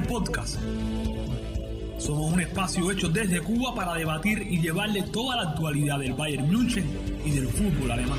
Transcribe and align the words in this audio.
Podcast. 0.00 0.58
Somos 1.98 2.32
un 2.32 2.40
espacio 2.40 2.90
hecho 2.90 3.08
desde 3.10 3.42
Cuba 3.42 3.74
para 3.74 3.94
debatir 3.94 4.40
y 4.40 4.58
llevarle 4.58 5.02
toda 5.02 5.36
la 5.36 5.50
actualidad 5.50 5.98
del 5.98 6.14
Bayern 6.14 6.50
München 6.50 6.86
y 7.26 7.32
del 7.32 7.48
fútbol 7.48 7.90
alemán. 7.90 8.18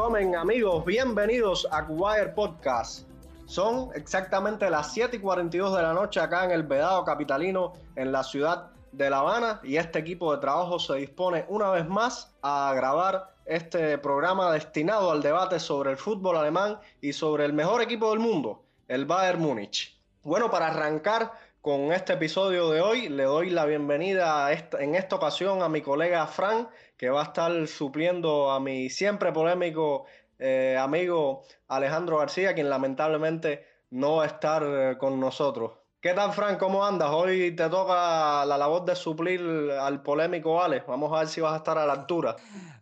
Willkommen 0.00 0.34
amigos, 0.34 0.82
bienvenidos 0.86 1.68
a 1.70 1.82
Wire 1.86 2.30
Podcast. 2.30 3.06
Son 3.44 3.90
exactamente 3.94 4.70
las 4.70 4.94
7 4.94 5.18
y 5.18 5.20
42 5.20 5.76
de 5.76 5.82
la 5.82 5.92
noche 5.92 6.20
acá 6.20 6.46
en 6.46 6.52
el 6.52 6.62
Vedado 6.62 7.04
Capitalino, 7.04 7.74
en 7.96 8.10
la 8.10 8.24
ciudad 8.24 8.70
de 8.92 9.10
La 9.10 9.18
Habana, 9.18 9.60
y 9.62 9.76
este 9.76 9.98
equipo 9.98 10.34
de 10.34 10.40
trabajo 10.40 10.78
se 10.78 10.94
dispone 10.94 11.44
una 11.48 11.68
vez 11.68 11.86
más 11.86 12.34
a 12.40 12.72
grabar 12.74 13.34
este 13.44 13.98
programa 13.98 14.50
destinado 14.50 15.10
al 15.10 15.20
debate 15.20 15.60
sobre 15.60 15.90
el 15.90 15.98
fútbol 15.98 16.38
alemán 16.38 16.78
y 17.02 17.12
sobre 17.12 17.44
el 17.44 17.52
mejor 17.52 17.82
equipo 17.82 18.08
del 18.08 18.20
mundo, 18.20 18.62
el 18.88 19.04
Bayern 19.04 19.38
Múnich. 19.38 20.00
Bueno, 20.22 20.50
para 20.50 20.68
arrancar 20.68 21.30
con 21.60 21.92
este 21.92 22.14
episodio 22.14 22.70
de 22.70 22.80
hoy, 22.80 23.10
le 23.10 23.24
doy 23.24 23.50
la 23.50 23.66
bienvenida 23.66 24.50
en 24.50 24.94
esta 24.94 25.16
ocasión 25.16 25.60
a 25.60 25.68
mi 25.68 25.82
colega 25.82 26.26
Fran, 26.26 26.70
que 27.00 27.08
va 27.08 27.22
a 27.22 27.24
estar 27.24 27.66
supliendo 27.66 28.50
a 28.50 28.60
mi 28.60 28.90
siempre 28.90 29.32
polémico 29.32 30.04
eh, 30.38 30.76
amigo 30.78 31.44
Alejandro 31.68 32.18
García, 32.18 32.52
quien 32.52 32.68
lamentablemente 32.68 33.64
no 33.88 34.16
va 34.16 34.24
a 34.24 34.26
estar 34.26 34.62
eh, 34.62 34.98
con 34.98 35.18
nosotros. 35.18 35.72
¿Qué 35.98 36.12
tal, 36.12 36.34
Fran? 36.34 36.58
¿Cómo 36.58 36.84
andas? 36.84 37.08
Hoy 37.10 37.56
te 37.56 37.70
toca 37.70 38.44
la 38.44 38.58
labor 38.58 38.84
de 38.84 38.94
suplir 38.94 39.40
al 39.80 40.02
polémico 40.02 40.62
Ale. 40.62 40.84
Vamos 40.86 41.10
a 41.14 41.20
ver 41.20 41.28
si 41.28 41.40
vas 41.40 41.54
a 41.54 41.56
estar 41.56 41.78
a 41.78 41.86
la 41.86 41.94
altura. 41.94 42.36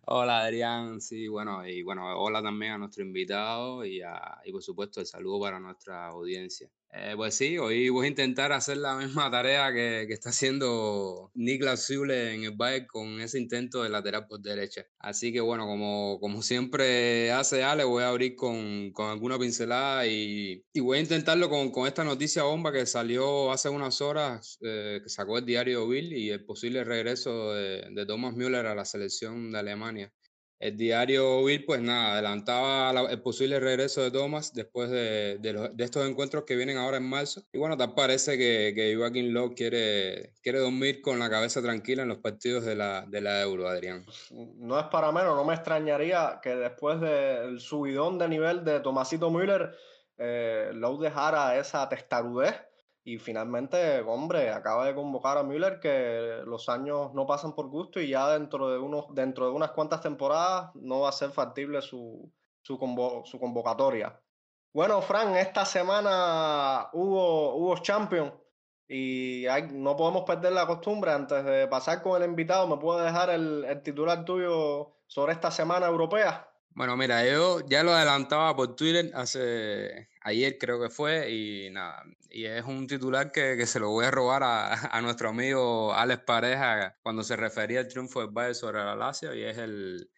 Hola, 0.07 0.41
Adrián. 0.41 1.01
Sí, 1.01 1.29
bueno, 1.29 1.65
y 1.65 1.85
bueno, 1.85 2.21
hola 2.21 2.43
también 2.43 2.73
a 2.73 2.79
nuestro 2.79 3.05
invitado 3.05 3.85
y, 3.85 4.03
y 4.45 4.51
por 4.51 4.65
supuesto 4.65 4.99
el 4.99 5.07
saludo 5.07 5.43
para 5.43 5.61
nuestra 5.61 6.07
audiencia. 6.07 6.69
Eh, 6.91 7.13
pues 7.17 7.35
sí, 7.35 7.59
hoy 7.59 7.91
voy 7.91 8.07
a 8.07 8.09
intentar 8.09 8.51
hacer 8.53 8.79
la 8.79 8.97
misma 8.97 9.31
tarea 9.31 9.71
que, 9.73 10.07
que 10.09 10.15
está 10.15 10.31
haciendo 10.31 11.31
Niklas 11.35 11.87
Zule 11.87 12.33
en 12.35 12.45
el 12.45 12.57
Bayern 12.57 12.87
con 12.87 13.21
ese 13.21 13.39
intento 13.39 13.83
de 13.83 13.91
lateral 13.91 14.27
por 14.27 14.41
derecha. 14.41 14.87
Así 14.99 15.31
que 15.31 15.41
bueno, 15.41 15.67
como, 15.67 16.19
como 16.19 16.41
siempre 16.41 17.31
hace 17.31 17.63
Ale, 17.63 17.85
voy 17.85 18.05
a 18.05 18.09
abrir 18.09 18.35
con, 18.37 18.91
con 18.93 19.11
alguna 19.11 19.39
pincelada 19.39 20.07
y, 20.07 20.65
y, 20.73 20.81
voy 20.81 20.99
a 20.99 21.01
intentarlo 21.03 21.51
con, 21.51 21.71
con, 21.71 21.87
esta 21.87 22.05
noticia 22.05 22.45
bomba 22.45 22.73
que 22.73 22.87
salió 22.87 23.53
hace 23.53 23.69
unas 23.69 24.01
horas, 24.01 24.59
eh, 24.63 25.01
que 25.03 25.11
sacó 25.11 25.37
el 25.39 25.45
diario 25.45 25.87
Bill 25.89 26.13
y 26.15 26.31
el 26.31 26.45
posible 26.47 26.85
regreso 26.85 27.53
de, 27.53 27.87
de 27.91 28.07
Thomas 28.07 28.35
Müller 28.35 28.65
a 28.67 28.75
la 28.75 28.87
selección 28.87 29.53
de 29.53 29.59
Alemania. 29.59 30.13
El 30.59 30.77
diario 30.77 31.45
Bill, 31.45 31.65
pues 31.65 31.81
nada, 31.81 32.15
adelantaba 32.15 32.91
el 33.09 33.23
posible 33.23 33.61
regreso 33.61 34.03
de 34.03 34.11
Thomas 34.11 34.53
después 34.53 34.91
de, 34.91 35.39
de, 35.39 35.85
estos 35.85 36.09
encuentros 36.09 36.43
que 36.45 36.57
vienen 36.57 36.79
ahora 36.79 36.97
en 36.97 37.09
marzo. 37.09 37.43
Y 37.53 37.59
bueno, 37.59 37.77
tal 37.77 37.95
parece 37.95 38.37
que, 38.37 38.73
que 38.75 38.97
Joaquín 38.97 39.33
Lowe 39.33 39.55
quiere, 39.55 40.33
quiere 40.43 40.59
dormir 40.59 41.01
con 41.01 41.21
la 41.21 41.31
cabeza 41.31 41.63
tranquila 41.63 42.03
en 42.03 42.09
los 42.09 42.19
partidos 42.19 42.65
de 42.65 42.75
la, 42.75 43.07
de 43.07 43.21
la 43.21 43.41
Euro, 43.41 43.69
Adrián. 43.69 44.05
No 44.57 44.81
es 44.81 44.87
para 44.87 45.13
menos, 45.13 45.37
no 45.37 45.45
me 45.45 45.55
extrañaría 45.55 46.41
que 46.43 46.57
después 46.57 47.01
del 47.01 47.61
subidón 47.61 48.19
de 48.19 48.29
nivel 48.29 48.65
de 48.65 48.81
Tomasito 48.81 49.31
Müller, 49.31 49.77
eh, 50.17 50.73
Lowe 50.75 51.05
dejara 51.05 51.57
esa 51.57 51.89
testarudez 51.89 52.68
y 53.09 53.17
finalmente, 53.17 54.03
hombre, 54.03 54.51
acaba 54.51 54.85
de 54.85 54.95
convocar 54.95 55.39
a 55.39 55.43
Müller 55.43 55.81
que 55.81 56.43
los 56.45 56.69
años 56.69 57.15
no 57.15 57.27
pasan 57.27 57.55
por 57.55 57.69
gusto 57.69 58.01
y 58.01 58.11
ya 58.11 58.29
dentro 58.35 58.69
de, 58.69 58.79
unos, 58.79 59.07
dentro 59.15 59.47
de 59.47 59.53
unas 59.53 59.71
cuantas 59.71 60.03
temporadas 60.03 60.73
no 60.75 61.01
va 61.01 61.09
a 61.09 61.13
ser 61.13 61.31
factible 61.31 61.81
su, 61.81 62.31
su, 62.61 62.77
su 63.25 63.41
convocatoria. 63.41 64.21
Bueno, 64.75 65.01
Fran, 65.01 65.35
esta 65.37 65.65
semana 65.65 66.91
hubo, 66.93 67.55
hubo 67.55 67.79
Champions 67.79 68.35
y 68.87 69.47
no 69.73 69.97
podemos 69.97 70.25
perder 70.25 70.53
la 70.53 70.67
costumbre. 70.67 71.11
Antes 71.11 71.43
de 71.47 71.67
pasar 71.67 72.03
con 72.03 72.23
el 72.23 72.29
invitado, 72.29 72.69
¿me 72.69 72.77
puedes 72.77 73.07
dejar 73.07 73.31
el, 73.31 73.65
el 73.65 73.83
titular 73.83 74.27
tuyo 74.27 74.97
sobre 75.07 75.33
esta 75.33 75.51
semana 75.51 75.87
europea? 75.87 76.47
Bueno, 76.79 76.97
mira, 76.97 77.27
yo 77.27 77.59
ya 77.69 77.83
lo 77.83 77.93
adelantaba 77.93 78.55
por 78.55 78.77
Twitter 78.77 79.11
hace 79.15 80.11
ayer 80.21 80.59
creo 80.59 80.81
que 80.81 80.89
fue 80.91 81.29
y 81.29 81.71
nada, 81.71 82.05
y 82.31 82.45
es 82.45 82.65
un 82.65 82.87
titular 82.87 83.33
que, 83.33 83.57
que 83.57 83.67
se 83.67 83.81
lo 83.81 83.91
voy 83.91 84.05
a 84.05 84.13
robar 84.13 84.45
a, 84.45 84.73
a, 84.97 85.01
nuestro 85.01 85.29
amigo 85.31 85.93
Alex 85.93 86.23
Pareja 86.23 86.97
cuando 87.03 87.25
se 87.25 87.35
refería 87.35 87.81
al 87.81 87.89
triunfo 87.89 88.21
del 88.21 88.31
Bayern 88.31 88.55
sobre 88.55 88.79
la 88.79 88.95
Lazio 88.95 89.35
y 89.35 89.43
es 89.43 89.59
el 89.59 90.09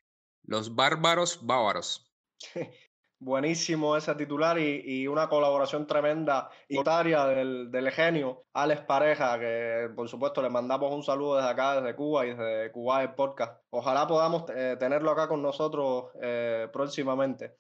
los 0.43 0.75
bárbaros 0.75 1.47
bávaros. 1.47 2.13
Buenísimo 3.23 3.99
ese 3.99 4.15
titular 4.15 4.59
y, 4.59 4.83
y, 4.83 5.07
una 5.07 5.29
colaboración 5.29 5.87
tremenda 5.87 6.49
y 6.67 6.77
notaria 6.77 7.27
del, 7.27 7.71
del, 7.71 7.91
genio 7.91 8.45
Alex 8.55 8.81
Pareja, 8.87 9.39
que 9.39 9.91
por 9.95 10.09
supuesto 10.09 10.41
le 10.41 10.49
mandamos 10.49 10.91
un 10.91 11.03
saludo 11.03 11.37
desde 11.37 11.51
acá, 11.51 11.83
desde 11.83 11.95
Cuba 11.95 12.25
y 12.25 12.31
desde 12.31 12.73
Cuba 12.73 13.03
el 13.03 13.13
podcast. 13.13 13.63
Ojalá 13.69 14.07
podamos 14.07 14.45
eh, 14.49 14.75
tenerlo 14.81 15.11
acá 15.11 15.29
con 15.29 15.43
nosotros 15.43 16.13
eh, 16.23 16.69
próximamente. 16.73 17.57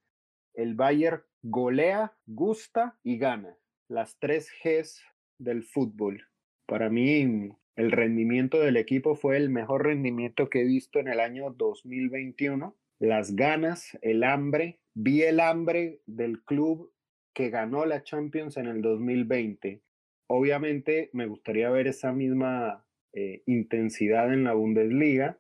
el 0.54 0.76
Bayern 0.76 1.24
golea, 1.42 2.14
gusta 2.26 2.98
y 3.04 3.18
gana. 3.18 3.58
Las 3.88 4.18
tres 4.20 4.50
Gs 4.64 5.02
del 5.38 5.64
fútbol. 5.64 6.28
Para 6.66 6.90
mí, 6.90 7.52
el 7.76 7.92
rendimiento 7.92 8.60
del 8.60 8.78
equipo 8.78 9.16
fue 9.16 9.38
el 9.38 9.50
mejor 9.50 9.86
rendimiento 9.86 10.50
que 10.50 10.62
he 10.62 10.66
visto 10.66 11.00
en 11.00 11.08
el 11.08 11.20
año 11.20 11.52
2021. 11.52 12.76
Las 13.00 13.36
ganas, 13.36 13.98
el 14.02 14.24
hambre. 14.24 14.80
Vi 14.96 15.22
el 15.22 15.40
hambre 15.40 16.02
del 16.06 16.42
club 16.44 16.92
que 17.34 17.50
ganó 17.50 17.86
la 17.86 18.02
Champions 18.02 18.58
en 18.58 18.68
el 18.68 18.82
2020. 18.82 19.82
Obviamente 20.28 21.10
me 21.14 21.28
gustaría 21.28 21.70
ver 21.70 21.88
esa 21.88 22.12
misma 22.12 22.86
eh, 23.14 23.44
intensidad 23.46 24.34
en 24.34 24.46
la 24.46 24.54
Bundesliga, 24.54 25.38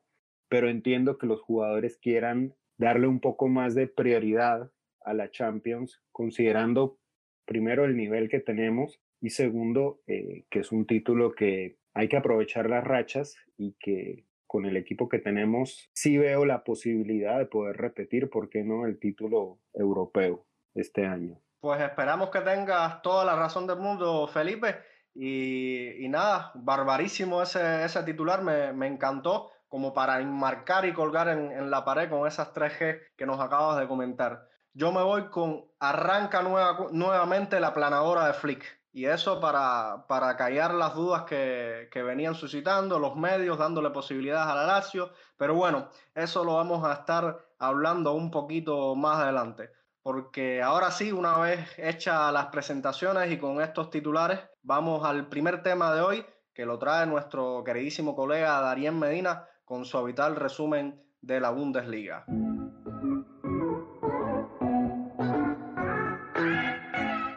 pero 0.49 0.69
entiendo 0.69 1.17
que 1.17 1.27
los 1.27 1.41
jugadores 1.41 1.97
quieran 1.97 2.55
darle 2.77 3.07
un 3.07 3.19
poco 3.19 3.47
más 3.47 3.75
de 3.75 3.87
prioridad 3.87 4.71
a 5.03 5.13
la 5.13 5.29
Champions, 5.29 6.01
considerando 6.11 6.97
primero 7.45 7.85
el 7.85 7.95
nivel 7.95 8.27
que 8.29 8.39
tenemos 8.39 8.99
y 9.21 9.29
segundo, 9.29 10.01
eh, 10.07 10.45
que 10.49 10.59
es 10.59 10.71
un 10.71 10.85
título 10.85 11.33
que 11.33 11.77
hay 11.93 12.07
que 12.09 12.17
aprovechar 12.17 12.69
las 12.69 12.83
rachas 12.83 13.35
y 13.57 13.75
que 13.79 14.25
con 14.47 14.65
el 14.65 14.77
equipo 14.77 15.09
que 15.09 15.19
tenemos 15.19 15.89
sí 15.93 16.17
veo 16.17 16.45
la 16.45 16.63
posibilidad 16.63 17.37
de 17.37 17.45
poder 17.45 17.77
repetir, 17.77 18.29
¿por 18.29 18.49
qué 18.49 18.63
no?, 18.63 18.85
el 18.85 18.99
título 18.99 19.59
europeo 19.73 20.45
este 20.73 21.05
año. 21.05 21.39
Pues 21.59 21.81
esperamos 21.81 22.29
que 22.29 22.41
tengas 22.41 23.01
toda 23.01 23.25
la 23.25 23.35
razón 23.35 23.65
del 23.65 23.79
mundo, 23.79 24.27
Felipe. 24.27 24.75
Y, 25.13 26.05
y 26.05 26.09
nada, 26.09 26.51
barbarísimo 26.55 27.41
ese, 27.41 27.85
ese 27.85 28.03
titular, 28.03 28.43
me, 28.43 28.73
me 28.73 28.87
encantó 28.87 29.49
como 29.75 29.93
para 29.93 30.21
enmarcar 30.21 30.85
y 30.85 30.93
colgar 30.93 31.27
en, 31.27 31.69
la 31.69 31.83
pared 31.83 32.09
con 32.09 32.25
esas 32.25 32.53
3G 32.53 32.97
que 33.17 33.25
nos 33.25 33.41
acabas 33.41 33.77
de 33.77 33.89
comentar. 33.89 34.47
Yo 34.73 34.93
me 34.93 35.03
voy 35.03 35.25
con 35.25 35.65
arranca 35.81 36.41
nueva, 36.41 36.87
nuevamente 36.93 37.59
la 37.59 37.73
planadora 37.73 38.25
de 38.25 38.31
Flick. 38.31 38.63
Y 38.93 39.03
eso 39.03 39.41
para, 39.41 40.05
para 40.07 40.37
callar 40.37 40.73
las 40.73 40.95
dudas 40.95 41.23
que, 41.23 41.89
que, 41.91 42.03
venían 42.03 42.35
suscitando 42.35 42.99
los 42.99 43.17
medios, 43.17 43.57
dándole 43.57 43.89
posibilidades 43.89 44.47
a 44.47 44.55
la 44.55 44.65
Lazio. 44.65 45.11
Pero 45.35 45.55
bueno, 45.55 45.89
eso 46.13 46.45
lo 46.45 46.53
vamos 46.53 46.85
a 46.85 46.93
estar 46.93 47.45
hablando 47.59 48.13
un 48.13 48.31
poquito 48.31 48.95
más 48.95 49.19
adelante. 49.19 49.71
Porque 50.01 50.61
ahora 50.63 50.89
sí, 50.89 51.11
una 51.11 51.37
vez 51.37 51.77
hechas 51.77 52.31
las 52.31 52.45
presentaciones 52.45 53.29
y 53.29 53.37
con 53.37 53.61
estos 53.61 53.89
titulares, 53.89 54.39
vamos 54.63 55.03
al 55.03 55.27
primer 55.27 55.63
tema 55.63 55.93
de 55.93 55.99
hoy, 55.99 56.25
que 56.53 56.65
lo 56.65 56.79
trae 56.79 57.05
nuestro 57.05 57.61
queridísimo 57.65 58.15
colega 58.15 58.61
Darien 58.61 58.97
Medina 58.97 59.49
con 59.65 59.83
su 59.83 59.97
habitual 59.97 60.35
resumen 60.35 61.01
de 61.21 61.39
la 61.39 61.49
Bundesliga. 61.49 62.25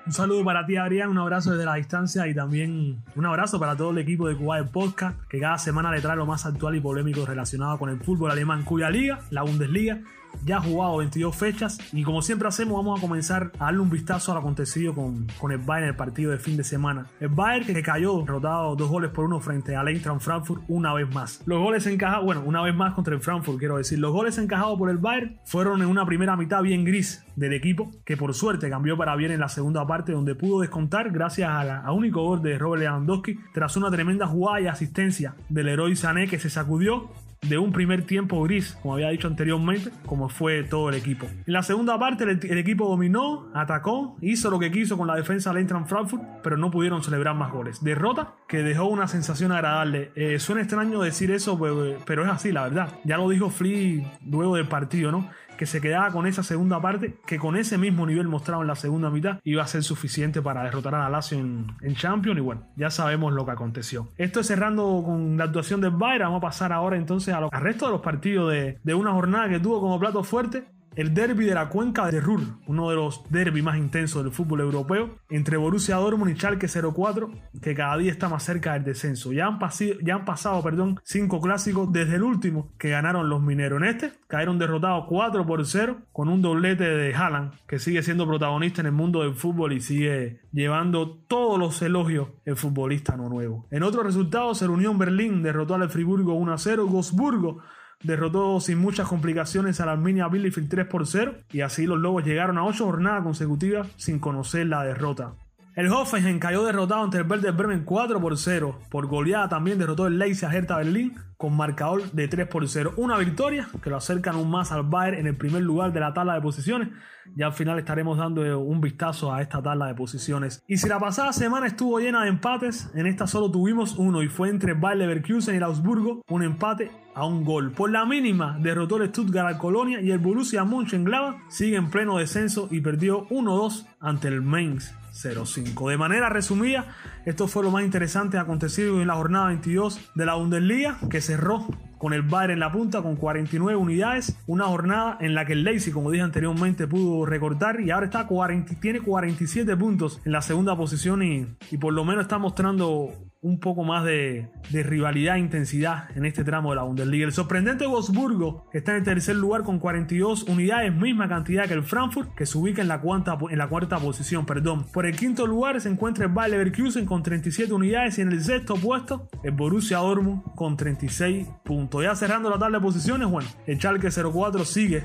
Un 0.06 0.12
saludo 0.12 0.44
para 0.44 0.64
ti, 0.64 0.76
Adrián, 0.76 1.10
un 1.10 1.18
abrazo 1.18 1.52
desde 1.52 1.66
la 1.66 1.74
distancia 1.74 2.26
y 2.26 2.34
también 2.34 3.02
un 3.14 3.26
abrazo 3.26 3.58
para 3.58 3.76
todo 3.76 3.90
el 3.90 3.98
equipo 3.98 4.28
de 4.28 4.36
Cuba 4.36 4.64
Podcast, 4.64 5.20
que 5.28 5.38
cada 5.38 5.58
semana 5.58 5.90
le 5.90 6.00
trae 6.00 6.16
lo 6.16 6.24
más 6.24 6.46
actual 6.46 6.76
y 6.76 6.80
polémico 6.80 7.26
relacionado 7.26 7.78
con 7.78 7.90
el 7.90 8.00
fútbol 8.00 8.30
alemán, 8.30 8.64
cuya 8.64 8.88
liga, 8.88 9.20
la 9.30 9.42
Bundesliga, 9.42 10.00
ya 10.48 10.56
ha 10.56 10.60
jugado 10.62 10.96
22 10.96 11.36
fechas 11.36 11.78
y 11.92 12.02
como 12.02 12.22
siempre 12.22 12.48
hacemos 12.48 12.74
vamos 12.78 12.98
a 12.98 13.02
comenzar 13.02 13.52
a 13.58 13.66
darle 13.66 13.80
un 13.80 13.90
vistazo 13.90 14.32
al 14.32 14.38
acontecido 14.38 14.94
con, 14.94 15.26
con 15.38 15.52
el 15.52 15.58
Bayern 15.58 15.84
en 15.84 15.88
el 15.90 15.96
partido 15.96 16.30
de 16.30 16.38
fin 16.38 16.56
de 16.56 16.64
semana. 16.64 17.06
El 17.20 17.28
Bayern 17.28 17.66
que 17.66 17.82
cayó 17.82 18.18
derrotado 18.20 18.74
dos 18.74 18.88
goles 18.88 19.10
por 19.10 19.26
uno 19.26 19.40
frente 19.40 19.76
al 19.76 19.88
Eintracht 19.88 20.22
Frankfurt 20.22 20.62
una 20.68 20.94
vez 20.94 21.06
más. 21.12 21.42
Los 21.44 21.60
goles 21.60 21.86
encajados, 21.86 22.24
bueno, 22.24 22.42
una 22.46 22.62
vez 22.62 22.74
más 22.74 22.94
contra 22.94 23.14
el 23.14 23.20
Frankfurt 23.20 23.58
quiero 23.58 23.76
decir, 23.76 23.98
los 23.98 24.10
goles 24.10 24.38
encajados 24.38 24.78
por 24.78 24.88
el 24.88 24.96
Bayern 24.96 25.38
fueron 25.44 25.82
en 25.82 25.88
una 25.88 26.06
primera 26.06 26.34
mitad 26.34 26.62
bien 26.62 26.82
gris 26.82 27.22
del 27.36 27.52
equipo 27.52 27.90
que 28.06 28.16
por 28.16 28.32
suerte 28.32 28.70
cambió 28.70 28.96
para 28.96 29.16
bien 29.16 29.32
en 29.32 29.40
la 29.40 29.50
segunda 29.50 29.86
parte 29.86 30.12
donde 30.12 30.34
pudo 30.34 30.62
descontar 30.62 31.10
gracias 31.10 31.50
a, 31.50 31.92
único 31.92 32.22
gol 32.22 32.40
de 32.40 32.56
Robert 32.56 32.84
Lewandowski 32.84 33.38
tras 33.52 33.76
una 33.76 33.90
tremenda 33.90 34.26
jugada 34.26 34.62
y 34.62 34.66
asistencia 34.66 35.34
del 35.50 35.68
héroe 35.68 35.94
Sané 35.94 36.26
que 36.26 36.38
se 36.38 36.48
sacudió 36.48 37.10
de 37.42 37.58
un 37.58 37.72
primer 37.72 38.02
tiempo 38.02 38.42
gris, 38.42 38.76
como 38.82 38.94
había 38.94 39.10
dicho 39.10 39.28
anteriormente, 39.28 39.90
como 40.06 40.28
fue 40.28 40.64
todo 40.64 40.88
el 40.88 40.96
equipo. 40.96 41.26
En 41.26 41.52
la 41.52 41.62
segunda 41.62 41.98
parte 41.98 42.24
el, 42.24 42.58
equipo 42.58 42.88
dominó, 42.88 43.48
atacó, 43.54 44.16
hizo 44.20 44.50
lo 44.50 44.58
que 44.58 44.70
quiso 44.70 44.96
con 44.98 45.06
la 45.06 45.16
defensa 45.16 45.50
del 45.50 45.58
Eintracht 45.58 45.88
Frankfurt, 45.88 46.22
pero 46.42 46.56
no 46.56 46.70
pudieron 46.70 47.02
celebrar 47.02 47.34
más 47.34 47.52
goles. 47.52 47.82
Derrota 47.82 48.34
que 48.48 48.62
dejó 48.62 48.86
una 48.86 49.08
sensación 49.08 49.52
agradable. 49.52 50.10
Eh, 50.14 50.38
suena 50.38 50.62
extraño 50.62 51.00
decir 51.00 51.30
eso, 51.30 51.58
pero, 52.04 52.24
es 52.24 52.30
así, 52.30 52.52
la 52.52 52.64
verdad. 52.64 52.88
Ya 53.04 53.16
lo 53.16 53.28
dijo 53.28 53.50
Flea 53.50 54.02
luego 54.24 54.56
del 54.56 54.68
partido, 54.68 55.12
¿no? 55.12 55.28
Que 55.58 55.66
se 55.66 55.82
quedaba 55.82 56.10
con 56.10 56.26
esa 56.26 56.42
segunda 56.42 56.80
parte, 56.80 57.16
que 57.26 57.38
con 57.38 57.56
ese 57.56 57.76
mismo 57.76 58.06
nivel 58.06 58.28
mostrado 58.28 58.62
en 58.62 58.68
la 58.68 58.76
segunda 58.76 59.10
mitad 59.10 59.40
iba 59.44 59.62
a 59.62 59.66
ser 59.66 59.82
suficiente 59.82 60.40
para 60.40 60.62
derrotar 60.62 60.94
a 60.94 61.00
la 61.00 61.10
Lazio 61.10 61.38
en, 61.38 61.66
en 61.82 61.94
Champions. 61.94 62.38
Y 62.38 62.40
bueno, 62.40 62.62
ya 62.76 62.90
sabemos 62.90 63.34
lo 63.34 63.44
que 63.44 63.50
aconteció. 63.50 64.08
Esto 64.16 64.40
es 64.40 64.46
cerrando 64.46 65.02
con 65.04 65.36
la 65.36 65.44
actuación 65.44 65.82
del 65.82 65.90
Bayern. 65.90 66.24
Vamos 66.24 66.38
a 66.38 66.46
pasar 66.46 66.72
ahora 66.72 66.96
entonces 66.96 67.34
a 67.34 67.38
al 67.38 67.62
resto 67.62 67.86
de 67.86 67.92
los 67.92 68.00
partidos 68.00 68.50
de, 68.52 68.78
de 68.82 68.94
una 68.94 69.12
jornada 69.12 69.48
que 69.48 69.60
tuvo 69.60 69.80
como 69.80 69.98
plato 69.98 70.22
fuerte 70.22 70.64
el 70.98 71.14
derby 71.14 71.44
de 71.44 71.54
la 71.54 71.68
cuenca 71.68 72.10
de 72.10 72.20
Ruhr, 72.20 72.40
uno 72.66 72.90
de 72.90 72.96
los 72.96 73.22
derbis 73.30 73.62
más 73.62 73.78
intensos 73.78 74.24
del 74.24 74.32
fútbol 74.32 74.62
europeo, 74.62 75.10
entre 75.30 75.56
Borussia 75.56 75.94
Dortmund 75.94 76.32
y 76.32 76.34
Schalke 76.34 76.66
04, 76.66 77.30
que 77.62 77.72
cada 77.76 77.96
día 77.98 78.10
está 78.10 78.28
más 78.28 78.42
cerca 78.42 78.72
del 78.72 78.82
descenso. 78.82 79.32
Ya 79.32 79.46
han, 79.46 79.60
pasado 79.60 80.64
cinco 81.04 81.40
clásicos 81.40 81.92
desde 81.92 82.16
el 82.16 82.24
último 82.24 82.72
que 82.80 82.90
ganaron 82.90 83.28
los 83.28 83.40
mineros. 83.40 83.80
En 83.80 83.88
este 83.88 84.12
cayeron 84.26 84.58
derrotados 84.58 85.04
4 85.08 85.46
por 85.46 85.64
0 85.64 85.98
con 86.10 86.28
un 86.28 86.42
doblete 86.42 86.82
de 86.82 87.14
Haaland, 87.14 87.52
que 87.68 87.78
sigue 87.78 88.02
siendo 88.02 88.26
protagonista 88.26 88.80
en 88.80 88.86
el 88.86 88.92
mundo 88.92 89.22
del 89.22 89.36
fútbol 89.36 89.74
y 89.74 89.80
sigue 89.80 90.40
llevando 90.50 91.16
todos 91.28 91.60
los 91.60 91.80
elogios 91.80 92.30
el 92.44 92.56
futbolista 92.56 93.16
no 93.16 93.28
nuevo. 93.28 93.68
En 93.70 93.84
otros 93.84 94.04
resultados, 94.04 94.60
el 94.62 94.70
Unión 94.70 94.98
Berlín 94.98 95.44
derrotó 95.44 95.76
al 95.76 95.88
Friburgo 95.90 96.34
1 96.34 96.52
a 96.52 96.58
0, 96.58 96.86
Gosburgo 96.86 97.60
derrotó 98.02 98.60
sin 98.60 98.78
muchas 98.78 99.08
complicaciones 99.08 99.80
a 99.80 99.86
la 99.86 99.92
Arminia 99.92 100.28
Bielefeld 100.28 100.68
3 100.68 100.86
por 100.86 101.06
0 101.06 101.34
y 101.52 101.62
así 101.62 101.86
los 101.86 101.98
Lobos 101.98 102.24
llegaron 102.24 102.58
a 102.58 102.64
8 102.64 102.84
jornadas 102.84 103.22
consecutivas 103.22 103.88
sin 103.96 104.18
conocer 104.18 104.66
la 104.66 104.84
derrota. 104.84 105.34
El 105.78 105.92
Hoffenheim 105.92 106.40
cayó 106.40 106.64
derrotado 106.64 107.04
ante 107.04 107.18
el 107.18 107.30
Werder 107.30 107.52
Bremen 107.52 107.84
4 107.84 108.20
por 108.20 108.36
0. 108.36 108.80
Por 108.90 109.06
goleada 109.06 109.48
también 109.48 109.78
derrotó 109.78 110.08
el 110.08 110.18
Leipzig 110.18 110.48
a 110.48 110.76
Berlín 110.76 111.14
con 111.36 111.56
marcador 111.56 112.10
de 112.10 112.26
3 112.26 112.48
por 112.48 112.68
0. 112.68 112.94
Una 112.96 113.16
victoria 113.16 113.68
que 113.80 113.88
lo 113.88 113.96
acercan 113.96 114.34
aún 114.34 114.50
más 114.50 114.72
al 114.72 114.82
Bayern 114.82 115.18
en 115.18 115.28
el 115.28 115.36
primer 115.36 115.62
lugar 115.62 115.92
de 115.92 116.00
la 116.00 116.12
tabla 116.12 116.34
de 116.34 116.40
posiciones. 116.40 116.88
Ya 117.36 117.46
al 117.46 117.52
final 117.52 117.78
estaremos 117.78 118.18
dando 118.18 118.58
un 118.58 118.80
vistazo 118.80 119.32
a 119.32 119.40
esta 119.40 119.62
tabla 119.62 119.86
de 119.86 119.94
posiciones. 119.94 120.64
Y 120.66 120.78
si 120.78 120.88
la 120.88 120.98
pasada 120.98 121.32
semana 121.32 121.68
estuvo 121.68 122.00
llena 122.00 122.24
de 122.24 122.30
empates, 122.30 122.90
en 122.96 123.06
esta 123.06 123.28
solo 123.28 123.48
tuvimos 123.48 123.94
uno 123.98 124.24
y 124.24 124.28
fue 124.28 124.48
entre 124.48 124.72
Bayer 124.72 124.98
Leverkusen 125.06 125.54
y 125.54 125.58
el 125.58 125.62
Augsburgo, 125.62 126.22
un 126.28 126.42
empate 126.42 126.90
a 127.14 127.24
un 127.24 127.44
gol. 127.44 127.70
Por 127.70 127.92
la 127.92 128.04
mínima 128.04 128.58
derrotó 128.60 128.96
el 128.96 129.10
Stuttgart 129.10 129.46
al 129.46 129.58
Colonia 129.58 130.00
y 130.00 130.10
el 130.10 130.18
Borussia 130.18 130.64
Mönchengladbach 130.64 131.36
sigue 131.48 131.76
en 131.76 131.88
pleno 131.88 132.18
descenso 132.18 132.66
y 132.68 132.80
perdió 132.80 133.28
1-2 133.28 133.86
ante 134.00 134.26
el 134.26 134.42
Mainz 134.42 134.92
05. 135.22 135.88
De 135.88 135.96
manera 135.96 136.28
resumida, 136.28 136.86
esto 137.24 137.48
fue 137.48 137.62
lo 137.62 137.70
más 137.70 137.84
interesante 137.84 138.38
acontecido 138.38 139.00
en 139.00 139.08
la 139.08 139.14
jornada 139.14 139.48
22 139.48 140.12
de 140.14 140.26
la 140.26 140.34
Bundesliga, 140.34 140.98
que 141.10 141.20
cerró 141.20 141.66
con 141.98 142.12
el 142.12 142.22
Bayern 142.22 142.52
en 142.52 142.60
la 142.60 142.70
punta 142.70 143.02
con 143.02 143.16
49 143.16 143.76
unidades, 143.76 144.38
una 144.46 144.66
jornada 144.66 145.18
en 145.20 145.34
la 145.34 145.44
que 145.44 145.54
el 145.54 145.64
Leipzig, 145.64 145.92
como 145.92 146.10
dije 146.10 146.22
anteriormente, 146.22 146.86
pudo 146.86 147.26
recortar 147.26 147.80
y 147.80 147.90
ahora 147.90 148.06
está 148.06 148.26
40, 148.26 148.80
tiene 148.80 149.00
47 149.00 149.76
puntos 149.76 150.20
en 150.24 150.32
la 150.32 150.42
segunda 150.42 150.76
posición 150.76 151.22
y, 151.22 151.46
y 151.70 151.78
por 151.78 151.92
lo 151.92 152.04
menos 152.04 152.22
está 152.22 152.38
mostrando 152.38 153.12
un 153.40 153.60
poco 153.60 153.84
más 153.84 154.04
de, 154.04 154.50
rivalidad 154.70 155.36
e 155.36 155.40
intensidad 155.40 156.10
en 156.16 156.24
este 156.24 156.42
tramo 156.42 156.70
de 156.70 156.76
la 156.76 156.82
Bundesliga. 156.82 157.26
El 157.26 157.32
sorprendente 157.32 157.86
Wolfsburgo 157.86 158.68
está 158.72 158.92
en 158.92 158.98
el 158.98 159.04
tercer 159.04 159.36
lugar 159.36 159.62
con 159.62 159.78
42 159.78 160.44
unidades, 160.44 160.92
misma 160.92 161.28
cantidad 161.28 161.66
que 161.66 161.74
el 161.74 161.84
Frankfurt, 161.84 162.34
que 162.34 162.46
se 162.46 162.58
ubica 162.58 162.82
en 162.82 162.88
la, 162.88 163.00
cuarta, 163.00 163.38
en 163.48 163.58
la 163.58 163.68
cuarta 163.68 163.98
posición. 163.98 164.44
Perdón. 164.44 164.86
Por 164.92 165.06
el 165.06 165.14
quinto 165.16 165.46
lugar 165.46 165.80
se 165.80 165.88
encuentra 165.88 166.26
el 166.26 166.32
Bayer 166.32 166.58
Leverkusen 166.58 167.06
con 167.06 167.22
37 167.22 167.72
unidades 167.72 168.18
y 168.18 168.22
en 168.22 168.32
el 168.32 168.42
sexto 168.42 168.74
puesto 168.74 169.28
el 169.44 169.52
Borussia 169.52 169.98
Dortmund 169.98 170.42
con 170.56 170.76
36 170.76 171.46
puntos. 171.64 172.02
Ya 172.02 172.14
cerrando 172.16 172.50
la 172.50 172.58
tabla 172.58 172.78
de 172.78 172.84
posiciones, 172.84 173.28
bueno, 173.28 173.48
el 173.66 173.78
Schalke 173.78 174.10
04 174.10 174.64
sigue 174.64 175.04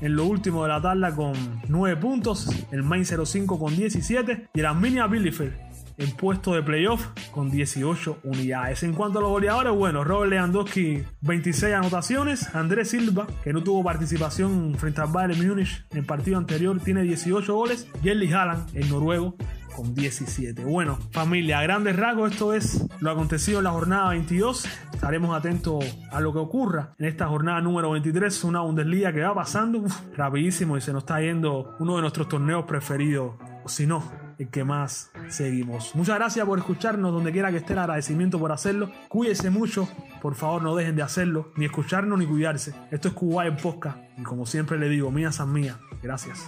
en 0.00 0.16
lo 0.16 0.24
último 0.26 0.62
de 0.62 0.68
la 0.68 0.80
tabla 0.80 1.14
con 1.14 1.32
9 1.68 2.00
puntos, 2.00 2.48
el 2.70 2.82
Main 2.82 3.04
05 3.04 3.58
con 3.58 3.76
17 3.76 4.48
y 4.54 4.60
el 4.60 4.66
Arminia 4.66 5.06
Bielefeld 5.06 5.71
en 6.02 6.10
puesto 6.12 6.54
de 6.54 6.62
playoff 6.62 7.06
con 7.30 7.50
18 7.50 8.18
unidades. 8.24 8.82
En 8.82 8.92
cuanto 8.92 9.18
a 9.18 9.22
los 9.22 9.30
goleadores, 9.30 9.72
bueno, 9.72 10.04
Robert 10.04 10.30
Lewandowski 10.30 11.02
26 11.20 11.74
anotaciones, 11.74 12.54
Andrés 12.54 12.90
Silva, 12.90 13.26
que 13.44 13.52
no 13.52 13.62
tuvo 13.62 13.84
participación 13.84 14.74
frente 14.76 15.00
al 15.00 15.08
Bayern 15.08 15.46
Múnich 15.46 15.84
en 15.90 15.98
el 15.98 16.04
partido 16.04 16.38
anterior, 16.38 16.78
tiene 16.80 17.02
18 17.02 17.54
goles, 17.54 17.88
Jelly 18.02 18.32
Haaland, 18.32 18.76
el 18.76 18.88
noruego, 18.88 19.36
con 19.74 19.94
17. 19.94 20.64
Bueno, 20.64 20.98
familia, 21.10 21.58
a 21.58 21.62
grandes 21.62 21.96
rasgos, 21.96 22.32
esto 22.32 22.52
es 22.54 22.86
lo 23.00 23.10
acontecido 23.10 23.58
en 23.58 23.64
la 23.64 23.70
jornada 23.70 24.10
22. 24.10 24.66
Estaremos 24.92 25.36
atentos 25.36 25.84
a 26.10 26.20
lo 26.20 26.32
que 26.32 26.38
ocurra 26.38 26.94
en 26.98 27.06
esta 27.06 27.26
jornada 27.26 27.60
número 27.60 27.90
23, 27.90 28.44
una 28.44 28.60
Bundesliga 28.60 29.12
que 29.12 29.20
va 29.20 29.34
pasando 29.34 29.82
rapidísimo 30.16 30.76
y 30.76 30.80
se 30.80 30.92
nos 30.92 31.02
está 31.02 31.20
yendo 31.20 31.74
uno 31.80 31.96
de 31.96 32.02
nuestros 32.02 32.28
torneos 32.28 32.64
preferidos, 32.64 33.34
o 33.64 33.68
si 33.68 33.86
no, 33.86 34.02
el 34.38 34.48
que 34.48 34.64
más 34.64 35.10
seguimos. 35.28 35.94
Muchas 35.94 36.16
gracias 36.16 36.46
por 36.46 36.58
escucharnos 36.58 37.12
donde 37.12 37.32
quiera 37.32 37.50
que 37.50 37.58
esté 37.58 37.72
el 37.72 37.80
agradecimiento 37.80 38.38
por 38.38 38.52
hacerlo. 38.52 38.90
Cuídense 39.08 39.50
mucho, 39.50 39.88
por 40.20 40.34
favor 40.34 40.62
no 40.62 40.74
dejen 40.74 40.96
de 40.96 41.02
hacerlo, 41.02 41.52
ni 41.56 41.64
escucharnos 41.64 42.18
ni 42.18 42.26
cuidarse. 42.26 42.74
Esto 42.90 43.08
es 43.08 43.14
Cuba 43.14 43.46
en 43.46 43.56
Posca 43.56 44.08
y 44.16 44.22
como 44.22 44.46
siempre 44.46 44.78
le 44.78 44.88
digo, 44.88 45.10
mía 45.10 45.32
san 45.32 45.52
mía. 45.52 45.78
Gracias. 46.02 46.46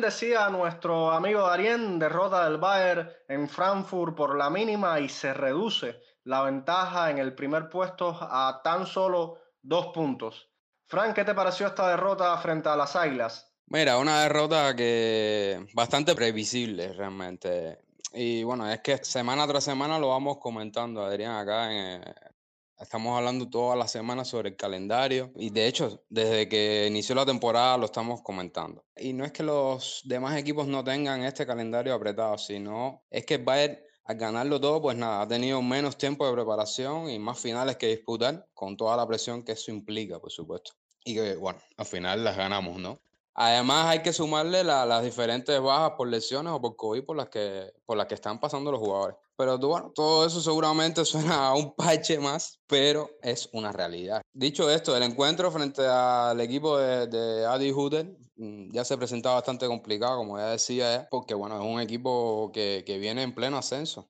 Decía 0.00 0.48
nuestro 0.48 1.10
amigo 1.10 1.42
Darien, 1.42 1.98
derrota 1.98 2.44
del 2.44 2.58
Bayern 2.58 3.10
en 3.28 3.48
Frankfurt 3.48 4.14
por 4.16 4.36
la 4.36 4.50
mínima 4.50 4.98
y 5.00 5.08
se 5.08 5.34
reduce 5.34 6.00
la 6.24 6.42
ventaja 6.42 7.10
en 7.10 7.18
el 7.18 7.34
primer 7.34 7.68
puesto 7.68 8.16
a 8.20 8.60
tan 8.62 8.86
solo 8.86 9.38
dos 9.62 9.88
puntos. 9.88 10.48
Frank, 10.86 11.14
¿qué 11.14 11.24
te 11.24 11.34
pareció 11.34 11.66
esta 11.66 11.88
derrota 11.88 12.36
frente 12.38 12.68
a 12.68 12.76
las 12.76 12.96
Águilas? 12.96 13.52
Mira, 13.66 13.98
una 13.98 14.22
derrota 14.22 14.74
que 14.76 15.66
bastante 15.72 16.14
previsible 16.14 16.92
realmente. 16.92 17.78
Y 18.12 18.42
bueno, 18.44 18.70
es 18.70 18.80
que 18.80 18.98
semana 18.98 19.46
tras 19.46 19.64
semana 19.64 19.98
lo 19.98 20.08
vamos 20.08 20.38
comentando, 20.38 21.02
Adrián, 21.02 21.36
acá 21.36 21.72
en, 21.72 22.02
Estamos 22.82 23.16
hablando 23.16 23.48
todas 23.48 23.78
las 23.78 23.92
semanas 23.92 24.26
sobre 24.26 24.48
el 24.48 24.56
calendario 24.56 25.30
y 25.36 25.50
de 25.50 25.68
hecho 25.68 26.02
desde 26.08 26.48
que 26.48 26.88
inició 26.88 27.14
la 27.14 27.24
temporada 27.24 27.78
lo 27.78 27.84
estamos 27.84 28.22
comentando. 28.22 28.84
Y 28.96 29.12
no 29.12 29.24
es 29.24 29.30
que 29.30 29.44
los 29.44 30.02
demás 30.04 30.36
equipos 30.36 30.66
no 30.66 30.82
tengan 30.82 31.22
este 31.22 31.46
calendario 31.46 31.94
apretado, 31.94 32.36
sino 32.38 33.04
es 33.08 33.24
que 33.24 33.38
Bayern 33.38 33.78
al 34.04 34.16
ganarlo 34.16 34.60
todo, 34.60 34.82
pues 34.82 34.96
nada, 34.96 35.22
ha 35.22 35.28
tenido 35.28 35.62
menos 35.62 35.96
tiempo 35.96 36.26
de 36.26 36.32
preparación 36.32 37.08
y 37.08 37.20
más 37.20 37.38
finales 37.38 37.76
que 37.76 37.86
disputar 37.86 38.48
con 38.52 38.76
toda 38.76 38.96
la 38.96 39.06
presión 39.06 39.44
que 39.44 39.52
eso 39.52 39.70
implica, 39.70 40.18
por 40.18 40.32
supuesto. 40.32 40.72
Y 41.04 41.14
que 41.14 41.36
bueno, 41.36 41.60
al 41.76 41.86
final 41.86 42.24
las 42.24 42.36
ganamos, 42.36 42.80
¿no? 42.80 43.00
Además 43.34 43.86
hay 43.88 44.02
que 44.02 44.12
sumarle 44.12 44.62
las 44.62 45.02
diferentes 45.02 45.60
bajas 45.60 45.92
por 45.96 46.08
lesiones 46.08 46.52
o 46.52 46.60
por 46.60 46.76
COVID 46.76 47.04
por 47.04 47.16
las 47.16 47.28
que, 47.28 47.72
por 47.86 47.96
las 47.96 48.06
que 48.06 48.14
están 48.14 48.38
pasando 48.38 48.70
los 48.70 48.80
jugadores. 48.80 49.16
Pero 49.36 49.58
bueno, 49.58 49.90
todo 49.94 50.26
eso 50.26 50.40
seguramente 50.40 51.04
suena 51.04 51.48
a 51.48 51.54
un 51.54 51.74
parche 51.74 52.18
más, 52.18 52.60
pero 52.66 53.10
es 53.22 53.48
una 53.52 53.72
realidad. 53.72 54.22
Dicho 54.32 54.70
esto, 54.70 54.96
el 54.96 55.02
encuentro 55.02 55.50
frente 55.50 55.86
al 55.86 56.40
equipo 56.40 56.78
de, 56.78 57.46
Adi 57.46 57.72
Hutter 57.72 58.16
mm, 58.36 58.70
ya 58.72 58.84
se 58.84 58.98
presentaba 58.98 59.36
bastante 59.36 59.66
complicado, 59.66 60.18
como 60.18 60.38
ya 60.38 60.48
decía, 60.48 61.08
porque 61.10 61.34
bueno, 61.34 61.56
es 61.56 61.66
un 61.66 61.80
equipo 61.80 62.50
que, 62.52 62.82
que 62.86 62.98
viene 62.98 63.22
en 63.22 63.34
pleno 63.34 63.56
ascenso. 63.58 64.08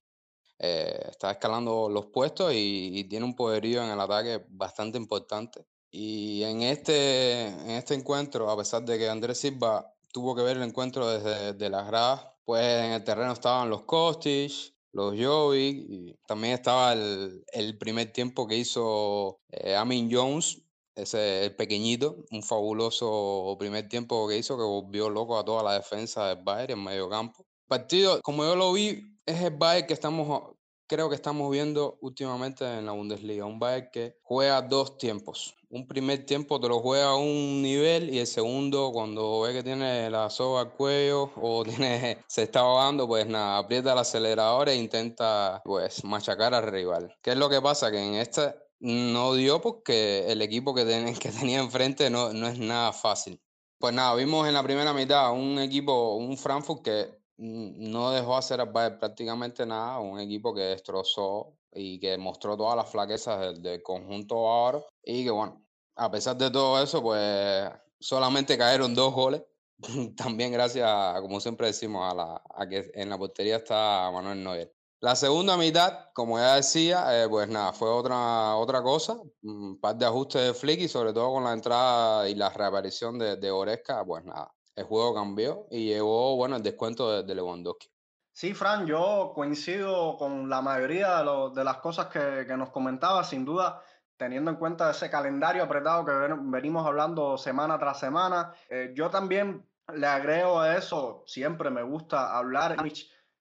Eh, 0.65 1.09
está 1.11 1.33
escalando 1.33 1.89
los 1.89 2.07
puestos 2.07 2.53
y, 2.55 3.03
tiene 3.11 3.25
un 3.25 3.35
poderío 3.35 3.83
en 3.83 3.91
el 3.91 3.99
ataque 3.99 4.45
bastante 4.49 4.97
importante. 4.97 5.67
Y 5.95 6.43
en 6.45 6.63
este, 6.63 7.49
en 7.49 7.71
este 7.73 7.95
encuentro, 7.95 8.51
a 8.51 8.57
pesar 8.57 8.83
de 8.83 8.97
que 8.99 9.11
Andrés 9.11 9.39
Silva 9.39 9.95
tuvo 10.11 10.35
que 10.35 10.43
ver 10.43 10.57
el 10.57 10.63
encuentro 10.63 11.07
desde 11.07 11.53
de 11.53 11.69
las 11.71 11.87
gradas, 11.87 12.29
pues 12.47 12.65
en 12.65 12.93
el 12.93 13.05
terreno 13.05 13.33
estaban 13.33 13.69
los 13.69 13.83
Kostic, 13.83 14.75
los 14.93 15.15
Jovic, 15.19 15.77
y 15.91 16.17
también 16.27 16.55
estaba 16.55 16.95
el, 16.95 17.45
el, 17.53 17.77
primer 17.77 18.11
tiempo 18.11 18.47
que 18.47 18.57
hizo 18.57 19.41
eh, 19.51 19.77
Amin 19.77 20.09
Jones, 20.11 20.63
ese 20.95 21.45
el 21.45 21.57
pequeñito, 21.57 22.25
un 22.31 22.43
fabuloso 22.43 23.55
primer 23.59 23.87
tiempo 23.89 24.27
que 24.29 24.39
hizo 24.39 24.57
que 24.57 24.63
volvió 24.63 25.11
loco 25.11 25.39
a 25.39 25.45
toda 25.45 25.63
la 25.63 25.75
defensa 25.75 26.29
del 26.29 26.43
Bayern 26.43 26.73
en 26.73 26.85
medio 26.85 27.11
campo. 27.11 27.45
Partido, 27.69 28.21
como 28.23 28.45
yo 28.45 28.57
lo 28.57 28.73
vi, 28.73 29.19
es 29.27 29.43
el 29.43 29.57
Bayern 29.57 29.87
que 29.87 29.95
estamos 29.95 30.57
creo 30.93 31.09
que 31.09 31.15
estamos 31.15 31.51
viendo 31.51 31.97
últimamente 32.03 32.67
en 32.67 32.85
la 32.85 32.93
Bundesliga. 32.93 33.47
Un 33.47 33.59
Bayern 33.59 33.89
que 33.91 34.19
juega 34.21 34.61
dos 34.61 34.99
tiempos. 34.99 35.55
Un 35.71 35.87
primer 35.87 36.27
tiempo 36.27 36.61
te 36.61 36.69
lo 36.69 36.81
juega 36.81 37.13
a 37.13 37.17
un 37.17 37.63
nivel 37.63 38.13
y 38.13 38.19
el 38.19 38.27
segundo, 38.27 38.91
cuando 38.93 39.41
ve 39.41 39.55
que 39.55 39.63
tiene 39.63 40.11
la 40.11 40.29
soga 40.29 40.61
al 40.61 40.73
cuello 40.75 41.33
o 41.37 41.65
tiene, 41.65 42.19
se 42.27 42.43
está 42.43 42.61
ahogando, 42.61 43.09
pues 43.09 43.27
nada, 43.27 43.57
aprieta 43.57 43.95
el 43.95 44.01
acelerador 44.01 44.69
e 44.69 44.77
intenta 44.77 45.63
pues 45.65 46.05
machacar 46.05 46.53
al 46.53 46.67
rival. 46.67 47.17
¿Qué 47.23 47.31
es 47.31 47.39
lo 47.39 47.49
que 47.49 47.63
pasa? 47.63 47.91
Que 47.91 47.99
en 47.99 48.17
este 48.17 48.55
no 48.81 49.33
dio 49.33 49.63
porque 49.63 50.31
el 50.31 50.43
equipo 50.43 50.75
que, 50.75 50.85
que 51.19 51.31
tenía 51.31 51.61
enfrente 51.61 52.11
no, 52.11 52.35
no 52.35 52.49
es 52.49 52.59
nada 52.59 52.93
fácil. 52.93 53.41
Pues 53.79 53.95
nada, 53.95 54.15
vimos 54.15 54.47
en 54.47 54.53
la 54.53 54.63
primera 54.63 54.93
mitad 54.93 55.33
un 55.33 55.59
equipo, 55.59 56.17
un 56.17 56.37
Frankfurt 56.37 56.85
que 56.85 57.22
no 57.43 58.13
dejó 58.13 58.37
hacer 58.37 58.61
prácticamente 58.73 59.67
nada, 59.67 59.99
un 59.99 60.21
equipo 60.21 60.55
que 60.55 60.61
destrozó 60.61 61.57
y 61.73 61.99
que 61.99 62.17
mostró 62.17 62.57
todas 62.57 62.77
las 62.77 62.89
flaquezas 62.89 63.61
del, 63.61 63.83
conjunto 63.83 64.49
ahora 64.49 64.81
y 65.03 65.25
que 65.25 65.31
bueno, 65.31 65.61
a 65.97 66.09
pesar 66.09 66.37
de 66.37 66.51
todo 66.51 66.81
eso, 66.81 67.03
pues 67.03 67.69
solamente 67.99 68.57
cayeron 68.57 68.95
dos 68.95 69.13
goles, 69.13 69.43
también 70.17 70.53
gracias, 70.53 71.21
como 71.21 71.41
siempre 71.41 71.67
decimos, 71.67 72.13
a, 72.13 72.15
la, 72.15 72.43
a 72.55 72.69
que 72.69 72.93
en 72.95 73.09
la 73.09 73.19
portería 73.19 73.57
está 73.57 74.09
Manuel 74.13 74.45
Neuer. 74.45 74.73
La 75.01 75.17
segunda 75.17 75.57
mitad, 75.57 76.11
como 76.15 76.39
ya 76.39 76.55
decía, 76.55 77.25
eh, 77.25 77.29
pues 77.29 77.49
nada, 77.49 77.73
fue 77.73 77.89
otra, 77.91 78.55
otra 78.55 78.83
cosa, 78.85 79.21
un 79.43 79.81
par 79.81 79.97
de 79.97 80.07
ajustes 80.07 80.43
de 80.43 80.55
Flick 80.55 80.81
y 80.83 80.89
sobre 80.89 81.13
todo 81.13 81.33
con 81.33 81.43
la 81.43 81.53
entrada 81.55 82.29
y 82.29 82.37
la 82.37 82.51
reaparición 82.51 83.19
de, 83.19 83.35
de 83.35 83.51
Oresca, 83.51 84.05
pues 84.05 84.25
nada, 84.25 84.55
el 84.75 84.85
juego 84.85 85.15
cambió 85.15 85.67
y 85.71 85.87
llegó, 85.87 86.37
bueno, 86.37 86.57
el 86.57 86.63
descuento 86.63 87.23
de, 87.23 87.35
Lewandowski. 87.35 87.89
Sí, 88.33 88.55
Fran, 88.55 88.87
yo 88.87 89.33
coincido 89.35 90.17
con 90.17 90.49
la 90.49 90.63
mayoría 90.63 91.23
de, 91.23 91.51
de 91.55 91.65
las 91.65 91.79
cosas 91.79 92.07
que, 92.07 92.45
que, 92.47 92.57
nos 92.57 92.71
comentaba, 92.71 93.23
sin 93.25 93.45
duda, 93.45 93.83
teniendo 94.17 94.51
en 94.51 94.57
cuenta 94.57 94.91
ese 94.91 95.11
calendario 95.11 95.63
apretado 95.63 96.05
que 96.05 96.13
venimos 96.45 96.87
hablando 96.87 97.37
semana 97.37 97.79
tras 97.79 98.01
semana. 98.01 98.55
Eh, 98.71 98.93
yo 98.95 99.11
también 99.11 99.67
le 99.93 100.07
agrego 100.07 100.61
a 100.61 100.77
eso, 100.77 101.25
siempre 101.27 101.71
me 101.71 101.83
gusta 101.83 102.37
hablar 102.37 102.77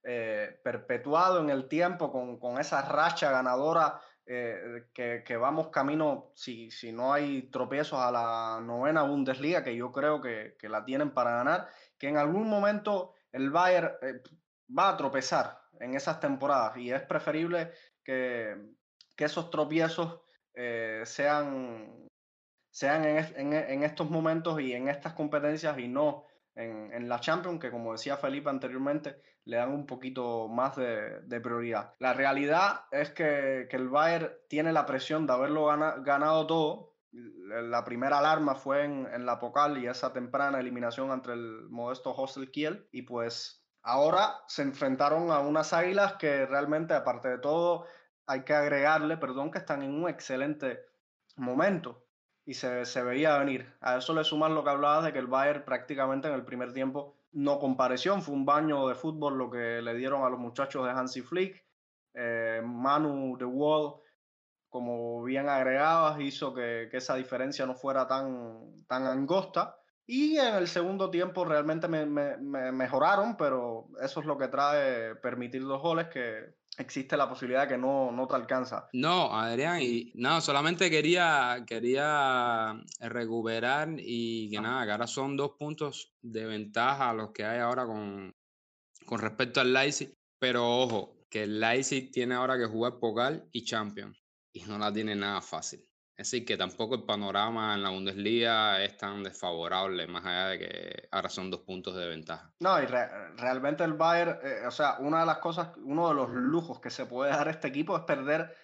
eh, 0.03 0.59
perpetuado 0.63 1.39
en 1.39 1.49
el 1.49 1.67
tiempo 1.67 2.11
con, 2.11 2.39
con 2.39 2.59
esa 2.59 2.81
racha 2.81 3.31
ganadora 3.31 4.01
eh, 4.33 5.23
que, 5.25 5.35
vamos 5.35 5.67
camino, 5.67 6.31
si, 6.35 6.71
si 6.71 6.93
no 6.93 7.11
hay 7.11 7.49
tropiezos, 7.51 7.99
a 7.99 8.09
la 8.11 8.61
novena 8.61 9.03
Bundesliga, 9.03 9.61
que 9.61 9.75
yo 9.75 9.91
creo 9.91 10.21
que, 10.21 10.55
la 10.69 10.85
tienen 10.85 11.11
para 11.11 11.31
ganar, 11.31 11.67
que 11.97 12.07
en 12.07 12.15
algún 12.15 12.47
momento 12.47 13.13
el 13.33 13.49
Bayern 13.49 13.91
eh, 14.01 14.21
va 14.77 14.89
a 14.89 14.95
tropezar 14.97 15.61
en 15.81 15.95
esas 15.95 16.21
temporadas. 16.21 16.77
Y 16.77 16.91
es 16.91 17.01
preferible 17.01 17.71
que, 18.03 18.55
esos 19.17 19.51
tropiezos 19.51 20.21
eh, 20.55 21.03
sean, 21.05 22.09
sean 22.71 23.05
en, 23.05 23.53
en, 23.53 23.83
estos 23.83 24.09
momentos 24.09 24.59
y 24.59 24.73
en 24.73 24.87
estas 24.87 25.13
competencias 25.13 25.77
y 25.77 25.87
no 25.87 26.25
en, 26.55 26.91
en, 26.93 27.09
la 27.09 27.19
Champions, 27.19 27.59
que 27.59 27.71
como 27.71 27.93
decía 27.93 28.17
Felipe 28.17 28.49
anteriormente, 28.49 29.21
le 29.45 29.57
dan 29.57 29.71
un 29.71 29.85
poquito 29.85 30.47
más 30.47 30.75
de, 30.75 31.21
de 31.21 31.41
prioridad. 31.41 31.93
La 31.99 32.13
realidad 32.13 32.85
es 32.91 33.11
que, 33.11 33.67
que, 33.69 33.77
el 33.77 33.89
Bayern 33.89 34.31
tiene 34.47 34.71
la 34.71 34.85
presión 34.85 35.25
de 35.25 35.33
haberlo 35.33 35.65
ganado 35.65 36.47
todo. 36.47 36.95
La 37.11 37.83
primera 37.83 38.19
alarma 38.19 38.55
fue 38.55 38.85
en, 38.85 39.07
en, 39.13 39.25
la 39.25 39.39
Pocal 39.39 39.77
y 39.77 39.87
esa 39.87 40.13
temprana 40.13 40.59
eliminación 40.59 41.11
entre 41.11 41.33
el 41.33 41.67
modesto 41.69 42.11
Hostel 42.15 42.51
Kiel. 42.51 42.87
Y 42.91 43.01
pues 43.01 43.65
ahora 43.81 44.35
se 44.47 44.61
enfrentaron 44.61 45.31
a 45.31 45.39
unas 45.39 45.73
águilas 45.73 46.13
que 46.13 46.45
realmente, 46.45 46.93
aparte 46.93 47.29
de 47.29 47.39
todo, 47.39 47.85
hay 48.27 48.43
que 48.43 48.53
agregarle, 48.53 49.17
perdón, 49.17 49.51
que 49.51 49.57
están 49.57 49.81
en 49.81 49.93
un 49.93 50.07
excelente 50.07 50.85
momento 51.35 52.05
y 52.51 52.53
se, 52.53 52.83
se, 52.83 53.01
veía 53.01 53.37
venir. 53.37 53.73
A 53.79 53.97
eso 53.97 54.13
le 54.13 54.25
suman 54.25 54.53
lo 54.53 54.61
que 54.61 54.71
hablabas 54.71 55.05
de 55.05 55.13
que 55.13 55.19
el 55.19 55.27
Bayern 55.27 55.63
prácticamente 55.63 56.27
en 56.27 56.33
el 56.33 56.43
primer 56.43 56.73
tiempo 56.73 57.15
no 57.31 57.59
compareció, 57.59 58.19
fue 58.19 58.35
un 58.35 58.45
baño 58.45 58.89
de 58.89 58.95
fútbol 58.95 59.37
lo 59.37 59.49
que 59.49 59.81
le 59.81 59.93
dieron 59.95 60.25
a 60.25 60.29
los 60.29 60.37
muchachos 60.37 60.85
de 60.85 60.91
Hansi 60.91 61.21
Flick. 61.21 61.65
Eh, 62.13 62.61
Manu 62.61 63.37
de 63.37 63.45
Wall, 63.45 64.01
como 64.67 65.23
bien 65.23 65.47
agregabas, 65.47 66.19
hizo 66.19 66.53
que, 66.53 66.89
que, 66.91 66.97
esa 66.97 67.15
diferencia 67.15 67.65
no 67.65 67.73
fuera 67.73 68.05
tan, 68.05 68.83
tan 68.85 69.07
angosta. 69.07 69.77
Y 70.05 70.37
en 70.37 70.55
el 70.55 70.67
segundo 70.67 71.09
tiempo 71.09 71.45
realmente 71.45 71.87
me, 71.87 72.05
me, 72.05 72.35
me 72.35 72.73
mejoraron, 72.73 73.37
pero 73.37 73.87
eso 74.01 74.19
es 74.19 74.25
lo 74.25 74.37
que 74.37 74.49
trae 74.49 75.15
permitir 75.15 75.63
dos 75.63 75.81
goles 75.81 76.09
que 76.09 76.53
existe 76.77 77.17
la 77.17 77.29
posibilidad 77.29 77.63
de 77.63 77.75
que 77.75 77.77
no, 77.77 78.11
no 78.11 78.27
te 78.27 78.35
alcanza. 78.35 78.89
No, 78.93 79.33
Adrián, 79.33 79.81
y 79.81 80.11
no, 80.15 80.41
solamente 80.41 80.89
quería, 80.89 81.63
quería 81.67 82.81
recuperar 82.99 83.89
y 83.97 84.49
que 84.49 84.61
nada, 84.61 84.85
que 84.85 84.91
ahora 84.91 85.07
son 85.07 85.35
dos 85.37 85.51
puntos 85.57 86.13
de 86.21 86.45
ventaja 86.45 87.13
los 87.13 87.31
que 87.31 87.45
hay 87.45 87.59
ahora 87.59 87.85
con, 87.85 88.33
con 89.05 89.19
respecto 89.19 89.61
al 89.61 89.73
Leipzig, 89.73 90.13
pero 90.39 90.67
ojo, 90.67 91.25
que 91.29 91.43
el 91.43 91.59
Leipzig 91.59 92.11
tiene 92.11 92.35
ahora 92.35 92.57
que 92.57 92.65
jugar 92.65 92.99
Pokal 92.99 93.47
y 93.51 93.63
Champions 93.63 94.17
y 94.53 94.63
no 94.63 94.77
la 94.77 94.91
tiene 94.91 95.15
nada 95.15 95.41
fácil. 95.41 95.90
Es 96.21 96.29
decir, 96.29 96.45
que 96.45 96.55
tampoco 96.55 96.93
el 96.93 97.01
panorama 97.01 97.73
en 97.73 97.81
la 97.81 97.89
Bundesliga 97.89 98.79
es 98.83 98.95
tan 98.95 99.23
desfavorable, 99.23 100.05
más 100.05 100.23
allá 100.23 100.47
de 100.49 100.59
que 100.59 101.07
ahora 101.09 101.29
son 101.29 101.49
dos 101.49 101.61
puntos 101.61 101.95
de 101.95 102.07
ventaja. 102.07 102.53
No, 102.59 102.79
y 102.79 102.85
realmente 102.85 103.83
el 103.83 103.93
Bayern, 103.93 104.37
eh, 104.43 104.67
o 104.67 104.69
sea, 104.69 104.97
una 104.99 105.21
de 105.21 105.25
las 105.25 105.39
cosas, 105.39 105.69
uno 105.77 106.09
de 106.09 106.13
los 106.13 106.29
lujos 106.29 106.79
que 106.79 106.91
se 106.91 107.07
puede 107.07 107.31
dar 107.31 107.47
este 107.47 107.69
equipo 107.69 107.97
es 107.97 108.03
perder 108.03 108.55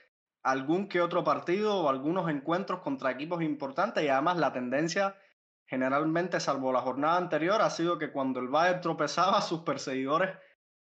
algún 0.43 0.87
que 0.87 1.01
otro 1.01 1.23
partido 1.23 1.77
o 1.77 1.89
algunos 1.89 2.29
encuentros 2.29 2.81
contra 2.81 3.09
equipos 3.09 3.41
importantes 3.41 4.03
y 4.03 4.07
además 4.07 4.37
la 4.37 4.53
tendencia 4.53 5.15
generalmente, 5.65 6.39
salvo 6.39 6.71
la 6.71 6.81
jornada 6.81 7.17
anterior, 7.17 7.63
ha 7.63 7.71
sido 7.71 7.97
que 7.97 8.11
cuando 8.11 8.39
el 8.39 8.49
Bayern 8.49 8.81
tropezaba, 8.81 9.41
sus 9.41 9.61
perseguidores 9.61 10.29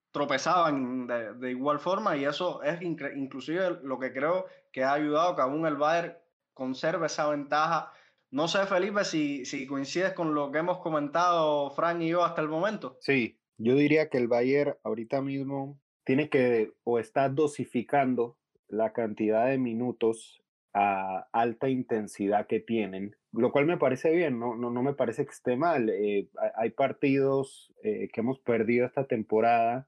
tropezaban 0.09 1.05
de, 1.05 1.35
de 1.35 1.51
igual 1.51 1.77
forma 1.77 2.17
y 2.17 2.25
eso 2.25 2.63
es 2.63 2.81
inclusive 2.81 3.81
lo 3.83 3.99
que 3.99 4.11
creo 4.11 4.47
que 4.71 4.83
ha 4.83 4.93
ayudado 4.93 5.35
que 5.35 5.43
aún 5.43 5.67
el 5.67 5.75
Bayern 5.75 6.24
conserve 6.55 7.05
esa 7.05 7.29
ventaja. 7.29 7.91
No 8.31 8.47
sé, 8.47 8.65
Felipe, 8.65 9.05
si, 9.05 9.45
si 9.45 9.67
coincides 9.67 10.13
con 10.13 10.33
lo 10.33 10.51
que 10.51 10.57
hemos 10.57 10.79
comentado 10.79 11.69
Frank 11.69 12.01
y 12.01 12.09
yo 12.09 12.25
hasta 12.25 12.41
el 12.41 12.49
momento. 12.49 12.97
Sí, 13.01 13.39
yo 13.57 13.75
diría 13.75 14.09
que 14.09 14.17
el 14.17 14.27
Bayern 14.27 14.75
ahorita 14.83 15.21
mismo 15.21 15.79
tiene 16.03 16.29
que 16.29 16.71
o 16.83 16.97
está 16.97 17.29
dosificando 17.29 18.37
la 18.67 18.93
cantidad 18.93 19.47
de 19.47 19.59
minutos 19.59 20.41
a 20.73 21.27
alta 21.31 21.69
intensidad 21.69 22.47
que 22.47 22.59
tienen, 22.59 23.15
lo 23.31 23.51
cual 23.51 23.65
me 23.65 23.77
parece 23.77 24.11
bien, 24.11 24.39
no, 24.39 24.55
no, 24.55 24.71
no 24.71 24.83
me 24.83 24.93
parece 24.93 25.25
que 25.25 25.31
esté 25.31 25.55
mal. 25.55 25.89
Eh, 25.89 26.27
hay 26.55 26.71
partidos 26.71 27.73
eh, 27.81 28.09
que 28.11 28.21
hemos 28.21 28.39
perdido 28.39 28.85
esta 28.85 29.05
temporada, 29.05 29.87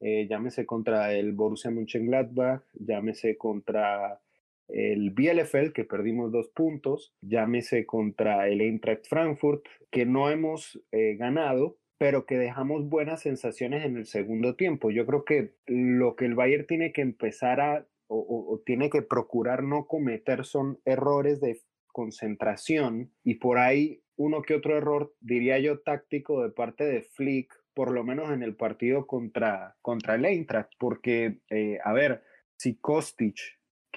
eh, 0.00 0.28
llámese 0.28 0.64
contra 0.64 1.12
el 1.12 1.32
Borussia 1.32 1.72
Mönchengladbach, 1.72 2.62
llámese 2.74 3.36
contra 3.36 4.20
el 4.68 5.10
Bielefeld, 5.10 5.72
que 5.72 5.84
perdimos 5.84 6.30
dos 6.30 6.48
puntos, 6.48 7.14
llámese 7.20 7.86
contra 7.86 8.48
el 8.48 8.60
Eintracht 8.60 9.06
Frankfurt, 9.08 9.64
que 9.90 10.06
no 10.06 10.30
hemos 10.30 10.80
eh, 10.92 11.16
ganado, 11.16 11.78
pero 11.98 12.26
que 12.26 12.38
dejamos 12.38 12.88
buenas 12.88 13.22
sensaciones 13.22 13.84
en 13.84 13.96
el 13.96 14.06
segundo 14.06 14.54
tiempo. 14.54 14.90
Yo 14.90 15.04
creo 15.04 15.24
que 15.24 15.54
lo 15.66 16.14
que 16.14 16.26
el 16.26 16.34
Bayern 16.34 16.66
tiene 16.66 16.92
que 16.92 17.02
empezar 17.02 17.60
a, 17.60 17.86
o, 18.06 18.62
tiene 18.64 18.88
que 18.88 19.02
procurar 19.02 19.62
no 19.62 19.86
cometer 19.86 20.44
son 20.44 20.78
errores 20.84 21.40
de 21.40 21.60
concentración 21.88 23.12
y 23.24 23.34
por 23.34 23.58
ahí 23.58 24.02
uno 24.16 24.42
que 24.42 24.54
otro 24.54 24.76
error, 24.76 25.14
diría 25.20 25.58
yo, 25.58 25.80
táctico 25.80 26.42
de 26.42 26.50
parte 26.50 26.84
de 26.84 27.02
Flick, 27.02 27.54
por 27.74 27.92
lo 27.92 28.02
menos 28.04 28.30
en 28.32 28.42
el 28.42 28.56
partido 28.56 29.06
contra, 29.06 29.76
contra 29.80 30.16
el 30.16 30.24
Eintracht, 30.24 30.72
porque, 30.78 31.38
eh, 31.50 31.78
a 31.84 31.92
ver, 31.92 32.22
si 32.56 32.76
Kostic, 32.76 33.36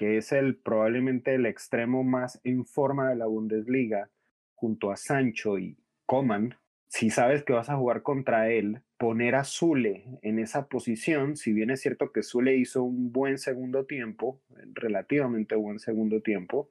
que 0.02 0.16
es 0.16 0.32
el 0.32 0.56
probablemente 0.56 1.32
el 1.32 1.46
extremo 1.46 2.02
más 2.02 2.40
en 2.42 2.66
forma 2.66 3.08
de 3.08 3.14
la 3.14 3.26
Bundesliga, 3.26 4.10
junto 4.52 4.90
a 4.90 4.96
Sancho 4.96 5.60
y 5.60 5.78
Coman, 6.06 6.56
si 6.88 7.08
sabes 7.08 7.44
que 7.44 7.52
vas 7.52 7.70
a 7.70 7.76
jugar 7.76 8.02
contra 8.02 8.50
él, 8.50 8.80
poner 8.98 9.36
a 9.36 9.44
Zule 9.44 10.18
en 10.22 10.40
esa 10.40 10.66
posición, 10.66 11.36
si 11.36 11.52
bien 11.52 11.70
es 11.70 11.82
cierto 11.82 12.10
que 12.10 12.24
Zule 12.24 12.56
hizo 12.56 12.82
un 12.82 13.12
buen 13.12 13.38
segundo 13.38 13.86
tiempo, 13.86 14.40
relativamente 14.74 15.54
buen 15.54 15.78
segundo 15.78 16.20
tiempo, 16.20 16.68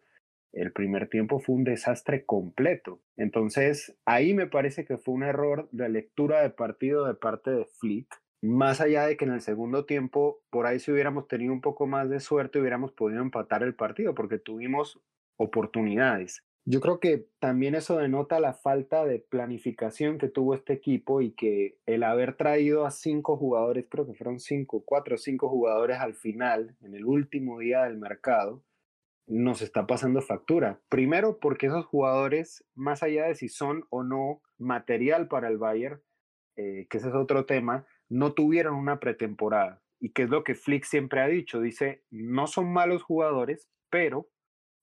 el 0.51 0.73
primer 0.73 1.07
tiempo 1.07 1.39
fue 1.39 1.55
un 1.55 1.63
desastre 1.63 2.25
completo. 2.25 2.99
Entonces, 3.15 3.97
ahí 4.03 4.33
me 4.33 4.47
parece 4.47 4.83
que 4.83 4.97
fue 4.97 5.13
un 5.13 5.23
error 5.23 5.69
de 5.71 5.87
lectura 5.87 6.41
de 6.41 6.49
partido 6.49 7.07
de 7.07 7.13
parte 7.13 7.49
de 7.49 7.63
Flick. 7.79 8.13
Más 8.41 8.81
allá 8.81 9.05
de 9.05 9.17
que 9.17 9.25
en 9.25 9.33
el 9.33 9.41
segundo 9.41 9.85
tiempo, 9.85 10.41
por 10.49 10.65
ahí 10.65 10.79
si 10.79 10.91
hubiéramos 10.91 11.27
tenido 11.27 11.53
un 11.53 11.61
poco 11.61 11.85
más 11.85 12.09
de 12.09 12.19
suerte, 12.19 12.59
hubiéramos 12.59 12.91
podido 12.91 13.21
empatar 13.21 13.61
el 13.61 13.75
partido, 13.75 14.15
porque 14.15 14.39
tuvimos 14.39 14.99
oportunidades. 15.37 16.43
Yo 16.65 16.79
creo 16.79 16.99
que 16.99 17.27
también 17.39 17.73
eso 17.73 17.97
denota 17.97 18.39
la 18.39 18.53
falta 18.53 19.03
de 19.03 19.19
planificación 19.19 20.19
que 20.19 20.27
tuvo 20.27 20.53
este 20.53 20.73
equipo 20.73 21.21
y 21.21 21.31
que 21.31 21.77
el 21.87 22.03
haber 22.03 22.35
traído 22.35 22.85
a 22.85 22.91
cinco 22.91 23.35
jugadores, 23.35 23.87
creo 23.89 24.05
que 24.05 24.13
fueron 24.13 24.39
cinco, 24.39 24.83
cuatro 24.85 25.15
o 25.15 25.17
cinco 25.17 25.49
jugadores 25.49 25.97
al 25.97 26.13
final, 26.13 26.75
en 26.81 26.93
el 26.93 27.05
último 27.05 27.59
día 27.59 27.83
del 27.83 27.97
mercado, 27.97 28.63
nos 29.25 29.61
está 29.61 29.87
pasando 29.87 30.21
factura. 30.21 30.79
Primero 30.89 31.39
porque 31.39 31.67
esos 31.67 31.85
jugadores, 31.85 32.63
más 32.75 33.01
allá 33.01 33.25
de 33.25 33.35
si 33.35 33.49
son 33.49 33.85
o 33.89 34.03
no 34.03 34.41
material 34.59 35.27
para 35.27 35.47
el 35.47 35.57
Bayern, 35.57 36.01
eh, 36.57 36.85
que 36.89 36.97
ese 36.97 37.07
es 37.07 37.15
otro 37.15 37.45
tema, 37.45 37.87
no 38.11 38.33
tuvieron 38.33 38.75
una 38.75 38.99
pretemporada. 38.99 39.81
Y 39.99 40.11
que 40.11 40.23
es 40.23 40.29
lo 40.29 40.43
que 40.43 40.53
Flick 40.53 40.83
siempre 40.83 41.21
ha 41.21 41.27
dicho, 41.27 41.61
dice, 41.61 42.03
no 42.09 42.45
son 42.45 42.71
malos 42.71 43.03
jugadores, 43.03 43.69
pero 43.89 44.29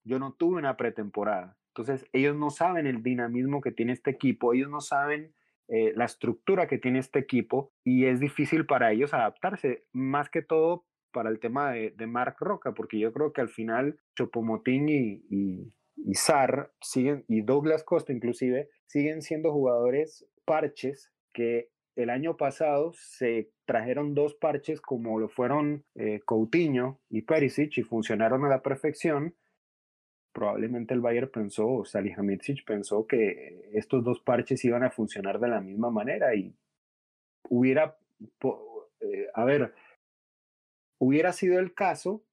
yo 0.04 0.18
no 0.18 0.32
tuve 0.32 0.58
una 0.58 0.76
pretemporada. 0.76 1.58
Entonces, 1.74 2.08
ellos 2.12 2.34
no 2.36 2.50
saben 2.50 2.86
el 2.86 3.02
dinamismo 3.02 3.60
que 3.60 3.70
tiene 3.70 3.92
este 3.92 4.10
equipo, 4.10 4.54
ellos 4.54 4.70
no 4.70 4.80
saben 4.80 5.34
eh, 5.68 5.92
la 5.94 6.06
estructura 6.06 6.66
que 6.66 6.78
tiene 6.78 7.00
este 7.00 7.18
equipo 7.18 7.72
y 7.84 8.06
es 8.06 8.18
difícil 8.18 8.64
para 8.64 8.92
ellos 8.92 9.12
adaptarse, 9.12 9.84
más 9.92 10.30
que 10.30 10.40
todo 10.42 10.86
para 11.12 11.28
el 11.28 11.38
tema 11.38 11.72
de, 11.72 11.90
de 11.90 12.06
Mark 12.06 12.36
Roca, 12.40 12.72
porque 12.72 12.98
yo 12.98 13.12
creo 13.12 13.32
que 13.32 13.42
al 13.42 13.50
final 13.50 14.00
Chopomotín 14.16 14.88
y, 14.88 15.24
y, 15.28 15.74
y 15.96 16.14
Sar 16.14 16.72
siguen, 16.80 17.24
y 17.28 17.42
Douglas 17.42 17.84
Costa 17.84 18.12
inclusive, 18.12 18.70
siguen 18.86 19.20
siendo 19.20 19.52
jugadores 19.52 20.26
parches 20.46 21.12
que 21.34 21.68
el 22.02 22.10
año 22.10 22.36
pasado 22.36 22.92
se 22.94 23.50
trajeron 23.64 24.14
dos 24.14 24.34
parches 24.34 24.80
como 24.80 25.18
lo 25.18 25.28
fueron 25.28 25.84
eh, 25.94 26.20
Coutinho 26.24 27.00
y 27.10 27.22
Perisic 27.22 27.78
y 27.78 27.82
funcionaron 27.82 28.44
a 28.44 28.48
la 28.48 28.62
perfección. 28.62 29.34
Probablemente 30.32 30.94
el 30.94 31.00
Bayern 31.00 31.30
pensó, 31.30 31.68
o 31.68 31.84
Salihamidzic 31.84 32.64
pensó 32.64 33.06
que 33.06 33.68
estos 33.72 34.04
dos 34.04 34.20
parches 34.20 34.64
iban 34.64 34.84
a 34.84 34.90
funcionar 34.90 35.40
de 35.40 35.48
la 35.48 35.60
misma 35.60 35.90
manera 35.90 36.34
y 36.34 36.54
hubiera, 37.48 37.96
eh, 39.00 39.26
a 39.34 39.44
ver, 39.44 39.74
Hubiera 40.98 41.32
sido 41.32 41.60
el 41.60 41.74
caso, 41.74 42.24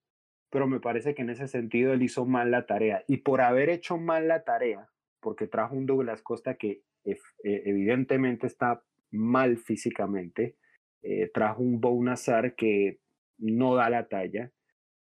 pero 0.50 0.68
me 0.68 0.80
parece 0.80 1.14
que 1.14 1.22
en 1.22 1.30
ese 1.30 1.48
sentido 1.48 1.94
él 1.94 2.02
hizo 2.02 2.26
mal 2.26 2.50
la 2.50 2.66
tarea. 2.66 3.04
Y 3.08 3.18
por 3.18 3.42
haber 3.42 3.70
hecho 3.70 3.98
mal 3.98 4.28
la 4.28 4.44
tarea, 4.44 4.90
porque 5.20 5.48
trajo 5.48 5.76
un 5.76 5.86
Douglas 5.86 6.24
Costa 6.24 6.56
que 6.56 6.82
e, 7.04 7.18
evidentemente 7.44 8.48
está 8.48 8.84
mal 9.12 9.58
físicamente, 9.58 10.58
eh, 11.02 11.30
trajo 11.34 11.62
un 11.62 11.80
Bounazar 11.80 12.56
que 12.56 13.00
no 13.38 13.76
da 13.76 13.90
la 13.90 14.08
talla, 14.08 14.52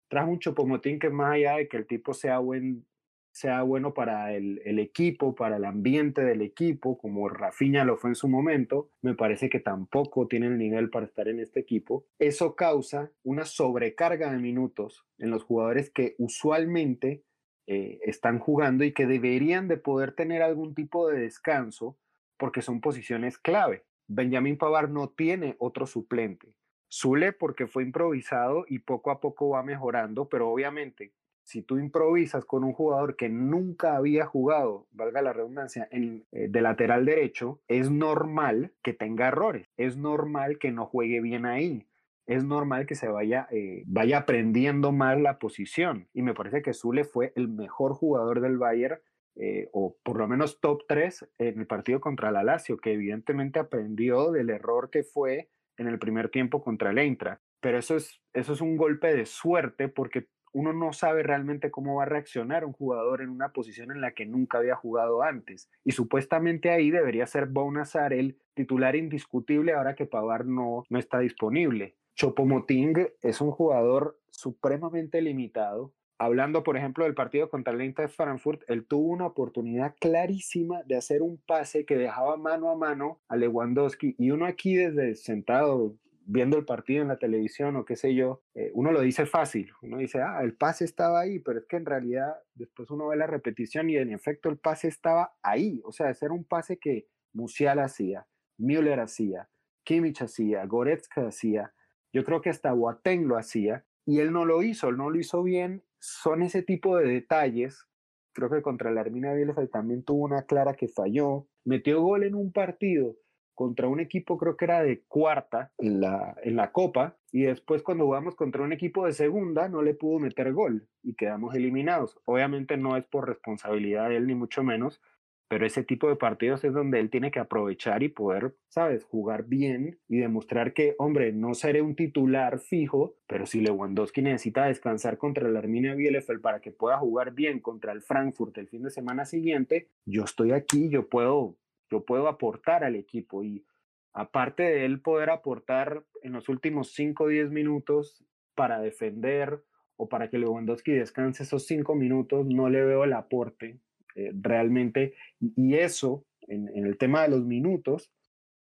trajo 0.08 0.30
un 0.30 0.38
Chopomotín 0.38 0.98
que 0.98 1.10
más 1.10 1.34
allá 1.34 1.56
de 1.56 1.68
que 1.68 1.76
el 1.76 1.86
tipo 1.86 2.14
sea 2.14 2.38
buen 2.38 2.86
sea 3.32 3.62
bueno 3.62 3.94
para 3.94 4.34
el, 4.34 4.78
equipo, 4.78 5.34
para 5.34 5.56
el 5.56 5.64
ambiente 5.64 6.22
del 6.22 6.42
equipo, 6.42 6.98
como 6.98 7.28
Rafinha 7.28 7.84
lo 7.84 7.96
fue 7.96 8.10
en 8.10 8.14
su 8.14 8.28
momento, 8.28 8.90
me 9.02 9.14
parece 9.14 9.48
que 9.48 9.60
tampoco 9.60 10.26
tiene 10.26 10.46
el 10.46 10.58
nivel 10.58 10.90
para 10.90 11.06
estar 11.06 11.28
en 11.28 11.40
este 11.40 11.60
equipo. 11.60 12.06
Eso 12.18 12.56
causa 12.56 13.12
una 13.22 13.44
sobrecarga 13.44 14.32
de 14.32 14.38
minutos 14.38 15.06
en 15.18 15.30
los 15.30 15.44
jugadores 15.44 15.90
que 15.90 16.16
usualmente 16.18 17.22
eh, 17.66 18.00
están 18.02 18.40
jugando 18.40 18.84
y 18.84 18.92
que 18.92 19.06
deberían 19.06 19.68
de 19.68 19.76
poder 19.76 20.12
tener 20.12 20.42
algún 20.42 20.74
tipo 20.74 21.08
de 21.08 21.20
descanso 21.20 21.98
porque 22.40 22.62
son 22.62 22.80
posiciones 22.80 23.38
clave. 23.38 23.84
Benjamin 24.08 24.58
Pavar 24.58 24.90
no 24.90 25.10
tiene 25.10 25.54
otro 25.58 25.86
suplente. 25.86 26.56
Zule 26.90 27.32
porque 27.32 27.68
fue 27.68 27.84
improvisado 27.84 28.64
y 28.66 28.80
poco 28.80 29.12
a 29.12 29.20
poco 29.20 29.50
va 29.50 29.62
mejorando, 29.62 30.28
pero 30.28 30.50
obviamente 30.50 31.12
si 31.42 31.62
tú 31.62 31.78
improvisas 31.78 32.44
con 32.44 32.64
un 32.64 32.72
jugador 32.72 33.16
que 33.16 33.28
nunca 33.28 33.96
había 33.96 34.24
jugado, 34.24 34.86
valga 34.92 35.20
la 35.20 35.32
redundancia, 35.32 35.88
eh, 35.90 36.22
de 36.30 36.60
lateral 36.60 37.04
derecho, 37.04 37.60
es 37.66 37.90
normal 37.90 38.72
que 38.82 38.92
tenga 38.92 39.28
errores, 39.28 39.68
es 39.76 39.96
normal 39.96 40.58
que 40.58 40.70
no 40.70 40.86
juegue 40.86 41.20
bien 41.20 41.46
ahí. 41.46 41.86
Es 42.26 42.44
normal 42.44 42.86
que 42.86 42.94
se 42.94 43.08
vaya, 43.08 43.48
eh, 43.50 43.82
vaya 43.86 44.18
aprendiendo 44.18 44.92
mal 44.92 45.24
la 45.24 45.40
posición. 45.40 46.06
Y 46.14 46.22
me 46.22 46.34
parece 46.34 46.62
que 46.62 46.72
Zule 46.72 47.02
fue 47.02 47.32
el 47.34 47.48
mejor 47.48 47.94
jugador 47.94 48.40
del 48.40 48.56
Bayern 48.56 49.00
eh, 49.36 49.68
o 49.72 49.96
por 50.02 50.18
lo 50.18 50.28
menos 50.28 50.60
top 50.60 50.82
3 50.88 51.28
en 51.38 51.60
el 51.60 51.66
partido 51.66 52.00
contra 52.00 52.30
la 52.30 52.42
Lazio, 52.42 52.78
que 52.78 52.92
evidentemente 52.92 53.58
aprendió 53.58 54.30
del 54.32 54.50
error 54.50 54.90
que 54.90 55.02
fue 55.02 55.50
en 55.76 55.86
el 55.86 55.98
primer 55.98 56.28
tiempo 56.30 56.62
contra 56.62 56.90
el 56.90 56.98
Eintracht. 56.98 57.42
Pero 57.60 57.78
eso 57.78 57.96
es, 57.96 58.20
eso 58.32 58.52
es 58.52 58.60
un 58.60 58.76
golpe 58.76 59.14
de 59.14 59.26
suerte 59.26 59.88
porque 59.88 60.28
uno 60.52 60.72
no 60.72 60.92
sabe 60.92 61.22
realmente 61.22 61.70
cómo 61.70 61.96
va 61.96 62.02
a 62.04 62.06
reaccionar 62.06 62.64
un 62.64 62.72
jugador 62.72 63.22
en 63.22 63.30
una 63.30 63.52
posición 63.52 63.90
en 63.90 64.00
la 64.00 64.12
que 64.12 64.26
nunca 64.26 64.58
había 64.58 64.74
jugado 64.74 65.22
antes. 65.22 65.70
Y 65.84 65.92
supuestamente 65.92 66.70
ahí 66.70 66.90
debería 66.90 67.26
ser 67.26 67.46
Bonazar 67.46 68.12
el 68.12 68.38
titular 68.54 68.96
indiscutible 68.96 69.72
ahora 69.72 69.94
que 69.94 70.06
Pavar 70.06 70.46
no, 70.46 70.84
no 70.88 70.98
está 70.98 71.20
disponible. 71.20 71.96
Chopomoting 72.14 73.08
es 73.22 73.40
un 73.40 73.50
jugador 73.50 74.18
supremamente 74.30 75.22
limitado. 75.22 75.94
Hablando, 76.22 76.62
por 76.62 76.76
ejemplo, 76.76 77.04
del 77.04 77.14
partido 77.14 77.48
contra 77.48 77.72
el 77.72 77.80
Eintracht 77.80 78.14
Frankfurt, 78.14 78.60
él 78.68 78.84
tuvo 78.86 79.08
una 79.08 79.24
oportunidad 79.24 79.94
clarísima 79.98 80.82
de 80.82 80.96
hacer 80.96 81.22
un 81.22 81.38
pase 81.38 81.86
que 81.86 81.96
dejaba 81.96 82.36
mano 82.36 82.68
a 82.68 82.76
mano 82.76 83.22
a 83.26 83.36
Lewandowski 83.36 84.16
y 84.18 84.30
uno 84.30 84.44
aquí 84.44 84.74
desde 84.74 85.14
sentado 85.14 85.96
viendo 86.26 86.58
el 86.58 86.66
partido 86.66 87.00
en 87.00 87.08
la 87.08 87.16
televisión 87.16 87.74
o 87.76 87.86
qué 87.86 87.96
sé 87.96 88.14
yo, 88.14 88.42
eh, 88.54 88.70
uno 88.74 88.92
lo 88.92 89.00
dice 89.00 89.24
fácil, 89.24 89.72
uno 89.80 89.96
dice, 89.96 90.20
ah, 90.20 90.42
el 90.42 90.54
pase 90.54 90.84
estaba 90.84 91.20
ahí, 91.20 91.38
pero 91.38 91.60
es 91.60 91.64
que 91.64 91.76
en 91.76 91.86
realidad 91.86 92.34
después 92.52 92.90
uno 92.90 93.08
ve 93.08 93.16
la 93.16 93.26
repetición 93.26 93.88
y 93.88 93.96
en 93.96 94.12
efecto 94.12 94.50
el 94.50 94.58
pase 94.58 94.88
estaba 94.88 95.32
ahí, 95.42 95.80
o 95.86 95.90
sea, 95.90 96.10
ese 96.10 96.26
era 96.26 96.34
un 96.34 96.44
pase 96.44 96.78
que 96.78 97.08
Musial 97.32 97.78
hacía, 97.78 98.26
Müller 98.58 99.00
hacía, 99.00 99.48
Kimmich 99.84 100.20
hacía, 100.20 100.66
Goretzka 100.66 101.28
hacía, 101.28 101.72
yo 102.12 102.24
creo 102.24 102.42
que 102.42 102.50
hasta 102.50 102.74
Boateng 102.74 103.26
lo 103.26 103.38
hacía 103.38 103.86
y 104.04 104.18
él 104.18 104.32
no 104.32 104.44
lo 104.44 104.62
hizo, 104.62 104.90
él 104.90 104.98
no 104.98 105.08
lo 105.08 105.18
hizo 105.18 105.42
bien, 105.42 105.82
son 106.00 106.42
ese 106.42 106.62
tipo 106.62 106.96
de 106.96 107.08
detalles, 107.08 107.86
creo 108.32 108.50
que 108.50 108.62
contra 108.62 108.90
la 108.90 109.02
Hermina 109.02 109.32
Bielefeld 109.32 109.70
también 109.70 110.02
tuvo 110.02 110.24
una 110.24 110.42
clara 110.42 110.74
que 110.74 110.88
falló, 110.88 111.46
metió 111.64 112.02
gol 112.02 112.24
en 112.24 112.34
un 112.34 112.52
partido 112.52 113.16
contra 113.60 113.88
un 113.88 114.00
equipo 114.00 114.38
creo 114.38 114.56
que 114.56 114.64
era 114.64 114.82
de 114.82 115.02
cuarta 115.02 115.70
en 115.76 116.00
la, 116.00 116.34
en 116.42 116.56
la 116.56 116.72
Copa 116.72 117.18
y 117.30 117.42
después 117.42 117.82
cuando 117.82 118.06
jugamos 118.06 118.34
contra 118.34 118.62
un 118.62 118.72
equipo 118.72 119.04
de 119.04 119.12
segunda 119.12 119.68
no 119.68 119.82
le 119.82 119.92
pudo 119.92 120.18
meter 120.18 120.54
gol 120.54 120.88
y 121.02 121.14
quedamos 121.14 121.54
eliminados. 121.54 122.18
Obviamente 122.24 122.78
no 122.78 122.96
es 122.96 123.04
por 123.04 123.28
responsabilidad 123.28 124.08
de 124.08 124.16
él 124.16 124.26
ni 124.28 124.34
mucho 124.34 124.64
menos, 124.64 125.02
pero 125.50 125.66
ese 125.66 125.82
tipo 125.82 126.08
de 126.08 126.14
partidos 126.14 126.62
es 126.62 126.72
donde 126.72 127.00
él 127.00 127.10
tiene 127.10 127.32
que 127.32 127.40
aprovechar 127.40 128.04
y 128.04 128.08
poder, 128.08 128.54
sabes, 128.68 129.02
jugar 129.02 129.46
bien 129.46 129.98
y 130.06 130.18
demostrar 130.18 130.74
que, 130.74 130.94
hombre, 130.96 131.32
no 131.32 131.54
seré 131.54 131.82
un 131.82 131.96
titular 131.96 132.60
fijo, 132.60 133.16
pero 133.26 133.46
si 133.46 133.60
Lewandowski 133.60 134.22
necesita 134.22 134.66
descansar 134.66 135.18
contra 135.18 135.48
el 135.48 135.56
Arminia 135.56 135.96
Bielefeld 135.96 136.40
para 136.40 136.60
que 136.60 136.70
pueda 136.70 136.98
jugar 136.98 137.32
bien 137.32 137.58
contra 137.58 137.90
el 137.90 138.00
Frankfurt 138.00 138.56
el 138.58 138.68
fin 138.68 138.84
de 138.84 138.90
semana 138.90 139.24
siguiente, 139.24 139.88
yo 140.06 140.22
estoy 140.22 140.52
aquí, 140.52 140.88
yo 140.88 141.08
puedo 141.08 141.56
yo 141.90 142.04
puedo 142.04 142.28
aportar 142.28 142.84
al 142.84 142.94
equipo 142.94 143.42
y 143.42 143.64
aparte 144.12 144.62
de 144.62 144.84
él 144.84 145.00
poder 145.00 145.30
aportar 145.30 146.04
en 146.22 146.30
los 146.30 146.48
últimos 146.48 146.92
5 146.92 147.24
o 147.24 147.26
10 147.26 147.50
minutos 147.50 148.24
para 148.54 148.80
defender 148.80 149.64
o 149.96 150.08
para 150.08 150.30
que 150.30 150.38
Lewandowski 150.38 150.92
descanse 150.92 151.42
esos 151.42 151.66
5 151.66 151.96
minutos, 151.96 152.46
no 152.46 152.68
le 152.68 152.84
veo 152.84 153.02
el 153.02 153.14
aporte 153.14 153.80
eh, 154.14 154.32
realmente. 154.34 155.14
Y 155.38 155.74
eso, 155.74 156.24
en, 156.42 156.68
el 156.74 156.98
tema 156.98 157.22
de 157.22 157.28
los 157.28 157.44
minutos 157.44 158.12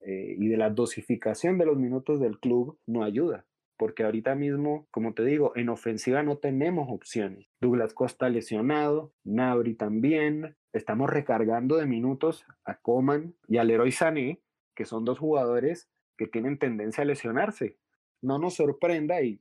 eh, 0.01 0.35
y 0.37 0.47
de 0.47 0.57
la 0.57 0.69
dosificación 0.69 1.57
de 1.57 1.65
los 1.65 1.77
minutos 1.77 2.19
del 2.19 2.39
club, 2.39 2.77
no 2.85 3.03
ayuda 3.03 3.45
porque 3.79 4.03
ahorita 4.03 4.35
mismo, 4.35 4.89
como 4.91 5.13
te 5.13 5.23
digo, 5.23 5.53
en 5.55 5.69
ofensiva 5.69 6.21
no 6.21 6.37
tenemos 6.37 6.89
opciones. 6.91 7.47
Douglas 7.61 7.93
Costa 7.93 8.27
lesionado, 8.27 9.13
Nabri 9.23 9.73
también, 9.73 10.57
estamos 10.73 11.09
recargando 11.09 11.77
de 11.77 11.85
minutos 11.85 12.45
a 12.65 12.75
Coman 12.75 13.35
y 13.47 13.55
a 13.55 13.63
Leroy 13.63 13.93
Sané, 13.93 14.41
que 14.75 14.83
son 14.83 15.05
dos 15.05 15.17
jugadores 15.17 15.89
que 16.17 16.27
tienen 16.27 16.59
tendencia 16.59 17.03
a 17.03 17.05
lesionarse. 17.05 17.77
No 18.21 18.37
nos 18.37 18.55
sorprenda, 18.55 19.21
y 19.21 19.39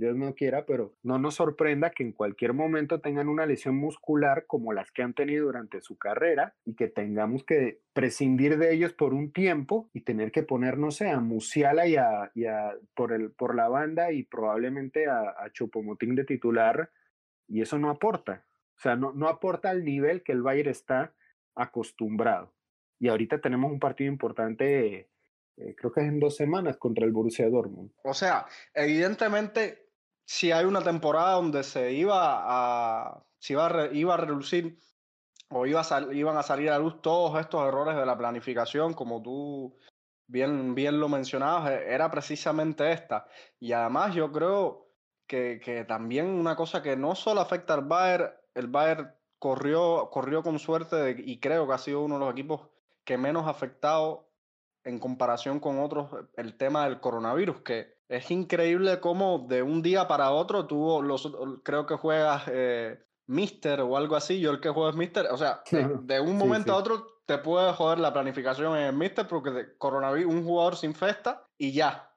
Dios 0.00 0.16
no 0.16 0.34
quiera, 0.34 0.66
pero 0.66 0.96
no 1.02 1.18
nos 1.18 1.36
sorprenda 1.36 1.90
que 1.90 2.02
en 2.02 2.12
cualquier 2.12 2.52
momento 2.52 3.00
tengan 3.00 3.28
una 3.28 3.46
lesión 3.46 3.76
muscular 3.76 4.46
como 4.46 4.72
las 4.72 4.90
que 4.90 5.02
han 5.02 5.14
tenido 5.14 5.46
durante 5.46 5.80
su 5.80 5.96
carrera 5.98 6.54
y 6.64 6.74
que 6.74 6.88
tengamos 6.88 7.44
que 7.44 7.82
prescindir 7.92 8.58
de 8.58 8.74
ellos 8.74 8.92
por 8.92 9.14
un 9.14 9.32
tiempo 9.32 9.88
y 9.92 10.00
tener 10.00 10.32
que 10.32 10.42
ponernos 10.42 11.00
a 11.02 11.20
Musiala 11.20 11.86
y 11.86 11.96
a, 11.96 12.30
por, 12.94 13.12
el, 13.12 13.30
por 13.30 13.54
la 13.54 13.68
banda 13.68 14.10
y 14.10 14.24
probablemente 14.24 15.06
a, 15.06 15.20
a 15.38 15.50
Chupomotín 15.52 16.14
de 16.16 16.24
titular 16.24 16.90
y 17.46 17.60
eso 17.60 17.78
no 17.78 17.90
aporta. 17.90 18.46
O 18.76 18.80
sea, 18.80 18.96
no, 18.96 19.12
no 19.12 19.28
aporta 19.28 19.70
al 19.70 19.84
nivel 19.84 20.22
que 20.22 20.32
el 20.32 20.42
Bayern 20.42 20.70
está 20.70 21.12
acostumbrado. 21.54 22.54
Y 22.98 23.08
ahorita 23.08 23.40
tenemos 23.40 23.70
un 23.70 23.80
partido 23.80 24.10
importante, 24.10 25.10
eh, 25.56 25.74
creo 25.76 25.92
que 25.92 26.00
es 26.00 26.08
en 26.08 26.20
dos 26.20 26.36
semanas, 26.36 26.76
contra 26.76 27.04
el 27.04 27.12
Borussia 27.12 27.48
Dortmund. 27.48 27.90
O 28.04 28.14
sea, 28.14 28.46
evidentemente, 28.72 29.89
si 30.30 30.52
hay 30.52 30.64
una 30.64 30.80
temporada 30.80 31.32
donde 31.32 31.64
se 31.64 31.92
iba 31.92 32.14
a, 32.14 33.20
si 33.40 33.54
iba 33.54 33.66
a, 33.66 33.86
iba 33.92 34.14
a 34.14 34.16
relucir 34.16 34.78
o 35.48 35.66
iba 35.66 35.80
a 35.80 36.14
iban 36.14 36.36
a 36.36 36.44
salir 36.44 36.70
a 36.70 36.78
luz 36.78 37.02
todos 37.02 37.40
estos 37.40 37.66
errores 37.66 37.96
de 37.96 38.06
la 38.06 38.16
planificación, 38.16 38.94
como 38.94 39.20
tú 39.22 39.76
bien, 40.28 40.76
bien 40.76 41.00
lo 41.00 41.08
mencionabas, 41.08 41.72
e, 41.72 41.92
era 41.92 42.08
precisamente 42.12 42.92
esta. 42.92 43.26
Y 43.58 43.72
además 43.72 44.14
yo 44.14 44.30
creo 44.30 44.86
que, 45.26 45.58
que 45.58 45.84
también 45.84 46.26
una 46.28 46.54
cosa 46.54 46.80
que 46.80 46.96
no 46.96 47.16
solo 47.16 47.40
afecta 47.40 47.74
al 47.74 47.86
Bayern, 47.86 48.30
el 48.54 48.68
Bayern 48.68 49.12
corrió, 49.40 50.10
corrió 50.12 50.44
con 50.44 50.60
suerte 50.60 51.16
y 51.18 51.40
creo 51.40 51.66
que 51.66 51.74
ha 51.74 51.78
sido 51.78 52.02
uno 52.02 52.20
de 52.20 52.24
los 52.26 52.32
equipos 52.32 52.68
que 53.02 53.18
menos 53.18 53.48
afectado 53.48 54.30
en 54.84 55.00
comparación 55.00 55.58
con 55.58 55.80
otros 55.80 56.08
el 56.36 56.56
tema 56.56 56.84
del 56.84 57.00
coronavirus, 57.00 57.62
que 57.62 57.99
es 58.10 58.30
increíble 58.32 58.98
cómo 58.98 59.46
de 59.48 59.62
un 59.62 59.82
día 59.82 60.08
para 60.08 60.32
otro 60.32 60.66
tuvo 60.66 61.00
los, 61.00 61.30
creo 61.62 61.86
que 61.86 61.94
juegas 61.94 62.42
eh, 62.48 62.98
Mister 63.26 63.80
o 63.82 63.96
algo 63.96 64.16
así, 64.16 64.40
yo 64.40 64.50
el 64.50 64.60
que 64.60 64.68
juego 64.68 64.90
es 64.90 64.96
Mister, 64.96 65.28
o 65.30 65.38
sea, 65.38 65.62
de, 65.70 66.20
un 66.20 66.36
momento 66.36 66.72
a 66.72 66.76
otro 66.76 67.20
te 67.24 67.38
puede 67.38 67.72
joder 67.72 68.00
la 68.00 68.12
planificación 68.12 68.76
en 68.76 68.82
el 68.82 68.92
Mister 68.92 69.28
porque 69.28 69.50
de 69.50 69.78
coronavirus, 69.78 70.34
un 70.34 70.44
jugador 70.44 70.76
se 70.76 70.86
infesta 70.86 71.44
y 71.56 71.70
ya, 71.70 72.12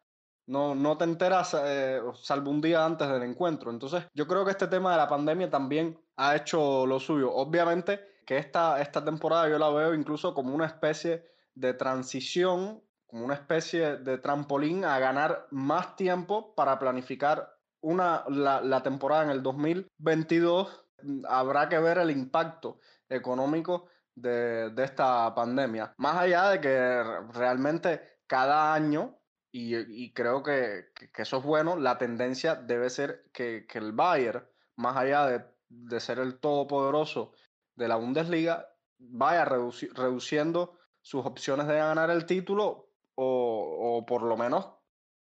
no, 0.48 0.74
no 0.74 0.98
te 0.98 1.04
enteras 1.04 1.56
eh, 1.64 2.02
salvo 2.16 2.50
un 2.50 2.60
día 2.60 2.84
antes 2.84 3.08
del 3.08 3.22
encuentro. 3.22 3.70
Entonces, 3.70 4.04
yo 4.16 4.28
creo 4.28 4.44
que 4.44 4.52
este 4.52 4.68
tema 4.68 4.92
de 4.92 4.98
la 4.98 5.08
pandemia 5.08 5.50
también 5.50 5.98
ha 6.18 6.36
hecho 6.36 6.88
lo 6.88 7.00
suyo. 7.00 7.32
Obviamente 7.32 8.02
que 8.26 8.38
esta, 8.38 8.82
esta 8.82 9.06
temporada 9.06 9.48
yo 9.48 9.60
la 9.60 9.70
veo 9.70 9.94
incluso 9.94 10.34
como 10.34 10.56
una 10.56 10.66
especie 10.66 11.24
de 11.54 11.74
transición, 11.76 12.82
como 13.14 13.26
una 13.26 13.36
especie 13.36 13.98
de 13.98 14.18
trampolín 14.18 14.84
a 14.86 14.98
ganar 14.98 15.46
más 15.52 15.96
tiempo 15.96 16.56
para 16.56 16.80
planificar 16.80 17.48
una, 17.80 18.24
la, 18.28 18.82
temporada 18.82 19.26
en 19.26 19.30
el 19.30 19.44
2022. 19.44 20.84
Habrá 21.30 21.70
que 21.70 21.78
ver 21.78 22.00
el 22.00 22.10
impacto 22.10 22.80
económico 23.08 23.88
de, 24.16 24.72
de 24.72 24.84
esta 24.84 25.32
pandemia. 25.36 25.94
Más 25.98 26.18
allá 26.18 26.50
de 26.50 26.60
que 26.60 27.04
realmente 27.34 28.02
cada 28.26 28.74
año 28.74 29.20
y, 29.52 30.12
creo 30.14 30.42
que, 30.42 30.88
eso 31.16 31.38
es 31.38 31.44
bueno. 31.44 31.76
La 31.76 32.00
tendencia 32.00 32.56
debe 32.56 32.90
ser 32.90 33.30
que, 33.32 33.68
el 33.74 33.92
Bayern, 33.92 34.44
más 34.78 34.98
allá 34.98 35.28
de, 35.70 36.00
ser 36.00 36.18
el 36.18 36.40
todopoderoso 36.40 37.34
de 37.76 37.88
la 37.88 37.96
Bundesliga, 37.96 38.68
vaya 38.98 39.46
reduciendo 39.46 40.80
sus 41.00 41.24
opciones 41.28 41.68
de 41.68 41.76
ganar 41.76 42.10
el 42.10 42.26
título 42.26 42.93
o, 43.16 44.04
por 44.08 44.24
lo 44.24 44.38
menos 44.38 44.70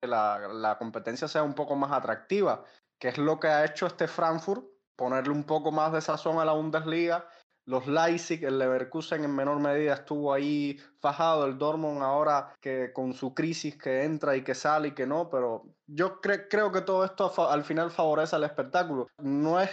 la, 0.02 0.48
la, 0.48 0.78
competencia 0.78 1.28
sea 1.28 1.42
un 1.42 1.54
poco 1.54 1.76
más 1.76 1.92
atractiva, 1.92 2.64
que 2.98 3.08
es 3.08 3.18
lo 3.18 3.38
que 3.38 3.48
ha 3.48 3.64
hecho 3.64 3.86
este 3.86 4.08
Frankfurt, 4.08 4.64
ponerle 4.96 5.32
un 5.32 5.44
poco 5.44 5.72
más 5.72 5.92
de 5.92 6.00
sazón 6.00 6.38
a 6.38 6.44
la 6.44 6.52
Bundesliga 6.52 7.28
los 7.70 7.86
Leipzig, 7.86 8.44
el 8.44 8.58
Leverkusen 8.58 9.22
en 9.22 9.34
menor 9.34 9.60
medida 9.60 9.94
estuvo 9.94 10.32
ahí 10.32 10.78
fajado, 10.98 11.46
el 11.46 11.56
Dortmund 11.56 12.02
ahora 12.02 12.52
que 12.60 12.92
con 12.92 13.12
su 13.14 13.32
crisis 13.32 13.76
que 13.76 14.02
entra 14.02 14.34
y 14.34 14.42
que 14.42 14.56
sale 14.56 14.88
y 14.88 14.90
que 14.92 15.06
no, 15.06 15.30
pero 15.30 15.66
yo 15.86 16.20
creo 16.20 16.72
que 16.72 16.80
todo 16.80 17.04
esto 17.04 17.32
al 17.48 17.62
final 17.62 17.92
favorece 17.92 18.34
al 18.34 18.42
espectáculo. 18.42 19.06
No 19.18 19.60
es, 19.60 19.70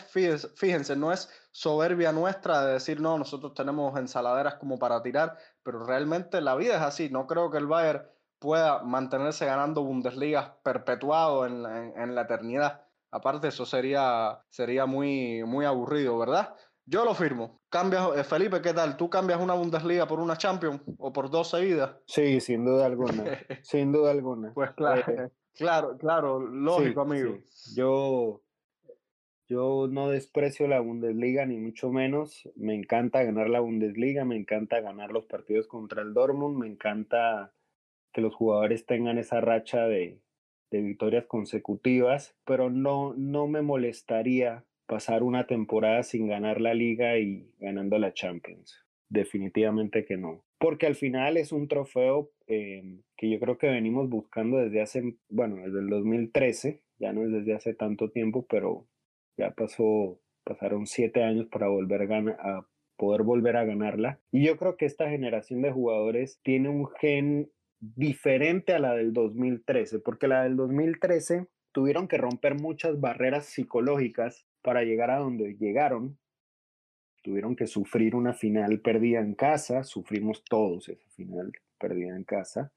fíjense, 0.56 0.96
no 0.96 1.12
es 1.12 1.28
soberbia 1.52 2.12
nuestra 2.12 2.66
de 2.66 2.74
decir, 2.74 3.02
no, 3.02 3.18
nosotros 3.18 3.56
tenemos 3.56 3.98
ensaladeras 3.98 4.56
como 4.56 4.78
para 4.78 5.02
tirar, 5.02 5.36
pero 5.68 5.84
realmente 5.84 6.40
la 6.40 6.56
vida 6.56 6.78
es 6.78 6.82
así. 6.82 7.10
No 7.10 7.28
creo 7.28 7.52
que 7.52 7.58
el 7.58 7.68
Bayern 7.68 8.04
pueda 8.40 8.84
mantenerse 8.84 9.46
ganando 9.46 9.84
Bundesliga 9.84 10.58
perpetuado 10.64 11.46
en, 11.46 11.66
en 11.66 12.16
la 12.16 12.22
eternidad. 12.22 12.86
Aparte, 13.12 13.50
eso 13.50 13.66
sería, 13.66 14.46
sería 14.48 14.86
muy, 14.86 15.44
muy 15.44 15.66
aburrido, 15.66 16.18
¿verdad? 16.18 16.56
Yo 16.86 17.04
lo 17.04 17.14
firmo. 17.14 17.60
Cambias, 17.68 18.16
eh, 18.16 18.24
Felipe, 18.24 18.62
¿qué 18.62 18.74
tal? 18.74 18.96
¿Tú 18.96 19.10
cambias 19.10 19.42
una 19.42 19.56
Bundesliga 19.56 20.08
por 20.08 20.22
una 20.22 20.38
Champions 20.38 20.80
o 21.00 21.12
por 21.12 21.30
dos 21.30 21.50
seguidas? 21.50 21.98
Sí, 22.06 22.40
sin 22.40 22.64
duda 22.64 22.86
alguna. 22.86 23.26
sin 23.62 23.92
duda 23.92 24.12
alguna. 24.12 24.54
Pues 24.54 24.72
claro, 24.72 25.02
eh, 25.12 25.30
claro, 25.54 25.98
claro, 25.98 26.40
lógico, 26.40 27.02
amigo. 27.02 27.40
Yo, 27.76 28.42
yo 29.48 29.88
no 29.90 30.10
desprecio 30.10 30.68
la 30.68 30.80
Bundesliga, 30.80 31.46
ni 31.46 31.58
mucho 31.58 31.92
menos. 31.92 32.50
Me 32.56 32.76
encanta 32.76 33.24
ganar 33.24 33.50
la 33.50 33.62
Bundesliga, 33.62 34.26
me 34.26 34.36
encanta 34.36 34.82
ganar 34.82 35.12
los 35.12 35.26
partidos 35.26 35.68
contra 35.68 36.02
el 36.02 36.14
Dortmund, 36.14 36.58
me 36.58 36.68
encanta 36.68 37.54
que 38.12 38.22
los 38.22 38.36
jugadores 38.36 38.86
tengan 38.86 39.18
esa 39.18 39.42
racha 39.42 39.88
de, 39.88 40.22
de 40.72 40.82
victorias 40.82 41.26
consecutivas, 41.26 42.36
pero 42.46 42.70
no, 42.70 43.14
no 43.16 43.48
me 43.48 43.62
molestaría 43.62 44.66
pasar 44.86 45.24
una 45.24 45.48
temporada 45.48 46.04
sin 46.04 46.28
ganar 46.28 46.62
la 46.62 46.74
liga 46.74 47.18
y 47.18 47.52
ganando 47.60 48.00
la 48.00 48.14
Champions. 48.14 48.86
Definitivamente 49.10 50.06
que 50.06 50.18
no. 50.18 50.44
Porque 50.60 50.88
al 50.88 50.96
final 50.96 51.38
es 51.38 51.52
un 51.52 51.68
trofeo 51.68 52.32
eh, 52.48 53.02
que 53.16 53.30
yo 53.30 53.40
creo 53.40 53.58
que 53.58 53.68
venimos 53.68 54.10
buscando 54.10 54.58
desde 54.58 54.82
hace, 54.82 55.16
bueno, 55.30 55.58
desde 55.58 55.80
el 55.80 55.90
2013, 55.90 56.82
ya 57.00 57.14
no 57.14 57.24
es 57.24 57.32
desde 57.32 57.54
hace 57.54 57.74
tanto 57.74 58.10
tiempo, 58.10 58.46
pero 58.50 58.88
ya 59.38 59.52
pasó, 59.52 60.20
pasaron 60.44 60.88
siete 60.88 61.24
años 61.24 61.48
para 61.48 61.68
volver 61.68 62.12
a, 62.40 62.68
poder 62.98 63.24
volver 63.24 63.58
a 63.58 63.66
ganarla. 63.66 64.20
Y 64.32 64.46
yo 64.46 64.58
creo 64.58 64.76
que 64.76 64.86
esta 64.86 65.10
generación 65.10 65.62
de 65.62 65.72
jugadores 65.72 66.40
tiene 66.44 66.70
un 66.70 66.88
gen 67.00 67.52
diferente 67.80 68.74
a 68.74 68.80
la 68.80 68.96
del 68.96 69.14
2013, 69.14 70.00
porque 70.00 70.28
la 70.28 70.44
del 70.44 70.56
2013 70.56 71.48
tuvieron 71.72 72.08
que 72.08 72.18
romper 72.18 72.56
muchas 72.56 73.00
barreras 73.00 73.46
psicológicas 73.46 74.48
para 74.64 74.84
llegar 74.84 75.12
a 75.12 75.20
donde 75.20 75.56
llegaron. 75.56 76.18
Tuvieron 77.22 77.56
que 77.56 77.68
sufrir 77.68 78.16
una 78.16 78.34
final 78.34 78.82
perdida 78.82 79.20
en 79.20 79.36
casa, 79.36 79.84
sufrimos 79.84 80.44
todos 80.44 80.90
esa 80.90 81.10
final 81.12 81.52
perdida 81.78 82.16
en 82.16 82.24
casa 82.24 82.72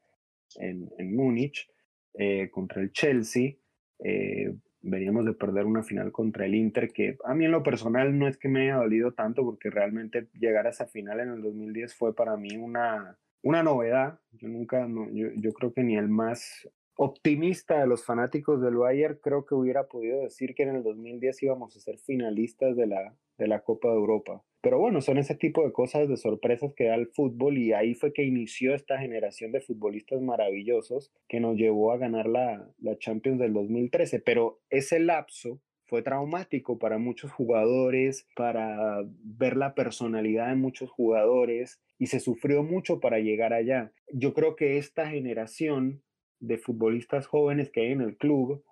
en, 0.57 0.91
en 0.99 1.17
Múnich 1.17 1.71
eh, 2.15 2.51
contra 2.51 2.83
el 2.83 2.93
Chelsea. 2.93 3.55
Eh, 4.01 4.55
veníamos 4.83 5.25
de 5.25 5.33
perder 5.33 5.67
una 5.67 5.83
final 5.83 6.13
contra 6.13 6.47
el 6.47 6.55
Inter, 6.55 6.93
que 6.93 7.19
a 7.25 7.35
mí 7.35 7.45
en 7.45 7.53
lo 7.53 7.63
personal 7.63 8.19
no 8.19 8.29
es 8.29 8.37
que 8.37 8.49
me 8.49 8.63
haya 8.63 8.77
dolido 8.77 9.13
tanto, 9.13 9.45
porque 9.45 9.71
realmente 9.71 10.29
llegar 10.39 10.67
a 10.67 10.71
esa 10.71 10.87
final 10.87 11.21
en 11.21 11.31
el 11.31 11.43
2010 11.43 11.95
fue 11.95 12.15
para 12.15 12.37
mí 12.37 12.57
una, 12.57 13.19
una 13.43 13.63
novedad. 13.63 14.21
Yo 14.33 14.49
nunca, 14.49 14.87
yo, 15.13 15.29
yo, 15.37 15.53
creo 15.53 15.73
que 15.73 15.83
ni 15.83 15.97
el 15.97 16.09
más 16.09 16.69
optimista 16.97 17.81
de 17.81 17.87
los 17.87 18.05
fanáticos 18.05 18.61
del 18.61 18.77
Bayern, 18.77 19.19
creo 19.23 19.47
que 19.47 19.55
hubiera 19.55 19.89
podido 19.89 20.23
decir 20.23 20.55
que 20.55 20.65
en 20.65 20.77
el 20.77 20.83
2010 20.83 21.43
íbamos 21.43 21.77
a 21.77 21.81
ser 21.81 21.99
finalistas 21.99 22.77
de 22.77 22.87
la, 22.87 23.17
de 23.39 23.49
la 23.49 23.61
Copa 23.61 23.89
de 23.89 23.95
Europa. 23.95 24.45
Pero 24.63 24.79
bueno, 24.79 25.01
son 25.01 25.17
ese 25.17 25.35
tipo 25.35 25.65
de 25.65 25.73
cosas, 25.73 26.09
de 26.09 26.19
sorpresas 26.19 26.75
que 26.75 26.85
da 26.85 26.95
el 26.95 27.07
fútbol 27.07 27.57
y 27.57 27.73
ahí 27.73 27.95
fue 27.95 28.13
que 28.13 28.25
inició 28.25 28.75
esta 28.75 28.99
generación 28.99 29.53
de 29.53 29.63
futbolistas 29.63 30.21
maravillosos 30.21 31.11
que 31.29 31.41
nos 31.41 31.57
llevó 31.57 31.93
a 31.93 31.97
ganar 31.97 32.27
la, 32.27 32.69
la 32.79 32.99
Champions 32.99 33.39
del 33.39 33.55
2013. 33.55 34.21
Pero 34.21 34.61
ese 34.69 35.01
lapso 35.01 35.61
fue 35.87 36.03
traumático 36.03 36.79
para 36.79 36.99
muchos 36.99 37.33
jugadores, 37.33 38.29
para 38.37 39.03
ver 39.25 39.57
la 39.57 39.75
personalidad 39.75 40.49
de 40.49 40.55
muchos 40.55 40.91
jugadores 40.91 41.81
y 41.99 42.07
se 42.07 42.21
sufrió 42.21 42.63
mucho 42.63 43.01
para 43.01 43.19
llegar 43.19 43.53
allá. 43.53 43.93
Yo 44.13 44.33
creo 44.33 44.55
que 44.55 44.77
esta 44.79 45.09
generación 45.09 46.03
de 46.41 46.59
futbolistas 46.59 47.27
jóvenes 47.27 47.71
que 47.71 47.83
hay 47.83 47.93
en 47.93 48.01
el 48.01 48.17
club, 48.17 48.65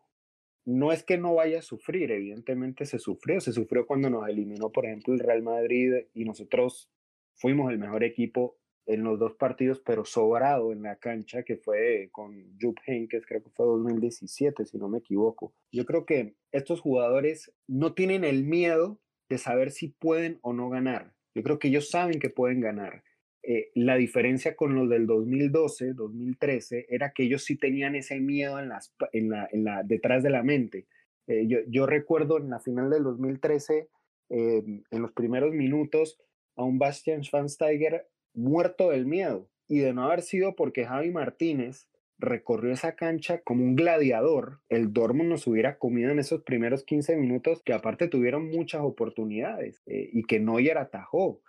no 0.65 0.93
es 0.93 1.03
que 1.03 1.17
no 1.17 1.35
vaya 1.35 1.61
a 1.61 1.63
sufrir, 1.63 2.11
evidentemente 2.11 2.85
se 2.85 2.99
sufrió, 2.99 3.41
se 3.41 3.53
sufrió 3.53 3.87
cuando 3.87 4.11
nos 4.11 4.29
eliminó, 4.29 4.71
por 4.71 4.85
ejemplo, 4.85 5.15
el 5.15 5.21
Real 5.21 5.43
Madrid 5.43 5.95
y 6.13 6.25
nosotros 6.25 6.91
fuimos 7.35 7.71
el 7.71 7.79
mejor 7.79 8.05
equipo 8.05 8.59
en 8.85 9.05
los 9.05 9.19
dos 9.19 9.35
partidos, 9.35 9.81
pero 9.85 10.05
sobrado 10.05 10.73
en 10.73 10.83
la 10.83 10.97
cancha, 10.97 11.43
que 11.43 11.57
fue 11.57 12.09
con 12.11 12.59
Jupp 12.61 12.79
Heynckes, 12.87 13.27
creo 13.27 13.43
que 13.43 13.51
fue 13.51 13.67
2017, 13.67 14.65
si 14.65 14.79
no 14.79 14.89
me 14.89 14.99
equivoco. 14.99 15.55
Yo 15.71 15.85
creo 15.85 16.07
que 16.07 16.37
estos 16.53 16.81
jugadores 16.81 17.53
no 17.67 17.93
tienen 17.93 18.25
el 18.25 18.45
miedo 18.45 18.99
de 19.29 19.37
saber 19.37 19.73
si 19.73 19.89
pueden 19.89 20.39
o 20.41 20.55
no 20.55 20.71
ganar. 20.71 21.15
Yo 21.35 21.43
creo 21.43 21.59
que 21.59 21.69
ellos 21.69 21.91
saben 21.91 22.19
que 22.19 22.31
pueden 22.31 22.61
ganar. 22.61 23.05
Eh, 23.43 23.71
la 23.75 23.97
diferencia 23.97 24.57
con 24.57 24.75
los 24.75 24.89
del 24.89 25.07
2012, 25.07 25.95
2013, 25.95 26.87
era 26.89 27.13
que 27.13 27.25
ellos 27.25 27.45
sí 27.45 27.57
tenían 27.57 27.95
ese 27.95 28.21
miedo 28.21 28.59
en 28.59 28.69
las, 28.69 28.95
en 29.13 29.31
la, 29.31 29.49
en 29.53 29.65
la, 29.65 29.83
detrás 29.83 30.23
de 30.23 30.31
la 30.31 30.43
mente. 30.43 30.87
Eh, 31.27 31.47
yo, 31.47 31.59
yo, 31.69 31.87
recuerdo 31.87 32.39
en 32.39 32.51
la 32.51 32.61
final 32.61 32.91
del 32.91 33.05
2013, 33.05 33.89
em, 34.31 34.83
en 34.91 35.03
los 35.03 35.13
primeros 35.13 35.53
minutos, 35.55 36.19
a 36.57 36.65
un 36.65 36.79
Bastian 36.79 37.23
Schweinsteiger 37.23 38.09
muerto 38.35 38.91
del 38.91 39.07
miedo. 39.07 39.49
Y 39.69 39.79
de 39.79 39.93
no 39.93 40.05
haber 40.05 40.23
sido 40.23 40.57
porque 40.57 40.87
Javi 40.87 41.11
Martínez 41.11 41.89
recorrió 42.19 42.73
esa 42.73 42.97
cancha 42.97 43.41
como 43.43 43.65
un 43.65 43.77
gladiador, 43.77 44.61
el 44.69 44.93
Dortmund 44.93 45.31
nos 45.31 45.47
hubiera 45.47 45.79
comido 45.79 46.11
en 46.11 46.19
esos 46.19 46.43
primeros 46.43 46.85
15 46.85 47.17
minutos, 47.17 47.63
que 47.63 47.73
aparte 47.73 48.09
tuvieron 48.09 48.51
muchas 48.51 48.83
oportunidades 48.83 49.83
eh, 49.87 50.11
y 50.13 50.25
que 50.25 50.41
Neuer 50.41 50.79
atajó. 50.79 51.41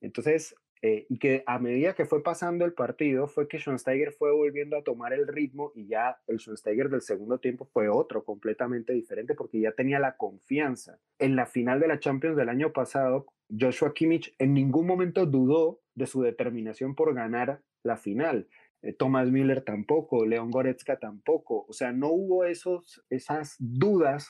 Entonces, 0.00 0.54
eh, 0.86 1.06
y 1.08 1.18
que 1.18 1.42
a 1.46 1.58
medida 1.58 1.94
que 1.94 2.04
fue 2.04 2.22
pasando 2.22 2.66
el 2.66 2.74
partido, 2.74 3.26
fue 3.26 3.48
que 3.48 3.58
Schweinsteiger 3.58 4.12
fue 4.12 4.32
volviendo 4.32 4.76
a 4.76 4.84
tomar 4.84 5.14
el 5.14 5.26
ritmo 5.26 5.72
y 5.74 5.86
ya 5.86 6.18
el 6.26 6.38
Schweinsteiger 6.38 6.90
del 6.90 7.00
segundo 7.00 7.38
tiempo 7.38 7.64
fue 7.64 7.88
otro, 7.88 8.22
completamente 8.22 8.92
diferente, 8.92 9.34
porque 9.34 9.60
ya 9.60 9.72
tenía 9.72 9.98
la 9.98 10.18
confianza. 10.18 11.00
En 11.18 11.36
la 11.36 11.46
final 11.46 11.80
de 11.80 11.88
la 11.88 12.00
Champions 12.00 12.36
del 12.36 12.50
año 12.50 12.74
pasado, 12.74 13.24
Joshua 13.48 13.94
Kimmich 13.94 14.34
en 14.38 14.52
ningún 14.52 14.86
momento 14.86 15.24
dudó 15.24 15.80
de 15.94 16.06
su 16.06 16.20
determinación 16.20 16.94
por 16.94 17.14
ganar 17.14 17.62
la 17.82 17.96
final. 17.96 18.46
Eh, 18.82 18.92
Thomas 18.92 19.30
Müller 19.30 19.62
tampoco, 19.62 20.26
León 20.26 20.50
Goretzka 20.50 20.98
tampoco. 20.98 21.64
O 21.66 21.72
sea, 21.72 21.92
no 21.92 22.10
hubo 22.10 22.44
esos, 22.44 23.02
esas 23.08 23.56
dudas 23.58 24.28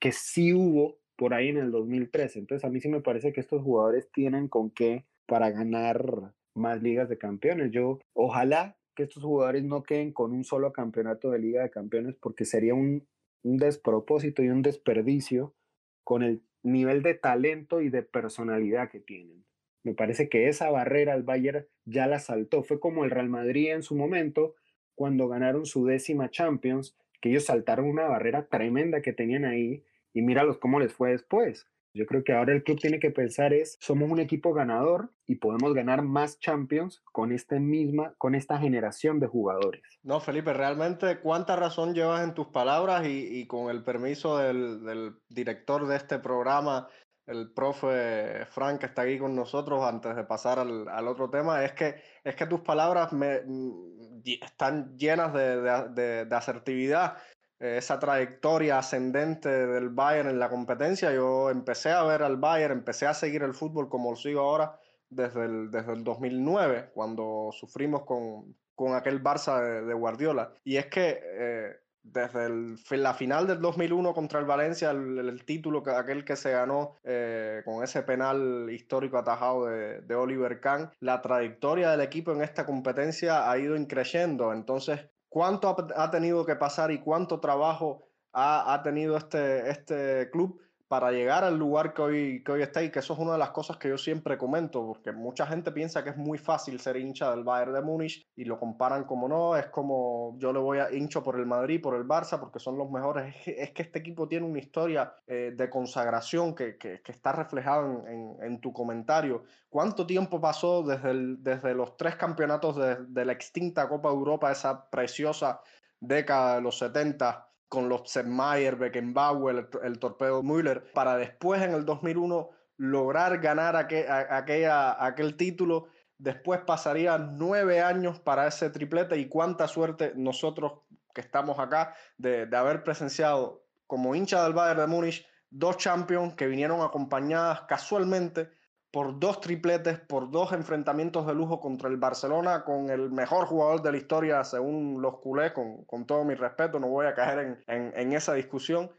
que 0.00 0.10
sí 0.10 0.52
hubo 0.52 0.98
por 1.14 1.32
ahí 1.32 1.46
en 1.46 1.58
el 1.58 1.70
2013. 1.70 2.40
Entonces, 2.40 2.64
a 2.64 2.70
mí 2.70 2.80
sí 2.80 2.88
me 2.88 3.02
parece 3.02 3.32
que 3.32 3.40
estos 3.40 3.62
jugadores 3.62 4.10
tienen 4.10 4.48
con 4.48 4.72
qué 4.72 5.06
para 5.30 5.52
ganar 5.52 6.34
más 6.56 6.82
ligas 6.82 7.08
de 7.08 7.16
campeones. 7.16 7.70
Yo, 7.70 8.00
ojalá 8.14 8.76
que 8.96 9.04
estos 9.04 9.22
jugadores 9.22 9.62
no 9.62 9.84
queden 9.84 10.12
con 10.12 10.32
un 10.32 10.42
solo 10.42 10.72
campeonato 10.72 11.30
de 11.30 11.38
Liga 11.38 11.62
de 11.62 11.70
Campeones 11.70 12.16
porque 12.20 12.44
sería 12.44 12.74
un, 12.74 13.06
despropósito 13.44 14.42
y 14.42 14.48
un 14.48 14.60
desperdicio 14.60 15.54
con 16.02 16.24
el 16.24 16.42
nivel 16.64 17.02
de 17.02 17.14
talento 17.14 17.80
y 17.80 17.90
de 17.90 18.02
personalidad 18.02 18.90
que 18.90 18.98
tienen. 18.98 19.44
Me 19.84 19.94
parece 19.94 20.28
que 20.28 20.48
esa 20.48 20.68
barrera 20.68 21.14
el 21.14 21.22
Bayern 21.22 21.64
ya 21.84 22.08
la 22.08 22.18
saltó. 22.18 22.64
Fue 22.64 22.80
como 22.80 23.04
el 23.04 23.12
Real 23.12 23.28
Madrid 23.28 23.70
en 23.70 23.84
su 23.84 23.94
momento, 23.94 24.56
cuando 24.96 25.28
ganaron 25.28 25.64
su 25.64 25.86
décima 25.86 26.28
Champions, 26.28 26.98
que 27.20 27.30
ellos 27.30 27.44
saltaron 27.44 27.86
una 27.86 28.08
barrera 28.08 28.48
tremenda 28.48 29.00
que 29.00 29.12
tenían 29.12 29.44
ahí 29.44 29.84
y 30.12 30.22
míralos 30.22 30.58
cómo 30.58 30.80
les 30.80 30.92
fue 30.92 31.12
después. 31.12 31.68
Yo 31.92 32.06
creo 32.06 32.22
que 32.22 32.32
ahora 32.32 32.52
el 32.52 32.62
club 32.62 32.78
tiene 32.80 33.00
que 33.00 33.10
pensar 33.10 33.52
es, 33.52 33.76
somos 33.80 34.10
un 34.10 34.20
equipo 34.20 34.52
ganador 34.54 35.10
y 35.26 35.36
podemos 35.36 35.74
ganar 35.74 36.02
más 36.02 36.38
Champions 36.38 37.02
con 37.12 37.32
esta 37.32 37.58
misma, 37.58 38.14
con 38.16 38.34
esta 38.34 38.58
generación 38.58 39.18
de 39.18 39.26
jugadores. 39.26 39.82
No, 40.02 40.20
Felipe, 40.20 40.52
realmente 40.52 41.18
cuánta 41.18 41.56
razón 41.56 41.94
llevas 41.94 42.22
en 42.22 42.34
tus 42.34 42.48
palabras 42.48 43.06
y, 43.06 43.46
con 43.46 43.70
el 43.70 43.82
permiso 43.82 44.38
del, 44.38 45.16
director 45.28 45.86
de 45.88 45.96
este 45.96 46.20
programa, 46.20 46.88
el 47.26 47.52
profe 47.52 48.46
Frank 48.46 48.80
que 48.80 48.86
está 48.86 49.02
aquí 49.02 49.18
con 49.18 49.34
nosotros 49.34 49.84
antes 49.84 50.14
de 50.14 50.24
pasar 50.24 50.60
al, 50.60 51.08
otro 51.08 51.28
tema, 51.28 51.64
es 51.64 51.72
que, 51.72 51.96
es 52.22 52.36
que 52.36 52.46
tus 52.46 52.60
palabras 52.60 53.12
me, 53.12 53.40
mm, 53.44 54.22
están 54.42 54.96
llenas 54.96 55.32
de 55.34 56.28
asertividad 56.30 57.16
esa 57.60 57.98
trayectoria 57.98 58.78
ascendente 58.78 59.48
del 59.48 59.90
Bayern 59.90 60.30
en 60.30 60.38
la 60.38 60.48
competencia. 60.48 61.12
Yo 61.12 61.50
empecé 61.50 61.90
a 61.90 62.02
ver 62.04 62.22
al 62.22 62.38
Bayern, 62.38 62.72
empecé 62.72 63.06
a 63.06 63.14
seguir 63.14 63.42
el 63.42 63.54
fútbol 63.54 63.88
como 63.88 64.10
lo 64.10 64.16
sigo 64.16 64.40
ahora 64.40 64.78
desde 65.10 65.44
el, 65.44 65.70
desde 65.70 65.92
el 65.92 66.02
2009, 66.02 66.90
cuando 66.94 67.50
sufrimos 67.52 68.04
con, 68.04 68.56
con 68.74 68.94
aquel 68.94 69.22
Barça 69.22 69.84
de, 69.84 69.92
Guardiola. 69.92 70.54
Y 70.64 70.76
es 70.76 70.86
que 70.86 71.20
eh, 71.22 71.76
desde 72.02 72.96
la 72.96 73.12
final 73.12 73.46
del 73.46 73.60
2001 73.60 74.14
contra 74.14 74.40
el 74.40 74.46
Valencia, 74.46 74.90
el, 74.90 75.44
título 75.44 75.82
que 75.82 75.90
aquel 75.90 76.24
que 76.24 76.36
se 76.36 76.52
ganó 76.52 76.96
eh, 77.04 77.60
con 77.66 77.84
ese 77.84 78.02
penal 78.02 78.68
histórico 78.70 79.18
atajado 79.18 79.66
de, 79.66 80.00
de, 80.00 80.14
Oliver 80.14 80.60
Kahn, 80.60 80.90
la 81.00 81.20
trayectoria 81.20 81.90
del 81.90 82.00
equipo 82.00 82.32
en 82.32 82.40
esta 82.40 82.64
competencia 82.64 83.50
ha 83.50 83.58
ido 83.58 83.76
increciendo. 83.76 84.54
Entonces, 84.54 85.00
cuánto 85.30 85.74
ha, 85.96 86.10
tenido 86.10 86.44
que 86.44 86.56
pasar 86.56 86.90
y 86.90 86.98
cuánto 86.98 87.40
trabajo 87.40 88.06
ha, 88.34 88.74
ha, 88.74 88.82
tenido 88.82 89.16
este, 89.16 89.70
este 89.70 90.28
club 90.30 90.60
para 90.90 91.12
llegar 91.12 91.44
al 91.44 91.56
lugar 91.56 91.94
que 91.94 92.02
hoy, 92.02 92.42
que 92.42 92.50
hoy 92.50 92.62
está 92.62 92.82
y 92.82 92.90
que 92.90 92.98
eso 92.98 93.12
es 93.12 93.20
una 93.20 93.34
de 93.34 93.38
las 93.38 93.50
cosas 93.50 93.76
que 93.76 93.88
yo 93.88 93.96
siempre 93.96 94.36
comento, 94.36 94.84
porque 94.84 95.12
mucha 95.12 95.46
gente 95.46 95.70
piensa 95.70 96.02
que 96.02 96.10
es 96.10 96.16
muy 96.16 96.36
fácil 96.36 96.80
ser 96.80 96.96
hincha 96.96 97.30
del 97.30 97.44
Bayern 97.44 97.74
de 97.74 97.80
Múnich 97.80 98.26
y 98.34 98.44
lo 98.44 98.58
comparan 98.58 99.04
como 99.04 99.28
no, 99.28 99.54
es 99.56 99.66
como 99.66 100.34
yo 100.38 100.52
le 100.52 100.58
voy 100.58 100.78
a 100.78 100.90
hincho 100.92 101.22
por 101.22 101.38
el 101.38 101.46
Madrid, 101.46 101.80
por 101.80 101.94
el 101.94 102.02
Barça, 102.02 102.40
porque 102.40 102.58
son 102.58 102.76
los 102.76 102.90
mejores. 102.90 103.32
Es 103.46 103.70
que, 103.70 103.82
este 103.82 104.00
equipo 104.00 104.26
tiene 104.26 104.46
una 104.46 104.58
historia 104.58 105.14
eh, 105.28 105.52
de 105.56 105.70
consagración 105.70 106.56
que, 106.56 106.76
que, 106.76 107.00
está 107.06 107.30
reflejada 107.30 107.86
en, 108.08 108.34
en, 108.42 108.60
tu 108.60 108.72
comentario. 108.72 109.44
¿Cuánto 109.68 110.04
tiempo 110.08 110.40
pasó 110.40 110.82
desde, 110.82 111.36
desde 111.38 111.72
los 111.72 111.96
tres 111.96 112.16
campeonatos 112.16 112.74
de, 113.06 113.24
la 113.24 113.32
extinta 113.32 113.88
Copa 113.88 114.08
Europa, 114.08 114.50
esa 114.50 114.90
preciosa 114.90 115.60
década 116.00 116.56
de 116.56 116.62
los 116.62 116.78
70? 116.78 117.49
Con 117.70 117.88
los 117.88 118.02
Mayer, 118.26 118.74
Beckenbauer, 118.74 119.56
el, 119.56 119.68
el, 119.84 119.98
torpedo 120.00 120.42
Müller, 120.42 120.92
para 120.92 121.16
después 121.16 121.62
en 121.62 121.72
el 121.72 121.84
2001 121.84 122.50
lograr 122.76 123.38
ganar 123.38 123.76
aquella, 123.76 125.02
aquel 125.02 125.36
título. 125.36 125.86
Después 126.18 126.62
pasaría 126.66 127.16
nueve 127.16 127.80
años 127.80 128.18
para 128.18 128.48
ese 128.48 128.70
triplete 128.70 129.16
y 129.18 129.28
cuánta 129.28 129.68
suerte 129.68 130.12
nosotros 130.16 130.80
que 131.14 131.20
estamos 131.20 131.60
acá 131.60 131.94
de, 132.18 132.46
de 132.46 132.56
haber 132.56 132.82
presenciado 132.82 133.64
como 133.86 134.16
hincha 134.16 134.42
del 134.42 134.52
Bayern 134.52 134.80
de 134.80 134.86
Múnich 134.88 135.26
dos 135.48 135.76
champions 135.76 136.34
que 136.34 136.48
vinieron 136.48 136.80
acompañadas 136.80 137.62
casualmente 137.68 138.50
por 138.90 139.20
dos 139.20 139.40
tripletes, 139.40 140.00
por 140.00 140.30
dos 140.30 140.52
enfrentamientos 140.52 141.26
de 141.26 141.34
lujo 141.34 141.60
contra 141.60 141.88
el 141.88 141.96
Barcelona, 141.96 142.64
con 142.64 142.90
el 142.90 143.10
mejor 143.10 143.46
jugador 143.46 143.82
de 143.82 143.92
la 143.92 143.98
historia, 143.98 144.42
según 144.42 145.00
los 145.00 145.18
culés, 145.18 145.52
con, 145.52 145.84
con 145.84 146.06
todo 146.06 146.24
mi 146.24 146.34
respeto, 146.34 146.80
no 146.80 146.88
voy 146.88 147.06
a 147.06 147.14
caer 147.14 147.60
en, 147.68 147.92
en, 147.96 148.12
esa 148.12 148.34
discusión. 148.34 148.90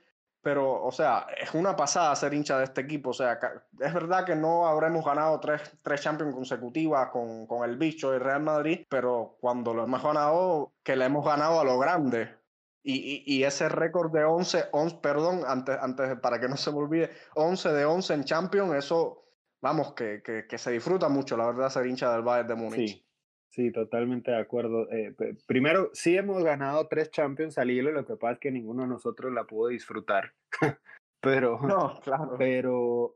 Pero, 0.44 0.84
o 0.84 0.92
sea, 0.92 1.28
es 1.40 1.54
una 1.54 1.76
pasada 1.76 2.16
ser 2.16 2.34
hincha 2.34 2.58
de 2.58 2.64
este 2.64 2.82
equipo. 2.82 3.12
O 3.12 3.14
sea, 3.14 3.40
es 3.80 3.94
verdad 3.94 4.26
que 4.26 4.36
no 4.36 4.66
habremos 4.66 5.06
ganado 5.06 5.40
tres, 5.40 5.62
tres 5.84 6.02
Champions 6.02 6.34
consecutivas 6.34 7.10
con, 7.10 7.46
con 7.46 7.70
el 7.70 7.78
bicho 7.78 8.16
y 8.16 8.18
Real 8.18 8.42
Madrid, 8.42 8.88
pero 8.90 9.38
cuando 9.40 9.74
lo 9.74 9.84
hemos 9.84 10.02
ganado, 10.02 10.72
que 10.82 10.96
le 10.96 11.06
hemos 11.06 11.24
ganado 11.24 11.60
a 11.60 11.64
lo 11.64 11.78
grande. 11.78 12.34
Y, 12.82 12.96
y, 12.96 13.24
y, 13.28 13.44
ese 13.44 13.70
récord 13.70 14.12
de 14.12 14.24
11, 14.24 14.70
11 14.72 14.96
perdón, 15.04 15.44
antes, 15.46 15.78
antes, 15.80 16.18
para 16.20 16.40
que 16.40 16.50
no 16.50 16.58
se 16.58 16.72
me 16.72 16.78
olvide, 16.80 17.12
11 17.36 17.74
de 17.74 17.86
11 17.86 18.14
en 18.16 18.24
Champions, 18.24 18.74
eso 18.74 19.22
vamos, 19.62 19.94
que, 19.94 20.22
que, 20.24 20.46
que, 20.48 20.58
se 20.58 20.72
disfruta 20.72 21.10
mucho, 21.10 21.38
la 21.38 21.46
verdad, 21.48 21.70
ser 21.70 21.86
hincha 21.86 22.12
del 22.12 22.24
Bayern 22.24 22.48
de 22.48 22.56
Múnich. 22.56 22.90
Sí, 22.90 23.06
sí, 23.50 23.72
totalmente 23.72 24.32
de 24.32 24.38
acuerdo. 24.38 24.90
Eh, 24.92 25.16
primero, 25.46 25.90
sí 25.94 26.18
hemos 26.18 26.44
ganado 26.44 26.88
tres 26.88 27.12
Champions 27.12 27.58
al 27.58 27.72
hilo, 27.72 27.92
lo 27.92 28.06
que 28.06 28.16
pasa 28.16 28.34
es 28.34 28.40
que 28.40 28.52
ninguno 28.52 28.84
de 28.84 28.90
nosotros 28.90 29.32
la 29.32 29.46
pudo 29.46 29.70
disfrutar. 29.70 30.34
pero, 31.22 31.60
no, 31.62 32.00
claro. 32.02 32.36
pero 32.38 33.16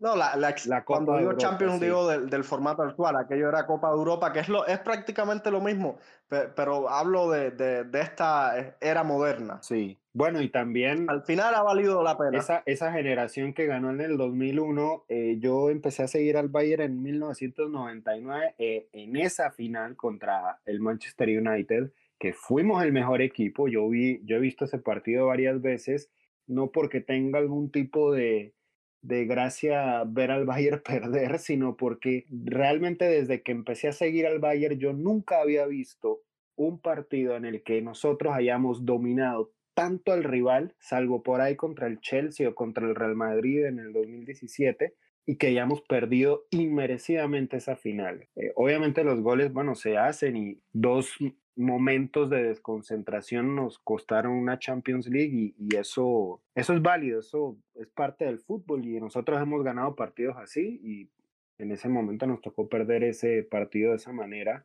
no, 0.00 0.14
la, 0.14 0.36
la, 0.36 0.54
la 0.66 0.84
cuando 0.84 1.18
digo 1.18 1.32
Champions 1.34 1.80
digo 1.80 2.06
del, 2.06 2.30
del, 2.30 2.44
formato 2.44 2.82
actual, 2.82 3.16
aquello 3.16 3.48
era 3.48 3.66
Copa 3.66 3.88
de 3.88 3.96
Europa, 3.96 4.32
que 4.32 4.40
es, 4.40 4.48
lo, 4.48 4.64
es 4.66 4.78
prácticamente 4.78 5.50
lo 5.50 5.60
mismo, 5.60 5.98
pero, 6.28 6.52
pero 6.54 6.88
hablo 6.88 7.30
de, 7.30 7.50
de, 7.50 7.84
de, 7.84 8.00
esta 8.00 8.76
era 8.80 9.02
moderna. 9.02 9.58
Sí, 9.60 9.98
bueno, 10.12 10.40
y 10.40 10.50
también... 10.50 11.10
Al 11.10 11.22
final 11.22 11.54
ha 11.54 11.62
valido 11.62 12.02
la 12.02 12.16
pena. 12.16 12.38
Esa, 12.38 12.62
esa 12.66 12.92
generación 12.92 13.52
que 13.54 13.66
ganó 13.66 13.90
en 13.90 14.00
el 14.00 14.16
2001, 14.16 15.04
eh, 15.08 15.36
yo 15.40 15.70
empecé 15.70 16.04
a 16.04 16.08
seguir 16.08 16.36
al 16.36 16.48
Bayern 16.48 16.82
en 16.82 17.02
1999, 17.02 18.54
eh, 18.58 18.88
en 18.92 19.16
esa 19.16 19.50
final 19.50 19.96
contra 19.96 20.60
el 20.64 20.80
Manchester 20.80 21.28
United, 21.28 21.92
que 22.18 22.32
fuimos 22.32 22.82
el 22.82 22.92
mejor 22.92 23.20
equipo, 23.22 23.68
yo, 23.68 23.88
vi, 23.88 24.20
yo 24.24 24.36
he 24.36 24.40
visto 24.40 24.64
ese 24.64 24.78
partido 24.78 25.26
varias 25.26 25.60
veces, 25.60 26.10
no 26.46 26.70
porque 26.72 27.00
tenga 27.00 27.38
algún 27.38 27.70
tipo 27.70 28.12
de 28.12 28.54
de 29.02 29.24
gracia 29.26 30.04
ver 30.04 30.30
al 30.30 30.44
Bayern 30.44 30.82
perder, 30.84 31.38
sino 31.38 31.76
porque 31.76 32.26
realmente 32.30 33.04
desde 33.04 33.42
que 33.42 33.52
empecé 33.52 33.88
a 33.88 33.92
seguir 33.92 34.26
al 34.26 34.38
Bayern 34.38 34.78
yo 34.78 34.92
nunca 34.92 35.40
había 35.40 35.66
visto 35.66 36.22
un 36.56 36.80
partido 36.80 37.36
en 37.36 37.44
el 37.44 37.62
que 37.62 37.80
nosotros 37.82 38.34
hayamos 38.34 38.84
dominado 38.84 39.52
tanto 39.74 40.12
al 40.12 40.24
rival, 40.24 40.74
salvo 40.80 41.22
por 41.22 41.40
ahí 41.40 41.54
contra 41.54 41.86
el 41.86 42.00
Chelsea 42.00 42.48
o 42.48 42.54
contra 42.56 42.84
el 42.84 42.96
Real 42.96 43.14
Madrid 43.14 43.64
en 43.64 43.78
el 43.78 43.92
2017, 43.92 44.94
y 45.28 45.36
que 45.36 45.48
hayamos 45.48 45.82
perdido 45.82 46.46
inmerecidamente 46.50 47.58
esa 47.58 47.76
final. 47.76 48.26
Eh, 48.34 48.50
obviamente 48.56 49.04
los 49.04 49.20
goles, 49.20 49.52
bueno, 49.52 49.74
se 49.74 49.98
hacen 49.98 50.38
y 50.38 50.58
dos 50.72 51.18
momentos 51.54 52.30
de 52.30 52.44
desconcentración 52.44 53.54
nos 53.54 53.78
costaron 53.78 54.32
una 54.32 54.58
Champions 54.58 55.06
League 55.06 55.54
y, 55.58 55.76
eso, 55.76 56.40
eso 56.54 56.72
es 56.72 56.80
válido, 56.80 57.20
eso 57.20 57.58
es 57.74 57.88
parte 57.88 58.24
del 58.24 58.38
fútbol 58.38 58.86
y 58.86 58.98
nosotros 59.00 59.38
hemos 59.38 59.62
ganado 59.62 59.94
partidos 59.94 60.34
así 60.38 60.80
y 60.82 61.10
En 61.58 61.72
ese 61.72 61.90
momento 61.90 62.26
nos 62.26 62.40
tocó 62.40 62.66
perder 62.66 63.04
ese 63.04 63.42
partido 63.42 63.90
de 63.90 63.96
esa 63.96 64.12
manera. 64.12 64.64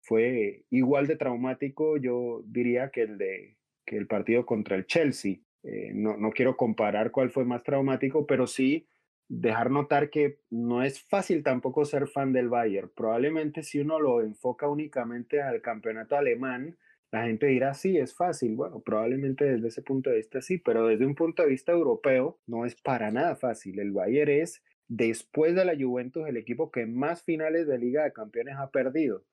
Fue 0.00 0.64
igual 0.70 1.06
de 1.06 1.14
traumático, 1.14 1.98
yo 1.98 2.42
diría, 2.46 2.90
que 2.90 3.02
el, 3.02 3.16
de, 3.16 3.58
que 3.86 3.96
el 3.96 4.08
partido 4.08 4.44
contra 4.44 4.74
el 4.74 4.86
Chelsea. 4.86 5.36
Eh, 5.62 5.92
no, 5.94 6.16
no 6.16 6.30
quiero 6.32 6.56
comparar 6.56 7.12
cuál 7.12 7.30
fue 7.30 7.44
más 7.44 7.62
traumático, 7.62 8.26
pero 8.26 8.48
sí 8.48 8.88
dejar 9.30 9.70
notar 9.70 10.10
que 10.10 10.40
no 10.50 10.82
es 10.82 11.00
fácil 11.00 11.44
tampoco 11.44 11.84
ser 11.84 12.08
fan 12.08 12.32
del 12.32 12.48
Bayern. 12.48 12.90
Probablemente 12.94 13.62
si 13.62 13.78
uno 13.78 14.00
lo 14.00 14.22
enfoca 14.22 14.68
únicamente 14.68 15.40
al 15.40 15.62
campeonato 15.62 16.16
alemán, 16.16 16.76
la 17.12 17.24
gente 17.24 17.46
dirá, 17.46 17.74
sí, 17.74 17.96
es 17.96 18.12
fácil. 18.14 18.56
Bueno, 18.56 18.80
probablemente 18.80 19.44
desde 19.44 19.68
ese 19.68 19.82
punto 19.82 20.10
de 20.10 20.16
vista 20.16 20.42
sí, 20.42 20.58
pero 20.58 20.88
desde 20.88 21.06
un 21.06 21.14
punto 21.14 21.42
de 21.42 21.48
vista 21.48 21.70
europeo 21.70 22.40
no 22.46 22.66
es 22.66 22.74
para 22.74 23.12
nada 23.12 23.36
fácil. 23.36 23.78
El 23.78 23.92
Bayern 23.92 24.32
es, 24.32 24.64
después 24.88 25.54
de 25.54 25.64
la 25.64 25.76
Juventus, 25.76 26.26
el 26.26 26.36
equipo 26.36 26.72
que 26.72 26.86
más 26.86 27.22
finales 27.22 27.68
de 27.68 27.78
Liga 27.78 28.02
de 28.02 28.12
Campeones 28.12 28.56
ha 28.58 28.70
perdido. 28.70 29.24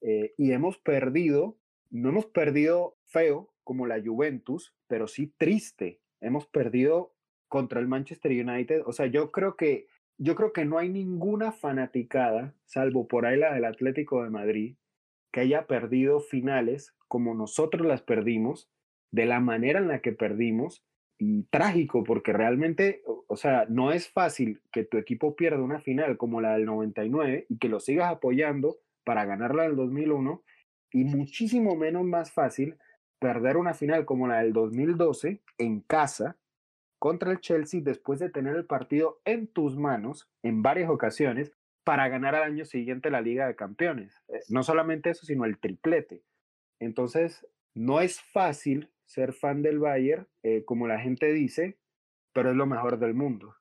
Eh, 0.00 0.34
y 0.36 0.50
hemos 0.50 0.78
perdido, 0.78 1.56
no 1.90 2.08
hemos 2.08 2.26
perdido 2.26 2.96
feo 3.06 3.54
como 3.62 3.86
la 3.86 4.02
Juventus, 4.04 4.74
pero 4.88 5.06
sí 5.06 5.32
triste. 5.38 6.00
Hemos 6.20 6.46
perdido 6.46 7.13
contra 7.54 7.78
el 7.78 7.86
Manchester 7.86 8.32
United. 8.32 8.82
O 8.84 8.92
sea, 8.92 9.06
yo 9.06 9.30
creo 9.30 9.54
que 9.54 9.86
yo 10.18 10.34
creo 10.34 10.52
que 10.52 10.64
no 10.64 10.76
hay 10.76 10.88
ninguna 10.88 11.52
fanaticada, 11.52 12.52
salvo 12.64 13.06
por 13.06 13.26
ahí 13.26 13.38
la 13.38 13.54
del 13.54 13.64
Atlético 13.64 14.24
de 14.24 14.30
Madrid, 14.30 14.74
que 15.32 15.42
haya 15.42 15.68
perdido 15.68 16.18
finales 16.18 16.96
como 17.06 17.32
nosotros 17.32 17.86
las 17.86 18.02
perdimos, 18.02 18.68
de 19.12 19.26
la 19.26 19.38
manera 19.38 19.78
en 19.78 19.86
la 19.86 20.00
que 20.00 20.10
perdimos, 20.10 20.84
y 21.16 21.44
trágico, 21.44 22.02
porque 22.02 22.32
realmente, 22.32 23.02
o 23.28 23.36
sea, 23.36 23.66
no 23.68 23.92
es 23.92 24.08
fácil 24.08 24.60
que 24.72 24.82
tu 24.82 24.98
equipo 24.98 25.36
pierda 25.36 25.62
una 25.62 25.78
final 25.78 26.16
como 26.16 26.40
la 26.40 26.54
del 26.54 26.64
99 26.64 27.46
y 27.48 27.58
que 27.58 27.68
lo 27.68 27.78
sigas 27.78 28.10
apoyando 28.10 28.78
para 29.04 29.26
ganarla 29.26 29.62
del 29.62 29.76
2001, 29.76 30.42
y 30.90 31.04
muchísimo 31.04 31.76
menos 31.76 32.02
más 32.02 32.32
fácil 32.32 32.78
perder 33.20 33.58
una 33.58 33.74
final 33.74 34.06
como 34.06 34.26
la 34.26 34.40
del 34.42 34.52
2012 34.52 35.40
en 35.58 35.80
casa 35.82 36.36
contra 37.04 37.32
el 37.32 37.40
Chelsea 37.40 37.82
después 37.84 38.18
de 38.18 38.30
tener 38.30 38.56
el 38.56 38.64
partido 38.64 39.20
en 39.26 39.46
tus 39.46 39.76
manos 39.76 40.26
en 40.42 40.62
varias 40.62 40.88
ocasiones 40.88 41.52
para 41.84 42.08
ganar 42.08 42.34
al 42.34 42.44
año 42.44 42.64
siguiente 42.64 43.10
la 43.10 43.20
Liga 43.20 43.46
de 43.46 43.56
Campeones. 43.56 44.22
Eh, 44.28 44.40
no 44.48 44.62
solamente 44.62 45.10
eso, 45.10 45.26
sino 45.26 45.44
el 45.44 45.58
triplete. 45.58 46.22
Entonces, 46.80 47.46
no 47.74 48.00
es 48.00 48.22
fácil 48.22 48.90
ser 49.04 49.34
fan 49.34 49.60
del 49.60 49.80
Bayern, 49.80 50.26
eh, 50.42 50.64
como 50.64 50.88
la 50.88 50.98
gente 50.98 51.30
dice, 51.34 51.76
pero 52.32 52.52
es 52.52 52.56
lo 52.56 52.64
mejor 52.64 52.98
del 52.98 53.12
mundo. 53.12 53.54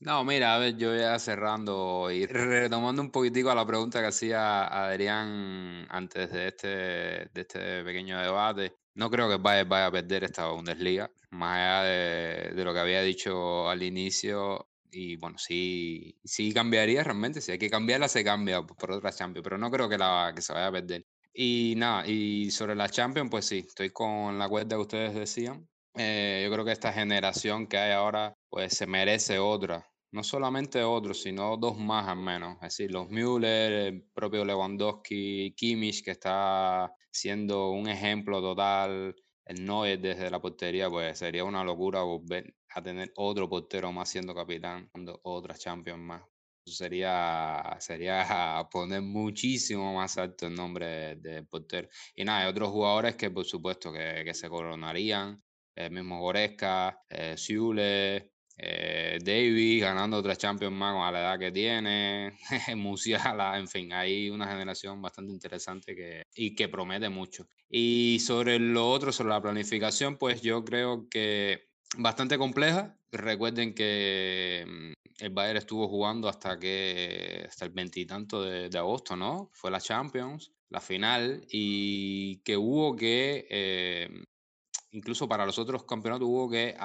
No, 0.00 0.24
mira, 0.24 0.54
a 0.54 0.58
ver, 0.58 0.76
yo 0.76 0.94
ya 0.96 1.18
cerrando 1.18 2.08
y 2.12 2.24
retomando 2.26 3.02
un 3.02 3.10
poquitico 3.10 3.50
a 3.50 3.54
la 3.54 3.66
pregunta 3.66 4.00
que 4.00 4.06
hacía 4.06 4.64
Adrián 4.66 5.86
antes 5.90 6.30
de 6.30 6.48
este, 6.48 6.68
de 6.68 7.40
este 7.40 7.82
pequeño 7.82 8.20
debate. 8.20 8.76
No 8.94 9.10
creo 9.10 9.28
que 9.28 9.36
Bayern 9.36 9.68
vaya 9.68 9.86
a 9.86 9.90
perder 9.90 10.24
esta 10.24 10.48
Bundesliga, 10.50 11.10
más 11.30 11.56
allá 11.56 11.82
de, 11.82 12.64
lo 12.64 12.72
que 12.72 12.78
había 12.78 13.02
dicho 13.02 13.68
al 13.68 13.82
inicio. 13.82 14.68
Y 14.90 15.16
bueno, 15.16 15.36
sí, 15.36 16.16
sí 16.24 16.52
cambiaría 16.52 17.02
realmente. 17.02 17.40
Si 17.40 17.50
hay 17.52 17.58
que 17.58 17.68
cambiarla, 17.70 18.08
se 18.08 18.22
cambia 18.24 18.62
por 18.62 18.92
otra 18.92 19.12
Champions, 19.12 19.42
pero 19.44 19.58
no 19.58 19.70
creo 19.70 19.88
que, 19.88 19.98
la, 19.98 20.32
que 20.34 20.42
se 20.42 20.52
vaya 20.52 20.68
a 20.68 20.72
perder. 20.72 21.06
Y 21.32 21.74
nada, 21.76 22.06
y 22.06 22.50
sobre 22.52 22.74
la 22.76 22.88
Champions, 22.88 23.30
pues 23.30 23.46
sí, 23.46 23.58
estoy 23.66 23.90
con 23.90 24.38
la 24.38 24.48
cuenta 24.48 24.76
que 24.76 24.82
ustedes 24.82 25.14
decían. 25.14 25.68
Eh, 25.94 26.42
yo 26.44 26.52
creo 26.52 26.64
que 26.64 26.72
esta 26.72 26.92
generación 26.92 27.66
que 27.66 27.78
hay 27.78 27.92
ahora, 27.92 28.34
pues 28.48 28.76
se 28.76 28.86
merece 28.86 29.38
otra 29.38 29.88
no 30.10 30.22
solamente 30.22 30.82
otros, 30.82 31.22
sino 31.22 31.56
dos 31.56 31.76
más 31.78 32.08
al 32.08 32.18
menos. 32.18 32.54
Es 32.56 32.76
decir, 32.76 32.90
los 32.90 33.08
Müller, 33.10 33.72
el 33.72 34.02
propio 34.14 34.44
Lewandowski, 34.44 35.54
Kimmich, 35.56 36.02
que 36.04 36.12
está 36.12 36.92
siendo 37.10 37.70
un 37.70 37.88
ejemplo 37.88 38.40
total, 38.40 39.14
el 39.44 39.64
Neuer 39.64 40.00
desde 40.00 40.30
la 40.30 40.40
portería, 40.40 40.90
pues 40.90 41.18
sería 41.18 41.44
una 41.44 41.64
locura 41.64 42.02
volver 42.02 42.54
a 42.70 42.82
tener 42.82 43.12
otro 43.16 43.48
portero 43.48 43.92
más 43.92 44.10
siendo 44.10 44.34
capitán, 44.34 44.90
otra 45.22 45.54
Champions 45.56 46.00
más. 46.00 46.22
sería, 46.64 47.76
sería 47.80 48.66
poner 48.70 49.02
muchísimo 49.02 49.94
más 49.94 50.18
alto 50.18 50.46
el 50.46 50.54
nombre 50.54 51.16
del 51.16 51.46
portero. 51.46 51.88
Y 52.14 52.24
nada, 52.24 52.40
hay 52.42 52.48
otros 52.50 52.70
jugadores 52.70 53.16
que 53.16 53.30
por 53.30 53.44
supuesto 53.44 53.92
que, 53.92 54.22
que 54.24 54.34
se 54.34 54.48
coronarían, 54.48 55.42
el 55.78 55.92
mismo 55.92 56.20
Goretzka, 56.20 57.02
eh, 57.08 57.36
eh, 58.60 59.18
Davis 59.22 59.80
ganando 59.80 60.16
otra 60.16 60.34
Champions 60.34 60.74
más 60.74 60.96
a 60.96 61.12
la 61.12 61.20
edad 61.20 61.38
que 61.38 61.52
tiene, 61.52 62.36
Musiala, 62.76 63.56
en 63.56 63.68
fin, 63.68 63.92
hay 63.92 64.30
una 64.30 64.48
generación 64.48 65.00
bastante 65.00 65.32
interesante 65.32 65.94
que, 65.94 66.24
y 66.34 66.56
que 66.56 66.68
promete 66.68 67.08
mucho. 67.08 67.46
Y 67.70 68.18
sobre 68.20 68.58
lo 68.58 68.90
otro, 68.90 69.12
sobre 69.12 69.30
la 69.30 69.40
planificación, 69.40 70.16
pues 70.16 70.42
yo 70.42 70.64
creo 70.64 71.08
que 71.08 71.68
bastante 71.96 72.36
compleja. 72.36 72.98
Recuerden 73.12 73.74
que 73.74 74.64
mm, 74.66 75.24
el 75.24 75.30
Bayern 75.30 75.58
estuvo 75.58 75.88
jugando 75.88 76.28
hasta 76.28 76.58
que 76.58 77.44
hasta 77.48 77.64
el 77.66 77.70
veintitanto 77.70 78.42
de, 78.42 78.68
de, 78.68 78.78
agosto, 78.78 79.16
¿no? 79.16 79.50
Fue 79.52 79.70
la 79.70 79.80
Champions, 79.80 80.52
la 80.68 80.80
final, 80.80 81.46
y 81.48 82.38
que 82.42 82.56
hubo 82.56 82.96
que 82.96 83.46
eh, 83.50 84.08
incluso 84.98 85.28
para 85.28 85.46
los 85.46 85.58
otros 85.58 85.84
campeonatos 85.84 86.28
hubo 86.28 86.50
que 86.50 86.76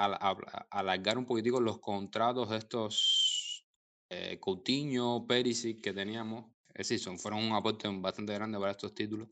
alargar 0.70 1.18
un 1.18 1.26
poquitico 1.26 1.60
los 1.60 1.80
contratos 1.80 2.50
de 2.50 2.58
estos 2.58 3.66
eh, 4.08 4.38
Coutinho, 4.40 5.26
Perisic 5.26 5.82
que 5.82 5.92
teníamos. 5.92 6.46
Es 6.72 6.88
decir, 6.88 7.18
fueron 7.18 7.42
un 7.44 7.52
aporte 7.52 7.88
bastante 7.88 8.32
grande 8.34 8.58
para 8.58 8.72
estos 8.72 8.94
títulos. 8.94 9.28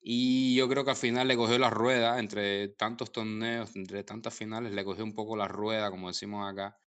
Y 0.00 0.56
yo 0.56 0.68
creo 0.68 0.84
que 0.84 0.90
al 0.90 0.96
final 0.96 1.28
le 1.28 1.36
cogió 1.36 1.58
la 1.58 1.70
rueda, 1.70 2.18
entre 2.18 2.68
tantos 2.68 3.12
torneos, 3.12 3.74
entre 3.76 4.04
tantas 4.04 4.34
finales, 4.34 4.72
le 4.72 4.84
cogió 4.84 5.04
un 5.04 5.14
poco 5.14 5.36
la 5.36 5.48
rueda, 5.48 5.90
como 5.90 6.08
decimos 6.08 6.48
acá, 6.48 6.78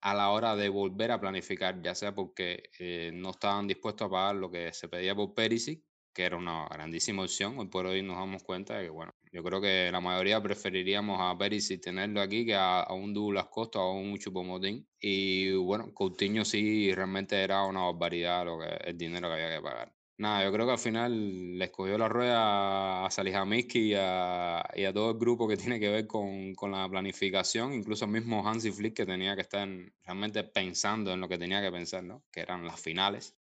a 0.00 0.14
la 0.14 0.30
hora 0.30 0.56
de 0.56 0.68
volver 0.68 1.10
a 1.10 1.20
planificar, 1.20 1.82
ya 1.82 1.94
sea 1.94 2.14
porque 2.14 2.70
eh, 2.78 3.10
no 3.14 3.30
estaban 3.30 3.66
dispuestos 3.66 4.06
a 4.06 4.10
pagar 4.10 4.36
lo 4.36 4.50
que 4.50 4.72
se 4.72 4.88
pedía 4.88 5.14
por 5.14 5.34
Perisic, 5.34 5.82
que 6.14 6.24
era 6.24 6.36
una 6.36 6.66
grandísima 6.68 7.22
opción. 7.22 7.58
Hoy 7.58 7.68
por 7.68 7.86
hoy 7.86 8.02
nos 8.02 8.16
damos 8.16 8.42
cuenta 8.42 8.78
de 8.78 8.84
que, 8.84 8.90
bueno, 8.90 9.12
yo 9.36 9.42
creo 9.42 9.60
que 9.60 9.90
la 9.92 10.00
mayoría 10.00 10.42
preferiríamos 10.42 11.18
a 11.20 11.36
Perisic 11.36 11.82
tenerlo 11.82 12.22
aquí 12.22 12.46
que 12.46 12.54
a, 12.54 12.86
un 12.90 13.12
Douglas 13.12 13.48
Costa 13.50 13.80
o 13.80 13.90
a 13.90 13.92
un 13.92 14.16
Chupomotín. 14.16 14.88
Y 14.98 15.52
bueno, 15.52 15.92
Coutinho 15.92 16.42
sí 16.42 16.90
realmente 16.94 17.36
era 17.42 17.64
una 17.64 17.82
barbaridad 17.82 18.46
lo 18.46 18.58
que, 18.58 18.66
el 18.82 18.96
dinero 18.96 19.28
que 19.28 19.34
había 19.34 19.56
que 19.56 19.62
pagar. 19.62 19.92
Nada, 20.18 20.42
yo 20.42 20.52
creo 20.52 20.64
que 20.64 20.72
al 20.72 20.78
final 20.78 21.58
le 21.58 21.66
escogió 21.66 21.98
la 21.98 22.08
rueda 22.08 23.04
a 23.04 23.10
Salihamidzki 23.10 23.90
y 23.90 23.94
a, 23.94 24.66
y 24.74 24.84
a 24.84 24.92
todo 24.94 25.10
el 25.10 25.18
grupo 25.18 25.46
que 25.46 25.58
tiene 25.58 25.78
que 25.78 25.90
ver 25.90 26.06
con, 26.06 26.54
con, 26.54 26.70
la 26.72 26.88
planificación, 26.88 27.74
incluso 27.74 28.06
mismo 28.06 28.48
Hansi 28.48 28.72
Flick 28.72 28.96
que 28.96 29.04
tenía 29.04 29.34
que 29.34 29.42
estar 29.42 29.68
realmente 30.02 30.44
pensando 30.44 31.12
en 31.12 31.20
lo 31.20 31.28
que 31.28 31.36
tenía 31.36 31.60
que 31.60 31.70
pensar, 31.70 32.02
¿no? 32.04 32.24
Que 32.32 32.40
eran 32.40 32.64
las 32.64 32.80
finales. 32.80 33.36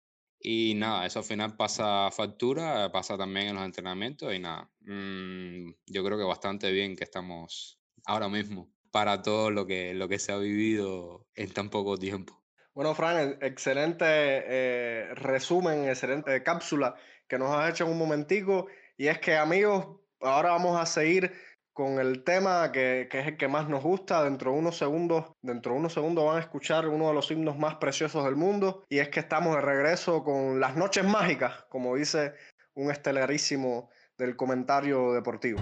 Y 0.48 0.76
nada, 0.76 1.08
eso 1.08 1.18
al 1.18 1.26
final 1.26 1.56
pasa 1.58 2.12
factura, 2.12 2.92
pasa 2.92 3.18
también 3.18 3.48
en 3.48 3.56
los 3.56 3.66
entrenamientos 3.66 4.32
y 4.32 4.38
nada, 4.38 4.70
mm, 4.82 5.72
yo 5.88 6.06
creo 6.06 6.20
que 6.20 6.24
bastante 6.24 6.72
bien 6.72 6.96
que 6.96 7.04
estamos 7.04 7.82
ahora 8.06 8.30
mismo 8.30 8.72
para 8.92 9.24
todo 9.24 9.50
lo 9.50 9.66
que, 9.66 9.96
lo 9.96 10.08
que 10.08 10.20
se 10.20 10.34
ha 10.34 10.38
vivido 10.38 11.26
en 11.34 11.52
tan 11.52 11.72
poco 11.72 11.98
tiempo. 11.98 12.44
Bueno, 12.76 12.94
Fran, 12.94 13.40
excelente 13.42 14.06
eh, 14.06 15.16
resumen, 15.16 15.90
excelente 15.90 16.44
cápsula 16.44 16.94
que 17.28 17.40
nos 17.40 17.50
has 17.50 17.72
hecho 17.72 17.86
en 17.86 17.94
un 17.94 17.98
momentico. 17.98 18.68
Y 18.98 19.08
es 19.08 19.18
que, 19.18 19.36
amigos, 19.38 20.00
ahora 20.22 20.52
vamos 20.52 20.80
a 20.80 20.86
seguir 20.86 21.34
con 21.76 22.00
el 22.00 22.24
tema 22.24 22.72
que, 22.72 23.10
que, 23.12 23.20
es 23.20 23.28
el 23.28 23.38
que 23.38 23.50
más 23.50 23.68
nos 23.68 23.84
gusta. 23.84 24.24
Dentro 24.24 24.54
de 24.54 24.58
unos 24.58 24.78
segundos, 24.78 25.26
dentro 25.42 25.74
de 25.74 25.80
unos 25.80 25.94
segundos 25.94 26.26
van 26.26 26.38
a 26.38 26.40
escuchar 26.40 26.88
uno 26.88 27.10
de 27.10 27.14
los 27.14 27.30
himnos 27.30 27.58
más 27.58 27.76
preciosos 27.76 28.24
del 28.24 28.38
mundo. 28.38 28.86
Y 28.90 29.00
es 29.00 29.10
que 29.10 29.20
estamos 29.20 29.56
de 29.56 29.62
regreso 29.62 30.24
con 30.24 30.62
las 30.62 30.78
noches 30.78 31.04
mágicas, 31.04 31.66
como 31.70 31.96
dice 31.98 32.34
un 32.76 32.92
estelarísimo 32.92 33.90
del 34.18 34.38
comentario 34.38 35.12
deportivo. 35.12 35.60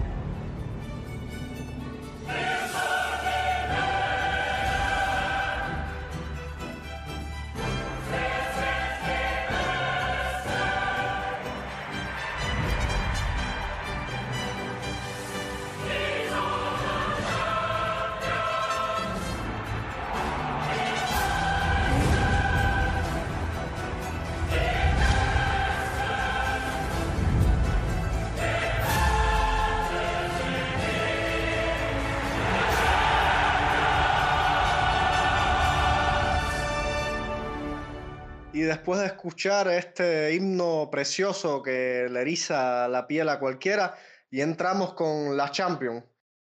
Y 38.54 38.60
después 38.60 39.00
de 39.00 39.06
escuchar 39.06 39.66
este 39.66 40.32
himno 40.32 40.88
precioso 40.88 41.60
que 41.60 42.06
le 42.08 42.20
eriza 42.20 42.86
la 42.86 43.04
piel 43.08 43.28
a 43.28 43.40
cualquiera, 43.40 43.96
y 44.30 44.42
entramos 44.42 44.94
con 44.94 45.36
la 45.36 45.50
Champions. 45.50 46.04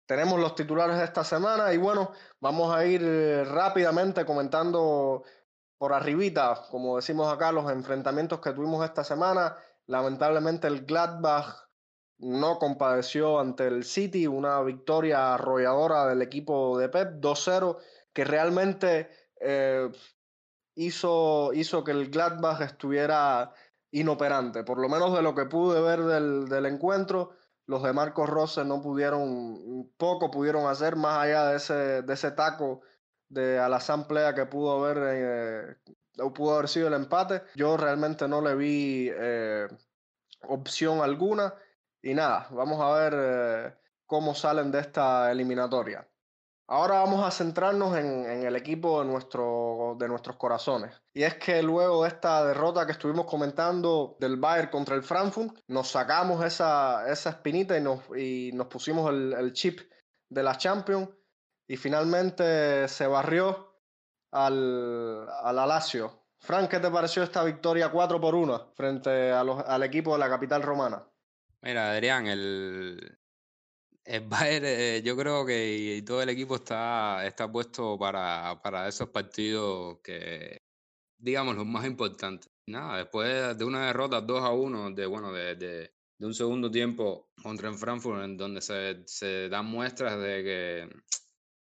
Tenemos 0.05 0.37
los 0.37 0.53
titulares 0.53 0.97
de 0.97 1.05
esta 1.05 1.23
semana 1.23 1.73
y 1.73 1.77
bueno, 1.77 2.11
vamos 2.41 2.75
a 2.75 2.85
ir 2.85 3.01
rápidamente 3.45 4.25
comentando 4.25 5.23
por 5.77 5.93
arribita, 5.93 6.63
como 6.69 6.97
decimos 6.97 7.33
acá, 7.33 7.53
los 7.53 7.71
enfrentamientos 7.71 8.41
que 8.41 8.51
tuvimos 8.51 8.83
esta 8.83 9.05
semana. 9.05 9.55
Lamentablemente 9.85 10.67
el 10.67 10.85
Gladbach 10.85 11.69
no 12.17 12.59
compadeció 12.59 13.39
ante 13.39 13.67
el 13.67 13.85
City, 13.85 14.27
una 14.27 14.61
victoria 14.61 15.35
arrolladora 15.35 16.07
del 16.07 16.21
equipo 16.21 16.77
de 16.77 16.89
Pep, 16.89 17.21
2-0, 17.21 17.77
que 18.11 18.25
realmente 18.25 19.09
eh, 19.39 19.89
hizo, 20.75 21.51
hizo 21.53 21.83
que 21.83 21.91
el 21.91 22.09
Gladbach 22.09 22.61
estuviera 22.61 23.53
inoperante. 23.91 24.63
Por 24.63 24.79
lo 24.79 24.89
menos 24.89 25.13
de 25.13 25.21
lo 25.21 25.35
que 25.35 25.45
pude 25.45 25.81
ver 25.81 26.01
del, 26.03 26.49
del 26.49 26.65
encuentro, 26.65 27.35
los 27.65 27.83
de 27.83 27.93
Marcos 27.93 28.29
Rose 28.29 28.65
no 28.65 28.81
pudieron, 28.81 29.91
poco 29.97 30.29
pudieron 30.29 30.67
hacer 30.67 30.95
más 30.95 31.19
allá 31.19 31.45
de 31.47 31.57
ese, 31.57 32.01
de 32.01 32.13
ese 32.13 32.31
taco 32.31 32.81
de 33.29 33.59
a 33.59 33.69
la 33.69 33.79
que 34.35 34.45
pudo 34.45 34.83
haber, 34.83 34.97
eh, 35.01 35.93
pudo 36.33 36.55
haber 36.55 36.67
sido 36.67 36.87
el 36.87 36.93
empate. 36.93 37.41
Yo 37.55 37.77
realmente 37.77 38.27
no 38.27 38.41
le 38.41 38.55
vi 38.55 39.09
eh, 39.11 39.67
opción 40.47 41.01
alguna. 41.01 41.53
Y 42.01 42.13
nada, 42.13 42.47
vamos 42.51 42.81
a 42.81 42.93
ver 42.99 43.13
eh, 43.15 43.73
cómo 44.05 44.35
salen 44.35 44.71
de 44.71 44.79
esta 44.81 45.31
eliminatoria. 45.31 46.07
Ahora 46.73 47.01
vamos 47.01 47.23
a 47.23 47.29
centrarnos 47.29 47.95
en, 47.95 48.25
el 48.47 48.55
equipo 48.55 49.03
de, 49.03 49.05
de 49.05 50.07
nuestros 50.07 50.35
corazones. 50.37 50.99
Y 51.13 51.21
es 51.21 51.35
que 51.35 51.61
luego 51.61 52.01
de 52.01 52.09
esta 52.09 52.43
derrota 52.43 52.87
que 52.87 52.93
estuvimos 52.93 53.27
comentando 53.27 54.17
del 54.19 54.37
Bayern 54.37 54.71
contra 54.71 54.95
el 54.95 55.03
Frankfurt, 55.03 55.55
nos 55.67 55.89
sacamos 55.89 56.43
esa, 56.43 57.07
esa 57.11 57.29
espinita 57.29 57.77
y 57.77 57.81
nos, 57.81 57.99
y 58.17 58.49
nos 58.55 58.65
pusimos 58.65 59.07
el, 59.11 59.53
chip 59.53 59.81
de 60.29 60.41
la 60.41 60.57
Champions 60.57 61.09
y 61.67 61.77
finalmente 61.77 62.87
se 62.87 63.05
barrió 63.05 63.77
al, 64.31 65.29
al 65.29 65.59
Alacio. 65.59 66.23
Frank, 66.39 66.71
¿qué 66.71 66.79
te 66.79 66.89
pareció 66.89 67.21
esta 67.21 67.43
victoria 67.43 67.91
4 67.91 68.19
por 68.19 68.33
1 68.33 68.73
frente 68.73 69.31
al 69.31 69.83
equipo 69.83 70.13
de 70.13 70.19
la 70.19 70.27
capital 70.27 70.63
romana? 70.63 71.07
Mira, 71.61 71.91
Adrián, 71.91 72.25
el, 72.25 73.19
el 74.05 74.21
Bayern, 74.27 74.65
eh, 74.65 75.01
yo 75.05 75.15
creo 75.17 75.45
que 75.45 76.03
todo 76.05 76.21
el 76.21 76.29
equipo 76.29 76.55
está, 76.55 77.25
está 77.25 77.51
puesto 77.51 77.97
para, 77.97 78.59
para 78.61 78.87
esos 78.87 79.09
partidos 79.09 79.99
que, 80.03 80.61
digamos, 81.17 81.55
los 81.55 81.65
más 81.65 81.85
importantes. 81.85 82.49
Nada, 82.67 82.97
después 82.99 83.57
de 83.57 83.65
una 83.65 83.87
derrota 83.87 84.21
2 84.21 84.43
a 84.43 84.51
1, 84.51 84.91
de, 84.91 85.05
bueno, 85.05 85.33
de, 85.33 85.55
de, 85.55 85.91
un 86.19 86.33
segundo 86.33 86.71
tiempo 86.71 87.29
contra 87.41 87.67
en 87.67 87.77
Frankfurt, 87.77 88.23
en 88.23 88.37
donde 88.37 88.61
se, 88.61 89.03
se 89.05 89.49
dan 89.49 89.65
muestras 89.65 90.17
de 90.21 90.43
que, 90.43 90.89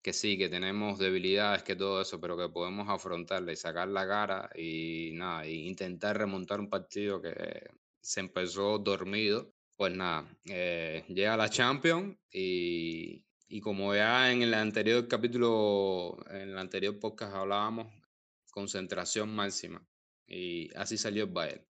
que 0.03 0.13
sí, 0.13 0.37
que 0.37 0.49
tenemos 0.49 0.99
debilidades, 0.99 1.63
que 1.63 1.77
todo 1.77 2.01
eso, 2.01 2.19
pero 2.19 2.37
que 2.37 2.49
podemos 2.49 2.89
afrontarla 2.89 3.53
y 3.53 3.55
sacar 3.55 3.87
la 3.87 4.05
cara 4.07 4.49
y 4.55 5.11
nada, 5.13 5.45
e 5.45 5.51
intentar 5.53 6.17
remontar 6.17 6.59
un 6.59 6.69
partido 6.69 7.21
que 7.21 7.69
se 8.01 8.19
empezó 8.19 8.77
dormido 8.79 9.53
pues 9.79 9.95
nada, 9.95 10.27
eh, 10.43 11.05
llega 11.07 11.37
la 11.37 11.49
Champions 11.49 12.17
y, 12.33 13.25
y, 13.47 13.61
como 13.61 13.95
ya 13.95 14.29
en 14.29 14.41
el 14.41 14.53
anterior 14.53 15.07
capítulo, 15.07 16.17
en 16.29 16.49
el 16.49 16.57
anterior 16.57 16.99
podcast 16.99 17.33
hablábamos, 17.33 17.87
concentración 18.51 19.33
máxima. 19.33 19.81
Y 20.27 20.69
así 20.75 20.97
salió 20.97 21.23
el 21.23 21.31
Bayern. 21.31 21.65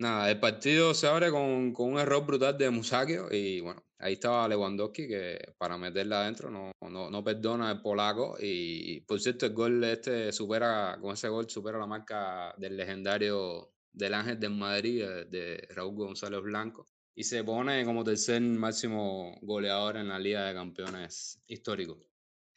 Nada, 0.00 0.28
el 0.28 0.40
partido 0.40 0.92
se 0.92 1.06
abre 1.06 1.30
con, 1.30 1.72
con 1.72 1.92
un 1.92 2.00
error 2.00 2.26
brutal 2.26 2.58
de 2.58 2.68
Musakio 2.70 3.28
y 3.30 3.60
bueno, 3.60 3.84
ahí 3.98 4.14
estaba 4.14 4.48
Lewandowski 4.48 5.06
que 5.06 5.54
para 5.56 5.78
meterla 5.78 6.22
adentro 6.22 6.50
no, 6.50 6.72
no, 6.90 7.10
no 7.10 7.22
perdona 7.22 7.70
el 7.70 7.80
polaco 7.80 8.36
y 8.40 9.02
por 9.02 9.20
cierto 9.20 9.46
el 9.46 9.52
gol 9.52 9.84
este 9.84 10.32
supera, 10.32 10.98
con 11.00 11.12
ese 11.12 11.28
gol 11.28 11.48
supera 11.48 11.78
la 11.78 11.86
marca 11.86 12.52
del 12.58 12.76
legendario 12.76 13.72
del 13.92 14.14
Ángel 14.14 14.40
del 14.40 14.50
Madrid 14.50 15.04
de 15.28 15.64
Raúl 15.70 15.94
González 15.94 16.42
Blanco 16.42 16.88
y 17.14 17.24
se 17.24 17.44
pone 17.44 17.84
como 17.84 18.04
tercer 18.04 18.40
máximo 18.40 19.36
goleador 19.42 19.96
en 19.96 20.08
la 20.08 20.18
Liga 20.18 20.46
de 20.46 20.54
Campeones 20.54 21.40
histórico. 21.46 21.98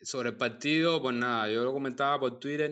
Sobre 0.02 0.30
el 0.30 0.38
partido, 0.38 1.02
pues 1.02 1.16
nada, 1.16 1.50
yo 1.50 1.64
lo 1.64 1.74
comentaba 1.74 2.20
por 2.20 2.40
Twitter 2.40 2.72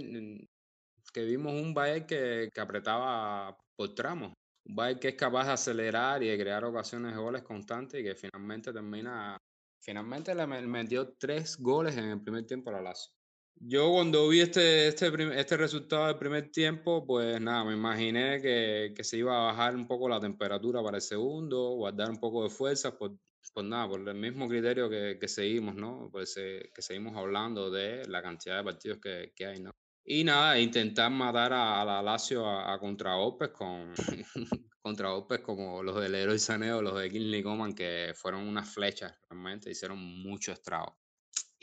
que 1.14 1.24
vimos 1.24 1.54
un 1.54 1.74
Bayern 1.74 2.06
que, 2.06 2.50
que 2.54 2.62
apretaba 2.62 3.56
por 3.76 3.94
tramos. 3.94 4.34
Un 4.66 4.76
Bayern 4.76 5.00
que 5.00 5.10
es 5.10 5.16
capaz 5.16 5.46
de 5.46 5.52
acelerar 5.54 6.24
y 6.24 6.28
de 6.28 6.38
crear 6.38 6.64
ocasiones 6.66 7.14
de 7.14 7.22
goles 7.22 7.44
constantes 7.44 8.00
y 8.00 8.04
que 8.04 8.16
finalmente 8.16 8.72
termina, 8.72 9.38
finalmente 9.82 10.34
le 10.34 10.48
metió 10.48 11.14
tres 11.14 11.58
goles 11.58 11.98
en 11.98 12.06
el 12.06 12.22
primer 12.22 12.46
tiempo 12.46 12.70
a 12.70 12.74
la 12.74 12.82
Lazio. 12.82 13.12
Yo 13.56 13.92
cuando 13.92 14.28
vi 14.28 14.42
este, 14.42 14.88
este, 14.88 15.40
este 15.40 15.58
resultado 15.58 16.08
del 16.08 16.18
primer 16.18 16.52
tiempo, 16.52 17.06
pues 17.06 17.40
nada, 17.40 17.64
me 17.64 17.74
imaginé 17.74 18.42
que, 18.42 18.94
que, 18.96 19.04
se 19.04 19.18
iba 19.18 19.38
a 19.38 19.52
bajar 19.52 19.76
un 19.76 19.88
poco 19.88 20.10
la 20.10 20.20
temperatura 20.20 20.84
para 20.84 20.98
el 20.98 21.02
segundo, 21.02 21.70
guardar 21.76 22.10
un 22.10 22.20
poco 22.20 22.44
de 22.44 22.50
fuerza, 22.50 22.98
por, 22.98 23.18
pues 23.54 23.66
nada, 23.66 23.88
por 23.88 24.08
el 24.08 24.16
mismo 24.16 24.48
criterio 24.50 24.90
que, 24.90 25.18
que 25.20 25.28
seguimos, 25.28 25.76
¿no? 25.76 26.10
Pues 26.12 26.36
eh, 26.38 26.72
que 26.74 26.82
seguimos 26.82 27.16
hablando 27.16 27.72
de 27.72 28.06
la 28.08 28.22
cantidad 28.22 28.58
de 28.58 28.64
partidos 28.64 29.00
que, 29.00 29.32
que 29.36 29.46
hay, 29.46 29.60
¿no? 29.62 29.72
Y 30.06 30.24
nada, 30.24 30.60
intentar 30.60 31.10
matar 31.12 31.54
a, 31.54 31.86
la 31.86 32.02
Lazio 32.02 32.46
a, 32.46 32.74
a 32.74 32.80
contragolpes 32.80 33.50
con 33.50 33.94
contragolpes 34.82 35.40
como 35.40 35.82
los 35.82 36.02
del 36.02 36.16
Héroe 36.16 36.38
Saneo, 36.38 36.82
los 36.82 37.00
de 37.00 37.10
Kinley 37.10 37.42
Coman, 37.42 37.74
que 37.74 38.12
fueron 38.16 38.46
unas 38.46 38.74
flechas 38.74 39.18
realmente, 39.30 39.72
hicieron 39.72 39.98
mucho 39.98 40.52
estrago. 40.52 40.98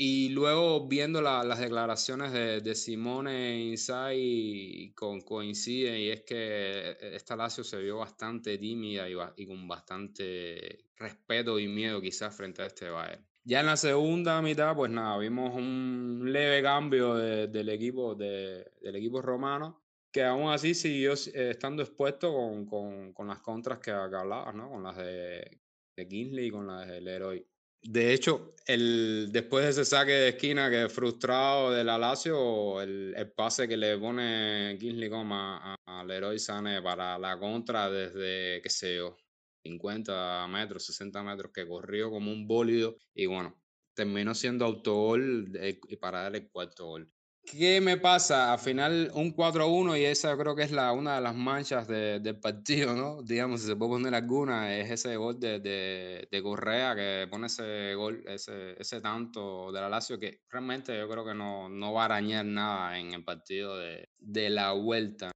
Y 0.03 0.31
luego 0.31 0.89
viendo 0.89 1.21
las 1.21 1.59
declaraciones 1.59 2.33
de, 2.33 2.63
de 2.63 2.75
Simone 2.75 3.61
Inzaghi 3.65 4.95
con, 4.95 5.21
coinciden 5.21 5.99
y 5.99 6.09
es 6.09 6.23
que 6.23 6.93
e, 6.93 7.17
esta 7.17 7.37
Lazio 7.37 7.63
se 7.63 7.77
vio 7.83 7.99
bastante 7.99 8.57
tímida 8.57 9.07
y, 9.11 9.47
con 9.47 9.69
bastante 9.69 10.87
respeto 10.97 11.59
y 11.59 11.69
miedo 11.69 12.01
quizás 12.01 12.35
frente 12.35 12.63
a 12.63 12.67
este 12.69 12.89
Bayern. 12.89 13.23
Ya 13.45 13.61
en 13.61 13.67
la 13.67 13.77
segunda 13.77 14.41
mitad, 14.41 14.75
pues 14.75 14.91
nada, 14.91 15.19
vimos 15.19 15.55
un 15.55 16.33
leve 16.33 16.63
cambio 16.63 17.17
del, 17.17 17.69
equipo, 17.69 18.15
de, 18.15 18.73
del 18.81 18.97
equipo 18.97 19.21
romano 19.21 19.83
que 20.11 20.25
aún 20.25 20.51
así 20.51 20.73
siguió 20.73 21.13
eh, 21.13 21.51
estando 21.51 21.83
expuesto 21.83 22.33
con, 22.33 22.65
con, 22.65 23.13
con 23.13 23.29
las 23.29 23.41
contras 23.41 23.81
que, 23.81 23.91
que 23.91 24.17
hablabas, 24.17 24.55
¿no? 24.55 24.71
Con 24.71 24.83
las 24.83 24.97
de, 24.97 25.61
de 25.95 26.09
Kingsley 26.09 26.47
y 26.47 26.51
con 26.51 26.67
las 26.69 26.89
del 26.89 27.05
Leroy. 27.05 27.47
De 27.83 28.13
hecho, 28.13 28.55
el, 28.67 29.29
después 29.33 29.65
de 29.65 29.71
ese 29.71 29.85
saque 29.85 30.13
de 30.13 30.29
esquina 30.31 30.71
que 30.71 30.89
frustrado 30.89 31.73
del 31.73 31.89
Alacio, 31.89 32.81
el, 32.83 33.15
el 33.17 33.33
pase 33.33 33.67
que 33.67 33.77
le 33.77 33.99
pone 33.99 34.77
Kingsley 34.79 35.09
Coma 35.09 35.75
al 35.87 36.07
Leroy 36.07 36.39
Sane 36.39 36.83
para 36.83 37.19
la 37.19 37.39
contra 37.39 37.91
desde, 37.91 38.61
qué 38.63 38.71
sé 38.71 38.97
yo, 38.97 39.17
50 39.65 40.47
metros, 40.49 40.87
60 40.87 41.23
metros, 41.23 41.53
que 41.53 41.67
corrió 41.67 42.11
como 42.11 42.31
un 42.31 42.47
bólido 42.47 42.97
y 43.15 43.27
bueno, 43.27 43.61
terminó 43.95 44.35
siendo 44.35 44.65
autogol 44.65 45.51
eh, 45.57 45.81
y 45.89 45.97
para 45.97 46.23
dar 46.23 46.37
el 46.37 46.51
cuarto 46.51 46.87
gol. 46.87 47.11
¿Qué 47.51 47.81
me 47.81 47.97
pasa? 47.97 48.53
Al 48.53 48.61
final 48.61 49.11
un 49.13 49.35
4-1 49.35 49.99
y 49.99 50.05
esa 50.05 50.37
creo 50.37 50.55
que 50.55 50.63
es 50.63 50.71
la, 50.71 50.93
una 50.93 51.17
de 51.17 51.21
las 51.21 51.35
manchas 51.35 51.89
de, 51.89 52.21
del 52.21 52.39
partido, 52.39 52.95
¿no? 52.95 53.23
Digamos, 53.23 53.63
si 53.63 53.67
se 53.67 53.75
puede 53.75 53.91
poner 53.91 54.15
alguna, 54.15 54.77
es 54.79 54.89
ese 54.91 55.17
gol 55.17 55.41
de, 55.41 55.59
de, 55.59 56.29
de 56.31 56.43
Correa 56.45 56.95
que 56.95 57.27
pone 57.29 57.49
ese 57.49 57.95
gol, 57.95 58.23
ese, 58.29 58.81
ese 58.81 59.01
tanto 59.01 59.73
de 59.73 59.81
la 59.81 59.89
Lazio 59.89 60.17
que 60.19 60.43
realmente 60.49 60.97
yo 60.97 61.09
creo 61.09 61.25
que 61.25 61.35
no, 61.35 61.69
no 61.69 61.93
va 61.93 62.03
a 62.03 62.05
arañar 62.05 62.45
nada 62.45 62.99
en 63.01 63.15
el 63.15 63.25
partido 63.25 63.77
de, 63.77 64.09
de 64.19 64.51
la 64.51 64.73
vuelta. 64.73 65.33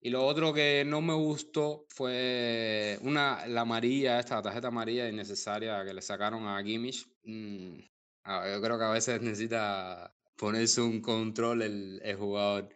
Y 0.00 0.10
lo 0.10 0.26
otro 0.26 0.52
que 0.52 0.84
no 0.86 1.00
me 1.00 1.14
gustó 1.14 1.86
fue 1.88 2.98
una, 3.02 3.46
la 3.46 3.62
amarilla, 3.62 4.20
esta 4.20 4.42
tarjeta 4.42 4.68
amarilla 4.68 5.08
innecesaria 5.08 5.84
que 5.86 5.94
le 5.94 6.02
sacaron 6.02 6.46
a 6.46 6.62
Kimmich. 6.62 7.06
Mm, 7.24 7.78
yo 7.78 8.60
creo 8.60 8.78
que 8.78 8.84
a 8.84 8.90
veces 8.90 9.22
necesita 9.22 10.15
ponerse 10.36 10.80
un 10.80 11.00
control 11.00 11.62
el, 11.62 12.00
el, 12.02 12.16
jugador. 12.16 12.68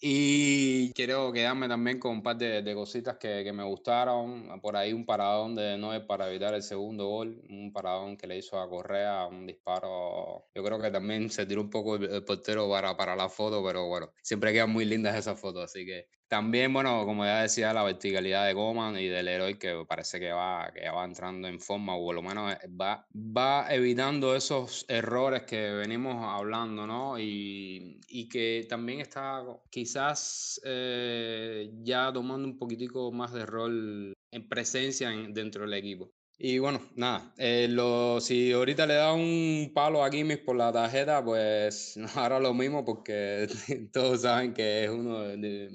Y 0.00 0.92
quiero 0.92 1.32
quedarme 1.32 1.68
también 1.68 1.98
con 1.98 2.12
un 2.12 2.22
par 2.22 2.36
de, 2.36 2.60
de 2.62 2.74
cositas 2.74 3.16
que, 3.16 3.42
que, 3.42 3.52
me 3.52 3.64
gustaron. 3.64 4.60
Por 4.60 4.76
ahí 4.76 4.92
un 4.92 5.06
paradón 5.06 5.54
de 5.54 5.78
Noé 5.78 6.00
para 6.02 6.28
evitar 6.28 6.52
el 6.54 6.62
segundo 6.62 7.08
gol. 7.08 7.42
Un 7.48 7.72
paradón 7.72 8.16
que 8.16 8.26
le 8.26 8.36
hizo 8.36 8.58
a 8.60 8.68
Correa, 8.68 9.26
un 9.26 9.46
disparo. 9.46 10.48
Yo 10.54 10.62
creo 10.62 10.78
que 10.80 10.90
también 10.90 11.30
se 11.30 11.46
tiró 11.46 11.62
un 11.62 11.70
poco 11.70 11.96
el, 11.96 12.24
portero 12.24 12.68
para, 12.68 12.96
para 12.96 13.16
la 13.16 13.28
foto, 13.28 13.64
pero 13.64 13.86
bueno, 13.86 14.12
siempre 14.22 14.52
quedan 14.52 14.70
muy 14.70 14.84
lindas 14.84 15.16
esas 15.16 15.40
fotos. 15.40 15.64
Así 15.64 15.86
que 15.86 16.08
También, 16.34 16.72
bueno, 16.72 17.06
como 17.06 17.24
ya 17.24 17.42
decía, 17.42 17.72
la 17.72 17.84
verticalidad 17.84 18.44
de 18.44 18.54
Goman 18.54 18.98
y 18.98 19.06
del 19.06 19.28
héroe 19.28 19.56
que 19.56 19.84
parece 19.86 20.18
que 20.18 20.32
va, 20.32 20.68
que 20.74 20.90
va 20.90 21.04
entrando 21.04 21.46
en 21.46 21.60
forma, 21.60 21.94
o 21.94 22.04
por 22.06 22.16
lo 22.16 22.22
menos 22.22 22.52
eh, 22.54 22.58
va, 22.68 23.06
va 23.14 23.72
evitando 23.72 24.34
esos 24.34 24.84
errores 24.88 25.44
que 25.44 25.70
venimos 25.70 26.16
hablando, 26.24 26.88
¿no? 26.88 27.20
Y, 27.20 28.00
y 28.08 28.28
que 28.28 28.66
también 28.68 28.98
está 28.98 29.44
quizás 29.70 30.60
eh, 30.64 31.70
ya 31.84 32.12
tomando 32.12 32.48
un 32.48 32.58
poquitico 32.58 33.12
más 33.12 33.32
de 33.32 33.46
rol 33.46 34.12
en 34.32 34.48
presencia 34.48 35.10
dentro 35.28 35.62
del 35.62 35.74
equipo. 35.74 36.10
Y 36.36 36.58
bueno, 36.58 36.80
nada, 36.96 37.32
eh, 37.38 37.68
lo, 37.70 38.20
si 38.20 38.50
ahorita 38.50 38.86
le 38.86 38.94
da 38.94 39.12
un 39.12 39.70
palo 39.72 40.02
a 40.02 40.10
Gimmicks 40.10 40.42
por 40.42 40.56
la 40.56 40.72
tarjeta, 40.72 41.24
pues 41.24 41.96
hará 42.16 42.40
lo 42.40 42.52
mismo 42.52 42.84
porque 42.84 43.46
todos 43.92 44.22
saben 44.22 44.52
que 44.52 44.84
es 44.84 44.90
uno 44.90 45.20
de, 45.20 45.70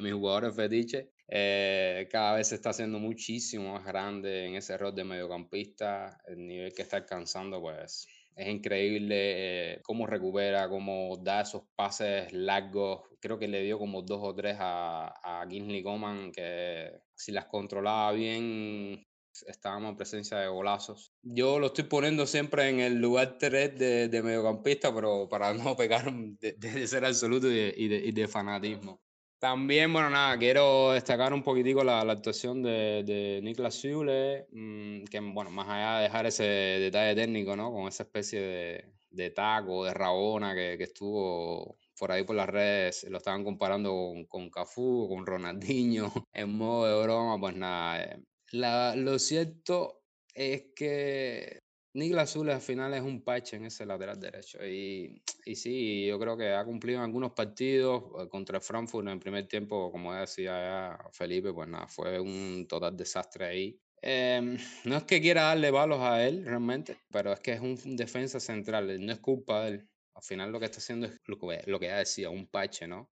mis 0.00 0.12
jugadores 0.12 0.56
fetiche. 0.56 1.10
Eh, 1.28 2.08
cada 2.10 2.36
vez 2.36 2.48
se 2.48 2.54
está 2.54 2.70
haciendo 2.70 2.98
muchísimo 2.98 3.74
más 3.74 3.84
grande 3.84 4.46
en 4.46 4.54
ese 4.56 4.78
rol 4.78 4.94
de 4.94 5.04
mediocampista. 5.04 6.18
El 6.26 6.46
nivel 6.46 6.72
que 6.72 6.82
está 6.82 6.96
alcanzando, 6.96 7.60
pues 7.60 8.08
es 8.34 8.48
increíble 8.48 9.74
eh, 9.74 9.80
cómo 9.82 10.06
recupera, 10.06 10.68
cómo 10.70 11.18
da 11.18 11.42
esos 11.42 11.64
pases 11.76 12.32
largos. 12.32 13.02
Creo 13.20 13.38
que 13.38 13.48
le 13.48 13.62
dio 13.62 13.78
como 13.78 14.00
dos 14.00 14.20
o 14.22 14.34
tres 14.34 14.56
a, 14.58 15.42
a 15.42 15.46
Kingsley 15.46 15.82
Coman, 15.82 16.32
que 16.32 16.90
si 17.14 17.32
las 17.32 17.44
controlaba 17.46 18.12
bien, 18.12 19.04
estábamos 19.48 19.90
en 19.90 19.96
presencia 19.96 20.38
de 20.38 20.48
golazos. 20.48 21.12
Yo 21.22 21.58
lo 21.58 21.68
estoy 21.68 21.84
poniendo 21.84 22.26
siempre 22.26 22.68
en 22.68 22.80
el 22.80 22.94
lugar 23.00 23.36
3 23.38 23.78
de, 23.78 24.08
de 24.08 24.22
mediocampista, 24.22 24.94
pero 24.94 25.28
para 25.28 25.52
no 25.54 25.76
pegar 25.76 26.12
de, 26.12 26.86
ser 26.86 27.04
absoluto 27.04 27.48
y 27.50 28.12
de, 28.12 28.28
fanatismo. 28.28 29.00
También, 29.38 29.90
bueno, 29.92 30.10
nada, 30.10 30.36
quiero 30.38 30.92
destacar 30.92 31.32
un 31.32 31.42
poquitico 31.42 31.82
la, 31.82 32.04
la 32.04 32.12
actuación 32.12 32.62
de, 32.62 33.02
de 33.04 33.40
Niklas 33.42 33.74
Schule, 33.74 34.46
mm, 34.52 35.04
que, 35.04 35.20
bueno, 35.20 35.50
más 35.50 35.66
allá 35.66 35.96
de 35.96 36.02
dejar 36.04 36.26
ese 36.26 36.44
detalle 36.44 37.14
técnico, 37.14 37.56
¿no? 37.56 37.72
Con 37.72 37.88
esa 37.88 38.02
especie 38.02 38.38
de, 38.38 38.84
de 39.10 39.30
taco, 39.30 39.86
de 39.86 39.94
rabona 39.94 40.54
que, 40.54 40.76
que 40.76 40.84
estuvo 40.84 41.78
por 42.00 42.10
ahí 42.10 42.24
por 42.24 42.34
las 42.34 42.48
redes 42.48 43.04
lo 43.10 43.18
estaban 43.18 43.44
comparando 43.44 43.90
con, 43.90 44.24
con 44.24 44.50
Cafú, 44.50 45.06
con 45.06 45.26
Ronaldinho, 45.26 46.10
en 46.32 46.56
modo 46.56 46.86
de 46.86 47.02
broma, 47.04 47.38
pues 47.38 47.54
nada, 47.54 48.02
eh, 48.02 48.22
la, 48.52 48.94
lo 48.96 49.18
cierto 49.18 50.02
es 50.34 50.72
que 50.74 51.60
Niklas 51.92 52.30
Azul 52.30 52.50
al 52.50 52.60
final 52.60 52.94
es 52.94 53.02
un 53.02 53.22
parche 53.22 53.56
en 53.56 53.64
ese 53.64 53.84
lateral 53.84 54.20
derecho. 54.20 54.64
Y, 54.64 55.22
y 55.44 55.56
sí, 55.56 56.06
yo 56.06 56.18
creo 56.18 56.36
que 56.36 56.50
ha 56.52 56.64
cumplido 56.64 56.98
en 56.98 57.04
algunos 57.04 57.32
partidos 57.32 58.04
eh, 58.18 58.28
contra 58.28 58.60
Frankfurt 58.60 59.06
en 59.06 59.14
el 59.14 59.18
primer 59.18 59.48
tiempo, 59.48 59.90
como 59.90 60.14
decía 60.14 60.52
ya 60.52 61.10
Felipe, 61.12 61.52
pues 61.52 61.68
nada, 61.68 61.88
fue 61.88 62.20
un 62.20 62.66
total 62.68 62.96
desastre 62.96 63.46
ahí. 63.46 63.80
Em, 64.02 64.56
no 64.84 64.96
es 64.96 65.04
que 65.04 65.20
quiera 65.20 65.42
darle 65.42 65.70
balos 65.70 66.00
a 66.00 66.24
él 66.26 66.44
realmente, 66.44 66.96
pero 67.10 67.32
es 67.32 67.40
que 67.40 67.52
es 67.52 67.60
un 67.60 67.76
defensa 67.96 68.38
central, 68.40 69.04
no 69.04 69.12
es 69.12 69.18
culpa 69.20 69.64
de 69.64 69.70
él. 69.70 69.88
Al 70.14 70.22
final 70.22 70.52
lo 70.52 70.60
que 70.60 70.66
está 70.66 70.78
haciendo 70.78 71.06
es 71.06 71.18
lo 71.26 71.38
que, 71.38 71.62
lo 71.66 71.80
que 71.80 71.86
ya 71.86 71.98
decía, 71.98 72.30
un 72.30 72.46
parche, 72.46 72.86
¿no? 72.86 73.10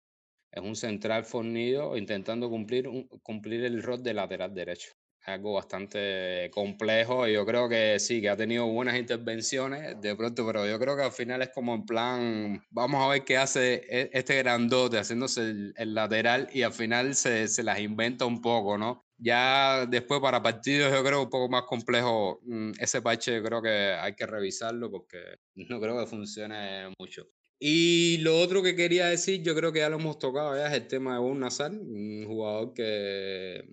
Es 0.50 0.62
un 0.62 0.76
central 0.76 1.24
fornido 1.24 1.96
intentando 1.96 2.48
cumplir, 2.50 2.88
cumplir 3.22 3.64
el 3.64 3.82
rol 3.82 4.02
de 4.02 4.14
lateral 4.14 4.54
derecho 4.54 4.92
algo 5.24 5.54
bastante 5.54 6.50
complejo 6.52 7.26
yo 7.28 7.46
creo 7.46 7.68
que 7.68 7.98
sí, 7.98 8.20
que 8.20 8.28
ha 8.28 8.36
tenido 8.36 8.66
buenas 8.66 8.98
intervenciones 8.98 10.00
de 10.00 10.16
pronto, 10.16 10.46
pero 10.46 10.66
yo 10.66 10.78
creo 10.78 10.96
que 10.96 11.02
al 11.02 11.12
final 11.12 11.42
es 11.42 11.50
como 11.50 11.74
en 11.74 11.84
plan, 11.86 12.64
vamos 12.70 13.04
a 13.04 13.08
ver 13.08 13.24
qué 13.24 13.36
hace 13.36 13.84
e, 13.88 14.10
este 14.12 14.36
grandote 14.38 14.98
haciéndose 14.98 15.42
el, 15.76 15.94
lateral 15.94 16.48
y 16.52 16.62
al 16.62 16.72
final 16.72 17.14
se, 17.14 17.48
se, 17.48 17.62
las 17.62 17.80
inventa 17.80 18.24
un 18.24 18.40
poco, 18.40 18.78
¿no? 18.78 19.04
Ya 19.18 19.86
después 19.86 20.20
para 20.20 20.42
partidos 20.42 20.92
yo 20.92 21.04
creo 21.04 21.22
un 21.22 21.30
poco 21.30 21.48
más 21.48 21.62
complejo 21.62 22.40
mm, 22.44 22.72
ese 22.78 23.02
parche, 23.02 23.36
yo 23.36 23.42
creo 23.42 23.62
que 23.62 23.92
hay 23.92 24.14
que 24.14 24.26
revisarlo 24.26 24.90
porque 24.90 25.18
no 25.54 25.80
creo 25.80 25.98
que 26.00 26.06
funcione 26.06 26.92
mucho. 26.98 27.28
Y 27.64 28.18
lo 28.18 28.40
otro 28.40 28.60
que 28.60 28.74
quería 28.74 29.06
decir, 29.06 29.40
yo 29.42 29.54
creo 29.54 29.72
que 29.72 29.78
ya 29.78 29.88
lo 29.88 29.96
hemos 29.96 30.18
tocado, 30.18 30.56
ya 30.56 30.66
es 30.66 30.72
el 30.72 30.88
tema 30.88 31.14
de 31.14 31.20
un 31.20 31.38
Nazar, 31.38 31.70
un 31.70 32.24
jugador 32.26 32.74
que 32.74 33.64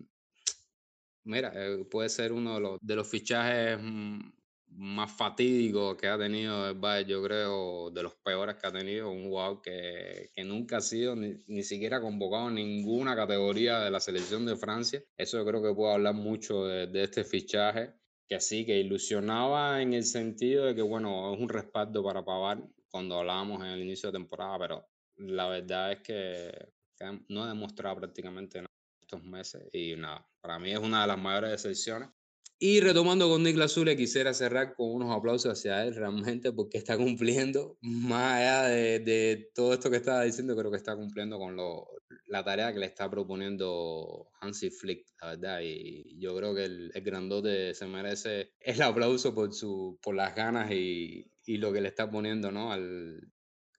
mira, 1.30 1.52
eh, 1.56 1.86
puede 1.90 2.10
ser 2.10 2.32
uno 2.34 2.56
de 2.56 2.60
los, 2.60 2.78
de 2.82 2.96
los 2.96 3.08
fichajes 3.08 3.78
mm, 3.82 4.20
más 4.72 5.12
fatídicos 5.12 5.96
que 5.96 6.08
ha 6.08 6.18
tenido 6.18 6.70
el 6.70 6.76
Bayern, 6.76 7.10
yo 7.10 7.24
creo, 7.24 7.92
de 7.92 8.04
los 8.04 8.16
peores 8.16 8.56
que 8.56 8.68
ha 8.68 8.72
tenido, 8.72 9.12
un 9.12 9.26
jugador 9.26 9.62
que, 9.62 10.32
nunca 10.46 10.78
ha 10.78 10.82
sido 10.82 11.16
ni, 11.16 11.36
ni, 11.48 11.64
siquiera 11.64 12.02
convocado 12.02 12.50
en 12.50 12.56
ninguna 12.56 13.16
categoría 13.16 13.80
de 13.80 13.92
la 13.92 14.00
selección 14.00 14.46
de 14.46 14.56
Francia. 14.56 15.04
Eso 15.18 15.38
yo 15.38 15.46
creo 15.46 15.62
que 15.62 15.74
puedo 15.74 15.94
hablar 15.94 16.16
mucho 16.16 16.66
de, 16.66 16.88
de 16.88 17.04
este 17.04 17.24
fichaje, 17.24 17.94
que 18.28 18.40
sí, 18.40 18.66
que 18.66 18.80
ilusionaba 18.80 19.82
en 19.82 19.94
el 19.94 20.04
sentido 20.04 20.66
de 20.66 20.76
que, 20.76 20.82
bueno, 20.82 21.34
es 21.34 21.40
un 21.40 21.50
respaldo 21.50 22.04
para 22.04 22.24
Pavar 22.26 22.64
cuando 22.90 23.20
hablábamos 23.20 23.62
en 23.62 23.68
el 23.68 23.82
inicio 23.82 24.12
de 24.12 24.20
temporada, 24.20 24.58
pero 24.60 24.86
la 25.18 25.48
verdad 25.48 25.92
es 25.92 26.00
que 26.02 26.52
no 27.28 27.44
ha 27.44 27.48
demostrado 27.50 27.98
prácticamente 27.98 28.60
nada 28.60 28.70
estos 29.10 29.24
meses 29.24 29.64
y 29.74 29.96
nada, 29.96 30.28
para 30.40 30.60
mí 30.60 30.72
es 30.72 30.80
una 30.80 31.02
de 31.02 31.08
las 31.08 31.18
mayores 31.18 31.52
decepciones. 31.52 32.10
Y 32.62 32.82
retomando 32.82 33.30
con 33.30 33.42
Niklas 33.42 33.72
Zule, 33.72 33.96
quisiera 33.96 34.34
cerrar 34.34 34.76
con 34.76 34.92
unos 34.92 35.16
aplausos 35.16 35.54
hacia 35.54 35.86
él 35.86 35.96
realmente 35.96 36.52
porque 36.52 36.78
está 36.78 36.98
cumpliendo, 36.98 37.78
más 37.82 38.34
allá 38.34 38.64
de, 38.64 39.00
de 39.00 39.50
todo 39.56 39.74
esto 39.74 39.90
que 39.90 39.96
estaba 39.96 40.24
diciendo, 40.24 40.58
creo 40.58 40.70
que 40.70 40.76
está 40.78 40.94
cumpliendo 40.96 41.40
con 41.40 41.56
lo, 41.56 41.88
la 42.28 42.44
tarea 42.44 42.74
que 42.74 42.80
le 42.80 42.86
está 42.86 43.10
proponiendo 43.10 44.28
Hansi 44.42 44.70
Flick, 44.72 45.08
la 45.22 45.30
verdad. 45.30 45.62
Y 45.64 46.20
yo 46.20 46.36
creo 46.36 46.54
que 46.54 46.66
el, 46.66 46.92
el 46.94 47.02
grandote 47.02 47.74
se 47.74 47.88
merece 47.88 48.52
el 48.60 48.82
aplauso 48.82 49.34
por, 49.34 49.54
su, 49.54 49.98
por 50.02 50.16
las 50.16 50.36
ganas 50.36 50.70
y, 50.70 51.32
y 51.46 51.58
lo 51.58 51.72
que 51.72 51.80
le 51.80 51.88
está 51.88 52.12
poniendo 52.12 52.52
¿no? 52.52 52.74
Al, 52.74 53.22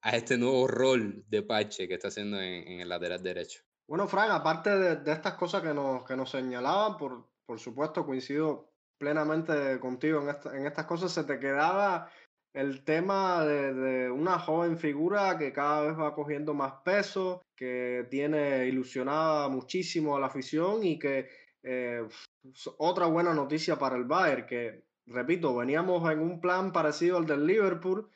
a 0.01 0.17
este 0.17 0.39
nuevo 0.39 0.67
rol 0.67 1.23
de 1.29 1.43
Pache 1.43 1.87
que 1.87 1.95
está 1.95 2.09
haciendo 2.09 2.41
en, 2.41 2.67
en 2.67 2.81
el 2.81 2.89
lateral 2.89 3.23
derecho. 3.23 3.61
Bueno, 3.91 4.07
Frank, 4.07 4.31
aparte 4.31 4.71
de, 4.79 5.13
estas 5.13 5.35
cosas 5.35 5.63
que 5.63 5.75
nos, 5.75 6.05
que 6.05 6.15
nos 6.15 6.31
señalaban, 6.31 6.97
por, 6.97 7.27
por 7.45 7.59
supuesto 7.59 8.07
coincido 8.07 8.71
plenamente 8.97 9.81
contigo 9.81 10.23
en, 10.23 10.55
en 10.55 10.67
estas 10.67 10.87
cosas, 10.87 11.11
se 11.11 11.25
te 11.25 11.41
quedaba 11.41 12.09
el 12.55 12.85
tema 12.85 13.45
de, 13.45 14.09
una 14.09 14.39
joven 14.39 14.79
figura 14.79 15.37
que 15.37 15.53
cada 15.53 15.81
vez 15.89 15.99
va 15.99 16.15
cogiendo 16.15 16.55
más 16.55 16.75
peso, 16.85 17.43
que 17.57 18.07
tiene 18.09 18.69
ilusionada 18.69 19.49
muchísimo 19.49 20.17
a 20.17 20.21
la 20.21 20.27
afición 20.27 20.85
y 20.85 20.97
que 20.97 21.29
eh, 21.65 22.07
otra 22.79 23.07
buena 23.07 23.35
noticia 23.35 23.77
para 23.77 23.97
el 23.97 24.05
Bayern, 24.05 24.47
que 24.47 24.85
repito, 25.07 25.57
veníamos 25.57 26.09
en 26.13 26.21
un 26.21 26.41
plan 26.41 26.71
parecido 26.71 27.17
al 27.17 27.27
del 27.27 27.45
Liverpool, 27.45 28.09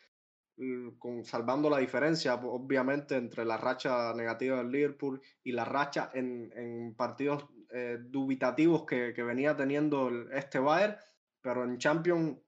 con, 0.98 1.24
salvando 1.24 1.68
la 1.68 1.78
diferencia, 1.78 2.34
obviamente, 2.34 3.16
entre 3.16 3.44
la 3.44 3.56
racha 3.56 4.14
negativa 4.14 4.58
del 4.58 4.70
Liverpool 4.70 5.20
y 5.42 5.52
la 5.52 5.64
racha 5.64 6.10
en, 6.14 6.52
en 6.54 6.94
partidos 6.94 7.46
eh, 7.70 7.98
dubitativos 8.00 8.84
que, 8.84 9.12
que, 9.14 9.22
venía 9.22 9.56
teniendo 9.56 10.10
este 10.32 10.58
Bayern, 10.58 10.96
pero 11.40 11.64
en 11.64 11.78
Champions, 11.78 12.38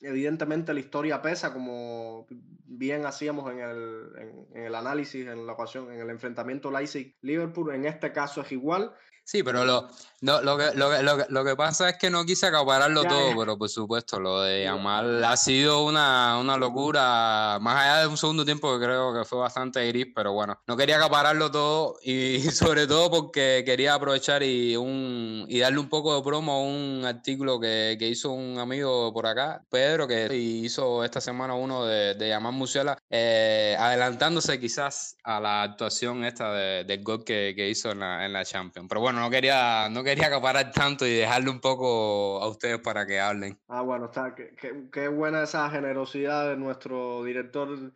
evidentemente 0.00 0.74
la 0.74 0.80
historia 0.80 1.22
pesa, 1.22 1.52
como 1.52 2.26
bien 2.28 3.06
hacíamos 3.06 3.50
en 3.52 3.60
el, 3.60 4.46
en 4.54 4.62
el 4.64 4.74
análisis, 4.74 5.26
en 5.26 5.46
la 5.46 5.54
ocasión, 5.54 5.92
en 5.92 6.00
el 6.00 6.10
enfrentamiento 6.10 6.70
Leipzig-Liverpool, 6.70 7.74
en 7.74 7.86
este 7.86 8.12
caso 8.12 8.42
es 8.42 8.52
igual. 8.52 8.92
Sí, 9.30 9.44
pero 9.44 9.64
lo, 9.64 9.86
no, 10.22 10.42
lo, 10.42 10.58
que, 10.58 10.72
lo, 10.74 11.02
lo, 11.02 11.16
lo, 11.28 11.44
que 11.44 11.54
pasa 11.54 11.88
es 11.88 11.96
que 11.96 12.10
no 12.10 12.26
quise 12.26 12.46
acapararlo 12.46 13.04
todo, 13.04 13.32
pero 13.38 13.56
por 13.56 13.68
supuesto, 13.68 14.18
lo 14.18 14.42
de 14.42 14.64
Yamal 14.64 15.24
ha 15.24 15.36
sido 15.36 15.84
una, 15.84 16.36
una, 16.38 16.56
locura, 16.56 17.58
más 17.60 17.76
allá 17.76 18.00
de 18.00 18.06
un 18.08 18.16
segundo 18.18 18.44
tiempo 18.44 18.76
que 18.76 18.84
creo 18.84 19.14
que 19.14 19.24
fue 19.24 19.38
bastante 19.38 19.86
gris, 19.86 20.08
pero 20.12 20.32
bueno, 20.32 20.58
no 20.66 20.76
quería 20.76 20.96
acapararlo 20.96 21.50
todo 21.52 21.96
y 22.02 22.40
sobre 22.50 22.88
todo 22.88 23.08
porque 23.08 23.62
quería 23.64 23.94
aprovechar 23.94 24.42
y, 24.42 24.74
un, 24.74 25.46
y 25.48 25.60
darle 25.60 25.78
un 25.78 25.88
poco 25.88 26.16
de 26.16 26.22
promo 26.22 26.52
a 26.52 26.60
un 26.60 27.04
artículo 27.06 27.60
que, 27.60 27.96
que 27.96 28.08
hizo 28.08 28.32
un 28.32 28.58
amigo 28.58 29.14
por 29.14 29.28
acá, 29.28 29.64
Pedro, 29.70 30.08
que 30.08 30.26
hizo 30.34 31.04
esta 31.04 31.20
semana 31.20 31.54
uno 31.54 31.86
de, 31.86 32.14
de 32.14 32.28
Yamal 32.28 32.52
Musiala, 32.52 32.98
eh, 33.08 33.76
adelantándose 33.78 34.58
quizás 34.58 35.16
a 35.22 35.38
la 35.38 35.62
actuación 35.62 36.24
esta 36.24 36.52
de, 36.52 36.84
del 36.84 37.04
gol 37.04 37.24
que, 37.24 37.54
que 37.56 37.70
hizo 37.70 37.92
en 37.92 38.00
la, 38.00 38.26
en 38.26 38.32
la 38.32 38.44
Champions. 38.44 38.88
Pero 38.88 39.00
bueno, 39.00 39.19
no 39.20 39.30
quería, 39.30 39.88
no 39.90 40.02
quería 40.02 40.26
acaparar 40.26 40.72
tanto 40.72 41.06
y 41.06 41.14
dejarle 41.14 41.50
un 41.50 41.60
poco 41.60 42.42
a 42.42 42.48
ustedes 42.48 42.78
para 42.78 43.06
que 43.06 43.20
hablen. 43.20 43.58
Ah, 43.68 43.82
bueno, 43.82 44.06
está, 44.06 44.34
qué, 44.34 45.08
buena 45.08 45.42
esa 45.42 45.68
generosidad 45.70 46.48
de 46.48 46.56
nuestro 46.56 47.22
director 47.24 47.92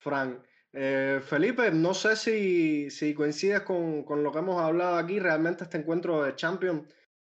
Frank. 0.00 0.38
Eh, 0.72 1.20
Felipe, 1.24 1.70
no 1.70 1.94
sé 1.94 2.16
si, 2.16 2.90
si 2.90 3.14
coincides 3.14 3.60
con, 3.60 4.02
con, 4.02 4.24
lo 4.24 4.32
que 4.32 4.40
hemos 4.40 4.60
hablado 4.60 4.96
aquí. 4.96 5.20
Realmente 5.20 5.64
este 5.64 5.78
encuentro 5.78 6.22
de 6.22 6.34
Champions 6.34 6.92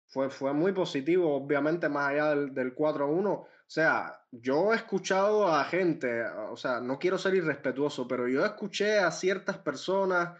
fue, 0.09 0.28
fue 0.28 0.53
muy 0.53 0.72
positivo, 0.72 1.36
obviamente 1.36 1.89
más 1.89 2.11
allá 2.11 2.30
del, 2.30 2.53
del 2.53 2.74
4-1. 2.74 3.26
O 3.28 3.47
sea, 3.70 4.20
yo 4.32 4.72
he 4.72 4.76
escuchado 4.76 5.47
a 5.47 5.64
gente, 5.64 6.24
o 6.51 6.57
sea, 6.57 6.80
no 6.80 6.99
quiero 6.99 7.18
ser 7.18 7.34
irrespetuoso, 7.34 8.09
pero 8.09 8.26
yo 8.26 8.45
escuché 8.45 8.99
a 8.99 9.11
ciertas 9.11 9.59
personas 9.59 10.30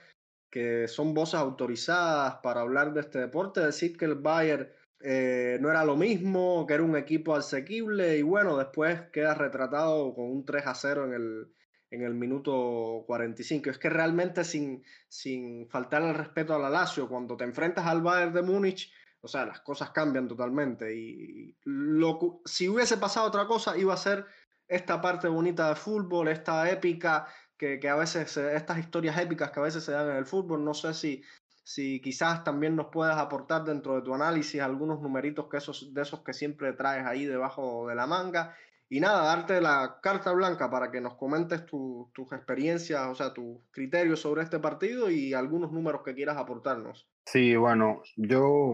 que 0.51 0.89
son 0.89 1.15
voces 1.15 1.35
autorizadas 1.35 2.37
para 2.43 2.61
hablar 2.63 2.93
de 2.93 3.01
este 3.01 3.19
deporte, 3.19 3.61
decir 3.61 3.97
que 3.97 4.07
el 4.07 4.15
Bayern 4.15 4.69
eh, 5.01 5.59
no 5.61 5.71
era 5.71 5.85
lo 5.85 5.97
mismo, 5.97 6.67
que 6.67 6.75
era 6.75 6.83
un 6.83 6.97
equipo 6.97 7.35
asequible 7.35 8.19
y 8.19 8.23
bueno, 8.23 8.57
después 8.57 9.03
queda 9.13 9.35
retratado 9.35 10.15
con 10.15 10.31
un 10.31 10.45
3 10.45 10.67
a 10.67 10.75
0 10.75 11.05
en 11.07 11.13
el, 11.13 11.53
en 11.91 12.03
el 12.03 12.15
minuto 12.15 13.05
45. 13.07 13.71
Es 13.71 13.79
que 13.79 13.91
realmente 13.91 14.45
sin, 14.45 14.83
sin 15.09 15.69
faltar 15.69 16.03
el 16.03 16.15
respeto 16.15 16.55
a 16.55 16.59
la 16.59 16.71
Lazio, 16.71 17.09
cuando 17.09 17.37
te 17.37 17.45
enfrentas 17.45 17.87
al 17.87 18.03
Bayern 18.03 18.33
de 18.33 18.43
Múnich, 18.43 18.93
o 19.21 19.29
sea, 19.29 19.47
las 19.47 19.61
cosas 19.61 19.91
cambian 19.91 20.29
totalmente. 20.29 20.95
Y 20.97 21.57
lo, 21.65 22.41
si 22.45 22.69
hubiese 22.69 22.97
pasado 22.97 23.27
otra 23.29 23.47
cosa, 23.47 23.77
iba 23.77 23.95
a 23.95 23.99
ser 23.99 24.27
esta 24.67 25.01
parte 25.01 25.29
bonita 25.29 25.69
de 25.71 25.77
fútbol, 25.77 26.29
esta 26.29 26.71
épica, 26.71 27.27
que, 27.59 27.81
que 27.81 27.89
a 27.89 27.97
veces, 27.97 28.37
estas 28.37 28.79
historias 28.79 29.19
épicas 29.19 29.51
que 29.51 29.61
a 29.61 29.65
veces 29.65 29.85
se 29.85 29.93
dan 29.93 30.11
en 30.11 30.17
el 30.17 30.27
fútbol. 30.27 30.65
No 30.65 30.75
sé 30.75 30.95
si, 30.95 31.23
si 31.65 32.01
quizás 32.01 32.45
también 32.45 32.77
nos 32.77 32.87
puedas 32.87 33.19
aportar 33.19 33.65
dentro 33.65 33.97
de 33.97 34.03
tu 34.03 34.15
análisis 34.15 34.61
algunos 34.61 35.03
numeritos 35.03 35.49
que 35.49 35.59
de 35.93 36.03
esos 36.03 36.23
que 36.23 36.33
siempre 36.33 36.73
traes 36.73 37.05
ahí 37.05 37.27
debajo 37.27 37.89
de 37.89 37.95
la 37.95 38.07
manga. 38.07 38.57
Y 38.91 39.01
nada, 39.01 39.23
darte 39.23 39.61
la 39.61 39.99
carta 40.03 40.33
blanca 40.33 40.71
para 40.71 40.91
que 40.91 41.03
nos 41.03 41.17
comentes 41.17 41.67
tus 41.67 42.33
experiencias, 42.33 43.07
o 43.07 43.15
sea, 43.15 43.35
tus 43.35 43.59
criterios 43.71 44.21
sobre 44.21 44.43
este 44.43 44.59
partido 44.61 45.11
y 45.11 45.35
algunos 45.35 45.73
números 45.73 46.01
que 46.03 46.15
quieras 46.15 46.39
aportarnos. 46.39 47.07
Sí, 47.27 47.55
bueno, 47.57 48.03
yo 48.17 48.73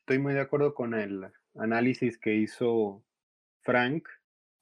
estoy 0.00 0.18
muy 0.18 0.34
de 0.34 0.40
acuerdo 0.40 0.74
con 0.74 0.92
el 0.92 1.32
análisis 1.54 2.18
que 2.18 2.34
hizo 2.34 3.02
Frank. 3.62 4.06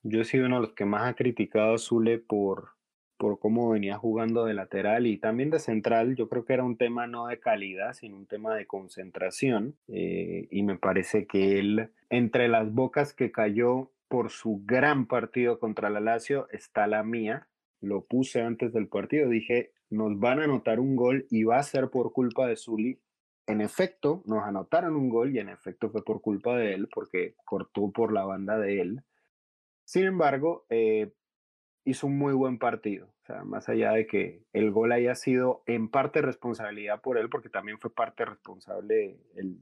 Yo 0.05 0.21
he 0.21 0.25
sido 0.25 0.47
uno 0.47 0.61
de 0.61 0.67
los 0.69 0.75
que 0.75 0.85
más 0.85 1.09
ha 1.09 1.17
criticado 1.17 1.75
a 1.75 1.79
Zule 1.79 2.21
por, 2.21 2.78
por 3.19 3.39
cómo 3.39 3.69
venía 3.71 3.99
jugando 3.99 4.45
de 4.45 4.55
lateral 4.55 5.07
y 5.07 5.19
también 5.19 5.51
de 5.51 5.59
central. 5.59 6.17
Yo 6.17 6.29
creo 6.29 6.45
que 6.45 6.55
era 6.55 6.65
un 6.65 6.77
tema 6.77 7.07
no 7.07 7.27
de 7.27 7.39
calidad, 7.39 7.93
sino 7.93 8.17
un 8.17 8.27
tema 8.27 8.55
de 8.55 8.67
concentración. 8.67 9.77
Eh, 9.89 10.49
y 10.51 10.63
me 10.63 10.79
parece 10.79 11.27
que 11.27 11.59
él, 11.59 11.91
entre 12.09 12.49
las 12.49 12.73
bocas 12.73 13.13
que 13.13 13.31
cayó 13.31 13.91
por 14.09 14.31
su 14.31 14.63
gran 14.65 15.07
partido 15.07 15.59
contra 15.59 15.91
la 15.91 16.01
Lazio, 16.01 16.49
está 16.51 16.87
la 16.87 17.03
mía. 17.03 17.49
Lo 17.81 18.05
puse 18.07 18.41
antes 18.41 18.73
del 18.73 18.89
partido. 18.89 19.29
Dije, 19.29 19.73
nos 19.91 20.19
van 20.19 20.41
a 20.41 20.45
anotar 20.45 20.81
un 20.81 20.97
gol 20.97 21.27
y 21.31 21.45
va 21.45 21.59
a 21.59 21.63
ser 21.63 21.91
por 21.91 22.13
culpa 22.13 22.47
de 22.47 22.57
Zuli 22.57 23.01
en 23.49 23.63
efecto, 23.63 24.23
nos 24.27 24.45
anotaron 24.45 24.95
un 24.95 25.09
gol 25.09 25.35
y 25.35 25.39
en 25.39 25.49
efecto 25.49 25.89
fue 25.89 26.05
por 26.05 26.21
culpa 26.21 26.55
de 26.57 26.75
él, 26.75 26.89
porque 26.93 27.35
cortó 27.47 27.91
por 27.91 28.13
la 28.13 28.27
banda 28.27 28.59
de 28.59 28.83
él. 28.83 29.03
Sin 29.85 30.05
embargo, 30.05 30.67
eh, 30.69 31.15
hizo 31.89 32.07
un 32.07 32.19
muy 32.19 32.35
buen 32.35 32.59
partido. 32.59 33.07
O 33.23 33.27
sea, 33.27 33.45
más 33.45 33.69
allá 33.69 33.93
de 33.93 34.07
que 34.07 34.43
el 34.53 34.71
gol 34.71 34.93
haya 34.93 35.15
sido 35.15 35.63
en 35.67 35.89
parte 35.89 36.23
responsabilidad 36.23 37.01
por 37.01 37.19
él, 37.19 37.29
porque 37.29 37.49
también 37.49 37.79
fue 37.79 37.95
parte 37.95 38.25
responsable 38.25 39.17
el, 39.35 39.59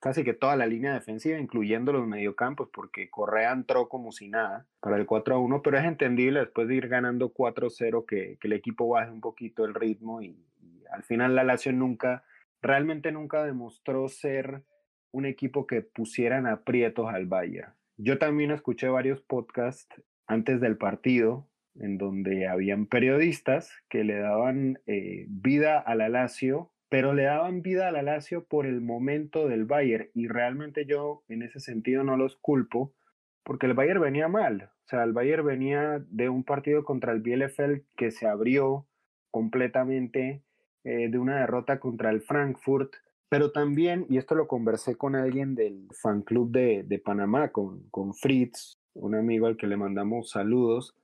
casi 0.00 0.22
que 0.22 0.34
toda 0.34 0.56
la 0.56 0.66
línea 0.66 0.94
defensiva, 0.94 1.38
incluyendo 1.38 1.92
los 1.92 2.06
mediocampos, 2.06 2.68
porque 2.72 3.10
Correa 3.10 3.52
entró 3.52 3.88
como 3.88 4.12
si 4.12 4.28
nada 4.28 4.66
para 4.80 4.96
el 4.96 5.06
4 5.06 5.34
a 5.34 5.38
1, 5.38 5.62
pero 5.62 5.78
es 5.78 5.84
entendible 5.84 6.40
después 6.40 6.68
de 6.68 6.74
ir 6.76 6.88
ganando 6.88 7.30
4 7.30 7.66
a 7.66 7.70
0 7.70 8.04
que, 8.06 8.38
el 8.42 8.52
equipo 8.52 8.88
baje 8.88 9.10
un 9.10 9.20
poquito 9.20 9.64
el 9.64 9.74
ritmo 9.74 10.20
y, 10.22 10.36
y 10.60 10.84
al 10.92 11.02
final 11.02 11.34
la 11.34 11.44
Lazio 11.44 11.72
nunca 11.72 12.24
realmente 12.60 13.12
nunca 13.12 13.44
demostró 13.44 14.08
ser 14.08 14.62
un 15.10 15.26
equipo 15.26 15.66
que 15.66 15.82
pusieran 15.82 16.46
aprietos 16.46 17.12
al 17.12 17.26
Bayern. 17.26 17.72
Yo 17.96 18.18
también 18.18 18.50
escuché 18.50 18.88
varios 18.88 19.20
podcasts 19.20 20.02
antes 20.26 20.60
del 20.60 20.76
partido 20.76 21.46
en 21.76 21.98
donde 21.98 22.46
habían 22.46 22.86
periodistas 22.86 23.70
que 23.88 24.04
le 24.04 24.18
daban 24.18 24.78
eh, 24.86 25.26
vida 25.28 25.78
a 25.78 25.94
la 25.94 26.08
Lazio, 26.08 26.72
pero 26.88 27.14
le 27.14 27.24
daban 27.24 27.62
vida 27.62 27.88
a 27.88 27.92
la 27.92 28.02
Lazio 28.02 28.44
por 28.44 28.66
el 28.66 28.80
momento 28.80 29.48
del 29.48 29.64
Bayern 29.64 30.08
y 30.14 30.28
realmente 30.28 30.86
yo 30.86 31.24
en 31.28 31.42
ese 31.42 31.60
sentido 31.60 32.04
no 32.04 32.16
los 32.16 32.36
culpo 32.36 32.94
porque 33.42 33.66
el 33.66 33.74
Bayern 33.74 34.00
venía 34.00 34.28
mal, 34.28 34.70
o 34.84 34.88
sea, 34.88 35.02
el 35.02 35.12
Bayern 35.12 35.46
venía 35.46 36.04
de 36.08 36.28
un 36.28 36.44
partido 36.44 36.84
contra 36.84 37.12
el 37.12 37.20
Bielefeld 37.20 37.82
que 37.96 38.10
se 38.10 38.26
abrió 38.26 38.86
completamente 39.30 40.42
eh, 40.84 41.08
de 41.08 41.18
una 41.18 41.40
derrota 41.40 41.80
contra 41.80 42.10
el 42.10 42.20
Frankfurt, 42.20 42.92
pero 43.30 43.50
también, 43.52 44.06
y 44.10 44.18
esto 44.18 44.34
lo 44.34 44.46
conversé 44.46 44.96
con 44.96 45.16
alguien 45.16 45.54
del 45.54 45.88
fan 46.02 46.22
club 46.22 46.50
de, 46.50 46.84
de 46.84 46.98
Panamá, 46.98 47.50
con, 47.50 47.88
con, 47.88 48.14
Fritz, 48.14 48.78
un 48.92 49.14
amigo 49.14 49.46
al 49.46 49.56
que 49.56 49.66
le 49.66 49.76
mandamos 49.76 50.30
saludos, 50.30 50.94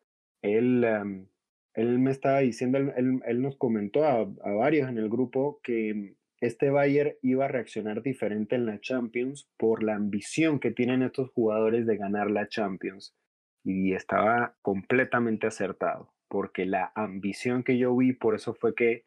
él, 0.43 0.85
él 1.75 1.99
me 1.99 2.11
estaba 2.11 2.41
diciendo, 2.41 2.79
él, 2.79 3.21
él 3.25 3.43
nos 3.43 3.57
comentó 3.57 4.05
a, 4.05 4.21
a, 4.21 4.53
varios 4.53 4.89
en 4.89 4.99
el 4.99 5.09
grupo 5.09 5.61
que 5.63 6.15
este 6.41 6.71
Bayern 6.71 7.13
iba 7.23 7.45
a 7.45 7.49
reaccionar 7.49 8.03
diferente 8.03 8.57
en 8.57 8.67
la 8.67 8.81
Champions 8.81 9.51
por 9.59 9.83
la 9.83 9.95
ambición 9.95 10.59
que 10.59 10.71
tienen 10.71 11.03
estos 11.03 11.31
jugadores 11.31 11.87
de 11.87 11.97
ganar 11.97 12.31
la 12.31 12.49
Champions. 12.49 13.15
Y 13.63 13.93
estaba 13.93 14.57
completamente 14.63 15.47
acertado, 15.47 16.15
porque 16.29 16.65
la 16.65 16.93
ambición 16.95 17.63
que 17.63 17.77
yo 17.77 17.95
vi, 17.95 18.15
por 18.15 18.35
eso 18.35 18.55
fue 18.55 18.75
que 18.75 19.05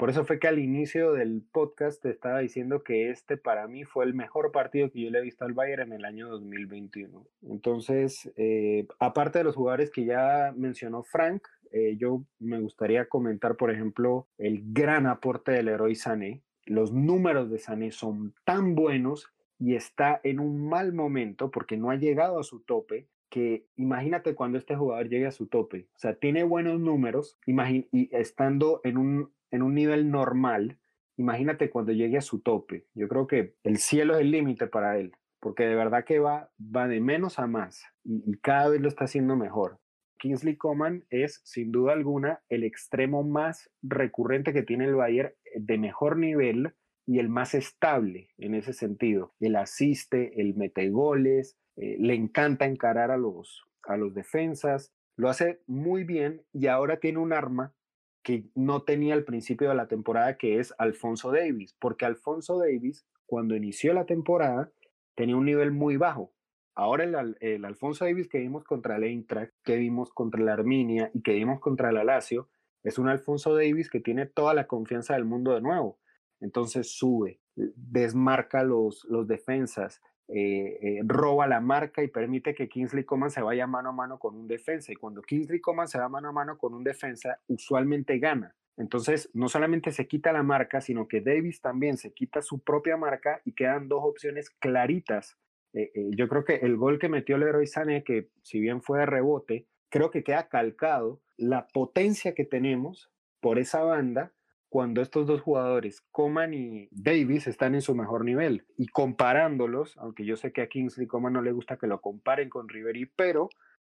por 0.00 0.08
eso 0.08 0.24
fue 0.24 0.38
que 0.38 0.48
al 0.48 0.58
inicio 0.58 1.12
del 1.12 1.42
podcast 1.52 2.02
te 2.02 2.08
estaba 2.08 2.38
diciendo 2.38 2.82
que 2.82 3.10
este 3.10 3.36
para 3.36 3.68
mí 3.68 3.84
fue 3.84 4.06
el 4.06 4.14
mejor 4.14 4.50
partido 4.50 4.90
que 4.90 5.02
yo 5.02 5.10
le 5.10 5.18
he 5.18 5.22
visto 5.22 5.44
al 5.44 5.52
Bayern 5.52 5.82
en 5.82 5.92
el 5.92 6.06
año 6.06 6.26
2021. 6.30 7.26
Entonces, 7.42 8.32
eh, 8.36 8.86
aparte 8.98 9.40
de 9.40 9.44
los 9.44 9.56
jugadores 9.56 9.90
que 9.90 10.06
ya 10.06 10.54
mencionó 10.56 11.02
Frank, 11.02 11.42
eh, 11.70 11.98
yo 11.98 12.24
me 12.38 12.58
gustaría 12.60 13.10
comentar, 13.10 13.58
por 13.58 13.70
ejemplo, 13.70 14.26
el 14.38 14.62
gran 14.72 15.04
aporte 15.04 15.52
del 15.52 15.68
héroe 15.68 15.94
Sané. 15.94 16.40
Los 16.64 16.94
números 16.94 17.50
de 17.50 17.58
Sané 17.58 17.90
son 17.90 18.32
tan 18.46 18.74
buenos 18.74 19.30
y 19.58 19.74
está 19.74 20.18
en 20.24 20.40
un 20.40 20.66
mal 20.66 20.94
momento 20.94 21.50
porque 21.50 21.76
no 21.76 21.90
ha 21.90 21.96
llegado 21.96 22.40
a 22.40 22.42
su 22.42 22.60
tope, 22.60 23.06
que 23.28 23.66
imagínate 23.76 24.34
cuando 24.34 24.56
este 24.56 24.76
jugador 24.76 25.10
llegue 25.10 25.26
a 25.26 25.30
su 25.30 25.46
tope. 25.46 25.88
O 25.94 25.98
sea, 25.98 26.14
tiene 26.14 26.42
buenos 26.42 26.80
números 26.80 27.38
y 27.44 28.08
estando 28.16 28.80
en 28.82 28.96
un 28.96 29.30
en 29.50 29.62
un 29.62 29.74
nivel 29.74 30.10
normal, 30.10 30.78
imagínate 31.16 31.70
cuando 31.70 31.92
llegue 31.92 32.18
a 32.18 32.22
su 32.22 32.40
tope. 32.40 32.86
Yo 32.94 33.08
creo 33.08 33.26
que 33.26 33.54
el 33.62 33.78
cielo 33.78 34.14
es 34.14 34.20
el 34.20 34.30
límite 34.30 34.66
para 34.66 34.98
él, 34.98 35.12
porque 35.40 35.64
de 35.64 35.74
verdad 35.74 36.04
que 36.04 36.18
va, 36.18 36.50
va 36.60 36.88
de 36.88 37.00
menos 37.00 37.38
a 37.38 37.46
más 37.46 37.84
y, 38.04 38.38
cada 38.38 38.68
vez 38.70 38.80
lo 38.80 38.88
está 38.88 39.04
haciendo 39.04 39.36
mejor. 39.36 39.78
Kingsley 40.18 40.56
Coman 40.56 41.04
es 41.08 41.40
sin 41.44 41.72
duda 41.72 41.92
alguna 41.92 42.42
el 42.48 42.64
extremo 42.64 43.22
más 43.22 43.70
recurrente 43.82 44.52
que 44.52 44.62
tiene 44.62 44.84
el 44.84 44.94
Bayern 44.94 45.32
eh, 45.44 45.58
de 45.60 45.78
mejor 45.78 46.18
nivel 46.18 46.74
y 47.06 47.18
el 47.18 47.28
más 47.28 47.54
estable 47.54 48.28
en 48.36 48.54
ese 48.54 48.72
sentido. 48.72 49.34
Él 49.40 49.56
asiste, 49.56 50.40
él 50.40 50.54
mete 50.56 50.90
goles, 50.90 51.56
eh, 51.76 51.96
le 51.98 52.14
encanta 52.14 52.66
encarar 52.66 53.10
a 53.10 53.16
los, 53.16 53.64
a 53.84 53.96
los 53.96 54.14
defensas, 54.14 54.92
lo 55.16 55.28
hace 55.28 55.60
muy 55.66 56.04
bien 56.04 56.42
y 56.52 56.66
ahora 56.66 56.98
tiene 56.98 57.18
un 57.18 57.32
arma 57.32 57.74
que 58.22 58.44
no 58.54 58.82
tenía 58.82 59.14
al 59.14 59.24
principio 59.24 59.68
de 59.68 59.74
la 59.74 59.88
temporada, 59.88 60.36
que 60.36 60.58
es 60.58 60.74
Alfonso 60.78 61.32
Davis, 61.32 61.74
porque 61.78 62.04
Alfonso 62.04 62.58
Davis, 62.58 63.06
cuando 63.26 63.56
inició 63.56 63.92
la 63.94 64.06
temporada, 64.06 64.70
tenía 65.14 65.36
un 65.36 65.44
nivel 65.44 65.72
muy 65.72 65.96
bajo. 65.96 66.32
Ahora 66.74 67.04
el, 67.04 67.64
Alfonso 67.64 68.04
Davis 68.04 68.28
que 68.28 68.38
vimos 68.38 68.64
contra 68.64 68.96
el 68.96 69.04
Eintracht, 69.04 69.52
que 69.64 69.76
vimos 69.76 70.12
contra 70.12 70.40
la 70.40 70.54
Arminia 70.54 71.10
y 71.12 71.22
que 71.22 71.32
vimos 71.32 71.60
contra 71.60 71.90
el 71.90 72.06
Lazio, 72.06 72.48
es 72.82 72.98
un 72.98 73.08
Alfonso 73.08 73.54
Davis 73.54 73.90
que 73.90 74.00
tiene 74.00 74.26
toda 74.26 74.54
la 74.54 74.66
confianza 74.66 75.14
del 75.14 75.24
mundo 75.24 75.52
de 75.54 75.60
nuevo. 75.60 75.98
Entonces 76.40 76.96
sube, 76.96 77.40
desmarca 77.54 78.64
los, 78.64 79.04
los 79.04 79.26
defensas, 79.26 80.00
eh, 80.32 80.78
eh, 80.80 81.00
roba 81.04 81.48
la 81.48 81.60
marca 81.60 82.04
y 82.04 82.08
permite 82.08 82.54
que 82.54 82.68
Kingsley 82.68 83.04
Coman 83.04 83.30
se 83.30 83.42
vaya 83.42 83.66
mano 83.66 83.88
a 83.88 83.92
mano 83.92 84.18
con 84.18 84.36
un 84.36 84.46
defensa. 84.46 84.92
Y 84.92 84.96
cuando 84.96 85.22
Kingsley 85.22 85.60
Coman 85.60 85.88
se 85.88 85.98
va 85.98 86.08
mano 86.08 86.28
a 86.28 86.32
mano 86.32 86.56
con 86.56 86.72
un 86.72 86.84
defensa, 86.84 87.40
usualmente 87.48 88.18
gana. 88.18 88.54
Entonces, 88.76 89.28
no 89.34 89.48
solamente 89.48 89.90
se 89.90 90.06
quita 90.06 90.32
la 90.32 90.42
marca, 90.44 90.80
sino 90.80 91.08
que 91.08 91.20
Davis 91.20 91.60
también 91.60 91.96
se 91.96 92.12
quita 92.12 92.42
su 92.42 92.60
propia 92.60 92.96
marca 92.96 93.42
y 93.44 93.52
quedan 93.52 93.88
dos 93.88 94.02
opciones 94.04 94.50
claritas. 94.50 95.36
Eh, 95.72 95.90
yo 96.16 96.28
creo 96.28 96.44
que 96.44 96.54
el 96.56 96.76
gol 96.76 96.98
que 96.98 97.08
metió 97.08 97.36
Leroy 97.36 97.66
Sané, 97.66 98.04
que 98.04 98.30
si 98.42 98.60
bien 98.60 98.82
fue 98.82 99.00
de 99.00 99.06
rebote, 99.06 99.66
creo 99.88 100.10
que 100.10 100.22
queda 100.22 100.48
calcado 100.48 101.20
la 101.36 101.66
potencia 101.68 102.34
que 102.34 102.44
tenemos 102.44 103.10
por 103.40 103.58
esa 103.58 103.82
banda 103.82 104.32
cuando 104.70 105.02
estos 105.02 105.26
dos 105.26 105.40
jugadores, 105.40 106.00
Coman 106.12 106.54
y 106.54 106.88
Davis, 106.92 107.48
están 107.48 107.74
en 107.74 107.82
su 107.82 107.96
mejor 107.96 108.24
nivel. 108.24 108.64
Y 108.78 108.86
comparándolos, 108.86 109.98
aunque 109.98 110.24
yo 110.24 110.36
sé 110.36 110.52
que 110.52 110.62
a 110.62 110.68
Kingsley 110.68 111.08
Coman 111.08 111.32
no 111.32 111.42
le 111.42 111.50
gusta 111.50 111.76
que 111.76 111.88
lo 111.88 112.00
comparen 112.00 112.48
con 112.48 112.68
Ribery, 112.68 113.06
pero 113.16 113.48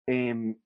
em, 0.07 0.59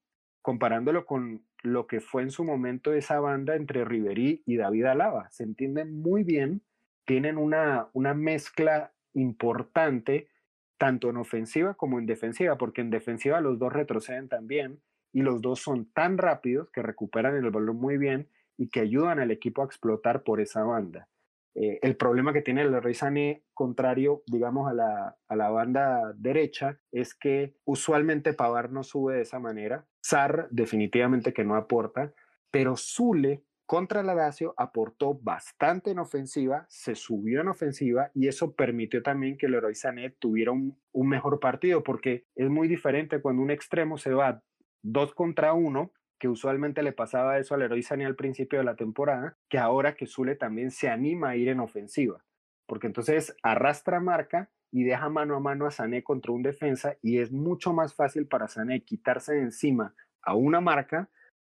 comparándolo 0.43 1.07
con 1.07 1.47
lo 1.63 1.87
que 1.87 2.01
fue 2.01 2.23
en 2.23 2.33
su 2.33 2.43
momento 2.43 2.93
esa 2.93 3.21
banda 3.21 3.55
entre 3.55 3.85
Ribery 3.85 4.43
y 4.45 4.57
David 4.57 4.87
Alaba, 4.87 5.31
se 5.31 5.45
entienden 5.45 6.03
muy 6.03 6.25
bien, 6.25 6.63
tienen 7.07 7.39
una, 7.39 7.89
una 7.93 8.13
mezcla 8.13 8.93
importante, 9.15 10.29
tanto 10.77 11.09
en 11.09 11.19
ofensiva 11.19 11.75
como 11.75 12.01
en 12.01 12.07
defensiva, 12.07 12.59
porque 12.59 12.81
en 12.81 12.91
defensiva 12.91 13.41
los 13.41 13.61
dos 13.61 13.73
retroceden 13.73 14.29
también 14.29 14.81
y 15.13 15.23
los 15.23 15.41
dos 15.41 15.61
son 15.61 15.87
tan 15.93 16.19
rápidos 16.19 16.69
que 16.71 16.83
recuperan 16.83 17.37
el 17.37 17.49
balón 17.51 17.77
muy 17.77 17.97
bien 17.97 18.29
y 18.61 18.69
que 18.69 18.81
ayudan 18.81 19.19
al 19.21 19.31
equipo 19.31 19.63
a 19.63 19.65
explotar 19.65 20.23
por 20.23 20.39
esa 20.39 20.63
banda. 20.63 21.09
Eh, 21.55 21.79
el 21.81 21.97
problema 21.97 22.35
que 22.35 22.43
tiene 22.43 22.61
el 22.61 22.95
Sané, 22.95 23.43
contrario, 23.55 24.23
digamos, 24.27 24.71
a 24.71 24.75
la, 24.75 25.17
a 25.29 25.37
la 25.37 25.49
banda 25.49 26.13
derecha, 26.15 26.79
es 26.93 27.15
que 27.15 27.57
usualmente 27.65 28.35
Pavar 28.35 28.71
no 28.71 28.83
sube 28.83 29.15
de 29.15 29.23
esa 29.23 29.39
manera. 29.39 29.87
Sar 30.03 30.47
definitivamente 30.51 31.33
que 31.33 31.43
no 31.43 31.57
aporta, 31.57 32.13
pero 32.51 32.77
Zule 32.77 33.45
contra 33.65 34.03
la 34.03 34.15
Lazio 34.15 34.53
aportó 34.59 35.15
bastante 35.15 35.91
en 35.93 35.99
ofensiva, 36.01 36.67
se 36.69 36.95
subió 36.95 37.41
en 37.41 37.49
ofensiva 37.49 38.11
y 38.15 38.29
eso 38.29 38.55
permitió 38.55 39.03
también 39.03 39.39
que 39.39 39.49
Leroy 39.49 39.75
Sané 39.75 40.11
tuviera 40.11 40.53
un, 40.53 40.79
un 40.93 41.09
mejor 41.09 41.41
partido 41.41 41.83
porque 41.83 42.27
es 42.35 42.51
muy 42.51 42.69
diferente 42.69 43.23
cuando 43.23 43.43
un 43.43 43.51
extremo 43.51 43.97
se 43.97 44.13
va 44.13 44.43
dos 44.83 45.15
contra 45.15 45.55
uno 45.55 45.93
que 46.21 46.29
usualmente 46.29 46.83
le 46.83 46.93
pasaba 46.93 47.39
eso 47.39 47.55
al 47.55 47.61
Leroy 47.61 47.83
Sané 47.83 48.05
al 48.05 48.15
principio 48.15 48.59
de 48.59 48.65
la 48.67 48.77
temporada, 48.77 49.39
que 49.49 49.59
ahora 49.59 49.97
que 49.97 50.07
Zule 50.07 50.37
también 50.37 50.71
se 50.71 50.89
anima 50.89 51.31
a 51.31 51.37
ir 51.37 51.49
en 51.49 51.61
ofensiva, 51.61 52.23
porque 52.67 52.87
entonces 52.87 53.35
arrastra 53.43 54.01
marca 54.01 54.51
y 54.71 54.85
deja 54.85 55.09
mano 55.09 55.35
a 55.35 55.41
mano 55.41 55.67
a 55.67 55.71
Sané 55.71 56.05
contra 56.05 56.33
un 56.33 56.43
defensa 56.43 56.97
y 57.03 57.19
es 57.19 57.33
mucho 57.33 57.73
más 57.73 57.95
fácil 57.95 58.29
para 58.29 58.49
Sané 58.49 58.85
quitarse 58.85 59.33
de 59.33 59.41
encima 59.41 59.95
a 60.23 60.35
una 60.35 60.61
marca 60.61 61.09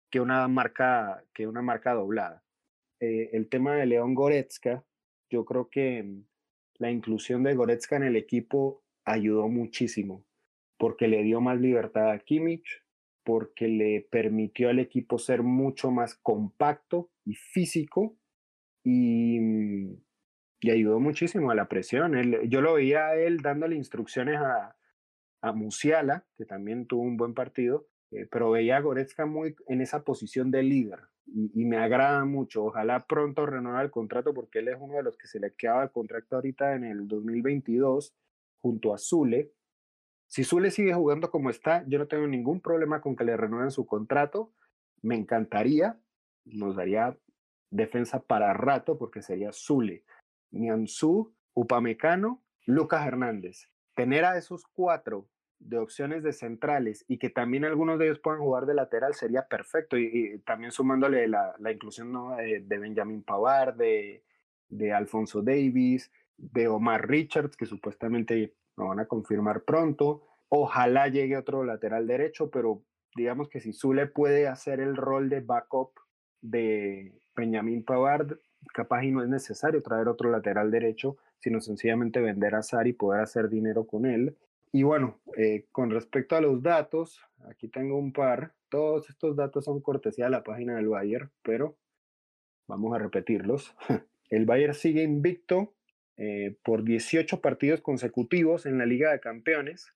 que 0.09 0.21
una 0.21 0.47
marca, 0.47 1.25
que 1.35 1.49
una 1.49 1.63
marca 1.63 1.93
doblada. 1.93 2.45
Eh, 3.01 3.31
el 3.33 3.49
tema 3.49 3.75
de 3.75 3.87
León 3.87 4.15
Goretzka, 4.15 4.85
yo 5.31 5.45
creo 5.45 5.69
que 5.69 6.23
la 6.79 6.93
inclusión 6.93 7.43
de 7.43 7.55
Goretzka 7.55 7.97
en 7.97 8.05
el 8.05 8.17
equipo 8.17 8.85
ayudó 9.05 9.49
muchísimo, 9.49 10.25
porque 10.79 11.09
le 11.09 11.25
dio 11.25 11.41
más 11.41 11.61
libertad 11.61 12.11
a 12.11 12.19
Kimmich, 12.21 12.85
porque 13.25 13.69
le 13.69 14.07
permitió 14.11 14.69
al 14.71 14.79
equipo 14.79 15.19
ser 15.19 15.43
mucho 15.43 15.91
más 15.91 16.15
compacto 16.15 17.11
y 17.25 17.35
físico 17.35 18.17
y, 18.85 19.39
y 20.61 20.71
ayudó 20.71 21.01
muchísimo 21.01 21.51
a 21.51 21.55
la 21.55 21.69
presión. 21.69 22.15
yo 22.49 22.61
lo 22.61 22.75
veía 22.75 23.09
a 23.09 23.17
él 23.17 23.39
dándole 23.39 23.77
instrucciones 23.77 24.37
a, 24.39 24.77
a 25.43 25.53
Musiala, 25.53 26.27
que 26.37 26.45
también 26.45 26.87
tuvo 26.87 27.03
un 27.03 27.17
buen 27.17 27.35
partido, 27.35 27.87
eh, 28.11 28.27
pero 28.31 28.51
veía 28.51 28.77
a 28.77 28.81
Goretzka 28.81 29.27
muy 29.27 29.55
en 29.69 29.81
esa 29.81 30.03
posición 30.03 30.51
de 30.51 30.63
líder 30.63 31.01
y, 31.27 31.65
me 31.65 31.77
agrada 31.77 32.25
mucho. 32.25 32.65
Ojalá 32.65 33.07
pronto 33.07 33.47
renueve 33.47 33.83
el 33.83 33.91
contrato 33.91 34.35
porque 34.35 34.59
él 34.61 34.69
es 34.69 34.77
uno 34.81 34.95
de 34.95 35.03
los 35.03 35.17
que 35.17 35.29
se 35.29 35.39
le 35.39 35.55
quedaba 35.55 35.85
el 35.85 35.91
contrato 35.91 36.37
ahorita 36.37 36.75
en 36.75 36.85
el 36.85 37.07
2022 37.07 38.15
junto 38.61 38.93
a 38.93 38.99
Zule. 38.99 39.53
Si 40.31 40.45
Zule 40.45 40.71
sigue 40.71 40.95
jugando 40.95 41.29
como 41.33 41.51
está, 41.51 41.85
yo 41.89 41.99
no 41.99 42.07
tengo 42.07 42.25
ningún 42.29 42.61
problema 42.61 43.01
con 43.01 43.17
que 43.17 43.25
le 43.25 43.37
renueven 43.37 43.73
su 43.73 43.85
contrato. 43.85 44.53
Me 45.03 45.17
encantaría, 45.17 45.99
nos 46.45 46.77
daría 46.77 47.19
defensa 47.69 48.21
para 48.21 48.53
rato 48.53 48.97
porque 48.97 49.23
sería 49.23 49.51
Zule, 49.53 50.05
Nianzú, 50.53 51.35
Upamecano, 51.53 52.45
Lucas 52.65 53.05
Hernández. 53.09 53.71
Tener 53.97 54.25
a 54.25 54.39
esos 54.39 54.69
cuatro 54.73 55.27
de 55.59 55.79
opciones 55.79 56.23
de 56.23 56.33
centrales 56.33 57.05
y 57.09 57.19
que 57.19 57.29
también 57.29 57.65
algunos 57.65 57.99
de 57.99 58.07
ellos 58.07 58.21
puedan 58.21 58.41
jugar 58.41 58.67
de 58.67 58.75
lateral 58.75 59.15
sería 59.15 59.49
perfecto. 59.49 59.99
Y, 59.99 60.39
también 60.47 60.71
sumándole 60.71 61.27
la, 61.27 61.57
inclusión 61.73 62.13
de, 62.37 62.79
Benjamin 62.79 63.25
Pavard, 63.25 63.75
de, 63.75 64.23
de 64.69 64.93
Alfonso 64.93 65.43
Davis, 65.43 66.13
de 66.37 66.69
Omar 66.69 67.09
Richards, 67.09 67.57
que 67.57 67.67
supuestamente 67.67 68.55
lo 68.81 68.89
van 68.89 69.01
a 69.01 69.07
confirmar 69.07 69.63
pronto. 69.63 70.23
Ojalá 70.49 71.09
llegue 71.09 71.37
otro 71.37 71.65
lateral 71.65 72.07
derecho, 72.07 72.51
pero 72.51 72.83
digamos 73.15 73.49
que 73.49 73.61
si 73.61 73.73
Zule 73.73 74.07
puede 74.07 74.49
hacer 74.49 74.81
el 74.81 74.97
rol 74.97 75.29
de 75.29 75.41
backup 75.41 75.93
de 76.41 77.13
Benjamin 77.37 77.85
Pavard, 77.85 78.39
capaz 78.75 79.05
y 79.05 79.13
no 79.13 79.23
es 79.23 79.29
necesario 79.29 79.83
traer 79.83 80.09
otro 80.09 80.31
lateral 80.31 80.71
derecho, 80.71 81.17
sino 81.39 81.61
sencillamente 81.61 82.21
vender 82.21 82.55
a 82.55 82.63
Sari 82.63 82.91
y 82.91 82.95
poder 82.95 83.23
hacer 83.23 83.49
dinero 83.49 83.87
con 83.87 84.07
él. 84.07 84.37
Y 84.73 84.83
bueno, 84.83 85.21
eh, 85.37 85.67
con 85.73 85.91
respecto 85.91 86.37
a 86.37 86.41
los 86.41 86.63
datos, 86.63 87.21
aquí 87.49 87.69
tengo 87.69 87.99
un 87.99 88.13
par. 88.13 88.55
Todos 88.69 89.09
estos 89.11 89.37
datos 89.37 89.65
son 89.65 89.81
cortesía 89.81 90.27
de 90.27 90.31
la 90.31 90.45
página 90.45 90.77
del 90.77 90.89
Bayern, 90.89 91.31
pero 91.43 91.77
vamos 92.69 92.95
a 92.95 92.99
repetirlos. 92.99 93.75
El 94.31 94.47
Bayern 94.47 94.75
sigue 94.75 95.03
invicto 95.03 95.75
eh, 96.17 96.57
por 96.63 96.85
18 96.85 97.41
partidos 97.41 97.81
consecutivos 97.81 98.67
en 98.67 98.79
la 98.79 98.87
Liga 98.87 99.13
de 99.13 99.21
Campeones, 99.21 99.93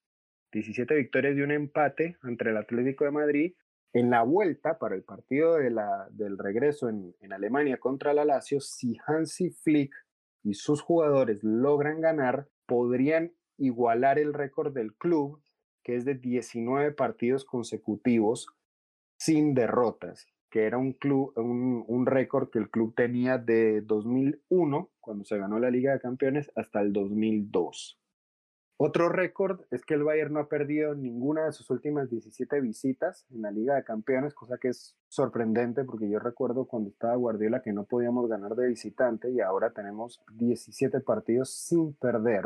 17 0.51 0.95
victorias 0.95 1.35
y 1.37 1.41
un 1.41 1.51
empate 1.51 2.17
entre 2.23 2.51
el 2.51 2.57
Atlético 2.57 3.05
de 3.05 3.11
Madrid. 3.11 3.53
En 3.93 4.09
la 4.09 4.23
vuelta 4.23 4.77
para 4.77 4.95
el 4.95 5.03
partido 5.03 5.55
de 5.55 5.69
la, 5.69 6.07
del 6.11 6.37
regreso 6.37 6.89
en, 6.89 7.15
en 7.21 7.31
Alemania 7.31 7.77
contra 7.77 8.13
la 8.13 8.25
Lazio, 8.25 8.59
si 8.59 8.97
Hansi 9.07 9.51
Flick 9.51 9.93
y 10.43 10.53
sus 10.53 10.81
jugadores 10.81 11.43
logran 11.43 12.01
ganar, 12.01 12.47
podrían 12.65 13.31
igualar 13.57 14.19
el 14.19 14.33
récord 14.33 14.73
del 14.73 14.93
club, 14.95 15.41
que 15.83 15.95
es 15.95 16.03
de 16.03 16.15
19 16.15 16.91
partidos 16.91 17.45
consecutivos 17.45 18.47
sin 19.17 19.53
derrotas, 19.53 20.27
que 20.55 20.65
era 20.65 20.77
un, 20.77 20.93
club, 20.93 21.33
un, 21.35 22.05
récord 22.05 22.49
que 22.49 22.59
el 22.59 22.69
club 22.69 22.95
tenía 22.95 23.37
de 23.37 23.81
2001, 23.81 24.89
cuando 25.01 25.25
se 25.25 25.37
ganó 25.37 25.59
la 25.59 25.69
Liga 25.69 25.91
de 25.91 25.99
Campeones, 25.99 26.49
hasta 26.55 26.79
el 26.79 26.93
2002. 26.93 27.99
Otro 28.77 29.09
récord 29.09 29.65
es 29.69 29.83
que 29.83 29.95
el 29.95 30.05
Bayern 30.05 30.31
no 30.31 30.39
ha 30.39 30.47
perdido 30.47 30.95
ninguna 30.95 31.43
de 31.43 31.51
sus 31.51 31.69
últimas 31.71 32.09
17 32.09 32.61
visitas 32.61 33.25
en 33.31 33.41
la 33.41 33.51
Liga 33.51 33.75
de 33.75 33.83
Campeones, 33.83 34.33
cosa 34.33 34.57
que 34.57 34.69
es 34.69 34.95
sorprendente 35.09 35.83
porque 35.83 36.09
yo 36.09 36.19
recuerdo 36.19 36.67
cuando 36.67 36.89
estaba 36.89 37.17
Guardiola 37.17 37.61
que 37.61 37.73
no 37.73 37.83
podíamos 37.83 38.29
ganar 38.29 38.55
de 38.55 38.69
visitante 38.69 39.31
y 39.31 39.41
ahora 39.41 39.73
tenemos 39.73 40.23
17 40.35 41.01
partidos 41.01 41.53
sin 41.53 41.95
perder. 41.95 42.45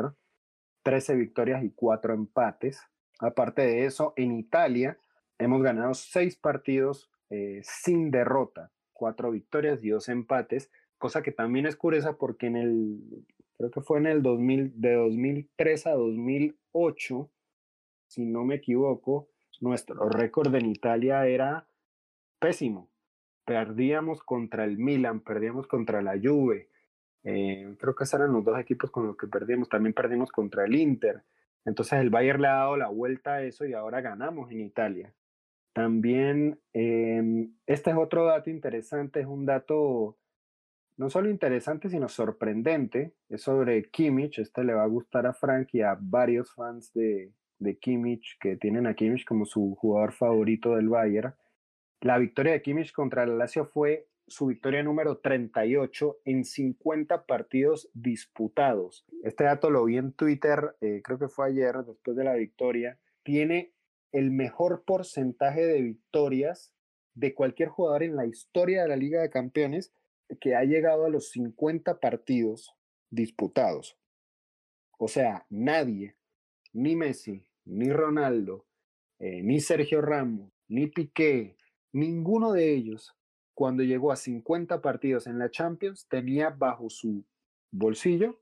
13 0.82 1.14
victorias 1.14 1.62
y 1.62 1.70
4 1.70 2.12
empates. 2.12 2.82
Aparte 3.20 3.62
de 3.62 3.84
eso, 3.84 4.14
en 4.16 4.32
Italia 4.32 4.98
hemos 5.38 5.62
ganado 5.62 5.94
6 5.94 6.34
partidos 6.38 7.08
eh, 7.30 7.60
sin 7.62 8.10
derrota, 8.10 8.70
4 8.92 9.30
victorias 9.30 9.82
y 9.82 9.90
2 9.90 10.08
empates, 10.10 10.70
cosa 10.98 11.22
que 11.22 11.32
también 11.32 11.66
es 11.66 11.76
curiosa 11.76 12.18
porque 12.18 12.46
en 12.46 12.56
el, 12.56 13.24
creo 13.56 13.70
que 13.70 13.80
fue 13.80 13.98
en 13.98 14.06
el 14.06 14.22
2000, 14.22 14.80
de 14.80 14.94
2003 14.94 15.86
a 15.86 15.92
2008, 15.92 17.30
si 18.08 18.24
no 18.24 18.44
me 18.44 18.56
equivoco, 18.56 19.28
nuestro 19.60 20.08
récord 20.08 20.54
en 20.54 20.66
Italia 20.66 21.26
era 21.26 21.66
pésimo. 22.38 22.90
Perdíamos 23.44 24.22
contra 24.22 24.64
el 24.64 24.78
Milan, 24.78 25.20
perdíamos 25.20 25.66
contra 25.66 26.02
la 26.02 26.18
Juve, 26.22 26.68
eh, 27.22 27.76
creo 27.78 27.94
que 27.94 28.04
esos 28.04 28.18
eran 28.18 28.32
los 28.32 28.44
dos 28.44 28.58
equipos 28.58 28.90
con 28.90 29.06
los 29.06 29.16
que 29.16 29.26
perdimos. 29.26 29.68
También 29.68 29.92
perdimos 29.92 30.30
contra 30.30 30.64
el 30.64 30.74
Inter. 30.74 31.22
Entonces 31.64 32.00
el 32.00 32.10
Bayern 32.10 32.40
le 32.40 32.48
ha 32.48 32.54
dado 32.54 32.76
la 32.76 32.88
vuelta 32.88 33.34
a 33.34 33.42
eso 33.42 33.66
y 33.66 33.74
ahora 33.74 34.00
ganamos 34.00 34.50
en 34.50 34.60
Italia. 34.60 35.12
También, 35.72 36.60
em, 36.72 37.54
este 37.66 37.90
es 37.90 37.96
otro 37.96 38.26
dato 38.26 38.50
interesante, 38.50 39.20
es 39.20 39.26
un 39.26 39.46
dato 39.46 40.18
no 41.00 41.08
solo 41.08 41.30
interesante, 41.30 41.88
sino 41.88 42.10
sorprendente. 42.10 43.14
Es 43.30 43.42
sobre 43.42 43.88
Kimmich. 43.90 44.38
Este 44.38 44.64
le 44.64 44.74
va 44.74 44.82
a 44.82 44.86
gustar 44.86 45.26
a 45.26 45.32
Frank 45.32 45.68
y 45.72 45.80
a 45.80 45.96
varios 45.98 46.52
fans 46.52 46.92
de, 46.92 47.32
de 47.58 47.78
Kimmich 47.78 48.36
que 48.38 48.56
tienen 48.56 48.86
a 48.86 48.92
Kimmich 48.92 49.24
como 49.24 49.46
su 49.46 49.74
jugador 49.76 50.12
favorito 50.12 50.76
del 50.76 50.90
Bayern. 50.90 51.34
La 52.02 52.18
victoria 52.18 52.52
de 52.52 52.60
Kimmich 52.60 52.92
contra 52.92 53.22
el 53.22 53.38
Lazio 53.38 53.64
fue 53.64 54.08
su 54.26 54.46
victoria 54.46 54.82
número 54.82 55.16
38 55.18 56.18
en 56.26 56.44
50 56.44 57.24
partidos 57.24 57.90
disputados. 57.94 59.06
Este 59.24 59.44
dato 59.44 59.70
lo 59.70 59.84
vi 59.84 59.96
en 59.96 60.12
Twitter, 60.12 60.76
eh, 60.82 61.00
creo 61.02 61.18
que 61.18 61.28
fue 61.28 61.48
ayer, 61.48 61.76
después 61.78 62.16
de 62.16 62.24
la 62.24 62.34
victoria. 62.34 62.98
Tiene 63.22 63.72
el 64.12 64.30
mejor 64.30 64.84
porcentaje 64.84 65.64
de 65.64 65.82
victorias 65.82 66.74
de 67.14 67.34
cualquier 67.34 67.68
jugador 67.68 68.02
en 68.02 68.16
la 68.16 68.26
historia 68.26 68.82
de 68.82 68.88
la 68.88 68.96
Liga 68.96 69.20
de 69.20 69.30
Campeones 69.30 69.92
que 70.40 70.54
ha 70.54 70.64
llegado 70.64 71.04
a 71.04 71.10
los 71.10 71.30
50 71.30 71.98
partidos 71.98 72.74
disputados. 73.10 73.98
O 74.98 75.08
sea, 75.08 75.46
nadie, 75.48 76.16
ni 76.72 76.94
Messi, 76.94 77.44
ni 77.64 77.90
Ronaldo, 77.90 78.66
eh, 79.18 79.42
ni 79.42 79.60
Sergio 79.60 80.00
Ramos, 80.00 80.52
ni 80.68 80.86
Piqué, 80.86 81.56
ninguno 81.92 82.52
de 82.52 82.72
ellos 82.74 83.16
cuando 83.54 83.82
llegó 83.82 84.12
a 84.12 84.16
50 84.16 84.80
partidos 84.80 85.26
en 85.26 85.38
la 85.38 85.50
Champions, 85.50 86.06
tenía 86.08 86.50
bajo 86.50 86.88
su 86.88 87.24
bolsillo 87.70 88.40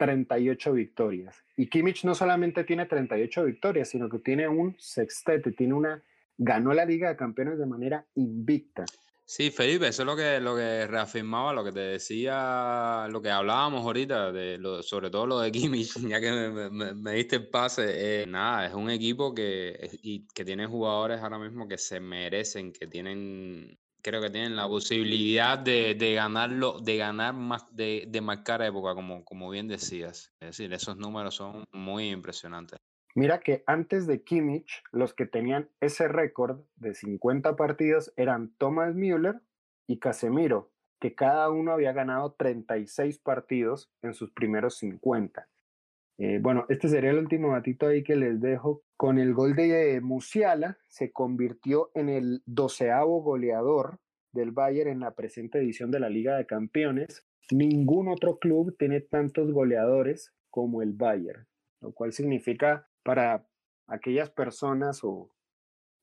38 0.00 0.72
victorias. 0.72 1.44
Y 1.58 1.66
Kimmich 1.66 2.04
no 2.04 2.14
solamente 2.14 2.64
tiene 2.64 2.86
38 2.86 3.44
victorias, 3.44 3.90
sino 3.90 4.08
que 4.08 4.18
tiene 4.20 4.48
un 4.48 4.74
sextete, 4.78 5.52
tiene 5.52 5.74
una 5.74 6.02
ganó 6.38 6.72
la 6.72 6.86
Liga 6.86 7.10
de 7.10 7.16
Campeones 7.16 7.58
de 7.58 7.66
manera 7.66 8.06
invicta. 8.14 8.86
Sí, 9.26 9.50
Felipe, 9.50 9.88
eso 9.88 10.02
es 10.02 10.06
lo 10.06 10.16
que, 10.16 10.40
lo 10.40 10.56
que 10.56 10.86
reafirmaba, 10.86 11.52
lo 11.52 11.62
que 11.62 11.70
te 11.70 11.80
decía, 11.80 13.08
lo 13.10 13.20
que 13.20 13.30
hablábamos 13.30 13.84
ahorita, 13.84 14.32
de 14.32 14.58
sobre 14.82 15.10
todo 15.10 15.26
lo 15.26 15.38
de 15.38 15.52
Kimmich, 15.52 15.94
ya 16.08 16.18
que 16.18 16.30
me, 16.32 17.12
diste 17.12 17.36
el 17.36 17.48
pase. 17.48 18.24
Nada, 18.26 18.66
es 18.66 18.72
un 18.72 18.88
equipo 18.88 19.34
que, 19.34 19.98
y, 20.02 20.26
que 20.28 20.46
tiene 20.46 20.66
jugadores 20.66 21.20
ahora 21.20 21.38
mismo 21.38 21.68
que 21.68 21.76
se 21.76 22.00
merecen, 22.00 22.72
que 22.72 22.86
tienen 22.86 23.78
creo 24.02 24.20
que 24.20 24.30
tienen 24.30 24.56
la 24.56 24.68
posibilidad 24.68 25.58
de, 25.58 25.94
ganarlo, 26.14 26.80
de 26.80 26.96
ganar 26.96 27.34
más, 27.34 27.64
de, 27.74 28.04
de, 28.08 28.20
marcar 28.20 28.62
época, 28.62 28.94
como, 28.94 29.24
como 29.24 29.50
bien 29.50 29.68
decías. 29.68 30.32
Es 30.40 30.48
decir, 30.48 30.72
esos 30.72 30.96
números 30.96 31.34
son 31.34 31.64
muy 31.72 32.10
impresionantes. 32.10 32.78
Mira 33.14 33.40
que 33.40 33.64
antes 33.66 34.06
de 34.06 34.22
Kimmich, 34.22 34.82
los 34.92 35.14
que 35.14 35.26
tenían 35.26 35.68
ese 35.80 36.06
récord 36.06 36.60
de 36.76 36.94
50 36.94 37.56
partidos 37.56 38.12
eran 38.16 38.54
Thomas 38.56 38.94
Müller 38.94 39.40
y 39.88 39.98
Casemiro, 39.98 40.70
que 41.00 41.14
cada 41.14 41.50
uno 41.50 41.72
había 41.72 41.92
ganado 41.92 42.34
36 42.34 43.18
partidos 43.18 43.90
en 44.02 44.14
sus 44.14 44.30
primeros 44.30 44.76
50. 44.76 45.48
Eh, 46.22 46.38
bueno, 46.38 46.66
este 46.68 46.90
sería 46.90 47.12
el 47.12 47.18
último 47.18 47.52
datito 47.52 47.86
ahí 47.86 48.02
que 48.02 48.14
les 48.14 48.42
dejo. 48.42 48.82
Con 48.98 49.18
el 49.18 49.32
gol 49.32 49.56
de 49.56 50.02
Musiala 50.02 50.76
se 50.86 51.12
convirtió 51.12 51.90
en 51.94 52.10
el 52.10 52.42
doceavo 52.44 53.22
goleador 53.22 54.00
del 54.30 54.50
Bayern 54.50 54.90
en 54.90 55.00
la 55.00 55.14
presente 55.14 55.58
edición 55.58 55.90
de 55.90 55.98
la 55.98 56.10
Liga 56.10 56.36
de 56.36 56.44
Campeones. 56.44 57.26
Ningún 57.50 58.08
otro 58.08 58.38
club 58.38 58.76
tiene 58.78 59.00
tantos 59.00 59.50
goleadores 59.50 60.34
como 60.50 60.82
el 60.82 60.92
Bayern, 60.92 61.46
lo 61.80 61.92
cual 61.92 62.12
significa 62.12 62.86
para 63.02 63.46
aquellas 63.86 64.28
personas 64.28 65.02
o 65.02 65.30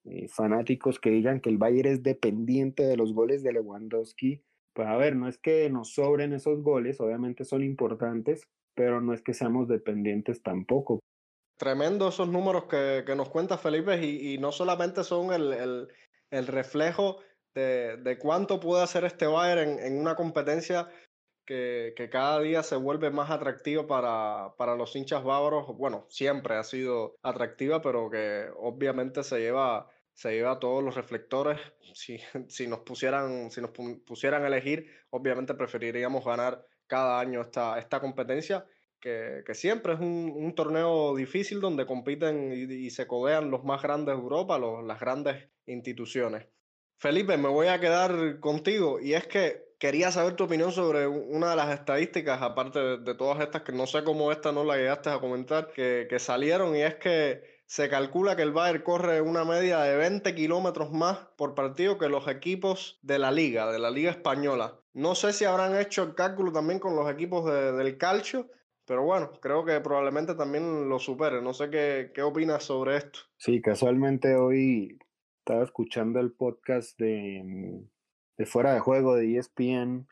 eh, 0.05 0.27
fanáticos 0.29 0.99
que 0.99 1.11
digan 1.11 1.41
que 1.41 1.51
el 1.51 1.59
Bayern 1.59 1.89
es 1.89 2.01
dependiente 2.01 2.81
de 2.81 2.97
los 2.97 3.13
goles 3.13 3.43
de 3.43 3.53
Lewandowski, 3.53 4.43
pues 4.73 4.87
a 4.87 4.97
ver, 4.97 5.15
no 5.15 5.27
es 5.27 5.37
que 5.37 5.69
nos 5.69 5.93
sobren 5.93 6.33
esos 6.33 6.63
goles, 6.63 6.99
obviamente 7.01 7.45
son 7.45 7.63
importantes, 7.63 8.49
pero 8.77 9.01
no 9.01 9.13
es 9.13 9.23
que 9.23 9.33
seamos 9.33 9.67
dependientes 9.67 10.43
tampoco. 10.43 10.99
Tremendo 11.57 12.09
esos 12.09 12.29
números 12.29 12.65
que, 12.65 13.03
nos 13.17 13.29
cuenta 13.29 13.57
Felipe 13.57 13.99
y, 13.99 14.37
no 14.37 14.51
solamente 14.51 15.03
son 15.03 15.33
el, 15.33 15.89
reflejo 16.45 17.17
de, 17.55 18.19
cuánto 18.21 18.59
puede 18.59 18.83
hacer 18.83 19.03
este 19.03 19.25
Bayern 19.25 19.79
en 19.79 19.99
una 19.99 20.15
competencia 20.15 20.87
que, 21.43 22.09
cada 22.11 22.39
día 22.39 22.61
se 22.61 22.75
vuelve 22.75 23.09
más 23.09 23.31
atractiva 23.31 23.87
para, 23.87 24.53
para, 24.57 24.75
los 24.75 24.95
hinchas 24.95 25.23
bávaros. 25.23 25.75
Bueno, 25.75 26.05
siempre 26.09 26.55
ha 26.55 26.63
sido 26.63 27.15
atractiva, 27.23 27.81
pero 27.81 28.11
que 28.11 28.45
obviamente 28.57 29.23
se 29.23 29.39
lleva, 29.39 29.89
se 30.13 30.33
lleva 30.33 30.59
todos 30.59 30.83
los 30.83 30.93
reflectores. 30.93 31.59
Si, 31.95 32.19
si, 32.47 32.67
nos 32.67 32.81
pusieran, 32.81 33.49
si 33.49 33.59
nos 33.59 33.71
pusieran 33.71 34.43
a 34.43 34.47
elegir, 34.47 34.85
obviamente 35.09 35.55
preferiríamos 35.55 36.23
ganar 36.23 36.63
cada 36.87 37.19
año 37.19 37.41
esta, 37.41 37.77
esta 37.79 37.99
competencia. 37.99 38.65
Que, 38.99 39.43
que 39.45 39.53
siempre 39.53 39.93
es 39.93 39.99
un, 39.99 40.33
un, 40.35 40.55
torneo 40.55 41.15
difícil 41.15 41.61
donde 41.61 41.85
compiten 41.85 42.51
y, 42.51 42.89
se 42.89 43.05
codean 43.05 43.51
los 43.51 43.63
más 43.63 43.83
grandes 43.83 44.15
de 44.15 44.21
Europa, 44.21 44.57
los, 44.57 44.83
las 44.83 44.99
grandes 44.99 45.49
instituciones. 45.67 46.47
Felipe, 46.97 47.37
me 47.37 47.47
voy 47.47 47.67
a 47.67 47.79
quedar 47.79 48.39
contigo 48.39 48.99
y 48.99 49.13
es 49.13 49.27
que 49.27 49.67
quería 49.79 50.11
saber 50.11 50.35
tu 50.35 50.45
opinión 50.45 50.71
sobre 50.71 51.07
una 51.07 51.51
de 51.51 51.55
las 51.55 51.79
estadísticas, 51.79 52.41
aparte 52.41 52.79
de, 52.97 53.15
todas 53.15 53.39
estas, 53.41 53.61
que 53.61 53.71
no 53.71 53.85
sé 53.85 54.03
cómo 54.03 54.31
esta 54.31 54.51
no 54.51 54.63
la 54.63 54.77
llegaste 54.77 55.09
a 55.09 55.19
comentar, 55.19 55.71
que, 55.71 56.07
salieron, 56.19 56.75
y 56.75 56.81
es 56.81 56.95
que 56.95 57.43
se 57.65 57.89
calcula 57.89 58.35
que 58.35 58.41
el 58.43 58.53
Bayern 58.53 58.83
corre 58.83 59.21
una 59.21 59.43
media 59.43 59.81
de 59.81 59.97
20 59.97 60.33
kilómetros 60.33 60.91
más 60.91 61.19
por 61.35 61.53
partido 61.53 61.97
que 61.97 62.09
los 62.09 62.27
equipos 62.27 62.97
de 63.01 63.19
la 63.19 63.31
liga, 63.31 63.71
de 63.71 63.79
la 63.79 63.91
liga 63.91 64.09
española. 64.09 64.79
No 64.97 65.15
sé 65.15 65.31
si 65.33 65.45
habrán 65.45 65.79
hecho 65.79 66.03
el 66.03 66.15
cálculo 66.15 66.51
también 66.51 66.79
con 66.79 66.95
los 66.95 67.09
equipos 67.09 67.45
del 67.45 67.97
calcio, 67.97 68.49
pero 68.85 69.03
bueno, 69.03 69.31
creo 69.41 69.63
que 69.63 69.79
probablemente 69.79 70.35
también 70.35 70.89
lo 70.89 70.99
supere. 70.99 71.41
No 71.41 71.53
sé 71.53 71.69
qué, 71.69 72.11
qué 72.13 72.21
opinas 72.21 72.63
sobre 72.63 72.97
esto. 72.97 73.19
Sí, 73.37 73.61
casualmente 73.61 74.35
hoy 74.35 74.97
estaba 75.39 75.63
escuchando 75.63 76.19
el 76.19 76.31
podcast 76.31 76.97
de 76.99 77.85
de 78.37 78.45
fuera 78.45 78.73
de 78.73 78.79
juego 78.79 79.15
de 79.15 79.37
ESPN 79.37 80.07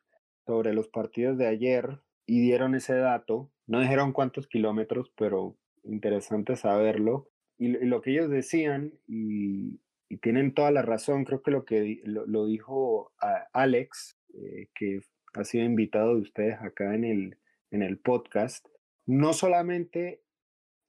sobre 0.45 0.73
los 0.73 0.87
partidos 0.87 1.37
de 1.37 1.47
ayer 1.47 2.01
y 2.25 2.41
dieron 2.41 2.75
ese 2.75 2.95
dato. 2.95 3.51
No 3.67 3.79
dijeron 3.79 4.11
cuántos 4.11 4.47
kilómetros, 4.47 5.11
pero 5.15 5.55
interesante 5.83 6.55
saberlo. 6.55 7.29
Y, 7.57 7.69
lo 7.85 8.01
que 8.01 8.11
ellos 8.11 8.29
decían, 8.29 8.93
y, 9.07 9.79
tienen 10.21 10.53
toda 10.53 10.71
la 10.71 10.81
razón, 10.81 11.25
creo 11.25 11.41
que 11.41 11.51
lo 11.51 11.65
que 11.65 12.01
lo, 12.05 12.45
dijo 12.45 13.11
Alex, 13.53 14.14
eh, 14.35 14.67
que 14.73 15.01
ha 15.33 15.43
sido 15.43 15.65
invitado 15.65 16.15
de 16.15 16.21
ustedes 16.21 16.61
acá 16.61 16.95
en 16.95 17.03
el, 17.03 17.37
en 17.71 17.81
el 17.81 17.97
podcast, 17.97 18.67
no 19.05 19.33
solamente 19.33 20.21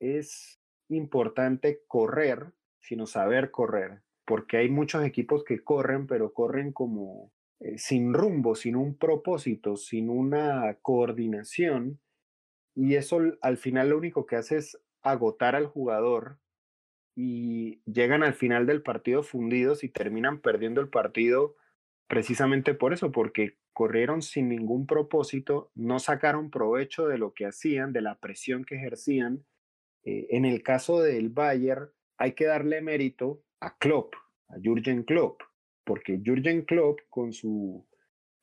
es 0.01 0.61
importante 0.88 1.82
correr, 1.88 2.53
sino 2.80 3.07
saber 3.07 3.51
correr 3.51 4.03
porque 4.26 4.59
hay 4.59 4.68
muchos 4.68 5.05
equipos 5.05 5.44
que 5.44 5.62
corren, 5.62 6.07
pero 6.07 6.34
corren 6.34 6.72
como 6.72 7.32
eh, 7.61 7.78
sin 7.78 8.12
rumbo, 8.12 8.55
sin 8.55 8.76
un 8.76 8.99
propósito, 8.99 9.76
sin 9.76 10.11
una 10.11 10.76
coordinación, 10.82 12.01
y 12.74 12.97
eso 12.97 13.20
al 13.40 13.57
final 13.57 13.90
lo 13.90 13.99
único 13.99 14.26
que 14.26 14.36
hace 14.36 14.57
es 14.59 14.78
agotar 15.03 15.55
al 15.55 15.66
jugador 15.66 16.38
y 17.14 17.80
llegan 17.90 18.22
al 18.22 18.34
final 18.34 18.66
del 18.66 18.82
partido 18.82 19.22
fundidos 19.22 19.84
y 19.84 19.88
terminan 19.88 20.40
perdiendo 20.40 20.82
el 20.82 20.88
partido 20.88 21.57
precisamente 22.07 22.74
por 22.74 22.92
eso, 22.92 23.12
porque 23.12 23.57
corrieron 23.72 24.22
sin 24.22 24.48
ningún 24.48 24.86
propósito, 24.86 25.70
no 25.74 25.98
sacaron 25.98 26.50
provecho 26.50 27.07
de 27.07 27.18
lo 27.18 27.34
que 27.34 27.46
hacían, 27.46 27.92
de 27.92 28.00
la 28.00 28.18
presión 28.18 28.64
que 28.64 28.76
ejercían. 28.76 29.44
Eh, 30.04 30.28
en 30.30 30.44
el 30.44 30.62
caso 30.62 31.00
del 31.00 31.28
Bayern, 31.30 31.90
hay 32.16 32.32
que 32.32 32.46
darle 32.46 32.80
mérito 32.80 33.42
a 33.61 33.76
Klopp, 33.76 34.14
a 34.48 34.57
Jürgen 34.62 35.02
Klopp, 35.02 35.42
porque 35.84 36.20
Jürgen 36.24 36.62
Klopp 36.62 37.00
con 37.11 37.32
su 37.32 37.86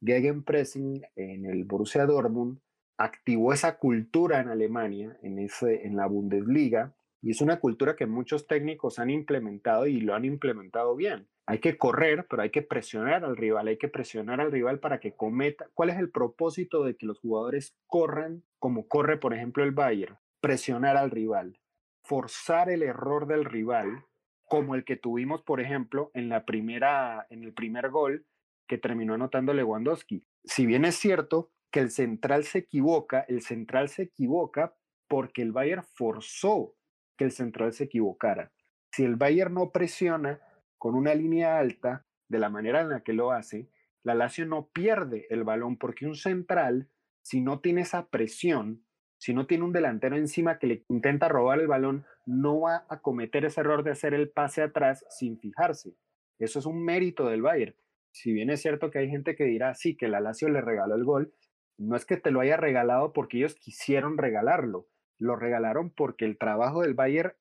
Gegenpressing 0.02 1.04
en 1.16 1.46
el 1.46 1.64
Borussia 1.64 2.06
Dortmund 2.06 2.60
activó 2.98 3.54
esa 3.54 3.78
cultura 3.78 4.40
en 4.40 4.50
Alemania, 4.50 5.18
en, 5.24 5.40
ese, 5.40 5.86
en 5.86 5.96
la 5.96 6.06
Bundesliga, 6.06 6.96
y 7.24 7.32
es 7.32 7.40
una 7.40 7.62
cultura 7.62 7.96
que 7.96 8.06
muchos 8.06 8.48
técnicos 8.48 9.00
han 9.00 9.10
implementado 9.10 9.88
y 9.88 10.02
lo 10.02 10.14
han 10.14 10.26
implementado 10.26 10.94
bien. 10.94 11.30
Hay 11.46 11.60
que 11.60 11.78
correr, 11.78 12.28
pero 12.30 12.42
hay 12.42 12.50
que 12.50 12.62
presionar 12.62 13.24
al 13.24 13.38
rival, 13.38 13.70
hay 13.70 13.78
que 13.78 13.88
presionar 13.88 14.42
al 14.42 14.52
rival 14.52 14.80
para 14.80 15.00
que 15.00 15.16
cometa. 15.16 15.70
¿Cuál 15.74 15.90
es 15.90 15.98
el 15.98 16.12
propósito 16.12 16.84
de 16.84 16.98
que 16.98 17.06
los 17.06 17.22
jugadores 17.22 17.78
corran 17.88 18.44
como 18.60 18.90
corre, 18.90 19.18
por 19.18 19.34
ejemplo, 19.34 19.64
el 19.64 19.72
Bayern? 19.72 20.18
Presionar 20.42 20.98
al 20.98 21.12
rival, 21.12 21.62
forzar 22.04 22.70
el 22.70 22.84
error 22.84 23.26
del 23.26 23.46
rival 23.46 24.04
como 24.44 24.76
el 24.76 24.84
que 24.84 24.98
tuvimos, 24.98 25.42
por 25.44 25.62
ejemplo, 25.62 26.12
en, 26.14 26.28
la 26.28 26.44
primera, 26.44 27.26
en 27.30 27.44
el 27.46 27.54
primer 27.54 27.90
gol 27.90 28.26
que 28.68 28.78
terminó 28.78 29.14
anotando 29.14 29.54
Lewandowski. 29.54 30.26
Si 30.44 30.66
bien 30.66 30.84
es 30.84 30.96
cierto 30.96 31.52
que 31.72 31.80
el 31.80 31.90
central 31.90 32.44
se 32.44 32.60
equivoca, 32.60 33.22
el 33.30 33.42
central 33.42 33.88
se 33.88 34.04
equivoca 34.04 34.76
porque 35.08 35.42
el 35.42 35.54
Bayern 35.54 35.84
forzó 35.84 36.76
que 37.18 37.26
el 37.26 37.32
central 37.32 37.74
se 37.74 37.86
equivocara. 37.86 38.52
Si 38.92 39.04
el 39.04 39.16
Bayern 39.16 39.54
no 39.54 39.72
presiona 39.72 40.40
con 40.78 40.96
una 40.96 41.16
línea 41.16 41.58
alta 41.58 42.06
de 42.28 42.40
la 42.40 42.50
manera 42.50 42.82
en 42.82 42.90
la 42.90 43.02
que 43.02 43.14
lo 43.14 43.32
hace, 43.32 43.70
la 44.04 44.16
Lazio 44.16 44.46
no 44.46 44.68
pierde 44.68 45.28
el 45.30 45.44
balón 45.44 45.78
porque 45.78 46.06
un 46.06 46.16
central, 46.16 46.90
si 47.22 47.42
no 47.42 47.62
tiene 47.62 47.82
esa 47.82 48.10
presión, 48.10 48.86
si 49.18 49.34
no 49.34 49.48
tiene 49.48 49.64
un 49.64 49.72
delantero 49.72 50.18
encima 50.18 50.60
que 50.60 50.68
le 50.68 50.86
intenta 50.90 51.30
robar 51.30 51.60
el 51.60 51.68
balón, 51.68 52.06
no 52.26 52.60
va 52.60 52.86
a 52.90 53.00
cometer 53.00 53.46
ese 53.46 53.62
error 53.62 53.84
de 53.84 53.92
hacer 53.92 54.14
el 54.14 54.30
pase 54.30 54.62
atrás 54.62 55.06
sin 55.10 55.40
fijarse. 55.40 55.96
Eso 56.38 56.60
es 56.60 56.66
un 56.66 56.84
mérito 56.84 57.30
del 57.30 57.42
Bayern. 57.42 57.76
Si 58.12 58.34
bien 58.34 58.50
es 58.50 58.62
cierto 58.62 58.92
que 58.92 59.00
hay 59.00 59.10
gente 59.10 59.36
que 59.36 59.46
dirá, 59.46 59.74
sí, 59.74 59.96
que 59.96 60.10
la 60.10 60.20
Lazio 60.20 60.50
le 60.50 60.62
regaló 60.62 60.96
el 60.96 61.06
gol, 61.06 61.34
no 61.78 61.96
es 61.96 62.06
que 62.06 62.18
te 62.18 62.32
lo 62.32 62.42
haya 62.42 62.58
regalado 62.58 63.14
porque 63.14 63.38
ellos 63.38 63.56
quisieron 63.56 64.18
regalarlo, 64.18 64.88
lo 65.20 65.36
regalaron 65.36 65.90
porque 65.90 66.26
el 66.26 66.38
trabajo 66.38 66.82
del 66.82 66.94
Bayern 66.94 67.34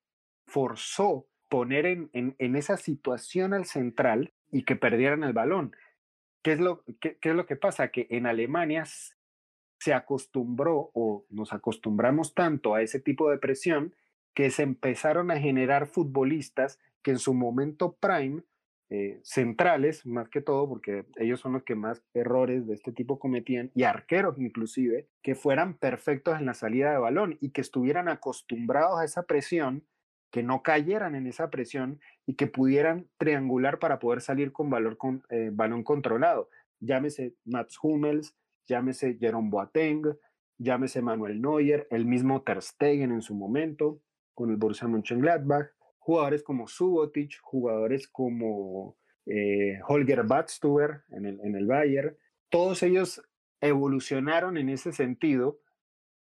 forzó 0.45 1.27
poner 1.49 1.85
en, 1.85 2.09
en, 2.13 2.55
esa 2.55 2.77
situación 2.77 3.53
al 3.53 3.65
central 3.65 4.33
y 4.51 4.63
que 4.63 4.75
perdieran 4.75 5.23
el 5.23 5.33
balón. 5.33 5.75
¿Qué 6.41 6.53
es, 6.53 6.59
lo, 6.59 6.83
qué 6.99 7.17
es 7.21 7.35
lo 7.35 7.45
que 7.45 7.55
pasa? 7.55 7.89
Que 7.89 8.07
en 8.09 8.25
Alemania 8.25 8.85
se 9.79 9.93
acostumbró 9.93 10.91
o 10.93 11.25
nos 11.29 11.53
acostumbramos 11.53 12.33
tanto 12.33 12.73
a 12.73 12.81
ese 12.81 12.99
tipo 12.99 13.29
de 13.29 13.37
presión 13.37 13.93
que 14.33 14.49
se 14.49 14.63
empezaron 14.63 15.29
a 15.29 15.39
generar 15.39 15.87
futbolistas 15.87 16.79
que 17.01 17.11
en 17.11 17.19
su 17.19 17.33
momento 17.33 17.97
prime, 17.99 18.43
eh, 18.95 19.19
centrales 19.23 20.05
más 20.05 20.29
que 20.29 20.39
todo, 20.39 20.69
porque 20.69 21.07
ellos 21.15 21.39
son 21.39 21.53
los 21.53 21.63
que 21.63 21.73
más 21.73 22.03
errores 22.13 22.67
de 22.67 22.75
este 22.75 22.91
tipo 22.91 23.17
cometían, 23.17 23.71
y 23.73 23.85
arqueros 23.85 24.37
inclusive, 24.37 25.07
que 25.23 25.33
fueran 25.33 25.73
perfectos 25.73 26.37
en 26.37 26.45
la 26.45 26.53
salida 26.53 26.91
de 26.91 26.99
balón 26.99 27.39
y 27.41 27.49
que 27.49 27.61
estuvieran 27.61 28.07
acostumbrados 28.07 28.99
a 28.99 29.03
esa 29.03 29.23
presión, 29.23 29.83
que 30.29 30.43
no 30.43 30.61
cayeran 30.61 31.15
en 31.15 31.25
esa 31.25 31.49
presión 31.49 32.01
y 32.27 32.35
que 32.35 32.45
pudieran 32.45 33.07
triangular 33.17 33.79
para 33.79 33.97
poder 33.97 34.21
salir 34.21 34.51
con, 34.51 34.69
valor 34.69 34.97
con 34.97 35.23
eh, 35.31 35.49
balón 35.51 35.83
controlado. 35.83 36.51
Llámese 36.79 37.33
Mats 37.45 37.79
Hummels, 37.81 38.35
llámese 38.67 39.17
Jerome 39.19 39.49
Boateng, 39.49 40.03
llámese 40.59 41.01
Manuel 41.01 41.41
Neuer, 41.41 41.87
el 41.89 42.05
mismo 42.05 42.43
Ter 42.43 42.61
Stegen 42.61 43.11
en 43.11 43.23
su 43.23 43.33
momento, 43.33 43.99
con 44.35 44.51
el 44.51 44.57
Borussia 44.57 44.87
Mönchengladbach, 44.87 45.71
jugadores 46.03 46.43
como 46.43 46.67
Subotic, 46.67 47.39
jugadores 47.41 48.09
como 48.09 48.97
eh, 49.25 49.79
Holger 49.87 50.23
Badstuber 50.23 51.03
en 51.11 51.25
el, 51.25 51.39
en 51.39 51.55
el 51.55 51.65
Bayern. 51.65 52.17
Todos 52.49 52.83
ellos 52.83 53.23
evolucionaron 53.61 54.57
en 54.57 54.67
ese 54.67 54.91
sentido 54.91 55.61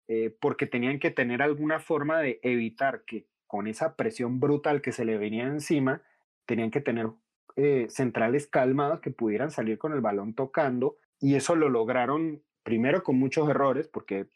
eh, 0.09 0.35
porque 0.41 0.65
tenían 0.65 0.99
que 0.99 1.11
tener 1.11 1.41
alguna 1.41 1.79
forma 1.79 2.19
de 2.19 2.41
evitar 2.43 3.05
que 3.05 3.25
con 3.47 3.67
esa 3.67 3.95
presión 3.95 4.41
brutal 4.41 4.81
que 4.81 4.91
se 4.91 5.05
le 5.05 5.17
venía 5.17 5.47
encima, 5.47 6.01
tenían 6.45 6.71
que 6.71 6.81
tener 6.81 7.07
eh, 7.55 7.87
centrales 7.89 8.47
calmadas 8.47 8.99
que 8.99 9.11
pudieran 9.11 9.49
salir 9.49 9.77
con 9.77 9.93
el 9.93 10.01
balón 10.01 10.33
tocando 10.33 10.97
y 11.21 11.35
eso 11.35 11.55
lo 11.55 11.69
lograron 11.69 12.43
primero 12.63 13.01
con 13.01 13.17
muchos 13.17 13.49
errores, 13.49 13.87
porque 13.87 14.27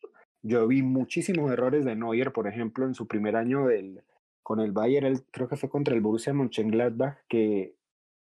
yo 0.41 0.66
vi 0.68 0.84
muchísimos 0.84 1.52
errores 1.52 1.84
de 1.84 1.96
Neuer, 1.96 2.32
por 2.32 2.48
ejemplo, 2.48 2.86
en 2.86 2.94
su 2.94 3.08
primer 3.08 3.36
año 3.36 3.68
del, 3.68 4.04
con 4.44 4.60
el 4.60 4.72
Bayern, 4.72 5.26
creo 5.32 5.48
que 5.48 5.56
fue 5.56 5.70
contra 5.70 5.96
el 5.96 6.02
Borussia 6.02 6.34
Mönchengladbach, 6.34 7.18
que 7.28 7.76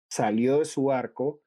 salió 0.09 0.59
de 0.59 0.65
su 0.65 0.91
arco, 0.91 1.41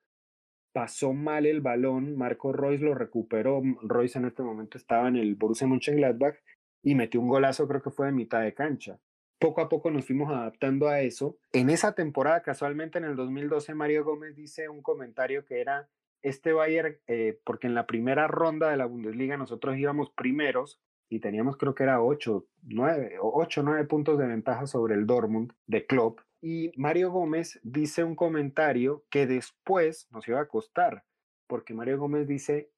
pasó 0.73 1.13
mal 1.13 1.47
el 1.47 1.61
balón, 1.61 2.17
Marco 2.17 2.53
Royce 2.53 2.85
lo 2.85 2.95
recuperó, 2.95 3.63
Royce 3.83 4.19
en 4.19 4.27
este 4.27 4.43
momento 4.43 4.77
estaba 4.77 5.09
en 5.09 5.17
el 5.17 5.37
Borussia 5.37 5.67
Mönchengladbach 5.67 6.37
y 6.83 6.95
metió 6.95 7.21
un 7.21 7.29
golazo, 7.29 7.69
creo 7.69 7.81
que 7.81 7.91
fue 7.91 8.07
de 8.07 8.13
mitad 8.13 8.43
de 8.43 8.53
cancha. 8.53 8.99
Poco 9.39 9.61
a 9.61 9.69
poco 9.69 9.91
nos 9.91 10.07
fuimos 10.07 10.31
adaptando 10.31 10.89
a 10.89 11.01
eso. 11.01 11.39
En 11.53 11.71
esa 11.71 11.95
temporada, 11.95 12.43
casualmente 12.43 12.99
en 12.99 13.05
el 13.05 13.17
2012, 13.17 13.75
Mario 13.75 14.05
Gómez 14.05 14.35
dice 14.35 14.69
un 14.69 14.83
comentario 14.83 15.45
que 15.45 15.61
era, 15.61 15.89
este 16.23 16.53
Bayern, 16.53 16.97
eh, 17.07 17.39
porque 17.45 17.67
en 17.67 17.75
la 17.75 17.87
primera 17.87 18.27
ronda 18.27 18.71
de 18.71 18.79
la 18.79 18.87
Bundesliga 18.87 19.37
nosotros 19.37 19.77
íbamos 19.77 20.11
primeros 20.11 20.81
y 21.15 21.21
teníamos 21.21 21.57
creo 21.57 21.75
que 21.75 21.85
era 21.85 22.03
8, 22.03 22.45
9, 22.63 23.19
8, 23.21 23.63
9 23.63 23.85
puntos 23.85 24.19
de 24.19 24.27
ventaja 24.27 24.67
sobre 24.67 24.95
el 24.95 25.07
Dortmund 25.07 25.53
de 25.67 25.87
Klopp. 25.87 26.21
Y 26.41 26.73
Mario 26.77 27.13
Gómez 27.13 27.61
dice 27.63 28.03
un 28.03 28.17
comentario 28.17 29.05
que 29.11 29.27
después 29.27 30.09
nos 30.11 30.27
iba 30.27 30.41
a 30.41 30.49
costar, 30.49 31.05
porque 31.47 31.73
Mario 31.73 31.99
Gómez 31.99 32.27
dice, 32.27 32.71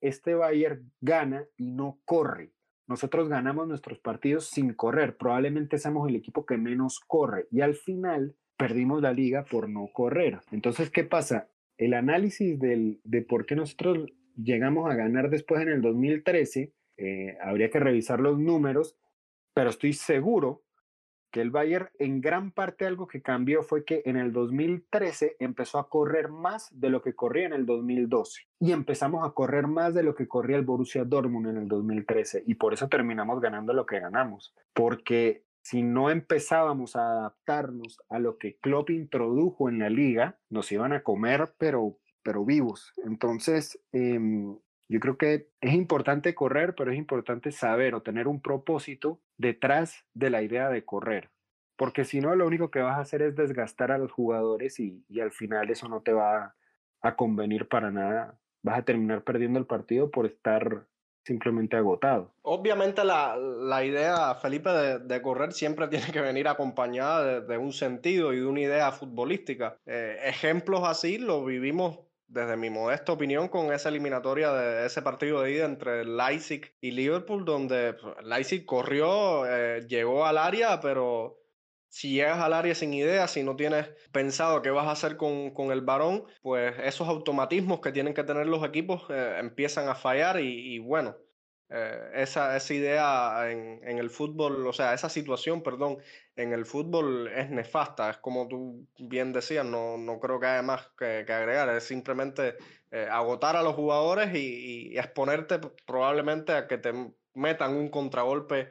este 0.00 0.34
Bayern 0.34 0.90
gana 1.00 1.44
y 1.56 1.70
no 1.70 2.00
corre. 2.04 2.52
Nosotros 2.88 3.28
ganamos 3.28 3.68
nuestros 3.68 3.98
partidos 3.98 4.46
sin 4.46 4.72
correr. 4.72 5.16
Probablemente 5.16 5.78
somos 5.78 6.08
el 6.08 6.16
equipo 6.16 6.46
que 6.46 6.56
menos 6.56 6.98
corre. 7.06 7.46
Y 7.50 7.60
al 7.60 7.74
final 7.74 8.34
perdimos 8.56 9.02
la 9.02 9.12
liga 9.12 9.44
por 9.44 9.68
no 9.68 9.88
correr. 9.92 10.40
Entonces, 10.50 10.90
¿qué 10.90 11.04
pasa? 11.04 11.48
El 11.76 11.94
análisis 11.94 12.58
del, 12.58 13.00
de 13.04 13.22
por 13.22 13.46
qué 13.46 13.54
nosotros 13.54 14.10
llegamos 14.36 14.90
a 14.90 14.94
ganar 14.94 15.30
después 15.30 15.62
en 15.62 15.68
el 15.68 15.82
2013, 15.82 16.72
eh, 16.96 17.36
habría 17.40 17.70
que 17.70 17.80
revisar 17.80 18.20
los 18.20 18.38
números, 18.38 18.96
pero 19.54 19.70
estoy 19.70 19.92
seguro 19.92 20.62
que 21.30 21.40
el 21.40 21.50
Bayern 21.50 21.88
en 21.98 22.20
gran 22.20 22.52
parte 22.52 22.86
algo 22.86 23.06
que 23.06 23.22
cambió 23.22 23.62
fue 23.62 23.84
que 23.84 24.02
en 24.04 24.16
el 24.16 24.32
2013 24.32 25.36
empezó 25.40 25.78
a 25.78 25.88
correr 25.88 26.28
más 26.28 26.68
de 26.78 26.90
lo 26.90 27.00
que 27.00 27.14
corría 27.14 27.46
en 27.46 27.54
el 27.54 27.64
2012 27.64 28.42
y 28.60 28.72
empezamos 28.72 29.26
a 29.26 29.32
correr 29.32 29.66
más 29.66 29.94
de 29.94 30.02
lo 30.02 30.14
que 30.14 30.28
corría 30.28 30.58
el 30.58 30.64
Borussia 30.64 31.04
Dortmund 31.04 31.48
en 31.48 31.56
el 31.56 31.68
2013 31.68 32.44
y 32.46 32.54
por 32.56 32.74
eso 32.74 32.88
terminamos 32.88 33.40
ganando 33.40 33.72
lo 33.72 33.86
que 33.86 33.98
ganamos, 33.98 34.54
porque 34.74 35.44
si 35.62 35.82
no 35.82 36.10
empezábamos 36.10 36.96
a 36.96 37.10
adaptarnos 37.12 38.02
a 38.10 38.18
lo 38.18 38.36
que 38.36 38.56
Klopp 38.58 38.90
introdujo 38.90 39.70
en 39.70 39.78
la 39.78 39.88
liga, 39.88 40.38
nos 40.50 40.70
iban 40.70 40.92
a 40.92 41.02
comer 41.02 41.54
pero 41.56 41.96
pero 42.22 42.44
vivos. 42.44 42.92
Entonces, 43.04 43.80
em, 43.92 44.56
yo 44.88 45.00
creo 45.00 45.16
que 45.16 45.48
es 45.60 45.72
importante 45.72 46.34
correr, 46.34 46.74
pero 46.74 46.92
es 46.92 46.98
importante 46.98 47.50
saber 47.50 47.94
o 47.94 48.02
tener 48.02 48.28
un 48.28 48.40
propósito 48.40 49.20
detrás 49.38 50.04
de 50.14 50.30
la 50.30 50.42
idea 50.42 50.68
de 50.68 50.84
correr. 50.84 51.30
Porque 51.76 52.04
si 52.04 52.20
no, 52.20 52.34
lo 52.36 52.46
único 52.46 52.70
que 52.70 52.80
vas 52.80 52.98
a 52.98 53.00
hacer 53.00 53.22
es 53.22 53.34
desgastar 53.34 53.90
a 53.90 53.98
los 53.98 54.12
jugadores 54.12 54.78
y, 54.78 55.04
al 55.20 55.32
final 55.32 55.70
eso 55.70 55.88
no 55.88 56.02
te 56.02 56.12
va 56.12 56.54
a, 57.00 57.16
convenir 57.16 57.68
para 57.68 57.90
nada. 57.90 58.38
Vas 58.62 58.78
a 58.78 58.84
terminar 58.84 59.24
perdiendo 59.24 59.58
el 59.58 59.66
partido 59.66 60.10
por 60.10 60.26
estar 60.26 60.86
simplemente 61.24 61.76
agotado. 61.76 62.34
Obviamente 62.42 63.02
la, 63.04 63.84
idea, 63.84 64.34
Felipe, 64.36 64.70
de, 64.70 65.22
correr 65.22 65.52
siempre 65.52 65.88
tiene 65.88 66.12
que 66.12 66.20
venir 66.20 66.48
acompañada 66.48 67.40
de, 67.40 67.58
un 67.58 67.72
sentido 67.72 68.32
y 68.32 68.36
de 68.36 68.46
una 68.46 68.60
idea 68.60 68.92
futbolística. 68.92 69.76
Eh, 69.86 70.18
ejemplos 70.24 70.82
así 70.84 71.18
lo 71.18 71.44
vivimos 71.44 71.98
desde 72.32 72.56
mi 72.56 72.70
modesta 72.70 73.12
opinión, 73.12 73.48
con 73.48 73.72
esa 73.72 73.90
eliminatoria 73.90 74.52
de 74.52 74.86
ese 74.86 75.02
partido 75.02 75.42
de 75.42 75.52
ida 75.52 75.66
entre 75.66 76.04
Leipzig 76.04 76.74
y 76.80 76.90
Liverpool, 76.90 77.44
donde 77.44 77.92
pues, 77.94 78.14
Leipzig 78.24 78.64
corrió, 78.64 79.46
eh, 79.46 79.86
llegó 79.86 80.24
al 80.24 80.38
área, 80.38 80.80
pero 80.80 81.38
si 81.88 82.14
llegas 82.14 82.38
al 82.38 82.54
área 82.54 82.74
sin 82.74 82.94
idea, 82.94 83.28
si 83.28 83.42
no 83.42 83.54
tienes 83.54 83.90
pensado 84.12 84.62
qué 84.62 84.70
vas 84.70 84.86
a 84.86 84.92
hacer 84.92 85.18
con, 85.18 85.52
el 85.70 85.82
varón, 85.82 86.24
pues 86.40 86.74
esos 86.82 87.06
automatismos 87.06 87.80
que 87.80 87.92
tienen 87.92 88.14
que 88.14 88.24
tener 88.24 88.46
los 88.46 88.64
equipos 88.64 89.04
eh, 89.10 89.36
empiezan 89.38 89.88
a 89.88 89.94
fallar 89.94 90.40
y 90.40 90.78
bueno, 90.78 91.14
eh, 91.74 92.10
esa, 92.14 92.54
esa, 92.54 92.74
idea 92.74 93.50
en, 93.50 93.80
en, 93.82 93.98
el 93.98 94.10
fútbol, 94.10 94.66
o 94.66 94.72
sea, 94.74 94.92
esa 94.92 95.08
situación, 95.08 95.62
perdón, 95.62 95.96
en 96.36 96.52
el 96.52 96.66
fútbol 96.66 97.28
es 97.28 97.48
nefasta. 97.50 98.10
Es 98.10 98.18
como 98.18 98.46
tú 98.46 98.86
bien 98.98 99.32
decías, 99.32 99.64
no, 99.64 99.96
no 99.96 100.20
creo 100.20 100.38
que 100.38 100.46
haya 100.46 100.62
más 100.62 100.90
que, 100.98 101.24
agregar. 101.26 101.70
Es 101.70 101.84
simplemente 101.84 102.56
eh, 102.90 103.08
agotar 103.10 103.56
a 103.56 103.62
los 103.62 103.74
jugadores 103.74 104.34
y, 104.34 104.98
exponerte 104.98 105.60
probablemente 105.86 106.52
a 106.52 106.68
que 106.68 106.76
te 106.76 106.92
metan 107.34 107.74
un 107.74 107.88
contragolpe 107.88 108.68